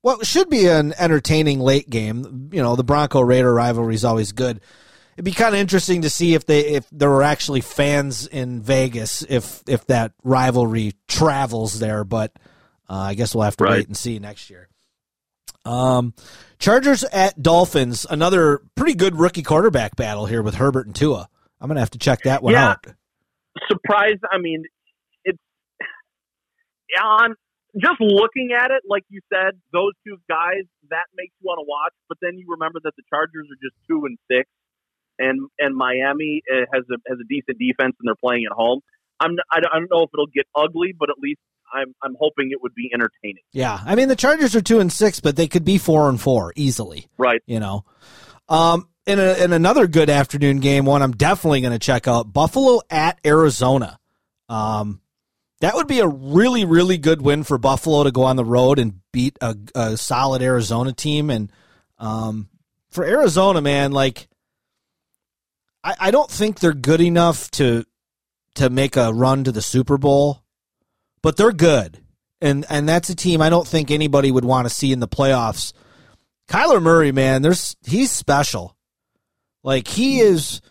what 0.01 0.25
should 0.25 0.49
be 0.49 0.67
an 0.67 0.93
entertaining 0.97 1.59
late 1.59 1.89
game. 1.89 2.49
You 2.51 2.61
know, 2.61 2.75
the 2.75 2.83
Bronco 2.83 3.21
Raider 3.21 3.53
rivalry 3.53 3.95
is 3.95 4.05
always 4.05 4.31
good. 4.33 4.61
It'd 5.15 5.25
be 5.25 5.31
kind 5.31 5.53
of 5.53 5.61
interesting 5.61 6.01
to 6.03 6.09
see 6.09 6.33
if 6.33 6.45
they 6.45 6.61
if 6.67 6.87
there 6.91 7.09
were 7.09 7.23
actually 7.23 7.61
fans 7.61 8.25
in 8.27 8.61
Vegas 8.61 9.23
if 9.29 9.61
if 9.67 9.85
that 9.87 10.13
rivalry 10.23 10.93
travels 11.07 11.79
there, 11.79 12.03
but 12.03 12.31
uh, 12.89 12.93
I 12.95 13.13
guess 13.13 13.33
we'll 13.35 13.43
have 13.43 13.55
to 13.57 13.63
Right. 13.63 13.71
wait 13.73 13.87
and 13.87 13.95
see 13.97 14.17
next 14.19 14.49
year. 14.49 14.69
Um, 15.65 16.13
Chargers 16.59 17.03
at 17.05 17.41
Dolphins, 17.41 18.05
another 18.09 18.61
pretty 18.75 18.95
good 18.95 19.15
rookie 19.17 19.43
quarterback 19.43 19.95
battle 19.95 20.25
here 20.25 20.41
with 20.41 20.55
Herbert 20.55 20.87
and 20.87 20.95
Tua. 20.95 21.29
I'm 21.61 21.67
gonna 21.69 21.79
have 21.79 21.91
to 21.91 21.99
check 21.99 22.19
that 22.23 22.41
one 22.43 22.53
Yeah. 22.53 22.71
out. 22.71 22.85
surprised. 23.69 24.21
I 24.31 24.39
mean, 24.39 24.63
it's 25.23 25.37
on 27.01 27.35
just 27.79 27.99
looking 28.01 28.51
at 28.57 28.71
it, 28.71 28.83
like 28.87 29.03
you 29.09 29.21
said, 29.31 29.59
those 29.71 29.93
two 30.05 30.17
guys 30.29 30.63
that 30.89 31.05
makes 31.15 31.33
you 31.41 31.45
want 31.47 31.57
to 31.59 31.65
watch. 31.67 31.93
But 32.09 32.17
then 32.21 32.37
you 32.37 32.45
remember 32.49 32.79
that 32.83 32.93
the 32.97 33.03
Chargers 33.09 33.47
are 33.49 33.57
just 33.61 33.75
two 33.87 34.05
and 34.05 34.17
six, 34.29 34.49
and 35.19 35.47
and 35.59 35.75
Miami 35.75 36.41
uh, 36.51 36.65
has 36.73 36.83
a 36.89 36.97
has 37.07 37.17
a 37.19 37.27
decent 37.27 37.57
defense, 37.59 37.95
and 37.99 38.07
they're 38.07 38.15
playing 38.15 38.45
at 38.49 38.55
home. 38.55 38.81
I'm 39.19 39.35
I 39.51 39.59
don't 39.59 39.89
know 39.91 40.03
if 40.03 40.09
it'll 40.13 40.27
get 40.27 40.45
ugly, 40.55 40.93
but 40.97 41.09
at 41.09 41.17
least 41.19 41.39
I'm 41.73 41.93
I'm 42.01 42.15
hoping 42.19 42.49
it 42.51 42.61
would 42.61 42.75
be 42.75 42.91
entertaining. 42.93 43.43
Yeah, 43.51 43.79
I 43.83 43.95
mean 43.95 44.07
the 44.07 44.15
Chargers 44.15 44.55
are 44.55 44.61
two 44.61 44.79
and 44.79 44.91
six, 44.91 45.19
but 45.19 45.35
they 45.35 45.47
could 45.47 45.65
be 45.65 45.77
four 45.77 46.09
and 46.09 46.19
four 46.19 46.53
easily. 46.55 47.07
Right. 47.17 47.41
You 47.45 47.59
know, 47.59 47.85
um, 48.49 48.87
in 49.05 49.19
a, 49.19 49.43
in 49.43 49.53
another 49.53 49.87
good 49.87 50.09
afternoon 50.09 50.59
game, 50.59 50.85
one 50.85 51.01
I'm 51.01 51.13
definitely 51.13 51.61
going 51.61 51.73
to 51.73 51.79
check 51.79 52.07
out: 52.07 52.31
Buffalo 52.31 52.81
at 52.89 53.19
Arizona. 53.25 53.99
Um, 54.49 55.01
that 55.61 55.75
would 55.75 55.87
be 55.87 55.99
a 55.99 56.07
really 56.07 56.65
really 56.65 56.97
good 56.97 57.21
win 57.21 57.43
for 57.43 57.57
Buffalo 57.57 58.03
to 58.03 58.11
go 58.11 58.23
on 58.23 58.35
the 58.35 58.45
road 58.45 58.79
and 58.79 58.99
beat 59.11 59.37
a, 59.41 59.55
a 59.73 59.97
solid 59.97 60.41
Arizona 60.41 60.93
team. 60.93 61.29
And 61.29 61.51
um, 61.97 62.49
for 62.89 63.05
Arizona, 63.05 63.61
man, 63.61 63.91
like 63.91 64.27
I, 65.83 65.95
I 65.99 66.11
don't 66.11 66.29
think 66.29 66.59
they're 66.59 66.73
good 66.73 67.01
enough 67.01 67.51
to 67.51 67.85
to 68.55 68.69
make 68.69 68.95
a 68.95 69.11
run 69.11 69.43
to 69.43 69.51
the 69.51 69.61
Super 69.61 69.97
Bowl, 69.97 70.43
but 71.21 71.37
they're 71.37 71.51
good. 71.51 71.99
And 72.41 72.65
and 72.69 72.87
that's 72.87 73.09
a 73.09 73.15
team 73.15 73.41
I 73.41 73.49
don't 73.49 73.67
think 73.67 73.89
anybody 73.89 74.31
would 74.31 74.45
want 74.45 74.67
to 74.67 74.73
see 74.73 74.91
in 74.91 74.99
the 74.99 75.07
playoffs. 75.07 75.73
Kyler 76.47 76.81
Murray, 76.81 77.11
man, 77.11 77.41
there's 77.41 77.75
he's 77.85 78.11
special. 78.11 78.75
Like 79.63 79.87
he 79.87 80.19
is 80.19 80.61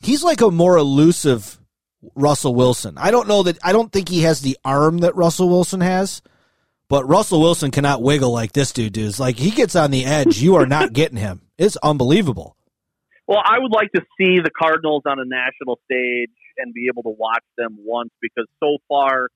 he's 0.00 0.24
like 0.24 0.40
a 0.40 0.50
more 0.50 0.76
elusive 0.76 1.58
Russell 2.14 2.54
Wilson. 2.54 2.96
I 2.96 3.10
don't 3.10 3.28
know 3.28 3.42
that 3.42 3.58
I 3.62 3.72
don't 3.72 3.92
think 3.92 4.08
he 4.08 4.22
has 4.22 4.40
the 4.40 4.58
arm 4.64 4.98
that 4.98 5.16
Russell 5.16 5.48
Wilson 5.48 5.80
has, 5.80 6.22
but 6.88 7.06
Russell 7.06 7.40
Wilson 7.40 7.70
cannot 7.70 8.02
wiggle 8.02 8.32
like 8.32 8.52
this 8.52 8.72
dude 8.72 8.94
does. 8.94 9.20
Like 9.20 9.36
he 9.36 9.50
gets 9.50 9.76
on 9.76 9.90
the 9.90 10.04
edge, 10.04 10.38
you 10.38 10.56
are 10.56 10.66
not 10.66 10.92
getting 10.94 11.18
him. 11.18 11.42
It's 11.58 11.76
unbelievable. 11.78 12.56
Well, 13.28 13.42
I 13.44 13.58
would 13.58 13.72
like 13.72 13.92
to 13.92 14.00
see 14.18 14.40
the 14.42 14.50
Cardinals 14.50 15.02
on 15.06 15.18
a 15.20 15.24
national 15.26 15.78
stage 15.84 16.32
and 16.56 16.72
be 16.72 16.88
able 16.90 17.02
to 17.02 17.10
watch 17.16 17.44
them 17.58 17.76
once 17.78 18.08
because 18.22 18.46
so 18.58 18.78
far 18.88 19.28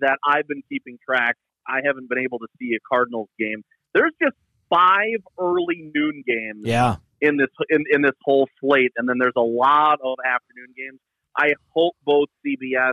that 0.00 0.18
I've 0.24 0.46
been 0.46 0.62
keeping 0.68 0.98
track, 1.04 1.36
I 1.66 1.78
haven't 1.84 2.10
been 2.10 2.18
able 2.18 2.38
to 2.40 2.46
see 2.58 2.74
a 2.76 2.78
Cardinals 2.86 3.30
game. 3.38 3.64
There's 3.94 4.12
just 4.22 4.36
five 4.68 5.24
early 5.40 5.90
noon 5.94 6.22
games 6.26 6.62
Yeah. 6.64 6.96
in 7.22 7.38
this 7.38 7.48
in, 7.70 7.84
in 7.90 8.02
this 8.02 8.12
whole 8.22 8.48
slate, 8.60 8.92
and 8.98 9.08
then 9.08 9.16
there's 9.18 9.32
a 9.36 9.40
lot 9.40 9.98
of 10.04 10.16
afternoon 10.24 10.74
games. 10.76 11.00
I 11.36 11.54
hope 11.70 11.96
both 12.04 12.28
CBS 12.46 12.92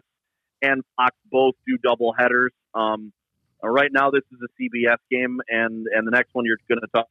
and 0.61 0.83
Fox 0.95 1.15
both 1.29 1.55
do 1.67 1.77
double 1.83 2.13
headers. 2.17 2.51
Um, 2.73 3.11
right 3.61 3.91
now, 3.91 4.09
this 4.09 4.23
is 4.31 4.39
a 4.41 4.49
CBS 4.61 4.97
game, 5.11 5.41
and 5.49 5.85
and 5.93 6.07
the 6.07 6.11
next 6.11 6.29
one 6.33 6.45
you're 6.45 6.57
going 6.69 6.79
to 6.79 6.87
talk 6.95 7.07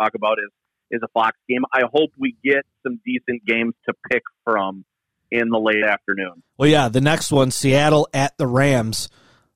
talk 0.00 0.14
about 0.16 0.38
is 0.38 0.50
is 0.90 1.00
a 1.02 1.08
Fox 1.08 1.36
game. 1.48 1.62
I 1.72 1.82
hope 1.92 2.10
we 2.18 2.36
get 2.44 2.64
some 2.82 3.00
decent 3.04 3.44
games 3.46 3.74
to 3.88 3.94
pick 4.10 4.22
from 4.44 4.84
in 5.30 5.48
the 5.48 5.58
late 5.58 5.84
afternoon. 5.84 6.42
Well, 6.58 6.68
yeah, 6.68 6.88
the 6.88 7.00
next 7.00 7.30
one, 7.30 7.50
Seattle 7.50 8.08
at 8.12 8.36
the 8.38 8.46
Rams. 8.46 9.08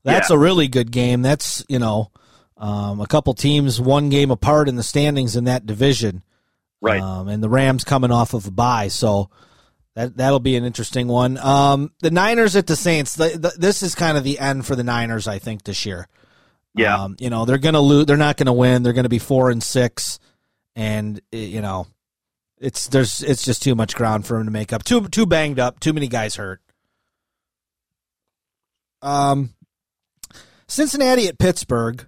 That's 0.05 0.31
Yeah. 0.31 0.37
a 0.37 0.39
really 0.39 0.69
good 0.69 0.93
game. 0.93 1.23
That's, 1.23 1.65
you 1.69 1.79
know, 1.79 2.11
um, 2.57 3.01
a 3.01 3.07
couple 3.07 3.35
teams 3.35 3.81
one 3.81 4.09
game 4.11 4.31
apart 4.31 4.69
in 4.69 4.77
the 4.77 4.83
standings 4.83 5.35
in 5.35 5.45
that 5.45 5.67
division. 5.67 6.23
Right. 6.81 7.01
Um, 7.01 7.29
and 7.29 7.43
the 7.43 7.49
Rams 7.49 7.83
coming 7.83 8.13
off 8.13 8.35
of 8.35 8.47
a 8.47 8.51
bye. 8.51 8.89
So 8.89 9.31
that, 9.97 10.17
that'll 10.17 10.39
be 10.41 10.55
an 10.57 10.65
interesting 10.65 11.09
one. 11.09 11.39
Um, 11.39 11.93
the 12.01 12.11
Niners 12.11 12.55
at 12.57 12.67
the 12.67 12.77
Saints. 12.77 13.17
The, 13.17 13.31
the, 13.31 13.53
this 13.59 13.83
is 13.83 13.95
kind 13.95 14.17
of 14.19 14.23
the 14.25 14.39
end 14.39 14.67
for 14.67 14.77
the 14.77 14.85
Niners, 14.85 15.27
I 15.27 15.39
think, 15.39 15.65
this 15.65 15.85
year. 15.87 16.07
Yeah. 16.77 17.03
Um, 17.05 17.17
you 17.19 17.31
know, 17.31 17.45
they're 17.45 17.59
going 17.59 17.75
to 17.75 17.81
lose. 17.81 18.07
They're 18.07 18.17
not 18.17 18.37
going 18.37 18.47
to 18.47 18.53
win. 18.53 18.83
They're 18.83 18.93
going 18.93 19.05
to 19.05 19.09
be 19.09 19.19
four 19.19 19.51
and 19.51 19.63
six. 19.63 20.19
And, 20.77 21.21
eh, 21.33 21.39
you 21.39 21.61
know, 21.61 21.87
it's 22.59 22.89
there's 22.89 23.23
it's 23.23 23.45
just 23.45 23.63
too 23.63 23.75
much 23.75 23.95
ground 23.95 24.27
for 24.27 24.39
him 24.39 24.47
to 24.47 24.51
make 24.51 24.73
up. 24.73 24.85
Too 24.85 25.09
too 25.09 25.27
banged 25.27 25.59
up. 25.59 25.81
Too 25.81 25.93
many 25.93 26.09
guys 26.09 26.37
hurt. 26.37 26.61
Um, 29.03 29.51
Cincinnati 30.67 31.29
at 31.29 31.39
Pittsburgh. 31.39 32.07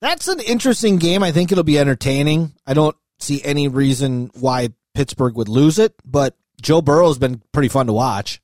That's 0.00 0.28
an 0.28 0.40
interesting 0.40 0.98
game. 0.98 1.22
I 1.24 1.32
think 1.32 1.50
it'll 1.50 1.64
be 1.64 1.78
entertaining. 1.78 2.52
I 2.64 2.74
don't 2.74 2.96
see 3.18 3.42
any 3.42 3.66
reason 3.66 4.30
why 4.38 4.68
Pittsburgh 4.94 5.34
would 5.36 5.48
lose 5.48 5.78
it, 5.78 5.94
but 6.04 6.36
Joe 6.62 6.80
Burrow's 6.80 7.18
been 7.18 7.42
pretty 7.52 7.68
fun 7.68 7.86
to 7.86 7.92
watch. 7.92 8.40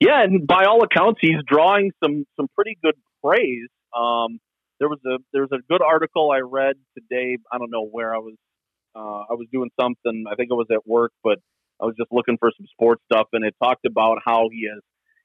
Yeah, 0.00 0.22
and 0.22 0.46
by 0.46 0.64
all 0.64 0.82
accounts, 0.82 1.18
he's 1.20 1.36
drawing 1.46 1.92
some 2.02 2.26
some 2.36 2.48
pretty 2.54 2.78
good 2.82 2.94
praise. 3.22 3.68
Um, 3.94 4.40
there 4.78 4.88
was 4.88 4.98
a 5.06 5.18
there 5.32 5.42
was 5.42 5.52
a 5.52 5.62
good 5.68 5.82
article 5.82 6.30
I 6.30 6.40
read 6.40 6.76
today. 6.94 7.38
I 7.50 7.58
don't 7.58 7.70
know 7.70 7.86
where 7.86 8.14
I 8.14 8.18
was. 8.18 8.34
Uh, 8.94 9.30
I 9.30 9.34
was 9.34 9.46
doing 9.52 9.70
something. 9.78 10.24
I 10.30 10.36
think 10.36 10.50
it 10.50 10.54
was 10.54 10.68
at 10.72 10.86
work, 10.86 11.12
but 11.22 11.38
I 11.80 11.84
was 11.84 11.94
just 11.98 12.10
looking 12.10 12.38
for 12.38 12.50
some 12.56 12.66
sports 12.72 13.02
stuff, 13.10 13.28
and 13.32 13.44
it 13.44 13.54
talked 13.62 13.84
about 13.84 14.18
how 14.24 14.48
he 14.50 14.68
has 14.72 14.82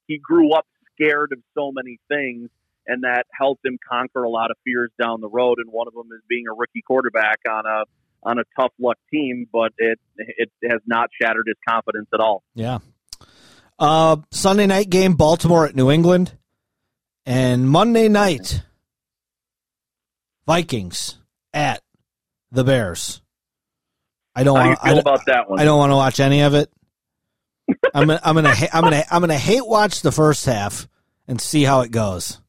he 0.07 0.17
grew 0.17 0.53
up 0.53 0.65
scared 0.93 1.31
of 1.31 1.39
so 1.57 1.71
many 1.71 1.99
things, 2.09 2.49
and 2.85 3.03
that 3.03 3.25
helped 3.31 3.65
him 3.65 3.77
conquer 3.89 4.23
a 4.23 4.29
lot 4.29 4.51
of 4.51 4.57
fears 4.63 4.91
down 5.01 5.21
the 5.21 5.29
road. 5.29 5.57
And 5.57 5.71
one 5.71 5.87
of 5.87 5.93
them 5.93 6.09
is 6.13 6.21
being 6.27 6.45
a 6.47 6.53
rookie 6.53 6.83
quarterback 6.85 7.39
on 7.49 7.65
a 7.65 7.83
on 8.23 8.39
a 8.39 8.43
tough 8.59 8.71
luck 8.79 8.97
team, 9.11 9.47
but 9.51 9.71
it 9.77 9.99
it 10.17 10.49
has 10.69 10.81
not 10.85 11.09
shattered 11.21 11.47
his 11.47 11.57
confidence 11.67 12.07
at 12.13 12.19
all. 12.19 12.43
Yeah. 12.53 12.79
Uh, 13.79 14.17
Sunday 14.31 14.67
night 14.67 14.89
game, 14.89 15.15
Baltimore 15.15 15.65
at 15.65 15.75
New 15.75 15.89
England, 15.89 16.37
and 17.25 17.67
Monday 17.67 18.09
night, 18.09 18.61
Vikings 20.51 21.17
at 21.53 21.81
the 22.51 22.65
Bears. 22.65 23.21
I 24.35 24.43
don't 24.43 24.57
How 24.57 24.63
do 24.63 24.69
you 24.69 24.75
want. 24.75 24.81
feel 24.81 24.95
I, 24.97 24.99
about 24.99 25.25
that 25.27 25.49
one? 25.49 25.59
I 25.61 25.63
don't 25.63 25.77
want 25.79 25.91
to 25.93 25.95
watch 25.95 26.19
any 26.19 26.41
of 26.41 26.55
it. 26.55 26.69
I'm 27.93 28.07
gonna, 28.07 28.19
I'm 28.21 28.35
gonna, 28.35 28.53
I'm 28.73 28.83
gonna, 28.83 29.03
I'm 29.09 29.21
gonna 29.21 29.37
hate 29.37 29.65
watch 29.65 30.01
the 30.01 30.11
first 30.11 30.45
half 30.45 30.89
and 31.25 31.39
see 31.39 31.63
how 31.63 31.81
it 31.81 31.91
goes. 31.91 32.41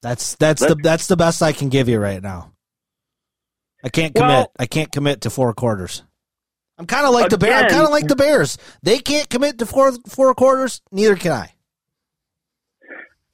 That's 0.00 0.36
that's 0.36 0.62
the 0.62 0.68
Let's- 0.68 0.82
that's 0.82 1.06
the 1.06 1.18
best 1.18 1.42
I 1.42 1.52
can 1.52 1.68
give 1.68 1.86
you 1.86 1.98
right 1.98 2.22
now. 2.22 2.52
I 3.84 3.90
can't 3.90 4.14
commit. 4.14 4.28
Well- 4.28 4.52
I 4.58 4.64
can't 4.64 4.90
commit 4.90 5.20
to 5.22 5.30
four 5.30 5.52
quarters. 5.52 6.02
I'm 6.78 6.86
kind 6.86 7.06
of 7.06 7.12
like 7.12 7.28
the 7.28 7.36
Bears. 7.36 7.64
I'm 7.64 7.68
kind 7.68 7.84
of 7.84 7.90
like 7.90 8.08
the 8.08 8.16
Bears. 8.16 8.56
They 8.82 9.00
can't 9.00 9.28
commit 9.28 9.58
to 9.58 9.66
four 9.66 9.92
four 10.08 10.34
quarters. 10.34 10.80
Neither 10.92 11.16
can 11.16 11.32
I. 11.32 11.52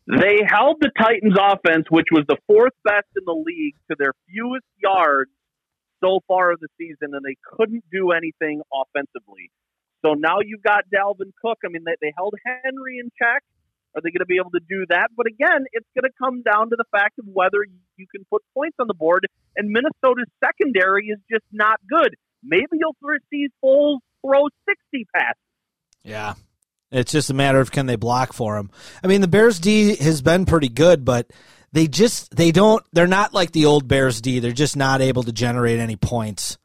They 0.06 0.44
held 0.46 0.76
the 0.80 0.90
Titans 0.98 1.36
offense, 1.40 1.86
which 1.88 2.08
was 2.12 2.24
the 2.28 2.36
fourth 2.46 2.74
best 2.84 3.08
in 3.16 3.24
the 3.24 3.32
league, 3.32 3.76
to 3.90 3.96
their 3.98 4.12
fewest 4.28 4.68
yards 4.76 5.30
so 6.02 6.20
far 6.28 6.52
of 6.52 6.60
the 6.60 6.68
season, 6.76 7.14
and 7.16 7.24
they 7.24 7.36
couldn't 7.56 7.84
do 7.90 8.12
anything 8.12 8.60
offensively. 8.68 9.50
So 10.04 10.12
now 10.12 10.44
you've 10.44 10.62
got 10.62 10.84
Dalvin 10.92 11.32
Cook. 11.40 11.58
I 11.64 11.68
mean, 11.68 11.84
they, 11.86 11.96
they 12.02 12.12
held 12.16 12.34
Henry 12.44 12.98
in 13.00 13.08
check. 13.16 13.42
Are 13.96 14.02
they 14.02 14.10
going 14.10 14.20
to 14.20 14.28
be 14.28 14.36
able 14.36 14.50
to 14.50 14.60
do 14.68 14.84
that? 14.90 15.08
But 15.16 15.26
again, 15.26 15.64
it's 15.72 15.86
going 15.96 16.04
to 16.04 16.12
come 16.20 16.42
down 16.42 16.68
to 16.70 16.76
the 16.76 16.84
fact 16.92 17.18
of 17.18 17.24
whether 17.32 17.64
you 17.96 18.06
can 18.12 18.26
put 18.28 18.42
points 18.52 18.76
on 18.78 18.88
the 18.88 18.94
board, 18.94 19.24
and 19.56 19.70
Minnesota's 19.70 20.28
secondary 20.44 21.06
is 21.06 21.18
just 21.30 21.46
not 21.52 21.80
good. 21.88 22.14
Maybe 22.42 22.76
you'll 22.76 22.96
see 23.30 23.48
Foles 23.64 24.00
throw 24.20 24.48
60 24.68 25.06
passes. 25.14 25.40
Yeah. 26.02 26.34
It's 26.94 27.12
just 27.12 27.30
a 27.30 27.34
matter 27.34 27.60
of 27.60 27.72
can 27.72 27.86
they 27.86 27.96
block 27.96 28.32
for 28.32 28.56
him. 28.56 28.70
I 29.02 29.08
mean, 29.08 29.20
the 29.20 29.28
Bears 29.28 29.58
D 29.58 29.96
has 29.96 30.22
been 30.22 30.46
pretty 30.46 30.68
good, 30.68 31.04
but 31.04 31.28
they 31.72 31.88
just 31.88 32.34
they 32.34 32.52
don't 32.52 32.84
they're 32.92 33.08
not 33.08 33.34
like 33.34 33.50
the 33.50 33.66
old 33.66 33.88
Bears 33.88 34.20
D. 34.20 34.38
They're 34.38 34.52
just 34.52 34.76
not 34.76 35.02
able 35.02 35.24
to 35.24 35.32
generate 35.32 35.80
any 35.80 35.96
points. 35.96 36.56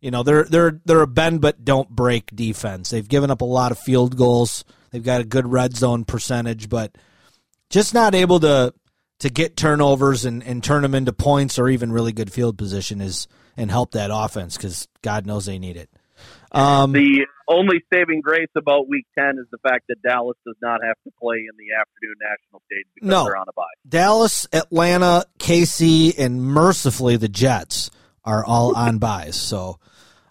You 0.00 0.10
know, 0.10 0.22
they're 0.22 0.44
they're 0.44 0.80
they're 0.86 1.02
a 1.02 1.06
bend 1.06 1.42
but 1.42 1.64
don't 1.64 1.90
break 1.90 2.34
defense. 2.34 2.88
They've 2.88 3.06
given 3.06 3.30
up 3.30 3.42
a 3.42 3.46
lot 3.46 3.70
of 3.70 3.78
field 3.78 4.16
goals. 4.16 4.64
They've 4.90 5.02
got 5.02 5.20
a 5.20 5.24
good 5.24 5.46
red 5.46 5.76
zone 5.76 6.04
percentage, 6.04 6.70
but 6.70 6.96
just 7.68 7.92
not 7.92 8.14
able 8.14 8.40
to 8.40 8.72
to 9.18 9.30
get 9.30 9.56
turnovers 9.56 10.24
and, 10.24 10.42
and 10.42 10.64
turn 10.64 10.82
them 10.82 10.94
into 10.94 11.12
points 11.12 11.58
or 11.58 11.68
even 11.68 11.92
really 11.92 12.12
good 12.12 12.32
field 12.32 12.56
position 12.56 13.00
is 13.00 13.28
and 13.58 13.70
help 13.70 13.92
that 13.92 14.10
offense 14.12 14.56
because 14.56 14.88
God 15.02 15.26
knows 15.26 15.46
they 15.46 15.58
need 15.58 15.76
it. 15.76 15.90
Um, 16.52 16.92
The 16.92 17.26
only 17.48 17.84
saving 17.92 18.20
grace 18.22 18.48
about 18.56 18.88
Week 18.88 19.06
10 19.18 19.38
is 19.38 19.46
the 19.50 19.58
fact 19.58 19.84
that 19.88 19.96
Dallas 20.02 20.36
does 20.46 20.56
not 20.62 20.80
have 20.84 20.96
to 21.04 21.10
play 21.20 21.36
in 21.36 21.56
the 21.58 21.74
afternoon 21.78 22.14
national 22.20 22.62
stage 22.66 22.86
because 22.94 23.08
No. 23.08 23.24
they're 23.24 23.36
on 23.36 23.46
a 23.48 23.52
bye. 23.54 23.62
Dallas, 23.88 24.46
Atlanta, 24.52 25.24
KC, 25.38 26.14
and 26.18 26.42
mercifully 26.42 27.16
the 27.16 27.28
Jets 27.28 27.90
are 28.24 28.44
all 28.44 28.74
on 28.76 28.98
buys. 29.00 29.36
So 29.36 29.78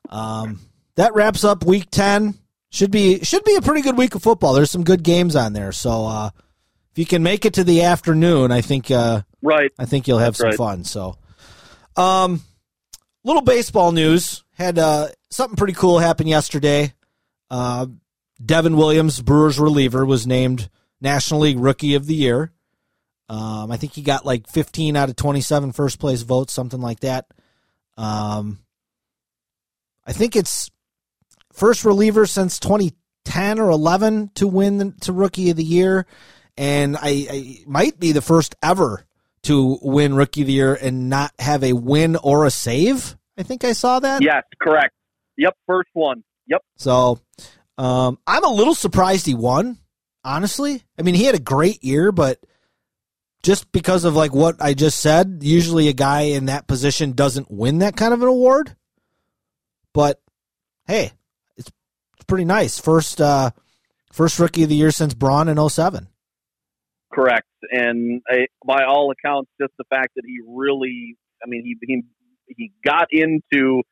um, 0.09 0.59
that 0.95 1.13
wraps 1.13 1.43
up 1.43 1.63
Week 1.65 1.89
Ten. 1.91 2.35
Should 2.71 2.91
be 2.91 3.19
should 3.23 3.43
be 3.45 3.55
a 3.55 3.61
pretty 3.61 3.81
good 3.81 3.97
week 3.97 4.15
of 4.15 4.23
football. 4.23 4.53
There's 4.53 4.69
some 4.71 4.83
good 4.83 5.01
games 5.01 5.35
on 5.37 5.53
there. 5.53 5.71
So 5.71 6.05
uh, 6.07 6.29
if 6.91 6.97
you 6.97 7.05
can 7.05 7.23
make 7.23 7.45
it 7.45 7.53
to 7.53 7.63
the 7.63 7.83
afternoon, 7.83 8.51
I 8.51 8.59
think 8.61 8.91
uh, 8.91 9.21
Right. 9.41 9.71
I 9.79 9.85
think 9.85 10.07
you'll 10.09 10.17
have 10.19 10.35
That's 10.35 10.39
some 10.39 10.47
right. 10.49 10.57
fun. 10.57 10.83
So, 10.83 11.15
um, 11.95 12.41
little 13.23 13.43
baseball 13.43 13.91
news 13.93 14.43
had 14.57 14.77
uh, 14.77 15.07
something 15.35 15.57
pretty 15.57 15.73
cool 15.73 15.99
happened 15.99 16.29
yesterday. 16.29 16.93
Uh, 17.49 17.87
Devin 18.43 18.77
Williams, 18.77 19.21
Brewers 19.21 19.59
reliever, 19.59 20.05
was 20.05 20.25
named 20.25 20.69
National 21.01 21.41
League 21.41 21.59
Rookie 21.59 21.95
of 21.95 22.05
the 22.05 22.15
Year. 22.15 22.51
Um, 23.27 23.71
I 23.71 23.77
think 23.77 23.93
he 23.93 24.01
got 24.01 24.25
like 24.25 24.47
15 24.47 24.95
out 24.95 25.09
of 25.09 25.15
27 25.15 25.71
first 25.71 25.99
place 25.99 26.21
votes, 26.21 26.53
something 26.53 26.81
like 26.81 27.01
that. 27.01 27.27
Um, 27.97 28.59
I 30.05 30.13
think 30.13 30.35
it's 30.35 30.69
first 31.51 31.85
reliever 31.85 32.25
since 32.25 32.59
2010 32.59 33.59
or 33.59 33.71
11 33.71 34.31
to 34.35 34.47
win 34.47 34.77
the, 34.77 34.91
to 35.01 35.13
Rookie 35.13 35.49
of 35.49 35.57
the 35.57 35.63
Year, 35.63 36.05
and 36.57 36.95
I, 36.95 37.27
I 37.29 37.57
might 37.67 37.99
be 37.99 38.11
the 38.11 38.21
first 38.21 38.55
ever 38.61 39.05
to 39.43 39.79
win 39.81 40.15
Rookie 40.15 40.41
of 40.41 40.47
the 40.47 40.53
Year 40.53 40.77
and 40.79 41.09
not 41.09 41.31
have 41.39 41.63
a 41.63 41.73
win 41.73 42.15
or 42.15 42.45
a 42.45 42.51
save. 42.51 43.17
I 43.37 43.43
think 43.43 43.63
I 43.63 43.73
saw 43.73 43.99
that. 43.99 44.21
Yes, 44.21 44.43
correct. 44.61 44.94
Yep, 45.37 45.55
first 45.67 45.89
one. 45.93 46.23
Yep. 46.47 46.61
So 46.77 47.19
um, 47.77 48.17
I'm 48.25 48.43
a 48.43 48.51
little 48.51 48.75
surprised 48.75 49.25
he 49.25 49.33
won. 49.33 49.77
Honestly, 50.23 50.83
I 50.97 51.03
mean 51.03 51.15
he 51.15 51.25
had 51.25 51.35
a 51.35 51.39
great 51.39 51.83
year, 51.83 52.11
but 52.11 52.39
just 53.43 53.71
because 53.71 54.05
of 54.05 54.15
like 54.15 54.33
what 54.33 54.55
I 54.59 54.73
just 54.73 54.99
said, 54.99 55.39
usually 55.41 55.87
a 55.87 55.93
guy 55.93 56.21
in 56.21 56.45
that 56.45 56.67
position 56.67 57.11
doesn't 57.11 57.51
win 57.51 57.79
that 57.79 57.95
kind 57.95 58.13
of 58.13 58.23
an 58.23 58.27
award. 58.27 58.75
But 59.93 60.19
hey, 60.87 61.11
it's 61.55 61.69
it's 62.15 62.25
pretty 62.25 62.45
nice. 62.45 62.79
First 62.79 63.21
uh, 63.21 63.51
first 64.11 64.39
rookie 64.39 64.63
of 64.63 64.69
the 64.69 64.75
year 64.75 64.91
since 64.91 65.13
Braun 65.13 65.47
in 65.47 65.69
07. 65.69 66.07
Correct. 67.13 67.47
And 67.71 68.21
I, 68.27 68.47
by 68.65 68.83
all 68.83 69.11
accounts, 69.11 69.51
just 69.61 69.73
the 69.77 69.85
fact 69.89 70.15
that 70.15 70.23
he 70.25 70.39
really, 70.45 71.15
I 71.43 71.47
mean, 71.47 71.63
he 71.63 71.77
he 71.85 72.03
he 72.47 72.71
got 72.83 73.07
into 73.11 73.83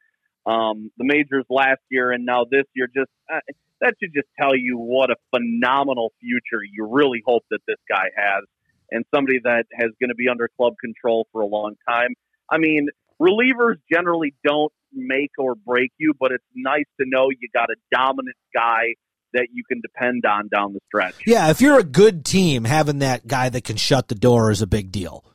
um, 0.46 0.91
the 0.98 1.06
majors 1.06 1.46
last 1.50 1.82
year, 1.89 2.12
and 2.12 2.26
now 2.26 2.46
this 2.50 2.66
year, 2.76 2.88
just 2.88 3.10
uh, 3.34 3.39
that 3.82 3.96
should 4.02 4.14
just 4.14 4.28
tell 4.39 4.56
you 4.56 4.78
what 4.78 5.10
a 5.10 5.16
phenomenal 5.36 6.12
future 6.20 6.64
you 6.64 6.88
really 6.89 7.22
hope 7.26 7.44
that 7.52 7.60
this 7.68 7.78
guy 7.89 8.06
has, 8.16 8.44
and 8.91 9.06
somebody 9.14 9.39
that 9.44 9.66
has 9.74 9.89
going 10.00 10.10
to 10.10 10.16
be 10.16 10.28
under 10.30 10.50
club 10.58 10.74
control 10.80 11.28
for 11.32 11.41
a 11.41 11.48
long 11.48 11.76
time. 11.88 12.10
I 12.50 12.58
mean, 12.58 12.89
relievers 13.22 13.76
generally 13.91 14.36
don't 14.46 14.72
make 14.94 15.32
or 15.38 15.56
break 15.56 15.91
you, 15.98 16.14
but 16.20 16.32
it's 16.32 16.44
nice 16.56 16.86
to 17.00 17.06
know 17.08 17.30
you 17.30 17.50
got 17.54 17.70
a 17.70 17.76
dominant 17.91 18.38
guy 18.54 18.96
that 19.34 19.48
you 19.52 19.64
can 19.68 19.82
depend 19.82 20.26
on 20.26 20.48
down 20.48 20.74
the 20.74 20.80
stretch. 20.88 21.16
Yeah, 21.26 21.50
if 21.50 21.60
you're 21.60 21.80
a 21.80 21.84
good 21.84 22.24
team, 22.24 22.66
having 22.66 23.00
that 23.00 23.26
guy 23.26 23.50
that 23.50 23.64
can 23.64 23.78
shut 23.78 24.08
the 24.08 24.16
door 24.16 24.52
is 24.52 24.62
a 24.62 24.68
big 24.68 24.91
deal. 24.91 25.26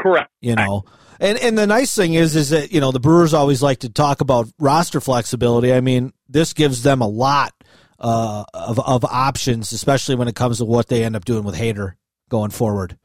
Correct. 0.00 0.30
you 0.40 0.54
know 0.54 0.84
and 1.20 1.38
and 1.38 1.56
the 1.58 1.66
nice 1.66 1.94
thing 1.94 2.14
is 2.14 2.34
is 2.36 2.50
that 2.50 2.72
you 2.72 2.80
know 2.80 2.90
the 2.92 3.00
brewers 3.00 3.34
always 3.34 3.62
like 3.62 3.80
to 3.80 3.88
talk 3.90 4.20
about 4.20 4.48
roster 4.58 5.00
flexibility 5.00 5.72
i 5.72 5.80
mean 5.80 6.12
this 6.28 6.52
gives 6.52 6.82
them 6.82 7.00
a 7.02 7.08
lot 7.08 7.52
uh, 7.98 8.44
of 8.54 8.80
of 8.80 9.04
options 9.04 9.72
especially 9.72 10.14
when 10.14 10.26
it 10.28 10.34
comes 10.34 10.58
to 10.58 10.64
what 10.64 10.88
they 10.88 11.04
end 11.04 11.14
up 11.14 11.24
doing 11.24 11.44
with 11.44 11.54
Hader 11.54 11.94
going 12.30 12.50
forward 12.50 12.96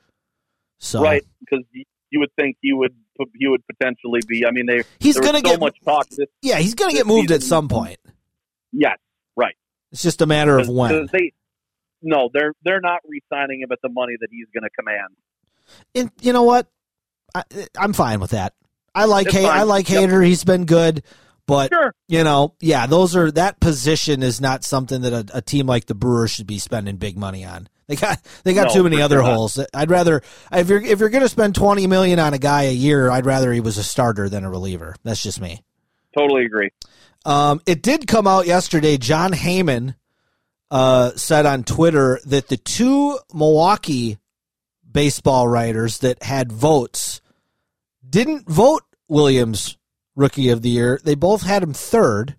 so 0.78 1.02
right? 1.02 1.24
Because 1.40 1.66
you 1.74 2.20
would 2.20 2.32
think 2.38 2.58
he 2.62 2.72
would 2.74 2.94
he 3.38 3.48
would 3.48 3.62
potentially 3.68 4.20
be. 4.28 4.46
I 4.46 4.52
mean, 4.52 4.66
they 4.66 4.84
He's 5.00 5.18
gonna 5.20 5.38
so 5.40 5.44
get- 5.44 5.60
much 5.60 5.78
talk. 5.84 6.08
This, 6.10 6.28
yeah 6.42 6.58
he's 6.60 6.76
gonna 6.76 6.94
get 6.94 7.08
moved 7.08 7.32
at 7.32 7.42
some 7.44 7.68
point 7.70 7.98
yes, 8.72 8.98
right. 9.36 9.56
it's 9.92 10.02
just 10.02 10.22
a 10.22 10.26
matter 10.26 10.58
of 10.58 10.68
when. 10.70 11.08
They, 11.12 11.32
no, 12.02 12.30
they're 12.34 12.54
they're 12.64 12.82
not 12.82 13.00
re-signing 13.06 13.62
him 13.62 13.70
at 13.72 13.80
the 13.82 13.90
money 13.90 14.14
that 14.20 14.28
he's 14.32 14.48
going 14.54 14.64
to 14.64 14.70
command. 14.70 15.16
and 15.96 16.12
you 16.22 16.34
know 16.34 16.44
what 16.44 16.68
I, 17.36 17.44
i'm 17.78 17.94
fine 17.94 18.20
with 18.20 18.32
that 18.32 18.54
i 18.96 19.06
like 19.06 19.30
hay 19.30 19.46
i 19.46 19.64
like 19.64 19.90
Yep. 19.90 20.10
Hader 20.10 20.26
he's 20.26 20.44
been 20.44 20.66
good 20.66 21.04
but 21.48 21.72
Sure. 21.72 21.94
you 22.08 22.24
know, 22.24 22.56
yeah, 22.60 22.88
those 22.88 23.16
are 23.16 23.30
that 23.34 23.60
position 23.60 24.24
is 24.24 24.42
not 24.42 24.64
something 24.64 25.02
that 25.02 25.14
a, 25.14 25.38
a 25.38 25.42
team 25.44 25.68
like 25.68 25.86
the 25.86 25.94
Brewers 25.94 26.32
should 26.32 26.48
be 26.48 26.58
spending 26.58 26.96
big 26.98 27.20
money 27.20 27.46
on. 27.46 27.70
They 27.86 27.96
got 27.98 28.20
they 28.44 28.56
got 28.56 28.70
No, 28.70 28.74
too 28.74 28.84
many 28.84 29.00
other 29.00 29.18
sure 29.18 29.22
not. 29.22 29.36
holes. 29.36 29.60
I'd 29.72 29.92
rather 29.92 30.24
if 30.52 30.70
you're 30.70 30.82
if 30.82 31.00
you're 31.00 31.10
going 31.10 31.22
to 31.22 31.30
spend 31.30 31.54
twenty 31.54 31.86
million 31.86 32.18
on 32.18 32.34
a 32.34 32.40
guy 32.40 32.64
a 32.64 32.72
year, 32.74 33.12
I'd 33.12 33.28
rather 33.28 33.54
he 33.54 33.60
was 33.60 33.78
a 33.78 33.84
starter 33.84 34.28
than 34.28 34.44
a 34.44 34.50
reliever. 34.50 34.96
That's 35.04 35.22
just 35.22 35.40
me. 35.40 35.62
Totally 36.18 36.46
agree. 36.46 36.72
Um, 37.26 37.62
it 37.68 37.84
did 37.84 38.08
come 38.08 38.26
out 38.26 38.48
yesterday. 38.48 38.98
Jon 38.98 39.32
Heyman 39.32 39.94
uh, 40.72 41.12
said 41.12 41.46
on 41.46 41.64
Twitter 41.64 42.20
that 42.26 42.48
the 42.48 42.58
two 42.58 43.20
Milwaukee 43.36 44.18
baseball 44.92 45.48
writers 45.48 46.00
that 46.00 46.24
had 46.24 46.52
votes 46.52 47.22
didn't 48.10 48.50
vote 48.50 48.84
Williams 49.08 49.78
Rookie 50.16 50.50
of 50.50 50.62
the 50.62 50.70
Year. 50.70 51.00
They 51.04 51.16
both 51.16 51.44
had 51.44 51.64
him 51.64 51.74
third. 51.74 52.36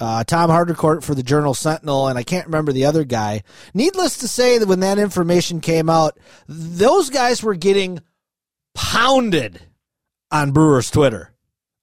Uh, 0.00 0.24
Tom 0.24 0.48
Haudricourt 0.48 1.04
for 1.04 1.14
the 1.14 1.22
Journal 1.22 1.52
Sentinel, 1.52 2.08
and 2.08 2.18
I 2.18 2.22
can't 2.22 2.46
remember 2.46 2.72
the 2.72 2.86
other 2.86 3.04
guy. 3.04 3.42
Needless 3.74 4.16
to 4.18 4.28
say, 4.28 4.56
that 4.56 4.66
when 4.66 4.80
that 4.80 4.98
information 4.98 5.60
came 5.60 5.90
out, 5.90 6.18
those 6.48 7.10
guys 7.10 7.42
were 7.42 7.54
getting 7.54 8.00
pounded 8.74 9.60
on 10.30 10.52
Brewers 10.52 10.90
Twitter. 10.90 11.34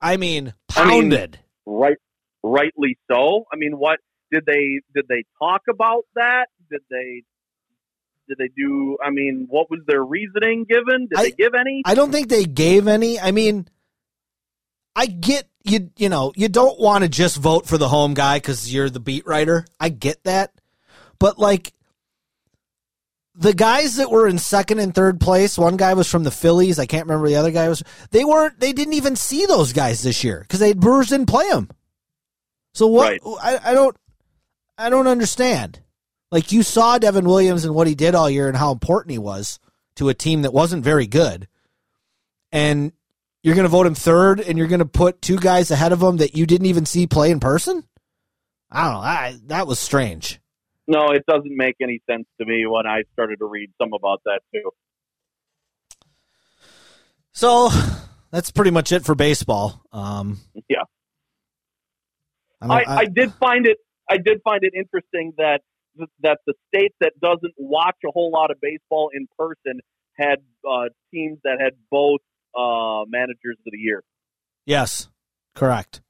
I 0.01 0.17
mean, 0.17 0.55
I 0.75 0.85
mean, 0.85 1.11
pounded. 1.11 1.39
Right, 1.67 1.97
rightly 2.41 2.97
so. 3.11 3.45
I 3.53 3.55
mean, 3.55 3.73
what 3.73 3.99
did 4.31 4.45
they 4.45 4.81
did 4.95 5.05
they 5.07 5.23
talk 5.39 5.61
about 5.69 6.05
that? 6.15 6.47
Did 6.71 6.81
they 6.89 7.23
did 8.28 8.38
they 8.38 8.49
do? 8.55 8.97
I 9.03 9.09
mean, 9.09 9.47
what 9.49 9.69
was 9.69 9.80
their 9.88 10.03
reasoning 10.03 10.65
given? 10.67 11.07
Did 11.07 11.17
I- 11.19 11.23
they 11.23 11.32
give 11.32 11.53
any? 11.53 11.82
I 11.86 11.95
don't 11.95 12.11
think 12.11 12.30
they 12.30 12.45
gave 12.45 12.88
any. 12.88 13.19
I 13.19 13.32
mean, 13.32 13.67
I 14.95 15.05
get 15.05 15.47
you. 15.63 15.91
You 15.97 16.09
know, 16.09 16.34
you 16.36 16.49
don't 16.49 16.80
want 16.80 17.03
to 17.03 17.09
just 17.09 17.38
vote 17.38 17.67
for 17.67 17.78
the 17.78 17.89
home 17.89 18.13
guy 18.13 18.38
because 18.38 18.73
you're 18.73 18.89
the 18.89 18.99
beat 18.99 19.25
writer. 19.25 19.65
I 19.80 19.89
get 19.89 20.23
that, 20.23 20.51
but 21.19 21.39
like 21.39 21.73
the 23.36 23.53
guys 23.53 23.97
that 23.97 24.09
were 24.09 24.28
in 24.28 24.39
second 24.39 24.80
and 24.80 24.93
third 24.93 25.19
place, 25.19 25.57
one 25.57 25.78
guy 25.78 25.93
was 25.93 26.09
from 26.09 26.23
the 26.23 26.32
Phillies. 26.32 26.80
I 26.80 26.88
can't 26.88 27.05
remember 27.05 27.28
the 27.28 27.36
other 27.36 27.51
guy 27.51 27.69
was. 27.69 27.84
They 28.11 28.25
weren't. 28.25 28.59
They 28.59 28.73
didn't 28.73 28.93
even 28.93 29.15
see 29.15 29.45
those 29.45 29.73
guys 29.73 30.01
this 30.01 30.23
year 30.23 30.39
because 30.41 30.59
they 30.59 30.73
Brewers 30.73 31.09
didn't 31.09 31.28
play 31.28 31.47
them. 31.49 31.69
So 32.73 32.88
what? 32.88 33.19
Right. 33.23 33.38
I, 33.41 33.71
I 33.71 33.73
don't. 33.73 33.95
I 34.78 34.89
don't 34.89 35.07
understand. 35.07 35.80
Like 36.32 36.51
you 36.51 36.63
saw 36.63 36.97
Devin 36.97 37.25
Williams 37.25 37.65
and 37.65 37.73
what 37.73 37.88
he 37.88 37.95
did 37.95 38.15
all 38.15 38.30
year 38.30 38.47
and 38.47 38.57
how 38.57 38.71
important 38.71 39.11
he 39.11 39.17
was 39.17 39.59
to 39.95 40.09
a 40.09 40.13
team 40.13 40.41
that 40.41 40.53
wasn't 40.53 40.84
very 40.84 41.07
good. 41.07 41.47
And 42.51 42.91
you're 43.43 43.55
going 43.55 43.65
to 43.65 43.69
vote 43.69 43.88
him 43.88 43.95
third 43.95 44.39
and 44.39 44.57
you're 44.57 44.67
going 44.67 44.80
to 44.80 44.86
put 44.86 45.21
two 45.21 45.38
guys 45.38 45.71
ahead 45.71 45.93
of 45.93 46.01
him 46.01 46.17
that 46.17 46.36
you 46.36 46.45
didn't 46.45 46.67
even 46.67 46.86
see 46.86 47.07
play 47.07 47.32
in 47.32 47.39
person? 47.39 47.84
I 48.69 48.84
don't 48.84 48.93
know. 48.93 48.99
I, 48.99 49.38
that 49.47 49.67
was 49.67 49.80
strange. 49.80 50.39
No, 50.88 51.11
it 51.11 51.25
doesn't 51.25 51.55
make 51.55 51.75
any 51.82 52.01
sense 52.09 52.25
to 52.39 52.45
me 52.45 52.65
when 52.65 52.86
I 52.86 53.03
started 53.13 53.39
to 53.39 53.45
read 53.45 53.71
some 53.82 53.93
about 53.93 54.21
that 54.25 54.39
too. 54.53 54.71
So 57.34 57.69
that's 58.32 58.51
pretty 58.51 58.71
much 58.71 58.91
it 58.91 59.05
for 59.05 59.15
baseball. 59.15 59.82
Um, 59.91 60.39
Yeah. 60.67 60.84
I, 62.61 62.84
I, 62.84 62.95
I 62.97 63.05
did 63.05 63.34
find 63.34 63.65
it. 63.67 63.78
I 64.09 64.17
did 64.17 64.41
find 64.43 64.63
it 64.63 64.73
interesting 64.75 65.34
that 65.38 65.61
that 66.22 66.39
the 66.45 66.54
state 66.68 66.93
that 67.02 67.14
doesn't 67.22 67.54
watch 67.58 67.98
a 68.06 68.12
whole 68.12 68.32
lot 68.32 68.52
of 68.52 68.58
baseball 68.62 69.10
in 69.14 69.28
person 69.38 69.80
had 70.14 70.38
uh, 70.68 70.86
teams 71.14 71.38
that 71.43 71.58
had 71.62 71.74
both 71.91 72.22
uh, 72.58 73.06
managers 73.08 73.58
of 73.66 73.72
the 73.72 73.78
year. 73.78 74.04
yes, 74.66 75.08
correct. 75.56 76.02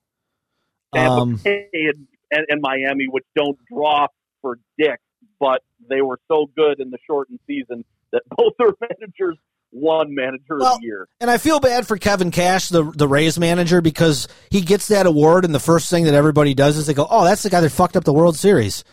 Um, 0.93 1.39
and, 1.45 2.07
and, 2.31 2.45
and 2.47 2.61
Miami, 2.61 3.07
which 3.09 3.25
don't 3.35 3.57
draw 3.71 4.07
for 4.41 4.57
dick, 4.77 4.99
but 5.39 5.61
they 5.89 6.01
were 6.01 6.19
so 6.29 6.47
good 6.55 6.79
in 6.79 6.89
the 6.89 6.97
shortened 7.05 7.39
season 7.45 7.83
that 8.11 8.23
both 8.37 8.53
their 8.57 8.71
managers 8.81 9.37
won 9.71 10.15
manager 10.15 10.57
Well, 10.57 10.75
of 10.75 10.81
the 10.81 10.87
year. 10.87 11.07
And 11.19 11.29
I 11.29 11.37
feel 11.37 11.59
bad 11.59 11.85
for 11.85 11.97
Kevin 11.97 12.31
Cash, 12.31 12.69
the 12.69 12.83
the 12.83 13.07
Rays 13.07 13.37
manager, 13.37 13.81
because 13.81 14.27
he 14.49 14.61
gets 14.61 14.87
that 14.87 15.05
award, 15.05 15.43
and 15.43 15.53
the 15.53 15.59
first 15.59 15.89
thing 15.89 16.05
that 16.05 16.13
everybody 16.13 16.53
does 16.53 16.77
is 16.77 16.87
they 16.87 16.93
go, 16.93 17.05
"Oh, 17.09 17.25
that's 17.25 17.43
the 17.43 17.49
guy 17.49 17.59
that 17.59 17.69
fucked 17.69 17.97
up 17.97 18.05
the 18.05 18.13
World 18.13 18.37
Series." 18.37 18.85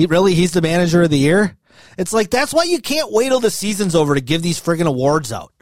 He 0.00 0.06
really 0.06 0.34
he's 0.34 0.52
the 0.52 0.62
manager 0.62 1.02
of 1.02 1.10
the 1.10 1.18
year. 1.18 1.58
It's 1.98 2.14
like 2.14 2.30
that's 2.30 2.54
why 2.54 2.64
you 2.64 2.80
can't 2.80 3.12
wait 3.12 3.28
till 3.28 3.38
the 3.38 3.50
season's 3.50 3.94
over 3.94 4.14
to 4.14 4.22
give 4.22 4.40
these 4.40 4.58
friggin' 4.58 4.86
awards 4.86 5.30
out. 5.30 5.52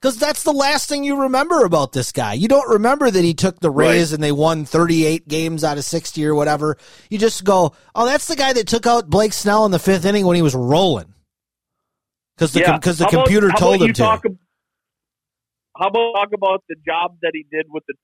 Because 0.00 0.16
that's 0.16 0.44
the 0.44 0.52
last 0.52 0.88
thing 0.88 1.04
you 1.04 1.24
remember 1.24 1.62
about 1.66 1.92
this 1.92 2.10
guy. 2.10 2.32
You 2.32 2.48
don't 2.48 2.70
remember 2.70 3.10
that 3.10 3.22
he 3.22 3.34
took 3.34 3.60
the 3.60 3.70
Rays 3.70 4.14
and 4.14 4.22
they 4.22 4.32
won 4.32 4.64
38 4.64 5.28
games 5.28 5.62
out 5.62 5.76
of 5.76 5.84
60 5.84 6.24
or 6.24 6.34
whatever. 6.34 6.78
You 7.10 7.18
just 7.18 7.44
go, 7.44 7.74
oh, 7.94 8.06
that's 8.06 8.26
the 8.26 8.34
guy 8.34 8.54
that 8.54 8.66
took 8.66 8.86
out 8.86 9.10
Blake 9.10 9.34
Snell 9.34 9.66
in 9.66 9.72
the 9.72 9.78
fifth 9.78 10.06
inning 10.06 10.24
when 10.24 10.36
he 10.36 10.42
was 10.42 10.54
rolling. 10.54 11.12
Because 12.34 12.54
the, 12.54 12.60
yeah. 12.60 12.78
because 12.78 12.96
the 12.96 13.04
How 13.04 13.10
computer 13.10 13.50
told 13.50 13.82
him 13.82 13.92
to. 13.92 14.02
Talk, 14.02 14.24
how 15.76 15.88
about 15.88 16.12
talk 16.14 16.28
about 16.32 16.64
the 16.66 16.76
job 16.76 17.18
that 17.20 17.32
he 17.34 17.44
did 17.52 17.66
with 17.68 17.84
the 17.86 17.94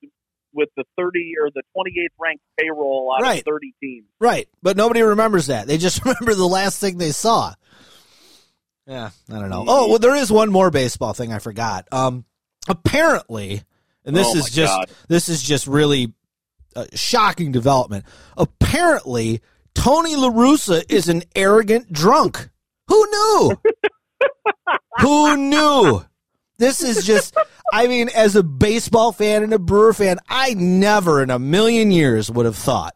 with 0.56 0.70
the 0.76 0.84
30 0.98 1.34
or 1.40 1.50
the 1.54 1.62
28th 1.76 2.08
ranked 2.18 2.42
payroll 2.58 3.12
out 3.16 3.22
Right. 3.22 3.38
of 3.40 3.44
30 3.44 3.74
teams? 3.80 4.06
Right, 4.20 4.48
but 4.62 4.76
nobody 4.76 5.02
remembers 5.02 5.46
that. 5.46 5.66
They 5.68 5.78
just 5.78 6.02
remember 6.04 6.34
the 6.34 6.46
last 6.48 6.80
thing 6.80 6.98
they 6.98 7.12
saw. 7.12 7.54
Yeah, 8.86 9.10
I 9.30 9.38
don't 9.38 9.50
know. 9.50 9.64
Oh, 9.66 9.88
well, 9.88 9.98
there 9.98 10.14
is 10.16 10.30
one 10.32 10.50
more 10.50 10.70
baseball 10.70 11.12
thing 11.12 11.32
I 11.32 11.38
forgot. 11.40 11.86
Um, 11.92 12.24
apparently, 12.68 13.62
and 14.04 14.16
this 14.16 14.28
Oh, 14.34 14.38
is 14.38 14.50
just 14.50 14.72
God. 14.72 14.90
this 15.08 15.28
is 15.28 15.42
just 15.42 15.66
really 15.66 16.12
a 16.76 16.86
shocking 16.96 17.50
development. 17.52 18.04
Apparently, 18.36 19.40
Tony 19.74 20.14
La 20.14 20.30
Russa 20.30 20.84
is 20.88 21.08
an 21.08 21.22
arrogant 21.34 21.92
drunk. 21.92 22.48
Who 22.88 23.06
knew? 23.10 23.56
Who 25.00 25.36
knew? 25.36 26.04
This 26.58 26.82
is 26.82 27.04
just. 27.04 27.36
I 27.72 27.86
mean, 27.88 28.08
as 28.14 28.36
a 28.36 28.42
baseball 28.42 29.12
fan 29.12 29.42
and 29.42 29.52
a 29.52 29.58
Brewer 29.58 29.92
fan, 29.92 30.18
I 30.28 30.54
never 30.54 31.22
in 31.22 31.30
a 31.30 31.38
million 31.38 31.90
years 31.90 32.30
would 32.30 32.46
have 32.46 32.56
thought 32.56 32.94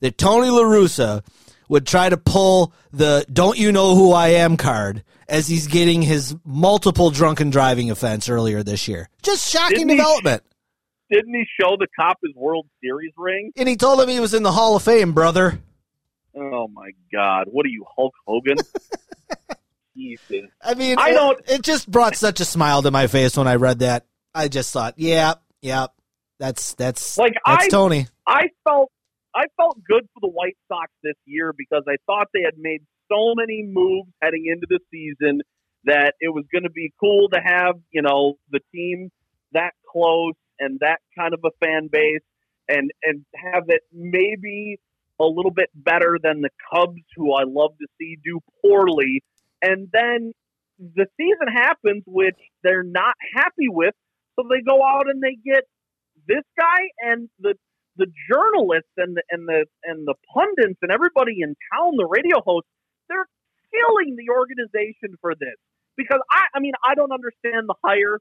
that 0.00 0.16
Tony 0.16 0.48
La 0.48 0.62
Russa 0.62 1.22
would 1.68 1.86
try 1.86 2.08
to 2.08 2.16
pull 2.16 2.72
the 2.92 3.26
"Don't 3.32 3.58
you 3.58 3.72
know 3.72 3.94
who 3.94 4.12
I 4.12 4.28
am" 4.28 4.56
card 4.56 5.02
as 5.28 5.48
he's 5.48 5.66
getting 5.66 6.02
his 6.02 6.36
multiple 6.44 7.10
drunken 7.10 7.50
driving 7.50 7.90
offense 7.90 8.28
earlier 8.28 8.62
this 8.62 8.86
year. 8.88 9.08
Just 9.22 9.50
shocking 9.50 9.78
Didn't 9.78 9.90
he- 9.90 9.96
development. 9.96 10.42
Didn't 11.10 11.34
he 11.34 11.44
show 11.60 11.76
the 11.76 11.86
cop 11.98 12.18
his 12.24 12.34
World 12.34 12.66
Series 12.82 13.12
ring? 13.16 13.52
And 13.56 13.68
he 13.68 13.76
told 13.76 14.00
him 14.00 14.08
he 14.08 14.18
was 14.18 14.34
in 14.34 14.42
the 14.42 14.50
Hall 14.50 14.74
of 14.74 14.82
Fame, 14.82 15.12
brother. 15.12 15.60
Oh 16.34 16.66
my 16.68 16.90
God! 17.12 17.46
What 17.50 17.64
are 17.64 17.68
you, 17.70 17.84
Hulk 17.96 18.14
Hogan? 18.26 18.56
I 20.62 20.74
mean, 20.74 20.98
I 20.98 21.10
it- 21.10 21.14
don't- 21.14 21.40
It, 21.48 21.62
just 21.62 21.90
brought 21.90 22.16
such 22.16 22.40
a 22.40 22.44
smile 22.44 22.82
to 22.82 22.90
my 22.90 23.06
face 23.06 23.36
when 23.36 23.48
I 23.48 23.56
read 23.56 23.80
that. 23.80 24.06
I 24.34 24.48
just 24.48 24.72
thought, 24.72 24.94
yeah, 24.98 25.34
yeah, 25.62 25.86
that's 26.38 26.74
that's 26.74 27.16
Like 27.16 27.32
that's 27.46 27.64
I, 27.64 27.68
Tony. 27.68 28.06
I 28.26 28.48
felt, 28.64 28.90
I 29.34 29.44
felt 29.56 29.78
good 29.88 30.06
for 30.12 30.20
the 30.20 30.28
White 30.28 30.56
Sox 30.68 30.90
this 31.02 31.16
year 31.24 31.54
because 31.56 31.84
I 31.88 31.96
thought 32.06 32.28
they 32.34 32.42
had 32.44 32.58
made 32.58 32.82
so 33.10 33.34
many 33.34 33.62
moves 33.66 34.10
heading 34.22 34.44
into 34.46 34.66
the 34.68 34.80
season 34.90 35.40
that 35.84 36.14
it 36.20 36.34
was 36.34 36.44
going 36.52 36.64
to 36.64 36.70
be 36.70 36.92
cool 37.00 37.28
to 37.30 37.40
have, 37.42 37.76
you 37.92 38.02
know, 38.02 38.34
the 38.50 38.60
team 38.74 39.10
that 39.52 39.70
close 39.90 40.34
and 40.58 40.80
that 40.80 40.98
kind 41.16 41.32
of 41.32 41.40
a 41.44 41.50
fan 41.64 41.88
base, 41.90 42.20
and 42.68 42.90
and 43.02 43.24
have 43.34 43.64
it 43.68 43.82
maybe 43.92 44.78
a 45.20 45.24
little 45.24 45.50
bit 45.52 45.70
better 45.74 46.18
than 46.22 46.42
the 46.42 46.50
Cubs, 46.70 47.00
who 47.14 47.32
I 47.32 47.44
love 47.46 47.70
to 47.80 47.86
see 47.98 48.18
do 48.22 48.40
poorly, 48.62 49.22
and 49.62 49.88
then 49.92 50.32
the 50.78 51.06
season 51.18 51.48
happens, 51.52 52.02
which 52.06 52.36
they're 52.62 52.82
not 52.84 53.14
happy 53.34 53.68
with, 53.68 53.94
so 54.36 54.46
they 54.48 54.62
go 54.62 54.82
out 54.84 55.08
and 55.08 55.22
they 55.22 55.36
get 55.44 55.64
this 56.28 56.44
guy 56.58 56.80
and 57.02 57.28
the 57.40 57.54
the 57.96 58.06
journalists 58.30 58.92
and 58.96 59.16
the 59.16 59.22
and 59.30 59.48
the 59.48 59.66
and 59.84 60.06
the 60.06 60.14
pundits 60.34 60.78
and 60.82 60.92
everybody 60.92 61.40
in 61.40 61.56
town, 61.74 61.94
the 61.96 62.06
radio 62.06 62.42
hosts, 62.44 62.68
they're 63.08 63.26
killing 63.72 64.16
the 64.16 64.32
organization 64.32 65.16
for 65.20 65.34
this 65.34 65.56
because 65.96 66.20
I 66.30 66.46
I 66.54 66.60
mean 66.60 66.74
I 66.86 66.94
don't 66.94 67.12
understand 67.12 67.68
the 67.68 67.74
hire. 67.84 68.18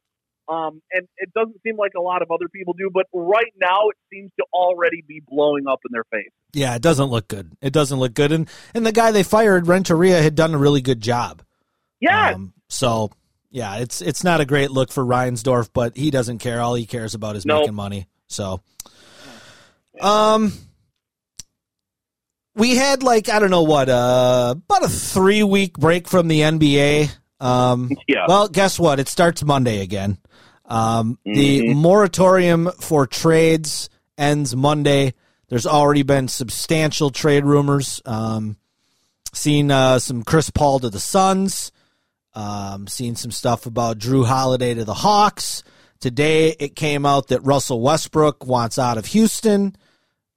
Um, 0.47 0.81
and 0.91 1.07
it 1.17 1.33
doesn't 1.33 1.59
seem 1.63 1.75
like 1.75 1.93
a 1.97 2.01
lot 2.01 2.21
of 2.21 2.29
other 2.31 2.47
people 2.47 2.73
do, 2.77 2.89
but 2.93 3.07
right 3.13 3.51
now 3.59 3.89
it 3.89 3.97
seems 4.13 4.31
to 4.39 4.45
already 4.53 5.03
be 5.07 5.21
blowing 5.27 5.65
up 5.67 5.79
in 5.87 5.91
their 5.91 6.03
face. 6.11 6.29
Yeah, 6.53 6.75
it 6.75 6.81
doesn't 6.83 7.07
look 7.09 7.27
good. 7.27 7.51
It 7.61 7.73
doesn't 7.73 7.99
look 7.99 8.13
good. 8.13 8.31
And 8.31 8.47
and 8.73 8.85
the 8.85 8.91
guy 8.91 9.11
they 9.11 9.23
fired, 9.23 9.67
Renteria, 9.67 10.21
had 10.21 10.35
done 10.35 10.53
a 10.53 10.57
really 10.59 10.81
good 10.81 11.01
job. 11.01 11.41
Yeah, 11.99 12.33
Um, 12.35 12.53
so 12.69 13.09
yeah, 13.49 13.77
it's 13.77 14.01
it's 14.01 14.23
not 14.23 14.39
a 14.41 14.45
great 14.45 14.69
look 14.69 14.91
for 14.91 15.03
Reinsdorf, 15.03 15.69
but 15.73 15.97
he 15.97 16.11
doesn't 16.11 16.37
care. 16.39 16.61
All 16.61 16.75
he 16.75 16.85
cares 16.85 17.15
about 17.15 17.35
is 17.35 17.45
No. 17.45 17.59
making 17.61 17.73
money. 17.73 18.07
So, 18.27 18.61
um, 20.01 20.51
we 22.55 22.75
had 22.75 23.01
like 23.03 23.29
I 23.29 23.39
don't 23.39 23.49
know 23.51 23.63
what, 23.63 23.89
uh, 23.89 24.55
about 24.57 24.83
a 24.83 24.89
three 24.89 25.43
week 25.43 25.73
break 25.77 26.07
from 26.07 26.27
the 26.27 26.41
NBA. 26.41 27.09
Um, 27.45 27.91
yeah. 28.07 28.25
well, 28.27 28.47
guess 28.47 28.79
what? 28.79 28.99
It 28.99 29.07
starts 29.07 29.43
Monday 29.43 29.81
again. 29.81 30.17
Um, 30.65 31.19
the 31.25 31.61
Mhm. 31.61 31.75
moratorium 31.75 32.71
for 32.79 33.05
trades 33.05 33.89
ends 34.17 34.55
Monday. 34.55 35.13
There's 35.49 35.67
already 35.67 36.01
been 36.03 36.27
substantial 36.27 37.11
trade 37.11 37.45
rumors. 37.45 38.01
Um, 38.05 38.57
seen 39.33 39.69
uh, 39.69 39.99
some 39.99 40.23
Chris 40.23 40.49
Paul 40.49 40.79
to 40.79 40.89
the 40.89 40.99
Suns. 40.99 41.71
Um, 42.33 42.87
seen 42.87 43.15
some 43.15 43.31
stuff 43.31 43.65
about 43.65 43.99
Jrue 43.99 44.25
Holiday 44.25 44.73
to 44.73 44.83
the 44.83 44.93
Hawks. 44.95 45.63
Today 45.99 46.55
it 46.59 46.75
came 46.75 47.05
out 47.05 47.27
that 47.27 47.41
Russell 47.41 47.81
Westbrook 47.81 48.45
wants 48.45 48.77
out 48.79 48.97
of 48.97 49.05
Houston. 49.07 49.75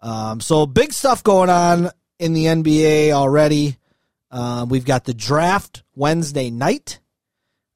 Um, 0.00 0.40
so 0.40 0.66
big 0.66 0.92
stuff 0.92 1.24
going 1.24 1.50
on 1.50 1.90
in 2.18 2.34
the 2.34 2.46
NBA 2.46 3.12
already. 3.12 3.76
Um, 4.30 4.68
we've 4.68 4.84
got 4.84 5.04
the 5.04 5.14
draft 5.14 5.82
Wednesday 5.98 6.50
night. 6.50 7.00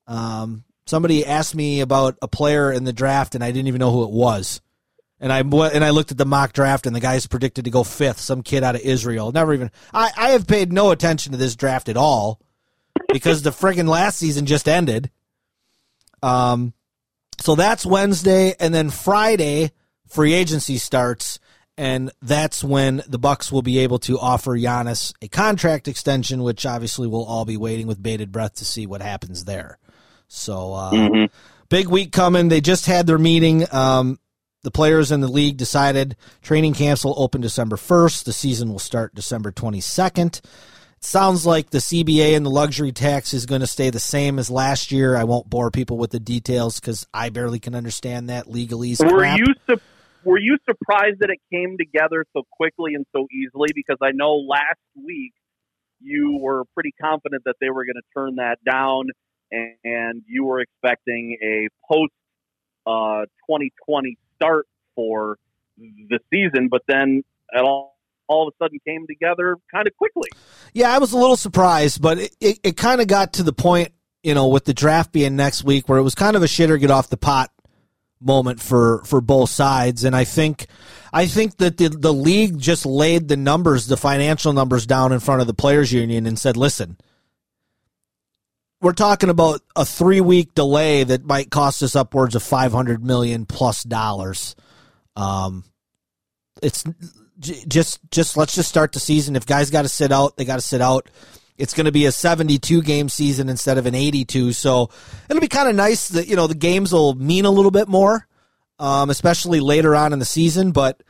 Um, 0.06 0.64
somebody 0.86 1.26
asked 1.26 1.54
me 1.54 1.80
about 1.80 2.16
a 2.22 2.28
player 2.28 2.72
in 2.72 2.84
the 2.84 2.92
draft, 2.92 3.34
and 3.34 3.42
I 3.42 3.50
didn't 3.50 3.68
even 3.68 3.80
know 3.80 3.90
who 3.90 4.04
it 4.04 4.10
was. 4.10 4.60
And 5.20 5.32
I 5.32 5.40
and 5.40 5.84
I 5.84 5.90
looked 5.90 6.10
at 6.10 6.18
the 6.18 6.24
mock 6.24 6.52
draft, 6.52 6.86
and 6.86 6.96
the 6.96 7.00
guy's 7.00 7.26
predicted 7.26 7.64
to 7.64 7.70
go 7.70 7.84
fifth. 7.84 8.20
Some 8.20 8.42
kid 8.42 8.64
out 8.64 8.74
of 8.74 8.80
Israel. 8.80 9.30
Never 9.32 9.54
even. 9.54 9.70
I 9.92 10.10
I 10.16 10.30
have 10.30 10.46
paid 10.46 10.72
no 10.72 10.90
attention 10.90 11.32
to 11.32 11.38
this 11.38 11.56
draft 11.56 11.88
at 11.88 11.96
all 11.96 12.40
because 13.12 13.42
the 13.42 13.50
friggin' 13.50 13.88
last 13.88 14.18
season 14.18 14.46
just 14.46 14.68
ended. 14.68 15.10
Um, 16.22 16.72
so 17.40 17.54
that's 17.54 17.86
Wednesday, 17.86 18.54
and 18.58 18.74
then 18.74 18.90
Friday 18.90 19.72
free 20.12 20.34
agency 20.34 20.78
starts, 20.78 21.38
and 21.76 22.10
that's 22.20 22.62
when 22.62 23.02
the 23.08 23.18
Bucks 23.18 23.50
will 23.50 23.62
be 23.62 23.78
able 23.78 23.98
to 24.00 24.18
offer 24.18 24.52
Giannis 24.52 25.14
a 25.22 25.28
contract 25.28 25.88
extension, 25.88 26.42
which 26.42 26.66
obviously 26.66 27.08
we'll 27.08 27.24
all 27.24 27.44
be 27.44 27.56
waiting 27.56 27.86
with 27.86 28.02
bated 28.02 28.30
breath 28.30 28.54
to 28.56 28.64
see 28.64 28.86
what 28.86 29.00
happens 29.00 29.44
there. 29.44 29.78
So 30.28 30.74
uh, 30.74 31.26
big 31.68 31.88
week 31.88 32.12
coming. 32.12 32.48
They 32.48 32.60
just 32.60 32.86
had 32.86 33.06
their 33.06 33.18
meeting. 33.18 33.66
Um, 33.72 34.18
the 34.62 34.70
players 34.70 35.10
in 35.10 35.20
the 35.20 35.28
league 35.28 35.56
decided 35.56 36.16
training 36.40 36.74
camps 36.74 37.04
will 37.04 37.20
open 37.20 37.40
December 37.40 37.76
1st. 37.76 38.24
The 38.24 38.32
season 38.32 38.70
will 38.70 38.78
start 38.78 39.14
December 39.14 39.50
22nd. 39.50 40.38
It 40.38 40.44
sounds 41.04 41.44
like 41.44 41.70
the 41.70 41.78
CBA 41.78 42.36
and 42.36 42.46
the 42.46 42.50
luxury 42.50 42.92
tax 42.92 43.34
is 43.34 43.44
going 43.44 43.60
to 43.60 43.66
stay 43.66 43.90
the 43.90 43.98
same 43.98 44.38
as 44.38 44.48
last 44.50 44.92
year. 44.92 45.16
I 45.16 45.24
won't 45.24 45.50
bore 45.50 45.70
people 45.72 45.98
with 45.98 46.12
the 46.12 46.20
details 46.20 46.78
because 46.78 47.08
I 47.12 47.30
barely 47.30 47.58
can 47.58 47.74
understand 47.74 48.28
that 48.28 48.46
legalese. 48.46 49.04
Were 49.04 49.18
crap. 49.18 49.38
you 49.38 49.46
su- 49.66 49.80
were 50.24 50.38
you 50.38 50.58
surprised 50.68 51.20
that 51.20 51.30
it 51.30 51.40
came 51.52 51.76
together 51.78 52.24
so 52.32 52.42
quickly 52.50 52.94
and 52.94 53.06
so 53.12 53.26
easily? 53.32 53.68
Because 53.74 53.98
I 54.02 54.10
know 54.12 54.36
last 54.36 54.80
week 54.96 55.32
you 56.00 56.38
were 56.40 56.64
pretty 56.74 56.92
confident 57.00 57.42
that 57.44 57.56
they 57.60 57.70
were 57.70 57.84
going 57.84 57.96
to 57.96 58.02
turn 58.14 58.36
that 58.36 58.58
down, 58.64 59.06
and, 59.50 59.74
and 59.84 60.22
you 60.26 60.44
were 60.44 60.60
expecting 60.60 61.38
a 61.42 61.68
post 61.90 62.12
uh, 62.86 63.26
2020 63.48 64.16
start 64.36 64.66
for 64.94 65.38
the 65.78 66.18
season, 66.32 66.68
but 66.70 66.82
then 66.88 67.22
it 67.52 67.62
all 67.62 67.92
all 68.28 68.48
of 68.48 68.54
a 68.54 68.64
sudden 68.64 68.78
came 68.86 69.06
together 69.06 69.56
kind 69.70 69.86
of 69.86 69.94
quickly. 69.96 70.30
Yeah, 70.72 70.94
I 70.94 70.98
was 70.98 71.12
a 71.12 71.18
little 71.18 71.36
surprised, 71.36 72.00
but 72.00 72.18
it, 72.18 72.36
it, 72.40 72.58
it 72.62 72.76
kind 72.76 73.00
of 73.00 73.06
got 73.06 73.34
to 73.34 73.42
the 73.42 73.52
point, 73.52 73.90
you 74.22 74.32
know, 74.32 74.48
with 74.48 74.64
the 74.64 74.72
draft 74.72 75.12
being 75.12 75.36
next 75.36 75.64
week 75.64 75.88
where 75.88 75.98
it 75.98 76.02
was 76.02 76.14
kind 76.14 76.34
of 76.34 76.42
a 76.42 76.46
shitter 76.46 76.80
get 76.80 76.90
off 76.90 77.10
the 77.10 77.18
pot 77.18 77.50
moment 78.24 78.60
for 78.60 79.02
for 79.04 79.20
both 79.20 79.50
sides. 79.50 80.04
And 80.04 80.14
I 80.16 80.24
think 80.24 80.66
I 81.12 81.26
think 81.26 81.58
that 81.58 81.76
the 81.76 81.88
the 81.88 82.12
league 82.12 82.58
just 82.58 82.86
laid 82.86 83.28
the 83.28 83.36
numbers 83.36 83.86
the 83.86 83.96
financial 83.96 84.52
numbers 84.52 84.86
down 84.86 85.12
in 85.12 85.20
front 85.20 85.40
of 85.40 85.46
the 85.46 85.54
players 85.54 85.92
union 85.92 86.26
and 86.26 86.38
said 86.38 86.56
listen 86.56 86.96
we're 88.80 88.92
talking 88.92 89.30
about 89.30 89.60
a 89.76 89.84
3 89.84 90.20
week 90.20 90.54
delay 90.54 91.04
that 91.04 91.24
might 91.24 91.50
cost 91.50 91.82
us 91.84 91.94
upwards 91.94 92.34
of 92.34 92.42
500 92.42 93.02
million 93.04 93.46
plus 93.46 93.84
dollars. 93.84 94.56
Um 95.16 95.64
it's 96.62 96.84
just 97.38 98.00
just 98.10 98.36
let's 98.36 98.54
just 98.54 98.68
start 98.68 98.92
the 98.92 99.00
season. 99.00 99.36
If 99.36 99.46
guys 99.46 99.70
got 99.70 99.82
to 99.82 99.88
sit 99.88 100.12
out 100.12 100.36
they 100.36 100.44
got 100.44 100.56
to 100.56 100.62
sit 100.62 100.80
out 100.80 101.08
it's 101.56 101.74
going 101.74 101.86
to 101.86 101.92
be 101.92 102.06
a 102.06 102.12
72 102.12 102.82
game 102.82 103.08
season 103.08 103.48
instead 103.48 103.78
of 103.78 103.86
an 103.86 103.94
82 103.94 104.52
so 104.52 104.90
it'll 105.28 105.40
be 105.40 105.48
kind 105.48 105.68
of 105.68 105.74
nice 105.74 106.08
that 106.08 106.28
you 106.28 106.36
know 106.36 106.46
the 106.46 106.54
games 106.54 106.92
will 106.92 107.14
mean 107.14 107.44
a 107.44 107.50
little 107.50 107.70
bit 107.70 107.88
more 107.88 108.26
um, 108.78 109.10
especially 109.10 109.60
later 109.60 109.94
on 109.94 110.12
in 110.12 110.18
the 110.18 110.24
season 110.24 110.72
but 110.72 111.02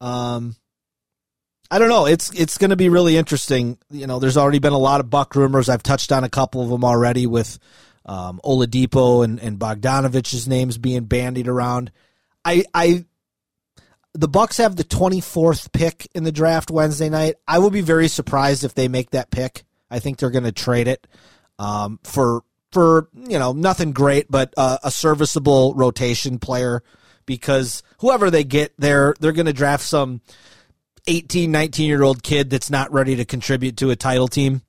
um, 0.00 0.56
i 1.70 1.78
don't 1.78 1.88
know 1.88 2.06
it's 2.06 2.30
it's 2.38 2.58
going 2.58 2.70
to 2.70 2.76
be 2.76 2.88
really 2.88 3.16
interesting 3.16 3.78
you 3.90 4.06
know 4.06 4.18
there's 4.18 4.36
already 4.36 4.58
been 4.58 4.72
a 4.72 4.78
lot 4.78 5.00
of 5.00 5.10
buck 5.10 5.34
rumors 5.34 5.68
i've 5.68 5.82
touched 5.82 6.12
on 6.12 6.24
a 6.24 6.30
couple 6.30 6.62
of 6.62 6.68
them 6.68 6.84
already 6.84 7.26
with 7.26 7.58
um, 8.06 8.40
oladipo 8.44 9.24
and, 9.24 9.40
and 9.40 9.58
bogdanovic's 9.58 10.48
names 10.48 10.78
being 10.78 11.04
bandied 11.04 11.48
around 11.48 11.90
i 12.44 12.64
i 12.72 13.04
the 14.14 14.28
Bucks 14.28 14.56
have 14.56 14.74
the 14.74 14.82
24th 14.82 15.72
pick 15.72 16.08
in 16.12 16.24
the 16.24 16.32
draft 16.32 16.72
Wednesday 16.72 17.08
night. 17.08 17.36
I 17.46 17.58
will 17.58 17.70
be 17.70 17.82
very 17.82 18.08
surprised 18.08 18.64
if 18.64 18.74
they 18.74 18.88
make 18.88 19.10
that 19.10 19.30
pick. 19.30 19.64
I 19.90 19.98
think 19.98 20.18
they're 20.18 20.30
going 20.30 20.44
to 20.44 20.52
trade 20.52 20.88
it 20.88 21.06
um, 21.58 21.98
for 22.04 22.42
for 22.72 23.08
you 23.14 23.38
know 23.38 23.52
nothing 23.52 23.92
great, 23.92 24.30
but 24.30 24.52
uh, 24.56 24.78
a 24.82 24.90
serviceable 24.90 25.74
rotation 25.74 26.38
player 26.38 26.82
because 27.26 27.82
whoever 27.98 28.30
they 28.30 28.42
get 28.42 28.72
there, 28.78 29.14
they're 29.20 29.32
going 29.32 29.46
to 29.46 29.52
draft 29.52 29.84
some 29.84 30.20
18, 31.06 31.50
19 31.50 31.86
year 31.86 32.02
old 32.02 32.22
kid 32.22 32.50
that's 32.50 32.70
not 32.70 32.92
ready 32.92 33.16
to 33.16 33.24
contribute 33.24 33.76
to 33.78 33.90
a 33.90 33.96
title 33.96 34.28
team. 34.28 34.62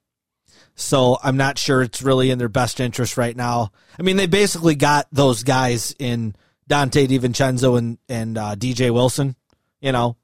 So 0.75 1.17
I'm 1.21 1.37
not 1.37 1.57
sure 1.57 1.81
it's 1.81 2.01
really 2.01 2.31
in 2.31 2.37
their 2.37 2.49
best 2.49 2.79
interest 2.79 3.17
right 3.17 3.35
now. 3.35 3.71
I 3.97 4.03
mean, 4.03 4.15
they 4.17 4.27
basically 4.27 4.75
got 4.75 5.07
those 5.11 5.43
guys 5.43 5.93
in 5.99 6.35
Donte 6.69 7.07
DiVincenzo 7.07 7.77
and 7.77 7.97
and 8.07 8.37
uh, 8.37 8.55
DJ 8.55 8.91
Wilson. 8.91 9.35
You 9.81 9.91
know, 9.91 10.17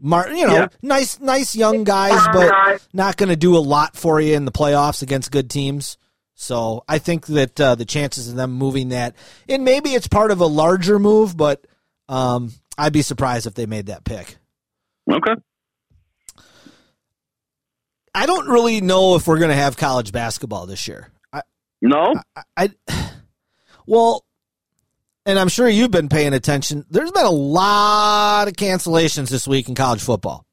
Mar- 0.00 0.30
you 0.32 0.46
know, 0.46 0.54
Yeah. 0.54 0.68
nice 0.82 1.20
nice 1.20 1.54
young 1.54 1.84
guys, 1.84 2.20
but 2.32 2.82
not 2.92 3.16
going 3.16 3.28
to 3.28 3.36
do 3.36 3.56
a 3.56 3.60
lot 3.60 3.96
for 3.96 4.20
you 4.20 4.34
in 4.34 4.44
the 4.44 4.52
playoffs 4.52 5.02
against 5.02 5.30
good 5.30 5.50
teams. 5.50 5.98
So 6.34 6.82
I 6.88 6.98
think 6.98 7.26
that 7.26 7.60
uh, 7.60 7.74
the 7.74 7.84
chances 7.84 8.28
of 8.28 8.34
them 8.36 8.52
moving 8.52 8.88
that, 8.88 9.14
and 9.48 9.64
maybe 9.64 9.90
it's 9.90 10.08
part 10.08 10.30
of 10.30 10.40
a 10.40 10.46
larger 10.46 10.98
move, 10.98 11.36
but 11.36 11.64
um, 12.08 12.52
I'd 12.78 12.92
be 12.92 13.02
surprised 13.02 13.46
if 13.46 13.54
they 13.54 13.66
made 13.66 13.86
that 13.86 14.04
pick. 14.04 14.36
Okay. 15.10 15.34
I 18.14 18.26
don't 18.26 18.48
really 18.48 18.80
know 18.80 19.14
if 19.16 19.26
we're 19.26 19.38
going 19.38 19.50
to 19.50 19.56
have 19.56 19.76
college 19.76 20.12
basketball 20.12 20.66
this 20.66 20.86
year. 20.86 21.08
I, 21.32 21.42
No. 21.80 22.14
I, 22.56 22.70
well, 23.86 24.24
and 25.26 25.38
I'm 25.38 25.48
sure 25.48 25.68
you've 25.68 25.90
been 25.90 26.08
paying 26.08 26.32
attention. 26.32 26.84
There's 26.90 27.12
been 27.12 27.26
a 27.26 27.30
lot 27.30 28.48
of 28.48 28.54
cancellations 28.54 29.28
this 29.30 29.46
week 29.46 29.68
in 29.68 29.74
college 29.74 30.02
football, 30.02 30.44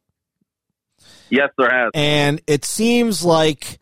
Yes, 1.30 1.50
there 1.58 1.70
has. 1.70 1.92
and 1.94 2.42
it 2.48 2.66
seems 2.66 3.24
like 3.24 3.80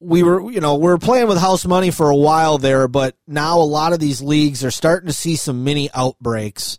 we 0.00 0.22
were, 0.22 0.50
you 0.50 0.60
know, 0.60 0.76
we 0.76 0.86
were 0.86 0.98
playing 0.98 1.28
with 1.28 1.38
house 1.38 1.66
money 1.66 1.90
for 1.90 2.08
a 2.08 2.16
while 2.16 2.58
there, 2.58 2.88
but 2.88 3.16
now 3.26 3.58
a 3.58 3.62
lot 3.62 3.92
of 3.92 3.98
these 4.00 4.22
leagues 4.22 4.64
are 4.64 4.70
starting 4.70 5.06
to 5.08 5.12
see 5.12 5.36
some 5.36 5.62
mini 5.64 5.90
outbreaks, 5.92 6.78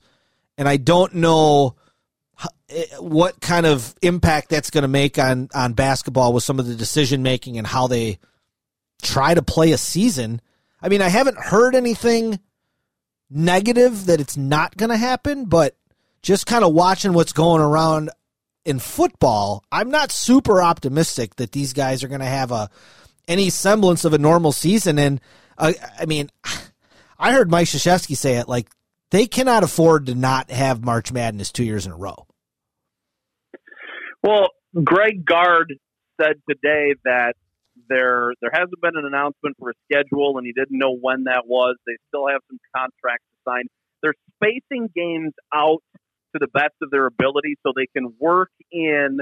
and 0.58 0.68
I 0.68 0.78
don't 0.78 1.16
know 1.16 1.76
eh, 2.70 2.86
what 3.00 3.40
kind 3.40 3.66
of 3.68 3.94
impact 4.02 4.50
that's 4.50 4.72
going 4.72 4.82
to 4.84 4.88
make 4.88 5.20
on 5.20 5.50
on 5.54 5.74
basketball 5.74 6.34
with 6.34 6.44
some 6.44 6.60
of 6.60 6.66
the 6.66 6.76
decision 6.76 7.22
making 7.22 7.58
and 7.58 7.68
how 7.68 7.88
they 7.88 8.18
try 9.04 9.34
to 9.34 9.42
play 9.44 9.72
a 9.72 9.78
season. 9.78 10.42
I 10.82 10.90
mean, 10.90 11.02
I 11.04 11.10
haven't 11.10 11.38
heard 11.38 11.76
anything 11.76 12.40
negative 13.32 14.06
that 14.06 14.20
it's 14.20 14.38
not 14.38 14.78
going 14.78 14.90
to 14.90 14.98
happen, 14.98 15.46
but 15.46 15.76
just 16.22 16.46
kind 16.46 16.64
of 16.64 16.74
watching 16.74 17.14
what's 17.14 17.34
going 17.34 17.62
around 17.62 18.10
in 18.66 18.80
football, 18.80 19.64
I'm 19.72 19.90
not 19.90 20.12
super 20.12 20.62
optimistic 20.62 21.36
that 21.38 21.52
these 21.52 21.74
guys 21.74 22.04
are 22.04 22.08
going 22.08 22.22
to 22.22 22.28
have 22.28 22.52
a 22.52 22.70
any 23.28 23.50
semblance 23.50 24.06
of 24.06 24.14
a 24.14 24.18
normal 24.18 24.52
season. 24.52 25.00
And 25.00 25.22
uh, 25.58 25.74
I 26.00 26.06
mean, 26.06 26.30
I 27.20 27.32
heard 27.32 27.52
Mike 27.52 27.68
Krzyzewski 27.68 28.18
say 28.18 28.38
it 28.38 28.48
like 28.48 28.68
they 29.12 29.28
cannot 29.28 29.64
afford 29.64 30.08
to 30.08 30.16
not 30.16 30.50
have 30.50 30.84
March 30.84 31.12
Madness 31.12 31.52
two 31.52 31.64
years 31.64 31.86
in 31.86 31.92
a 31.92 31.98
row. 31.98 32.26
Well, 34.24 34.50
Greg 34.84 35.26
Gard 35.26 35.74
said 36.20 36.42
today 36.50 36.96
that 37.06 37.36
there 37.90 38.34
there 38.42 38.52
hasn't 38.54 38.80
been 38.82 38.96
an 38.96 39.06
announcement 39.06 39.56
for 39.60 39.72
a 39.72 39.74
schedule, 39.86 40.38
and 40.38 40.46
he 40.46 40.54
didn't 40.54 40.78
know 40.78 40.96
when 40.96 41.26
that 41.26 41.44
was. 41.46 41.76
They 41.86 41.98
still 42.10 42.28
have 42.28 42.42
some 42.50 42.60
contracts 42.76 43.26
to 43.32 43.52
sign. 43.52 43.64
They're 44.02 44.16
spacing 44.38 44.90
games 44.96 45.34
out 45.54 45.84
to 46.34 46.40
the 46.40 46.48
best 46.48 46.76
of 46.82 46.92
their 46.92 47.06
ability 47.06 47.56
so 47.66 47.74
they 47.76 47.88
can 47.96 48.14
work 48.20 48.52
in. 48.72 49.20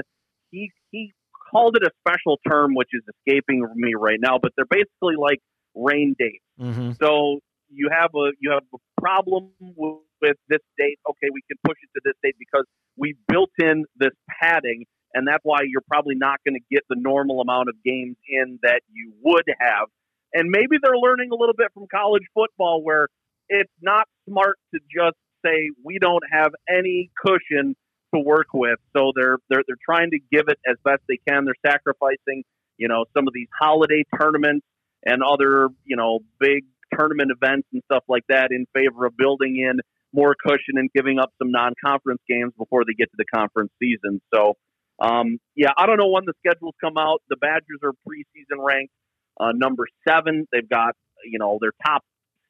He 0.50 0.70
he 0.90 1.12
called 1.50 1.76
it 1.76 1.82
a 1.82 1.90
special 2.06 2.38
term, 2.48 2.74
which 2.74 2.90
is 2.92 3.02
escaping 3.08 3.66
me 3.74 3.94
right 3.98 4.18
now, 4.20 4.38
but 4.40 4.52
they're 4.56 4.64
basically 4.70 5.16
like 5.18 5.40
rain 5.74 6.14
dates. 6.18 6.44
Mm-hmm. 6.60 6.92
So 7.00 7.40
you 7.68 7.88
have 7.92 8.10
a 8.14 8.32
you 8.40 8.50
have 8.52 8.62
a 8.74 9.00
problem 9.00 9.50
with, 9.60 9.98
with 10.20 10.36
this 10.48 10.60
date. 10.78 10.98
Okay, 11.08 11.28
we 11.32 11.42
can 11.48 11.58
push 11.64 11.76
it 11.82 11.90
to 11.94 12.00
this 12.04 12.14
date 12.22 12.36
because 12.38 12.64
we 12.96 13.16
built 13.28 13.50
in 13.58 13.84
this 13.96 14.12
padding, 14.28 14.84
and 15.14 15.26
that's 15.26 15.42
why 15.42 15.60
you're 15.66 15.84
probably 15.88 16.14
not 16.14 16.38
going 16.44 16.54
to 16.54 16.64
get 16.70 16.82
the 16.88 16.96
normal 16.98 17.40
amount 17.40 17.68
of 17.68 17.74
games 17.84 18.16
in 18.28 18.58
that 18.62 18.82
you 18.92 19.12
would 19.22 19.44
have. 19.58 19.88
And 20.32 20.50
maybe 20.50 20.76
they're 20.82 20.96
learning 20.96 21.30
a 21.32 21.36
little 21.36 21.54
bit 21.56 21.68
from 21.74 21.86
college 21.92 22.22
football, 22.34 22.82
where 22.82 23.08
it's 23.48 23.72
not 23.82 24.06
smart 24.28 24.58
to 24.74 24.80
just 24.94 25.16
say 25.44 25.70
we 25.84 25.98
don't 25.98 26.22
have 26.30 26.52
any 26.68 27.10
cushion 27.24 27.74
to 28.14 28.20
work 28.20 28.48
with. 28.54 28.78
So 28.96 29.12
they're 29.14 29.38
they're 29.48 29.62
they're 29.66 29.76
trying 29.84 30.10
to 30.10 30.18
give 30.32 30.48
it 30.48 30.58
as 30.68 30.76
best 30.84 31.02
they 31.08 31.18
can. 31.28 31.44
They're 31.44 31.72
sacrificing, 31.72 32.44
you 32.76 32.88
know, 32.88 33.04
some 33.16 33.26
of 33.26 33.34
these 33.34 33.48
holiday 33.58 34.04
tournaments 34.20 34.66
and 35.04 35.22
other, 35.22 35.68
you 35.84 35.96
know, 35.96 36.20
big 36.38 36.64
tournament 36.96 37.30
events 37.30 37.68
and 37.72 37.82
stuff 37.90 38.04
like 38.08 38.24
that 38.28 38.48
in 38.50 38.66
favor 38.74 39.06
of 39.06 39.16
building 39.16 39.56
in 39.56 39.80
more 40.12 40.34
cushion 40.34 40.76
and 40.76 40.90
giving 40.94 41.18
up 41.18 41.30
some 41.38 41.52
non-conference 41.52 42.20
games 42.28 42.52
before 42.58 42.84
they 42.84 42.94
get 42.94 43.10
to 43.10 43.16
the 43.16 43.24
conference 43.32 43.70
season. 43.80 44.20
So, 44.34 44.54
um, 45.00 45.38
yeah, 45.56 45.70
I 45.76 45.86
don't 45.86 45.96
know 45.96 46.08
when 46.08 46.24
the 46.26 46.34
schedules 46.44 46.74
come 46.80 46.98
out. 46.98 47.22
The 47.28 47.36
Badgers 47.36 47.80
are 47.82 47.92
preseason 48.06 48.64
ranked 48.64 48.92
uh, 49.38 49.52
number 49.54 49.86
seven. 50.06 50.46
They've 50.52 50.68
got 50.68 50.94
you 51.24 51.38
know 51.38 51.58
their 51.60 51.72
top 51.84 52.04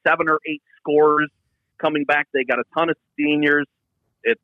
seven 0.07 0.29
or 0.29 0.41
eight 0.47 0.63
scorers 0.81 1.31
coming 1.81 2.05
back. 2.05 2.29
They 2.35 2.45
got 2.45 2.59
a 2.59 2.65
ton 2.77 2.91
of 2.91 2.97
seniors. 3.17 3.67
It 4.25 4.39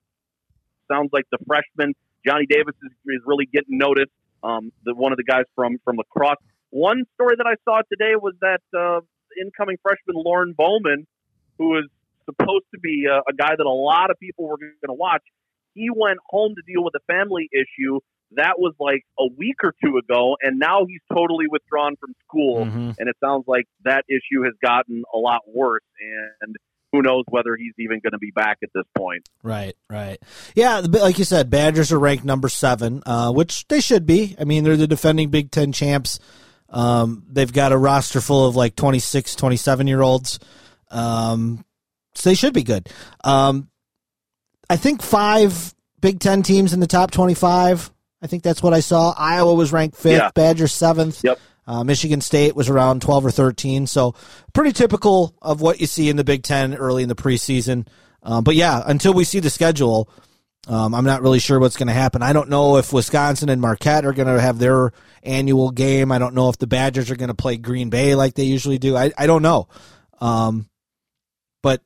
sounds 0.90 1.10
like 1.12 1.24
the 1.30 1.38
freshman 1.46 1.94
Johnny 2.26 2.46
Davis 2.48 2.74
is, 2.82 2.92
is 3.06 3.22
really 3.26 3.46
getting 3.46 3.78
noticed. 3.78 4.12
Um, 4.42 4.70
the 4.84 4.94
one 4.94 5.12
of 5.12 5.16
the 5.16 5.24
guys 5.24 5.44
from 5.54 5.78
from 5.84 5.96
lacrosse. 5.96 6.36
One 6.70 7.04
story 7.14 7.36
that 7.38 7.46
I 7.46 7.54
saw 7.64 7.80
today 7.90 8.14
was 8.16 8.34
that 8.40 8.60
uh, 8.76 9.00
incoming 9.40 9.78
freshman 9.82 10.22
Lorne 10.22 10.54
Bowman, 10.56 11.06
who 11.58 11.78
is 11.78 11.84
supposed 12.26 12.66
to 12.74 12.80
be 12.80 13.06
a, 13.10 13.18
a 13.18 13.34
guy 13.36 13.54
that 13.56 13.66
a 13.66 13.70
lot 13.70 14.10
of 14.10 14.18
people 14.18 14.46
were 14.46 14.58
going 14.58 14.72
to 14.86 14.92
watch, 14.92 15.22
he 15.76 15.90
went 15.90 16.18
home 16.26 16.54
to 16.56 16.62
deal 16.66 16.82
with 16.82 16.94
a 16.94 17.04
family 17.12 17.48
issue. 17.52 18.00
That 18.32 18.58
was 18.58 18.74
like 18.80 19.02
a 19.20 19.26
week 19.36 19.56
or 19.62 19.72
two 19.84 19.98
ago, 19.98 20.36
and 20.42 20.58
now 20.58 20.84
he's 20.88 21.00
totally 21.12 21.46
withdrawn 21.48 21.94
from 21.96 22.14
school. 22.26 22.64
Mhm. 22.64 22.96
And 22.98 23.08
it 23.08 23.16
sounds 23.22 23.44
like 23.46 23.66
that 23.84 24.04
issue 24.08 24.42
has 24.42 24.54
gotten 24.60 25.04
a 25.14 25.18
lot 25.18 25.42
worse. 25.46 25.84
And 26.42 26.56
who 26.92 27.02
knows 27.02 27.24
whether 27.28 27.56
he's 27.56 27.74
even 27.78 28.00
going 28.00 28.12
to 28.12 28.18
be 28.18 28.30
back 28.30 28.58
at 28.62 28.70
this 28.74 28.84
point. 28.96 29.28
Right, 29.42 29.76
right. 29.90 30.18
Yeah, 30.54 30.80
like 30.80 31.18
you 31.18 31.24
said, 31.24 31.50
Badgers 31.50 31.92
are 31.92 31.98
ranked 31.98 32.24
number 32.24 32.48
seven, 32.48 33.02
uh, 33.06 33.32
which 33.32 33.66
they 33.68 33.80
should 33.80 34.06
be. 34.06 34.34
I 34.40 34.44
mean, 34.44 34.64
they're 34.64 34.76
the 34.76 34.86
defending 34.86 35.28
Big 35.30 35.50
Ten 35.50 35.72
champs. 35.72 36.18
Um, 36.68 37.24
they've 37.30 37.52
got 37.52 37.72
a 37.72 37.78
roster 37.78 38.20
full 38.20 38.46
of 38.48 38.56
like 38.56 38.74
26, 38.76 39.36
27 39.36 39.86
year 39.86 40.02
olds. 40.02 40.38
Um, 40.90 41.64
so 42.14 42.30
they 42.30 42.34
should 42.34 42.54
be 42.54 42.62
good. 42.64 42.88
Um, 43.22 43.68
I 44.68 44.76
think 44.76 45.02
five 45.02 45.74
Big 46.00 46.20
Ten 46.20 46.42
teams 46.42 46.72
in 46.72 46.80
the 46.80 46.86
top 46.86 47.10
25. 47.10 47.90
I 48.22 48.26
think 48.26 48.42
that's 48.42 48.62
what 48.62 48.74
I 48.74 48.80
saw. 48.80 49.14
Iowa 49.16 49.54
was 49.54 49.72
ranked 49.72 49.96
fifth, 49.96 50.18
Yeah. 50.18 50.30
Badgers 50.34 50.72
seventh. 50.72 51.22
Yep. 51.22 51.38
Uh, 51.66 51.82
Michigan 51.84 52.20
State 52.20 52.54
was 52.54 52.68
around 52.68 53.02
12 53.02 53.26
or 53.26 53.30
13. 53.30 53.86
So 53.86 54.14
pretty 54.52 54.72
typical 54.72 55.34
of 55.42 55.60
what 55.60 55.80
you 55.80 55.86
see 55.86 56.08
in 56.08 56.16
the 56.16 56.24
Big 56.24 56.42
Ten 56.42 56.74
early 56.74 57.02
in 57.02 57.08
the 57.08 57.16
preseason. 57.16 57.86
Um, 58.22 58.44
but 58.44 58.54
yeah, 58.54 58.82
until 58.86 59.12
we 59.12 59.24
see 59.24 59.40
the 59.40 59.50
schedule, 59.50 60.08
um, 60.68 60.94
I'm 60.94 61.04
not 61.04 61.22
really 61.22 61.38
sure 61.38 61.58
what's 61.60 61.76
going 61.76 61.88
to 61.88 61.92
happen. 61.92 62.22
I 62.22 62.32
don't 62.32 62.48
know 62.48 62.76
if 62.76 62.92
Wisconsin 62.92 63.48
and 63.48 63.60
Marquette 63.60 64.04
are 64.04 64.12
going 64.12 64.28
to 64.32 64.40
have 64.40 64.58
their 64.58 64.92
annual 65.22 65.70
game. 65.70 66.10
I 66.10 66.18
don't 66.18 66.34
know 66.34 66.48
if 66.48 66.58
the 66.58 66.66
Badgers 66.66 67.10
are 67.10 67.16
going 67.16 67.28
to 67.28 67.34
play 67.34 67.56
Green 67.56 67.90
Bay 67.90 68.14
like 68.14 68.34
they 68.34 68.44
usually 68.44 68.78
do. 68.78 68.96
I, 68.96 69.12
I 69.18 69.26
don't 69.26 69.42
know. 69.42 69.68
Um, 70.20 70.68
but 71.62 71.82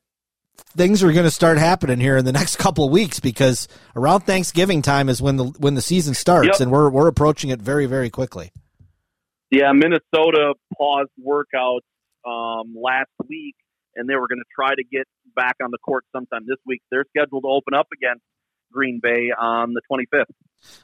things 0.77 1.03
are 1.03 1.13
going 1.13 1.25
to 1.25 1.31
start 1.31 1.59
happening 1.59 2.01
here 2.01 2.17
in 2.17 2.25
the 2.25 2.33
next 2.41 2.57
couple 2.57 2.85
of 2.85 2.91
weeks 2.93 3.21
because 3.21 3.69
around 3.97 4.21
Thanksgiving 4.21 4.83
time 4.83 5.09
is 5.09 5.21
when 5.23 5.37
the 5.37 5.45
when 5.45 5.75
the 5.75 5.83
season 5.83 6.15
starts, 6.15 6.47
Yep. 6.59 6.61
and 6.61 6.71
we're 6.73 6.91
we're 6.91 7.09
approaching 7.09 7.51
it 7.51 7.61
very 7.61 7.87
very 7.87 8.11
quickly. 8.11 8.53
Yeah, 9.51 9.73
Minnesota 9.73 10.55
paused 10.79 11.11
workouts 11.21 11.81
um, 12.25 12.75
last 12.81 13.11
week, 13.29 13.57
and 13.97 14.09
they 14.09 14.15
were 14.15 14.29
going 14.29 14.39
to 14.39 14.45
try 14.55 14.75
to 14.75 14.85
get 14.85 15.09
back 15.35 15.57
on 15.63 15.71
the 15.73 15.79
court 15.79 16.05
sometime 16.15 16.43
this 16.47 16.59
week. 16.65 16.83
They're 16.91 17.05
scheduled 17.17 17.43
to 17.43 17.49
open 17.49 17.75
up 17.75 17.89
against 17.93 18.23
Green 18.73 19.01
Bay 19.03 19.31
on 19.37 19.75
the 19.75 19.81
25th. 19.91 20.27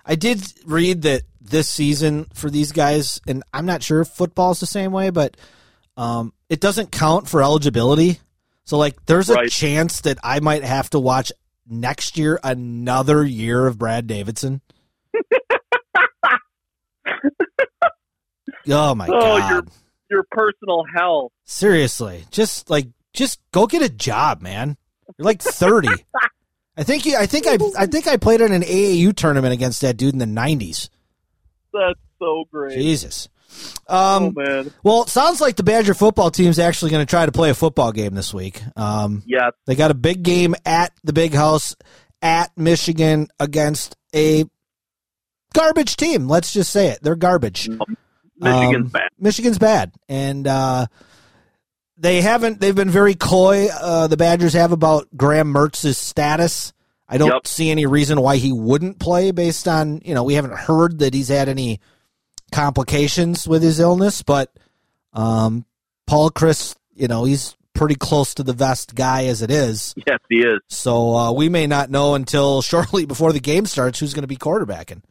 I 0.04 0.16
did 0.16 0.42
read 0.64 1.02
that 1.02 1.22
this 1.40 1.68
season 1.68 2.26
for 2.34 2.50
these 2.50 2.72
guys, 2.72 3.20
and 3.28 3.44
I'm 3.52 3.66
not 3.66 3.84
sure 3.84 4.00
if 4.00 4.08
football's 4.08 4.58
the 4.58 4.66
same 4.66 4.90
way, 4.90 5.10
but 5.10 5.36
um, 5.96 6.32
it 6.48 6.60
doesn't 6.60 6.90
count 6.90 7.28
for 7.28 7.42
eligibility. 7.42 8.18
So, 8.66 8.76
like, 8.78 9.04
there's 9.06 9.30
a 9.30 9.34
Right. 9.34 9.50
chance 9.50 10.00
that 10.02 10.18
I 10.24 10.40
might 10.40 10.64
have 10.64 10.90
to 10.90 10.98
watch 10.98 11.30
next 11.68 12.18
year 12.18 12.38
another 12.42 13.24
year 13.24 13.66
of 13.66 13.78
Brad 13.78 14.06
Davison. 14.08 14.60
oh 18.68 18.94
my 18.94 19.06
Oh, 19.08 19.10
god! 19.20 19.50
your 19.50 19.62
your 20.08 20.24
personal 20.30 20.84
hell. 20.94 21.32
Seriously, 21.44 22.24
just 22.30 22.70
like, 22.70 22.88
just 23.12 23.40
go 23.52 23.66
get 23.66 23.82
a 23.82 23.88
job, 23.88 24.40
man. 24.42 24.76
You're 25.18 25.24
like 25.24 25.42
30. 25.42 25.88
I 26.76 26.82
think 26.82 27.06
you, 27.06 27.16
I 27.16 27.26
think 27.26 27.46
I 27.46 27.56
I 27.78 27.86
think 27.86 28.06
I 28.06 28.16
played 28.18 28.40
in 28.40 28.52
an 28.52 28.62
AAU 28.62 29.14
tournament 29.16 29.52
against 29.54 29.80
that 29.80 29.96
dude 29.96 30.12
in 30.12 30.18
the 30.18 30.26
90s. 30.26 30.88
That's 31.72 31.98
so 32.18 32.44
great. 32.52 32.74
Jesus. 32.76 33.28
Oh 33.88 34.16
Um, 34.26 34.32
man. 34.36 34.72
well, 34.82 35.02
it 35.02 35.08
sounds 35.08 35.40
like 35.40 35.56
the 35.56 35.62
Badger 35.62 35.94
football 35.94 36.30
team's 36.30 36.58
actually 36.58 36.90
going 36.90 37.04
to 37.04 37.10
try 37.10 37.26
to 37.26 37.32
play 37.32 37.50
a 37.50 37.54
football 37.54 37.92
game 37.92 38.14
this 38.14 38.32
week. 38.34 38.60
Um, 38.76 39.22
Yeah, 39.26 39.50
they 39.66 39.74
got 39.74 39.90
a 39.90 39.94
big 39.94 40.22
game 40.22 40.54
at 40.64 40.92
the 41.04 41.12
Big 41.12 41.32
House 41.34 41.74
at 42.22 42.50
Michigan 42.56 43.28
against 43.38 43.96
a 44.14 44.44
garbage 45.54 45.96
team. 45.96 46.28
Let's 46.28 46.52
just 46.52 46.70
say 46.70 46.88
it. 46.88 46.98
They're 47.02 47.16
garbage. 47.16 47.68
Michigan's 48.38 48.76
Um, 48.76 48.88
bad. 48.88 49.08
Michigan's 49.18 49.58
bad, 49.58 49.92
and 50.08 50.46
uh, 50.46 50.86
they 51.96 52.20
haven't. 52.20 52.60
They've 52.60 52.74
been 52.74 52.90
very 52.90 53.14
coy. 53.14 53.68
Uh, 53.68 54.06
the 54.08 54.16
Badgers 54.18 54.52
have 54.52 54.72
about 54.72 55.08
Graham 55.16 55.48
Mertz's 55.48 55.96
status. 55.96 56.72
I 57.08 57.18
don't 57.18 57.30
Yep. 57.32 57.46
see 57.46 57.70
any 57.70 57.86
reason 57.86 58.20
why 58.20 58.36
he 58.36 58.52
wouldn't 58.52 58.98
play 58.98 59.30
based 59.30 59.68
on 59.68 60.00
you 60.04 60.12
know 60.14 60.24
we 60.24 60.34
haven't 60.34 60.54
heard 60.54 60.98
that 60.98 61.14
he's 61.14 61.28
had 61.28 61.48
any 61.48 61.80
complications 62.52 63.46
with 63.48 63.62
his 63.62 63.80
illness, 63.80 64.22
but 64.22 64.52
um, 65.12 65.64
Paul 66.06 66.30
Chryst, 66.30 66.76
you 66.94 67.08
know, 67.08 67.24
he's 67.24 67.56
pretty 67.74 67.94
close 67.94 68.34
to 68.34 68.42
the 68.42 68.52
vest 68.52 68.94
guy 68.94 69.26
as 69.26 69.42
it 69.42 69.50
is. 69.50 69.94
Yes, 70.06 70.18
he 70.28 70.38
is. 70.38 70.60
So 70.68 71.14
uh, 71.14 71.32
we 71.32 71.48
may 71.48 71.66
not 71.66 71.90
know 71.90 72.14
until 72.14 72.62
shortly 72.62 73.04
before 73.06 73.32
the 73.32 73.40
game 73.40 73.66
starts 73.66 74.00
who's 74.00 74.14
going 74.14 74.22
to 74.22 74.28
be 74.28 74.36
quarterbacking. 74.36 75.02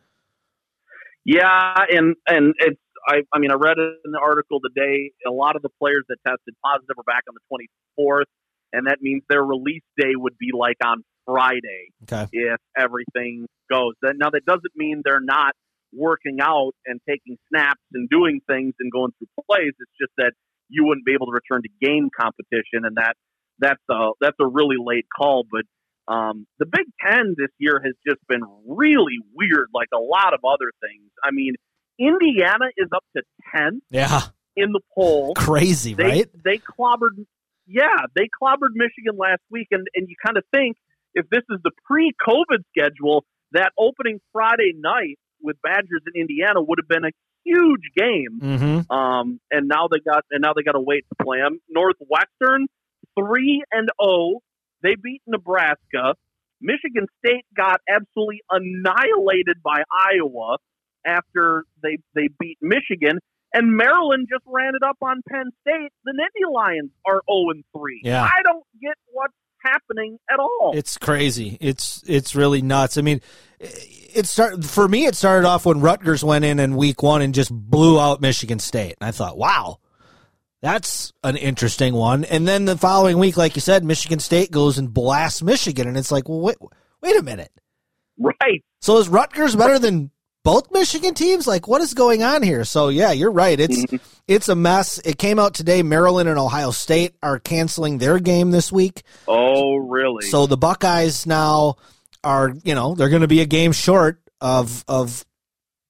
Yeah, 1.25 1.73
and 1.89 2.15
and 2.27 2.53
it's 2.59 2.79
I 3.07 3.21
I 3.33 3.39
mean 3.39 3.51
I 3.51 3.55
read 3.55 3.77
in 3.77 4.11
the 4.11 4.19
article 4.21 4.59
today. 4.61 5.11
A 5.27 5.31
lot 5.31 5.55
of 5.55 5.61
the 5.61 5.69
players 5.79 6.03
that 6.09 6.17
tested 6.25 6.55
positive 6.63 6.95
are 6.99 7.03
back 7.03 7.23
on 7.27 7.35
the 7.35 7.65
24th, 7.99 8.25
and 8.73 8.87
that 8.87 8.97
means 9.01 9.23
their 9.27 9.43
release 9.43 9.81
day 9.97 10.11
would 10.15 10.37
be 10.37 10.51
like 10.57 10.77
on 10.85 11.03
Friday 11.25 11.89
Okay. 12.03 12.27
if 12.31 12.59
everything 12.77 13.47
goes. 13.71 13.93
Now 14.03 14.29
that 14.29 14.45
doesn't 14.45 14.75
mean 14.75 15.01
they're 15.03 15.19
not 15.19 15.53
working 15.93 16.37
out 16.41 16.71
and 16.85 16.99
taking 17.07 17.37
snaps 17.49 17.81
and 17.93 18.09
doing 18.09 18.41
things 18.47 18.73
and 18.79 18.91
going 18.91 19.11
through 19.17 19.27
plays. 19.49 19.73
It's 19.79 19.91
just 19.99 20.11
that 20.17 20.33
you 20.69 20.85
wouldn't 20.85 21.05
be 21.05 21.13
able 21.13 21.27
to 21.27 21.31
return 21.31 21.61
to 21.61 21.69
game 21.85 22.09
competition, 22.19 22.83
and 22.85 22.95
that 22.97 23.15
that's 23.59 23.81
a 23.89 24.11
that's 24.21 24.37
a 24.39 24.47
really 24.47 24.77
late 24.83 25.05
call. 25.15 25.45
But 25.49 25.63
um, 26.13 26.45
the 26.59 26.65
Big 26.65 26.85
Ten 27.05 27.35
this 27.37 27.49
year 27.57 27.81
has 27.83 27.93
just 28.07 28.19
been 28.27 28.41
really 28.67 29.19
weird, 29.33 29.67
like 29.73 29.89
a 29.93 29.99
lot 29.99 30.33
of 30.33 30.39
other 30.43 30.71
things. 30.81 31.09
I 31.23 31.31
mean, 31.31 31.53
Indiana 31.99 32.65
is 32.77 32.89
up 32.93 33.03
to 33.15 33.23
ten 33.55 33.81
Yeah. 33.89 34.21
in 34.55 34.71
the 34.71 34.81
poll. 34.93 35.33
Crazy, 35.37 35.93
They 35.93 36.03
right? 36.03 36.29
they 36.43 36.57
clobbered, 36.59 37.25
yeah, 37.67 38.05
they 38.15 38.27
clobbered 38.41 38.73
Michigan 38.73 39.17
last 39.17 39.41
week, 39.49 39.67
and 39.71 39.87
and 39.95 40.07
you 40.09 40.15
kind 40.25 40.37
of 40.37 40.43
think 40.53 40.77
if 41.13 41.29
this 41.29 41.43
is 41.49 41.59
the 41.63 41.71
pre-COVID 41.85 42.63
schedule, 42.77 43.23
that 43.53 43.71
opening 43.77 44.19
Friday 44.33 44.73
night 44.75 45.17
with 45.45 45.61
Badgers 45.61 46.01
in 46.13 46.19
Indiana 46.19 46.61
would 46.61 46.79
have 46.81 46.87
been 46.89 47.05
a 47.05 47.13
huge 47.43 47.91
game. 47.95 48.39
Mm-hmm. 48.41 48.91
Um, 48.91 49.39
and 49.51 49.67
now 49.67 49.87
they 49.89 49.99
got 49.99 50.25
and 50.31 50.41
now 50.41 50.53
they 50.53 50.63
got 50.63 50.73
to 50.73 50.81
wait 50.81 51.05
to 51.09 51.23
play 51.23 51.39
them. 51.39 51.59
Northwestern 51.69 52.67
three 53.17 53.63
and 53.71 53.89
zero. 54.01 54.41
They 54.83 54.95
beat 55.01 55.21
Nebraska. 55.25 56.15
Michigan 56.61 57.07
State 57.19 57.45
got 57.55 57.81
absolutely 57.89 58.41
annihilated 58.49 59.61
by 59.63 59.83
Iowa 59.91 60.57
after 61.05 61.63
they 61.81 61.97
they 62.13 62.29
beat 62.39 62.57
Michigan. 62.61 63.19
And 63.53 63.77
Maryland 63.77 64.27
just 64.29 64.43
ran 64.45 64.73
it 64.75 64.83
up 64.85 64.97
on 65.01 65.21
Penn 65.29 65.51
State. 65.61 65.91
The 66.03 66.11
Nittany 66.11 66.53
Lions 66.53 66.91
are 67.07 67.21
zero 67.29 67.51
and 67.51 67.63
three. 67.75 68.01
Yeah. 68.03 68.23
I 68.23 68.41
don't 68.43 68.65
get 68.81 68.95
what's 69.13 69.33
happening 69.63 70.19
at 70.29 70.39
all. 70.39 70.73
It's 70.75 70.97
crazy. 70.97 71.57
It's 71.61 72.03
it's 72.05 72.35
really 72.35 72.61
nuts. 72.61 72.97
I 72.97 73.01
mean, 73.01 73.21
it 73.59 74.25
start 74.25 74.63
for 74.63 74.87
me. 74.87 75.05
It 75.05 75.15
started 75.15 75.47
off 75.47 75.65
when 75.65 75.81
Rutgers 75.81 76.23
went 76.23 76.45
in 76.45 76.59
in 76.59 76.75
week 76.75 77.03
one 77.03 77.21
and 77.21 77.33
just 77.33 77.51
blew 77.51 77.99
out 77.99 78.21
Michigan 78.21 78.59
State, 78.59 78.95
and 78.99 79.07
I 79.07 79.11
thought, 79.11 79.37
wow, 79.37 79.79
that's 80.61 81.13
an 81.23 81.37
interesting 81.37 81.93
one. 81.93 82.23
And 82.25 82.47
then 82.47 82.65
the 82.65 82.77
following 82.77 83.17
week, 83.17 83.37
like 83.37 83.55
you 83.55 83.61
said, 83.61 83.83
Michigan 83.83 84.19
State 84.19 84.51
goes 84.51 84.77
and 84.77 84.93
blasts 84.93 85.41
Michigan, 85.41 85.87
and 85.87 85.97
it's 85.97 86.11
like, 86.11 86.27
well, 86.27 86.41
wait, 86.41 86.57
wait 87.01 87.17
a 87.17 87.23
minute. 87.23 87.51
right. 88.19 88.63
So 88.81 88.97
is 88.97 89.09
Rutgers 89.09 89.55
better 89.55 89.79
than 89.79 90.11
both 90.43 90.71
Michigan 90.71 91.13
teams? 91.13 91.47
Like, 91.47 91.67
what 91.67 91.81
is 91.81 91.93
going 91.93 92.23
on 92.23 92.43
here? 92.43 92.63
So 92.63 92.89
yeah, 92.89 93.11
you're 93.11 93.31
right. 93.31 93.59
It's 93.59 93.85
mm-hmm. 93.85 93.97
it's 94.27 94.47
a 94.47 94.55
mess. 94.55 94.99
It 94.99 95.17
came 95.17 95.39
out 95.39 95.55
today. 95.55 95.83
Maryland 95.83 96.29
and 96.29 96.39
Ohio 96.39 96.71
State 96.71 97.15
are 97.21 97.39
canceling 97.39 97.97
their 97.97 98.19
game 98.19 98.51
this 98.51 98.71
week. 98.71 99.03
Oh, 99.27 99.75
really? 99.75 100.25
So 100.27 100.45
the 100.45 100.57
Buckeyes 100.57 101.25
now 101.25 101.77
are, 102.25 102.53
you 102.63 102.75
know, 102.75 102.95
they're 102.95 103.09
going 103.09 103.21
to 103.21 103.27
be 103.27 103.41
a 103.41 103.45
game 103.45 103.71
short 103.71 104.19
of 104.41 104.83
of 104.87 105.25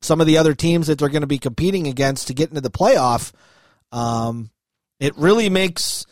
some 0.01 0.21
of 0.21 0.27
the 0.27 0.37
other 0.37 0.53
teams 0.53 0.87
that 0.87 0.99
they're 0.99 1.09
going 1.09 1.21
to 1.21 1.27
be 1.27 1.39
competing 1.39 1.87
against 1.87 2.27
to 2.27 2.33
get 2.33 2.49
into 2.49 2.61
the 2.61 2.69
playoff. 2.69 3.31
Um, 3.91 4.51
it 4.99 5.17
really 5.17 5.49
makes. 5.49 6.05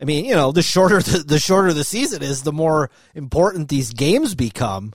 I 0.00 0.04
mean, 0.04 0.26
you 0.26 0.34
know, 0.34 0.52
the 0.52 0.62
shorter 0.62 1.00
the, 1.02 1.18
the 1.18 1.38
shorter 1.38 1.72
the 1.72 1.84
season 1.84 2.22
is, 2.22 2.42
the 2.42 2.52
more 2.52 2.90
important 3.14 3.68
these 3.68 3.92
games 3.92 4.34
become. 4.34 4.92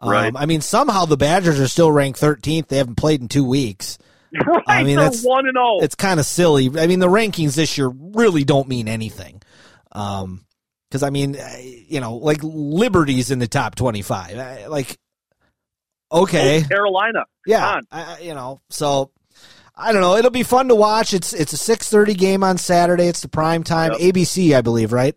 Um, 0.00 0.10
Right. 0.10 0.32
I 0.36 0.46
mean, 0.46 0.60
somehow 0.60 1.06
the 1.06 1.16
Badgers 1.16 1.60
are 1.60 1.68
still 1.68 1.90
ranked 1.90 2.20
13th. 2.20 2.68
They 2.68 2.76
haven't 2.76 2.96
played 2.96 3.20
in 3.20 3.28
two 3.28 3.44
weeks. 3.44 3.96
right. 4.46 4.62
I 4.66 4.82
mean, 4.82 4.96
that's- 4.96 5.24
one 5.24 5.46
and 5.46 5.56
oh. 5.56 5.78
zero. 5.78 5.84
It's 5.84 5.94
kind 5.94 6.20
of 6.20 6.26
silly. 6.26 6.66
I 6.78 6.86
mean, 6.86 6.98
the 6.98 7.08
rankings 7.08 7.54
this 7.54 7.78
year 7.78 7.88
really 7.88 8.44
don't 8.44 8.68
mean 8.68 8.88
anything. 8.88 9.40
Um, 9.92 10.44
because 10.94 11.02
I 11.02 11.10
mean, 11.10 11.34
uh, 11.36 11.56
you 11.60 11.98
know, 12.00 12.14
like 12.18 12.38
Liberty's 12.44 13.32
in 13.32 13.40
the 13.40 13.48
top 13.48 13.74
twenty-five. 13.74 14.38
Uh, 14.38 14.70
Like, 14.70 14.96
okay, 16.12 16.62
Carolina. 16.62 17.24
yeah. 17.48 17.80
I, 17.90 18.20
you 18.20 18.32
know, 18.32 18.60
so 18.70 19.10
I 19.74 19.90
don't 19.90 20.00
know. 20.02 20.14
It'll 20.16 20.30
be 20.30 20.44
fun 20.44 20.68
to 20.68 20.76
watch. 20.76 21.12
It's 21.12 21.32
it's 21.32 21.52
a 21.52 21.56
six 21.56 21.90
thirty 21.90 22.14
game 22.14 22.44
on 22.44 22.58
Saturday. 22.58 23.08
It's 23.08 23.22
the 23.22 23.28
prime 23.28 23.64
time 23.64 23.90
Yep. 23.92 24.00
ABC, 24.14 24.54
I 24.56 24.60
believe, 24.60 24.92
right? 24.92 25.16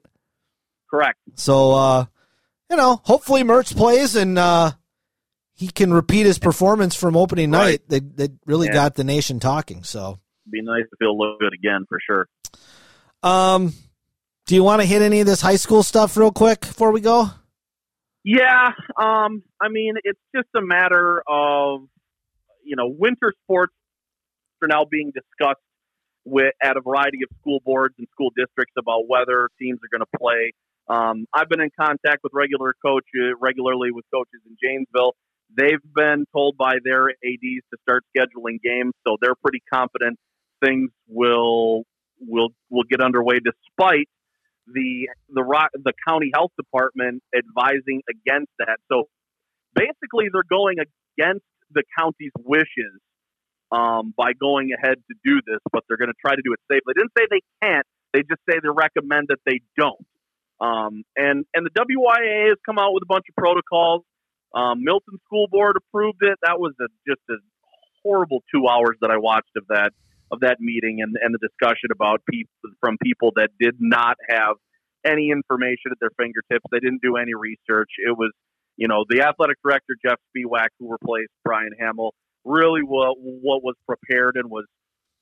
Correct. 0.90 1.20
So, 1.36 1.74
uh, 1.74 2.06
you 2.72 2.76
know, 2.78 3.00
hopefully 3.04 3.44
Mertz 3.44 3.76
plays 3.78 4.16
and 4.16 4.40
uh, 4.40 4.72
he 5.54 5.68
can 5.68 5.94
repeat 5.94 6.26
his 6.26 6.40
performance 6.40 6.96
from 6.96 7.16
opening 7.16 7.52
Right. 7.52 7.82
night. 7.82 7.90
That 7.90 8.18
that 8.18 8.32
really 8.48 8.66
Yeah. 8.68 8.74
got 8.74 8.96
the 8.96 9.04
nation 9.04 9.40
talking. 9.40 9.84
So. 9.84 10.18
Be 10.50 10.64
nice 10.64 10.86
to 10.90 10.96
feel 10.98 11.10
a 11.12 11.18
little 11.20 11.38
good 11.40 11.54
again 11.54 11.86
for 11.88 12.00
sure. 12.04 12.28
Um, 13.22 13.74
do 14.48 14.56
you 14.56 14.64
want 14.64 14.82
to 14.82 14.88
hit 14.88 15.02
any 15.02 15.20
of 15.20 15.28
this 15.28 15.42
high 15.42 15.58
school 15.58 15.84
stuff 15.84 16.18
real 16.18 16.32
quick 16.32 16.62
before 16.62 16.92
we 16.92 17.02
go? 17.02 17.30
Yeah, 18.24 18.72
um, 18.98 19.44
I 19.62 19.70
mean, 19.70 19.96
it's 20.04 20.20
just 20.36 20.48
a 20.56 20.62
matter 20.62 21.22
of, 21.28 21.82
you 22.64 22.76
know, 22.76 22.88
winter 22.88 23.34
sports 23.44 23.74
are 24.62 24.68
now 24.68 24.86
being 24.90 25.12
discussed 25.14 25.62
with 26.26 26.54
at 26.62 26.76
a 26.76 26.82
variety 26.82 27.20
of 27.24 27.38
school 27.40 27.60
boards 27.64 27.96
and 27.98 28.08
school 28.12 28.32
districts 28.36 28.74
about 28.78 29.08
whether 29.08 29.50
teams 29.60 29.80
are 29.80 29.98
going 29.98 30.06
to 30.06 30.18
play. 30.18 30.54
Um, 30.90 31.26
I've 31.34 31.50
been 31.50 31.62
in 31.62 31.70
contact 31.80 32.20
with 32.24 32.32
regular 32.34 32.74
coach 32.84 33.06
regularly 33.40 33.92
with 33.92 34.06
coaches 34.14 34.42
in 34.46 34.56
Janesville. 34.62 35.16
They've 35.56 35.84
been 35.94 36.26
told 36.34 36.58
by 36.58 36.76
their 36.84 37.10
ads 37.10 37.64
to 37.72 37.78
start 37.82 38.04
scheduling 38.16 38.62
games, 38.64 38.94
so 39.06 39.18
they're 39.22 39.36
pretty 39.36 39.62
confident 39.72 40.18
things 40.64 40.90
will 41.08 41.84
will 42.20 42.50
will 42.70 42.84
get 42.90 43.00
underway 43.00 43.40
despite 43.40 44.10
the 44.74 45.10
the 45.30 45.44
ro- 45.44 45.74
the 45.74 45.94
county 46.08 46.32
health 46.34 46.52
department 46.58 47.24
advising 47.36 48.02
against 48.10 48.52
that. 48.60 48.78
So 48.92 49.10
basically, 49.74 50.28
they're 50.32 50.48
going 50.50 50.78
against 50.80 51.46
the 51.72 51.84
county's 51.98 52.32
wishes 52.40 53.00
um, 53.72 54.14
by 54.16 54.34
going 54.40 54.72
ahead 54.72 54.98
to 54.98 55.16
do 55.24 55.42
this, 55.46 55.60
but 55.72 55.84
they're 55.88 55.98
going 55.98 56.12
to 56.12 56.22
try 56.22 56.36
to 56.36 56.42
do 56.44 56.54
it 56.54 56.60
safely. 56.72 56.94
They 56.96 57.02
didn't 57.02 57.16
say 57.18 57.26
they 57.30 57.46
can't. 57.62 57.88
They 58.14 58.22
just 58.22 58.42
say 58.50 58.60
they 58.62 58.70
recommend 58.70 59.28
that 59.30 59.40
they 59.46 59.62
don't. 59.78 60.06
Um, 60.60 61.04
and 61.16 61.46
and 61.54 61.68
the 61.68 61.74
WIAA 61.76 62.50
has 62.50 62.58
come 62.66 62.80
out 62.80 62.94
with 62.94 63.04
a 63.04 63.10
bunch 63.10 63.26
of 63.30 63.36
protocols. 63.36 64.04
Um, 64.56 64.84
Milton 64.84 65.20
School 65.26 65.48
Board 65.52 65.76
approved 65.78 66.24
it. 66.24 66.40
That 66.42 66.60
was 66.60 66.74
a, 66.82 66.88
just 67.08 67.22
a 67.30 67.36
horrible 68.04 68.44
two 68.54 68.68
hours 68.68 68.98
that 69.02 69.12
I 69.12 69.18
watched 69.18 69.52
of 69.56 69.68
that 69.68 69.92
of 70.32 70.42
that 70.42 70.58
meeting 70.60 71.00
and 71.02 71.16
and 71.22 71.34
the 71.34 71.40
discussion 71.40 71.90
about 71.92 72.22
people 72.30 72.52
from 72.80 72.98
people 73.04 73.32
that 73.36 73.50
did 73.60 73.76
not 73.80 74.18
have 74.30 74.56
any 75.06 75.32
information 75.32 75.92
at 75.92 75.98
their 76.00 76.12
fingertips. 76.18 76.66
They 76.72 76.80
didn't 76.80 77.02
do 77.02 77.16
any 77.16 77.34
research. 77.34 77.90
It 77.98 78.18
was 78.18 78.32
you 78.76 78.88
know 78.88 79.06
the 79.10 79.22
athletic 79.22 79.58
director 79.64 79.96
Jeff 80.06 80.20
Spiewak 80.30 80.70
who 80.80 80.92
replaced 80.92 81.32
Brian 81.44 81.72
Hamill 81.80 82.14
really 82.46 82.82
what 82.82 83.16
what 83.20 83.64
was 83.64 83.76
prepared 83.86 84.36
and 84.36 84.50
was 84.50 84.66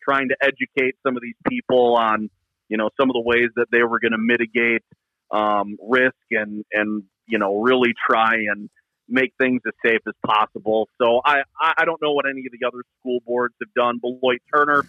trying 0.03 0.29
to 0.29 0.35
educate 0.41 0.95
some 1.05 1.15
of 1.17 1.23
these 1.23 1.35
people 1.49 1.95
on 1.97 2.29
you 2.69 2.77
know 2.77 2.89
some 2.99 3.09
of 3.09 3.13
the 3.13 3.23
ways 3.23 3.49
that 3.55 3.67
they 3.71 3.83
were 3.83 3.99
going 3.99 4.11
to 4.11 4.17
mitigate 4.17 4.83
um, 5.31 5.77
risk 5.81 6.15
and 6.31 6.63
and 6.71 7.03
you 7.27 7.39
know 7.39 7.61
really 7.61 7.93
try 8.09 8.33
and 8.33 8.69
make 9.07 9.33
things 9.39 9.61
as 9.67 9.73
safe 9.85 10.01
as 10.07 10.13
possible. 10.25 10.87
So 11.01 11.21
I 11.25 11.43
I 11.61 11.85
don't 11.85 12.01
know 12.01 12.13
what 12.13 12.25
any 12.29 12.41
of 12.41 12.51
the 12.59 12.65
other 12.67 12.83
school 12.99 13.19
boards 13.25 13.53
have 13.61 13.73
done. 13.75 13.99
Beloit 13.99 14.39
Turner 14.53 14.83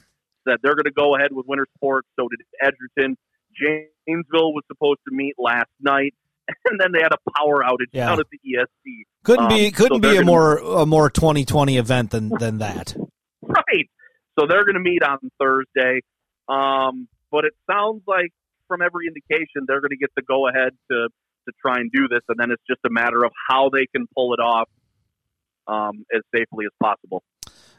said 0.49 0.59
they're 0.63 0.75
going 0.75 0.85
to 0.85 0.93
go 0.93 1.17
ahead 1.17 1.33
with 1.33 1.47
winter 1.47 1.67
sports. 1.77 2.09
So 2.19 2.29
did 2.29 2.41
Edgerton. 2.63 3.17
Janesville 3.55 4.53
was 4.53 4.63
supposed 4.69 5.01
to 5.09 5.15
meet 5.15 5.35
last 5.39 5.71
night, 5.81 6.15
and 6.67 6.81
then 6.81 6.93
they 6.93 7.01
had 7.01 7.13
a 7.13 7.31
power 7.39 7.63
outage 7.65 7.91
Yeah. 7.93 8.07
down 8.07 8.21
at 8.21 8.27
the 8.31 8.39
ESC. 8.39 9.05
Couldn't 9.25 9.45
Um, 9.47 9.49
be 9.51 9.71
so 9.71 9.77
couldn't 9.85 10.01
they're 10.03 10.11
be 10.13 10.17
a 10.19 10.21
gonna- 10.21 10.27
more 10.27 10.59
a 10.59 10.87
more 10.87 11.11
2020 11.11 11.77
event 11.79 12.11
than 12.11 12.31
than 12.39 12.59
that. 12.59 12.95
Right. 13.49 13.89
So 14.39 14.47
they're 14.49 14.65
going 14.65 14.75
to 14.75 14.81
meet 14.81 15.05
on 15.05 15.19
Thursday. 15.41 16.01
Um, 16.49 17.07
but 17.31 17.45
it 17.45 17.53
sounds 17.71 18.03
like, 18.09 18.31
from 18.67 18.83
every 18.83 19.07
indication, 19.07 19.63
they're 19.69 19.81
going 19.81 19.91
to 19.91 19.97
get 19.97 20.11
the 20.17 20.23
go 20.23 20.49
ahead 20.49 20.73
to 20.91 21.09
to 21.47 21.53
try 21.61 21.77
and 21.79 21.91
do 21.93 22.09
this, 22.09 22.21
and 22.29 22.39
then 22.39 22.51
it's 22.51 22.63
just 22.69 22.81
a 22.85 22.91
matter 22.91 23.25
of 23.25 23.33
how 23.49 23.71
they 23.71 23.87
can 23.87 24.07
pull 24.15 24.35
it 24.35 24.41
off 24.41 24.69
um, 25.67 26.05
as 26.15 26.23
safely 26.35 26.67
as 26.67 26.73
possible. 26.83 27.23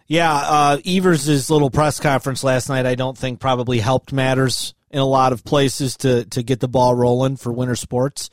Yeah, 0.07 0.33
uh, 0.33 0.77
Evers' 0.85 1.49
little 1.49 1.69
press 1.69 1.99
conference 1.99 2.43
last 2.43 2.69
night, 2.69 2.85
I 2.85 2.95
don't 2.95 3.17
think 3.17 3.39
probably 3.39 3.79
helped 3.79 4.13
matters 4.13 4.73
in 4.89 4.99
a 4.99 5.05
lot 5.05 5.33
of 5.33 5.43
places 5.43 5.97
to 5.97 6.23
to 6.25 6.43
get 6.43 6.61
the 6.61 6.69
ball 6.69 6.95
rolling 6.95 7.35
for 7.35 7.51
winter 7.51 7.75
sports. 7.75 8.29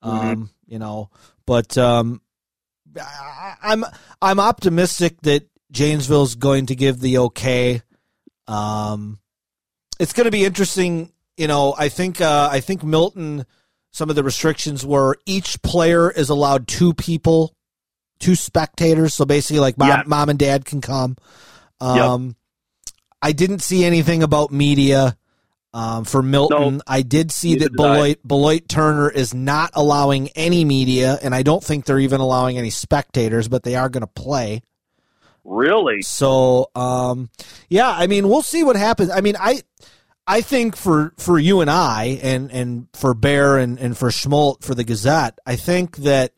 Um, 0.00 0.50
You 0.66 0.78
know, 0.78 1.10
but 1.44 1.76
um, 1.76 2.22
I, 2.98 3.54
I'm 3.62 3.84
I'm 4.22 4.40
optimistic 4.40 5.20
that 5.22 5.46
Janesville's 5.70 6.34
going 6.34 6.66
to 6.66 6.74
give 6.74 6.98
the 6.98 7.18
okay. 7.18 7.82
Um, 8.48 9.18
it's 10.00 10.14
going 10.14 10.24
to 10.24 10.30
be 10.30 10.46
interesting. 10.46 11.12
You 11.36 11.46
know, 11.46 11.74
I 11.76 11.90
think 11.90 12.22
uh, 12.22 12.48
I 12.50 12.60
think 12.60 12.82
Milton. 12.82 13.44
Some 13.92 14.10
of 14.10 14.16
the 14.16 14.24
restrictions 14.24 14.84
were 14.84 15.18
each 15.26 15.60
player 15.62 16.10
is 16.10 16.30
allowed 16.30 16.66
two 16.66 16.94
people, 16.94 17.54
two 18.18 18.34
spectators. 18.34 19.14
So 19.14 19.24
basically, 19.24 19.60
like 19.60 19.78
mom, 19.78 19.88
Yeah. 19.88 20.02
mom 20.06 20.28
and 20.30 20.38
dad 20.38 20.64
can 20.64 20.80
come. 20.80 21.16
Um, 21.80 22.36
I 23.20 23.32
didn't 23.32 23.60
see 23.60 23.84
anything 23.84 24.22
about 24.22 24.50
media 24.50 25.16
um, 25.74 26.04
for 26.04 26.22
Milton. 26.22 26.76
No, 26.76 26.82
I 26.86 27.02
did 27.02 27.32
see 27.32 27.50
neither 27.52 27.64
that. 27.64 27.76
Beloit, 27.76 28.18
Beloit 28.26 28.68
Turner 28.68 29.10
is 29.10 29.32
not 29.32 29.70
allowing 29.74 30.28
any 30.30 30.64
media, 30.64 31.18
and 31.22 31.34
I 31.34 31.42
don't 31.42 31.62
think 31.64 31.84
they're 31.84 31.98
even 31.98 32.20
allowing 32.20 32.58
any 32.58 32.70
spectators, 32.70 33.48
but 33.48 33.62
they 33.62 33.74
are 33.74 33.88
going 33.88 34.02
to 34.02 34.06
play. 34.06 34.62
Really? 35.44 36.02
So, 36.02 36.70
um, 36.74 37.30
yeah, 37.68 37.90
I 37.90 38.06
mean, 38.06 38.28
we'll 38.28 38.42
see 38.42 38.62
what 38.62 38.76
happens. 38.76 39.10
I 39.10 39.22
mean, 39.22 39.34
I, 39.38 39.62
I 40.26 40.40
think 40.40 40.76
for 40.76 41.12
for 41.18 41.38
you 41.38 41.60
and 41.60 41.70
I, 41.70 42.20
and 42.22 42.50
and 42.52 42.88
for 42.94 43.14
Bear 43.14 43.58
and 43.58 43.78
and 43.78 43.96
for 43.96 44.08
Schmolt 44.10 44.62
for 44.62 44.74
the 44.74 44.84
Gazette, 44.84 45.38
I 45.44 45.56
think 45.56 45.96
that 45.98 46.32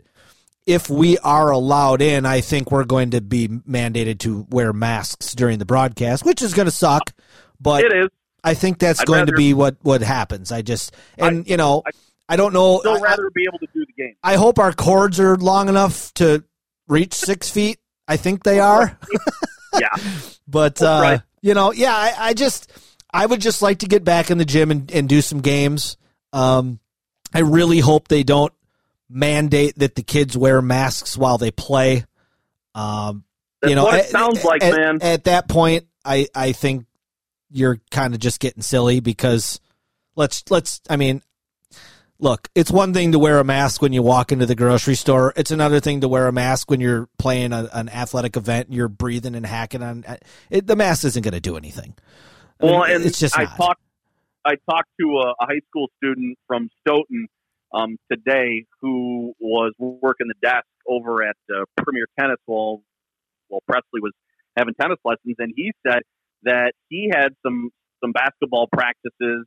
if 0.67 0.89
we 0.89 1.19
are 1.19 1.51
allowed 1.51 2.01
in, 2.01 2.25
I 2.25 2.41
think 2.41 2.71
we're 2.71 2.85
going 2.87 3.11
to 3.11 3.21
be 3.21 3.49
mandated 3.49 4.21
to 4.21 4.47
wear 4.49 4.73
masks 4.73 5.35
during 5.35 5.59
the 5.59 5.67
broadcast, 5.67 6.25
which 6.25 6.41
is 6.41 6.55
going 6.55 6.65
to 6.67 6.73
suck. 6.73 7.13
But 7.61 7.85
It 7.85 7.93
is. 7.93 8.09
I 8.43 8.55
think 8.55 8.79
that's 8.79 9.01
I'd 9.01 9.07
going 9.07 9.27
to 9.27 9.33
be 9.33 9.53
what 9.55 9.77
what 9.83 10.01
happens. 10.03 10.51
I 10.53 10.63
just 10.63 10.95
and 11.19 11.49
you 11.49 11.57
know, 11.57 11.83
I- 11.87 11.91
I, 12.27 12.37
don't 12.37 12.55
know. 12.55 12.79
Still 12.81 12.97
I- 12.97 13.01
rather 13.01 13.31
be 13.35 13.45
able 13.47 13.59
to 13.59 13.67
do 13.75 13.85
the 13.85 13.93
game. 13.93 14.15
I 14.23 14.37
hope 14.37 14.59
our 14.59 14.73
cords 14.73 15.21
are 15.21 15.37
long 15.37 15.69
enough 15.69 16.13
to 16.15 16.43
reach 16.89 17.13
six 17.13 17.51
feet. 17.51 17.79
I 18.09 18.17
think 18.17 18.43
they 18.45 18.61
are. 18.61 18.99
Yeah. 19.79 19.89
But 20.47 20.81
uh, 20.83 21.01
right. 21.03 21.21
you 21.41 21.55
know, 21.55 21.73
yeah, 21.73 21.95
I, 21.95 22.15
I 22.19 22.35
just 22.35 22.71
I 23.15 23.25
would 23.25 23.41
just 23.41 23.63
like 23.63 23.79
to 23.79 23.87
get 23.87 24.03
back 24.03 24.33
in 24.33 24.39
the 24.39 24.45
gym 24.45 24.73
and, 24.73 24.91
and 24.91 25.09
do 25.09 25.23
some 25.23 25.41
games. 25.41 25.97
Um, 26.33 26.81
I 27.33 27.41
really 27.41 27.79
hope 27.79 28.09
they 28.09 28.25
don't 28.25 28.53
mandate 29.09 29.79
that 29.79 29.95
the 29.95 30.03
kids 30.03 30.37
wear 30.37 30.61
masks 30.61 31.17
while 31.17 31.39
they 31.39 31.53
play. 31.53 32.05
Um, 32.75 33.25
you 33.65 33.77
know, 33.77 33.89
it 33.89 34.01
at- 34.01 34.07
sounds 34.07 34.45
like, 34.45 34.65
at, 34.65 34.77
man. 34.77 34.99
At 35.01 35.25
that 35.25 35.49
point, 35.49 35.87
I 36.05 36.27
I 36.35 36.51
think 36.53 36.87
you're 37.51 37.81
kind 37.93 38.15
of 38.15 38.21
just 38.21 38.41
getting 38.41 38.63
silly 38.63 38.99
because 38.99 39.61
let's 40.17 40.43
let's 40.51 40.81
I 40.91 40.97
mean, 40.97 41.23
look, 42.19 42.49
it's 42.57 42.73
one 42.73 42.93
thing 42.93 43.13
to 43.13 43.21
wear 43.21 43.39
a 43.39 43.45
mask 43.45 43.81
when 43.81 43.93
you 43.93 44.03
walk 44.03 44.33
into 44.33 44.45
the 44.45 44.57
grocery 44.57 44.97
store. 44.97 45.33
It's 45.37 45.53
another 45.53 45.79
thing 45.79 46.01
to 46.01 46.09
wear 46.09 46.27
a 46.27 46.33
mask 46.33 46.69
when 46.69 46.81
you're 46.81 47.09
playing 47.17 47.53
a, 47.53 47.69
an 47.73 47.89
athletic 47.91 48.37
event 48.37 48.67
and 48.67 48.77
you're 48.77 48.89
breathing 48.89 49.37
and 49.37 49.47
hacking 49.47 49.85
on 49.85 50.05
it. 50.51 50.67
The 50.67 50.75
mask 50.75 51.05
isn't 51.05 51.23
going 51.23 51.35
to 51.35 51.41
do 51.41 51.57
anything. 51.57 51.95
I 52.61 52.67
Well, 52.67 52.81
mean, 52.81 52.91
and 52.91 53.05
it's 53.05 53.19
just 53.19 53.39
I 53.39 53.45
not. 53.45 53.57
talked. 53.57 53.81
I 54.45 54.55
talked 54.71 54.91
to 55.01 55.07
a, 55.19 55.31
a 55.41 55.47
high 55.47 55.61
school 55.69 55.89
student 55.99 56.39
from 56.47 56.69
Stoughton 56.81 57.29
um, 57.73 57.97
today 58.11 58.67
who 58.81 59.35
was 59.41 59.73
working 59.79 60.29
the 60.29 60.35
desk 60.43 60.67
over 60.87 61.23
at 61.23 61.37
uh, 61.51 61.65
Premier 61.77 62.07
Tennis 62.19 62.39
while 62.47 62.83
while 63.49 63.63
Presley 63.67 64.01
was 64.01 64.13
having 64.57 64.75
tennis 64.81 64.99
lessons, 65.05 65.37
and 65.39 65.53
he 65.57 65.73
said 65.87 66.03
that 66.45 66.73
he 66.89 67.11
had 67.13 67.35
some 67.45 67.71
some 68.03 68.13
basketball 68.13 68.69
practices. 68.73 69.47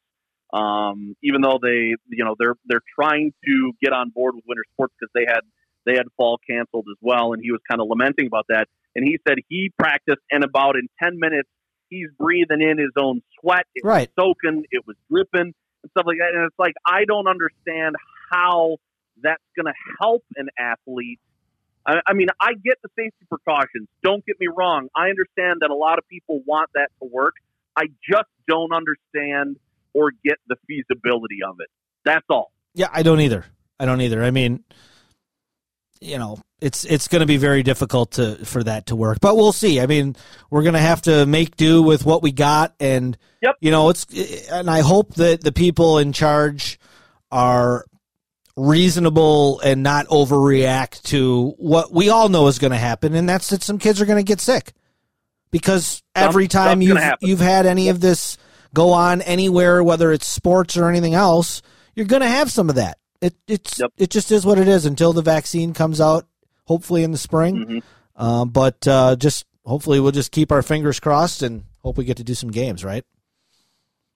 Um, 0.53 1.15
even 1.23 1.41
though 1.41 1.59
they, 1.61 1.93
you 2.09 2.23
know, 2.23 2.35
they're 2.39 2.55
they're 2.65 2.85
trying 2.99 3.33
to 3.45 3.71
get 3.81 3.93
on 3.93 4.09
board 4.09 4.35
with 4.35 4.45
winter 4.47 4.63
sports 4.73 4.93
because 4.99 5.11
they 5.13 5.25
had 5.27 5.41
they 5.85 5.95
had 5.95 6.07
fall 6.17 6.39
canceled 6.49 6.85
as 6.89 6.97
well, 7.01 7.33
and 7.33 7.41
he 7.43 7.51
was 7.51 7.61
kind 7.69 7.81
of 7.81 7.87
lamenting 7.89 8.27
about 8.27 8.45
that. 8.49 8.67
And 8.95 9.05
he 9.05 9.19
said 9.27 9.37
he 9.49 9.71
practiced, 9.77 10.21
and 10.31 10.43
about 10.43 10.75
in 10.75 10.87
ten 11.01 11.19
minutes 11.19 11.49
he's 11.89 12.09
breathing 12.19 12.61
in 12.61 12.77
his 12.77 12.91
own 12.97 13.21
sweat. 13.39 13.65
It 13.75 13.83
Right. 13.85 14.09
was 14.17 14.33
soaking, 14.43 14.65
it 14.71 14.85
was 14.85 14.95
dripping, 15.09 15.53
and 15.83 15.91
stuff 15.91 16.05
like 16.05 16.17
that. 16.19 16.31
And 16.33 16.45
it's 16.45 16.59
like 16.59 16.73
I 16.85 17.05
don't 17.05 17.27
understand 17.27 17.95
how 18.31 18.77
that's 19.21 19.41
going 19.55 19.65
to 19.65 19.73
help 19.99 20.23
an 20.35 20.49
athlete. 20.59 21.19
I, 21.85 21.99
I 22.05 22.13
mean, 22.13 22.27
I 22.39 22.53
get 22.53 22.77
the 22.83 22.89
safety 22.95 23.25
precautions. 23.29 23.87
Don't 24.03 24.25
get 24.25 24.39
me 24.39 24.47
wrong. 24.55 24.89
I 24.95 25.09
understand 25.09 25.59
that 25.61 25.69
a 25.71 25.75
lot 25.75 25.97
of 25.97 26.07
people 26.07 26.41
want 26.45 26.69
that 26.75 26.89
to 27.01 27.09
work. 27.11 27.35
I 27.75 27.85
just 28.09 28.29
don't 28.47 28.73
understand 28.73 29.57
or 29.93 30.11
get 30.23 30.37
the 30.47 30.55
feasibility 30.67 31.39
of 31.47 31.55
it. 31.59 31.69
That's 32.05 32.25
all. 32.29 32.51
Yeah, 32.73 32.89
I 32.91 33.03
don't 33.03 33.21
either. 33.21 33.45
I 33.79 33.85
don't 33.85 34.01
either. 34.01 34.23
I 34.23 34.31
mean, 34.31 34.63
you 36.01 36.17
know, 36.17 36.39
it's 36.61 36.83
it's 36.85 37.07
going 37.07 37.19
to 37.19 37.25
be 37.25 37.37
very 37.37 37.63
difficult 37.63 38.11
to 38.13 38.43
for 38.45 38.63
that 38.63 38.87
to 38.87 38.95
work, 38.95 39.19
but 39.21 39.35
we'll 39.35 39.51
see. 39.51 39.79
I 39.79 39.85
mean, 39.85 40.15
we're 40.49 40.63
going 40.63 40.73
to 40.73 40.79
have 40.79 41.01
to 41.03 41.25
make 41.25 41.55
do 41.55 41.81
with 41.81 42.05
what 42.05 42.21
we 42.21 42.31
got, 42.31 42.73
and 42.79 43.17
Yep. 43.41 43.55
you 43.61 43.71
know, 43.71 43.89
it's 43.89 44.05
and 44.51 44.69
I 44.69 44.81
hope 44.81 45.15
that 45.15 45.41
the 45.41 45.51
people 45.51 45.99
in 45.99 46.13
charge 46.13 46.79
are 47.31 47.85
reasonable 48.55 49.59
and 49.59 49.83
not 49.83 50.07
overreact 50.07 51.03
to 51.03 51.53
what 51.57 51.93
we 51.93 52.09
all 52.09 52.29
know 52.29 52.47
is 52.47 52.57
going 52.59 52.71
to 52.71 52.77
happen, 52.77 53.13
and 53.13 53.29
that's 53.29 53.49
that 53.49 53.61
some 53.61 53.77
kids 53.77 54.01
are 54.01 54.05
going 54.05 54.17
to 54.17 54.27
get 54.27 54.41
sick 54.41 54.73
because 55.51 56.01
every 56.15 56.47
time 56.47 56.81
you've 56.81 56.97
you've 57.21 57.39
had 57.39 57.65
any 57.65 57.89
of 57.89 57.99
this 57.99 58.37
go 58.73 58.91
on 58.91 59.21
anywhere, 59.21 59.83
whether 59.83 60.11
it's 60.11 60.27
sports 60.27 60.77
or 60.77 60.89
anything 60.89 61.13
else, 61.13 61.61
you're 61.95 62.05
going 62.05 62.21
to 62.21 62.27
have 62.27 62.51
some 62.51 62.69
of 62.69 62.75
that. 62.75 62.97
It 63.21 63.35
it's 63.47 63.79
Yep. 63.79 63.91
it 63.97 64.09
just 64.09 64.31
is 64.31 64.45
what 64.45 64.59
it 64.59 64.67
is 64.67 64.85
until 64.85 65.13
the 65.13 65.21
vaccine 65.21 65.73
comes 65.73 65.99
out, 66.01 66.27
hopefully 66.65 67.03
in 67.03 67.11
the 67.11 67.17
spring. 67.17 67.55
Mm-hmm. 67.57 68.23
Um, 68.23 68.49
but 68.49 68.87
uh, 68.87 69.15
just 69.15 69.45
hopefully 69.65 69.99
we'll 69.99 70.11
just 70.11 70.31
keep 70.31 70.51
our 70.51 70.61
fingers 70.61 70.99
crossed 70.99 71.41
and 71.43 71.63
hope 71.83 71.97
we 71.97 72.05
get 72.05 72.17
to 72.17 72.23
do 72.23 72.33
some 72.33 72.51
games. 72.51 72.83
Right? 72.83 73.03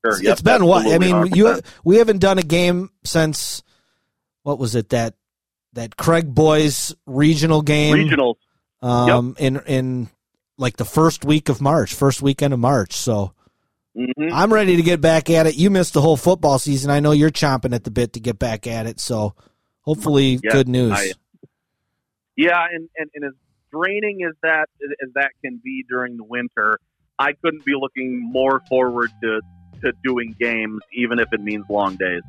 Sure, 0.04 0.14
It's 0.14 0.24
yep, 0.24 0.44
been 0.44 0.66
what 0.66 0.86
I 0.88 0.98
mean. 0.98 1.28
You 1.36 1.46
100%. 1.46 1.66
we 1.84 1.98
haven't 1.98 2.20
done 2.20 2.40
a 2.40 2.44
game 2.44 2.90
since 3.04 3.62
what 4.44 4.58
was 4.60 4.76
it 4.76 4.90
that 4.90 5.16
that 5.74 5.96
Craig 5.98 6.34
Boys 6.34 6.94
regional 7.06 7.62
game 7.62 7.96
regionals. 7.96 8.36
um, 8.82 9.36
in 9.40 9.60
in 9.68 10.10
like 10.58 10.78
the 10.78 10.86
first 10.86 11.24
week 11.26 11.50
of 11.50 11.62
March, 11.62 11.94
first 11.94 12.22
weekend 12.22 12.54
of 12.54 12.60
March. 12.60 12.94
So 12.94 13.34
hmm 13.96 14.30
I'm 14.34 14.54
ready 14.54 14.78
to 14.78 14.84
get 14.84 15.02
back 15.02 15.30
at 15.30 15.48
it. 15.48 15.56
You 15.56 15.70
missed 15.70 15.94
the 15.94 16.02
whole 16.02 16.18
football 16.18 16.60
season. 16.60 16.90
I 16.92 17.00
know 17.00 17.12
you're 17.12 17.30
chomping 17.32 17.74
at 17.76 17.84
the 17.84 17.92
bit 17.92 18.14
to 18.14 18.20
get 18.20 18.40
back 18.40 18.68
at 18.68 18.86
it. 18.88 19.00
So 19.00 19.36
hopefully, 19.82 20.40
Yeah, 20.44 20.52
good 20.52 20.68
news. 20.70 20.94
I- 20.94 21.12
Yeah, 22.38 22.66
and, 22.72 22.90
and, 22.98 23.10
and 23.16 23.26
as 23.26 23.34
draining 23.74 24.24
as 24.28 24.36
that 24.44 24.68
as 25.04 25.10
that 25.16 25.32
can 25.44 25.60
be 25.64 25.86
during 25.90 26.18
the 26.18 26.24
winter, 26.24 26.80
I 27.20 27.34
couldn't 27.34 27.66
be 27.66 27.74
looking 27.80 28.20
more 28.22 28.62
forward 28.70 29.12
to 29.24 29.42
to 29.82 29.92
doing 30.04 30.36
games, 30.40 30.80
even 30.94 31.20
if 31.20 31.28
it 31.34 31.42
means 31.42 31.66
long 31.70 31.96
days. 31.96 32.22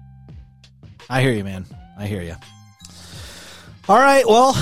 I 1.10 1.20
hear 1.22 1.32
you, 1.32 1.44
man. 1.44 1.66
I 1.98 2.06
hear 2.06 2.22
you. 2.22 2.34
All 3.88 3.98
right. 3.98 4.26
Well, 4.26 4.52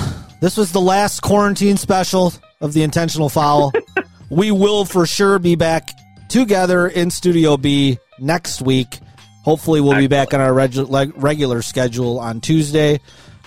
this 0.41 0.57
was 0.57 0.71
the 0.71 0.81
last 0.81 1.21
quarantine 1.21 1.77
special 1.77 2.33
of 2.59 2.73
the 2.73 2.83
intentional 2.83 3.29
foul. 3.29 3.71
we 4.29 4.51
will 4.51 4.83
for 4.85 5.05
sure 5.05 5.39
be 5.39 5.55
back 5.55 5.89
together 6.31 6.87
in 6.87 7.11
Studio 7.11 7.57
B 7.57 7.99
next 8.19 8.61
week. 8.61 8.99
Hopefully, 9.43 9.81
we'll 9.81 9.97
be 9.97 10.07
back 10.07 10.33
on 10.33 10.39
our 10.39 10.53
leg- 10.53 11.13
regular 11.15 11.61
schedule 11.61 12.19
on 12.19 12.41
Tuesday. 12.41 12.99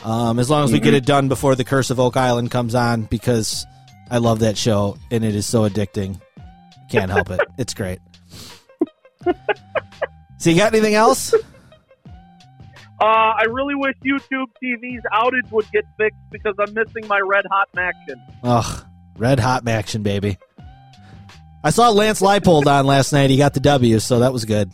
Um, 0.05 0.39
as 0.39 0.51
long 0.51 0.65
as 0.65 0.73
we 0.73 0.81
get 0.81 0.93
it 0.93 1.07
done 1.07 1.29
before 1.29 1.55
the 1.55 1.65
Curse 1.65 1.91
of 1.91 1.99
Oak 1.99 2.17
Island 2.17 2.51
comes 2.51 2.75
on, 2.75 3.03
because 3.03 3.65
I 4.11 4.19
love 4.19 4.41
that 4.41 4.59
show 4.59 4.99
and 5.11 5.25
it 5.25 5.35
is 5.35 5.47
so 5.47 5.69
addicting. 5.69 6.21
Can't 6.91 7.11
help 7.11 7.31
it. 7.31 7.41
It's 7.59 7.73
great. 7.75 8.01
So, 10.39 10.51
you 10.51 10.57
got 10.57 10.75
anything 10.75 10.95
else? 10.95 11.33
Uh, 11.33 11.39
I 13.01 13.45
really 13.49 13.75
wish 13.75 13.95
YouTube 14.05 14.47
TV's 14.63 15.03
outage 15.13 15.51
would 15.51 15.71
get 15.73 15.85
fixed 15.97 16.19
because 16.31 16.55
I'm 16.59 16.75
missing 16.75 17.07
my 17.07 17.21
red 17.21 17.45
hot 17.51 17.69
action. 17.77 18.23
Ugh, 18.43 18.85
red 19.17 19.41
hot 19.41 19.67
action, 19.67 20.03
baby. 20.03 20.37
I 21.65 21.71
saw 21.71 21.89
Lance 21.91 22.21
Leipold 22.21 22.67
on 22.67 22.87
last 22.87 23.13
night. 23.13 23.31
He 23.31 23.37
got 23.39 23.55
the 23.55 23.61
W, 23.61 23.99
so 23.99 24.19
that 24.21 24.33
was 24.33 24.45
good. 24.45 24.71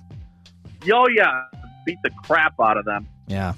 Yo, 0.85 1.07
yeah, 1.09 1.43
beat 1.87 1.99
the 2.03 2.11
crap 2.25 2.55
out 2.61 2.77
of 2.77 2.85
them. 2.85 3.07
Yeah. 3.29 3.55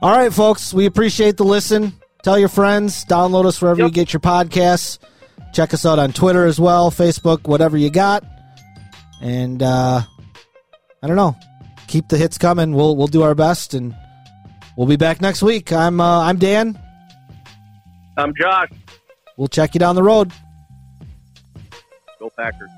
All 0.00 0.16
right, 0.16 0.32
folks. 0.32 0.72
We 0.72 0.86
appreciate 0.86 1.36
the 1.36 1.44
listen. 1.44 1.92
Tell 2.22 2.38
your 2.38 2.48
friends. 2.48 3.04
Download 3.04 3.44
us 3.44 3.60
wherever 3.60 3.80
Yep. 3.80 3.88
you 3.88 3.92
get 3.92 4.12
your 4.12 4.20
podcasts. 4.20 4.98
Check 5.52 5.74
us 5.74 5.84
out 5.84 5.98
on 5.98 6.12
Twitter 6.12 6.46
as 6.46 6.60
well, 6.60 6.90
Facebook, 6.92 7.46
whatever 7.48 7.76
you 7.76 7.90
got. 7.90 8.24
And 9.20 9.62
uh, 9.62 10.02
I 11.02 11.06
don't 11.06 11.16
know. 11.16 11.36
Keep 11.88 12.08
the 12.08 12.16
hits 12.16 12.38
coming. 12.38 12.72
We'll 12.74 12.96
we'll 12.96 13.06
do 13.08 13.22
our 13.22 13.34
best, 13.34 13.74
and 13.74 13.94
we'll 14.76 14.86
be 14.86 14.96
back 14.96 15.20
next 15.20 15.42
week. 15.42 15.72
I'm 15.72 16.00
uh, 16.00 16.20
I'm 16.22 16.38
Dan. 16.38 16.78
I'm 18.16 18.32
Josh. 18.34 18.70
We'll 19.36 19.48
check 19.48 19.74
you 19.74 19.80
down 19.80 19.94
the 19.96 20.02
road. 20.02 20.32
Go 22.22 22.30
Packers. 22.30 22.70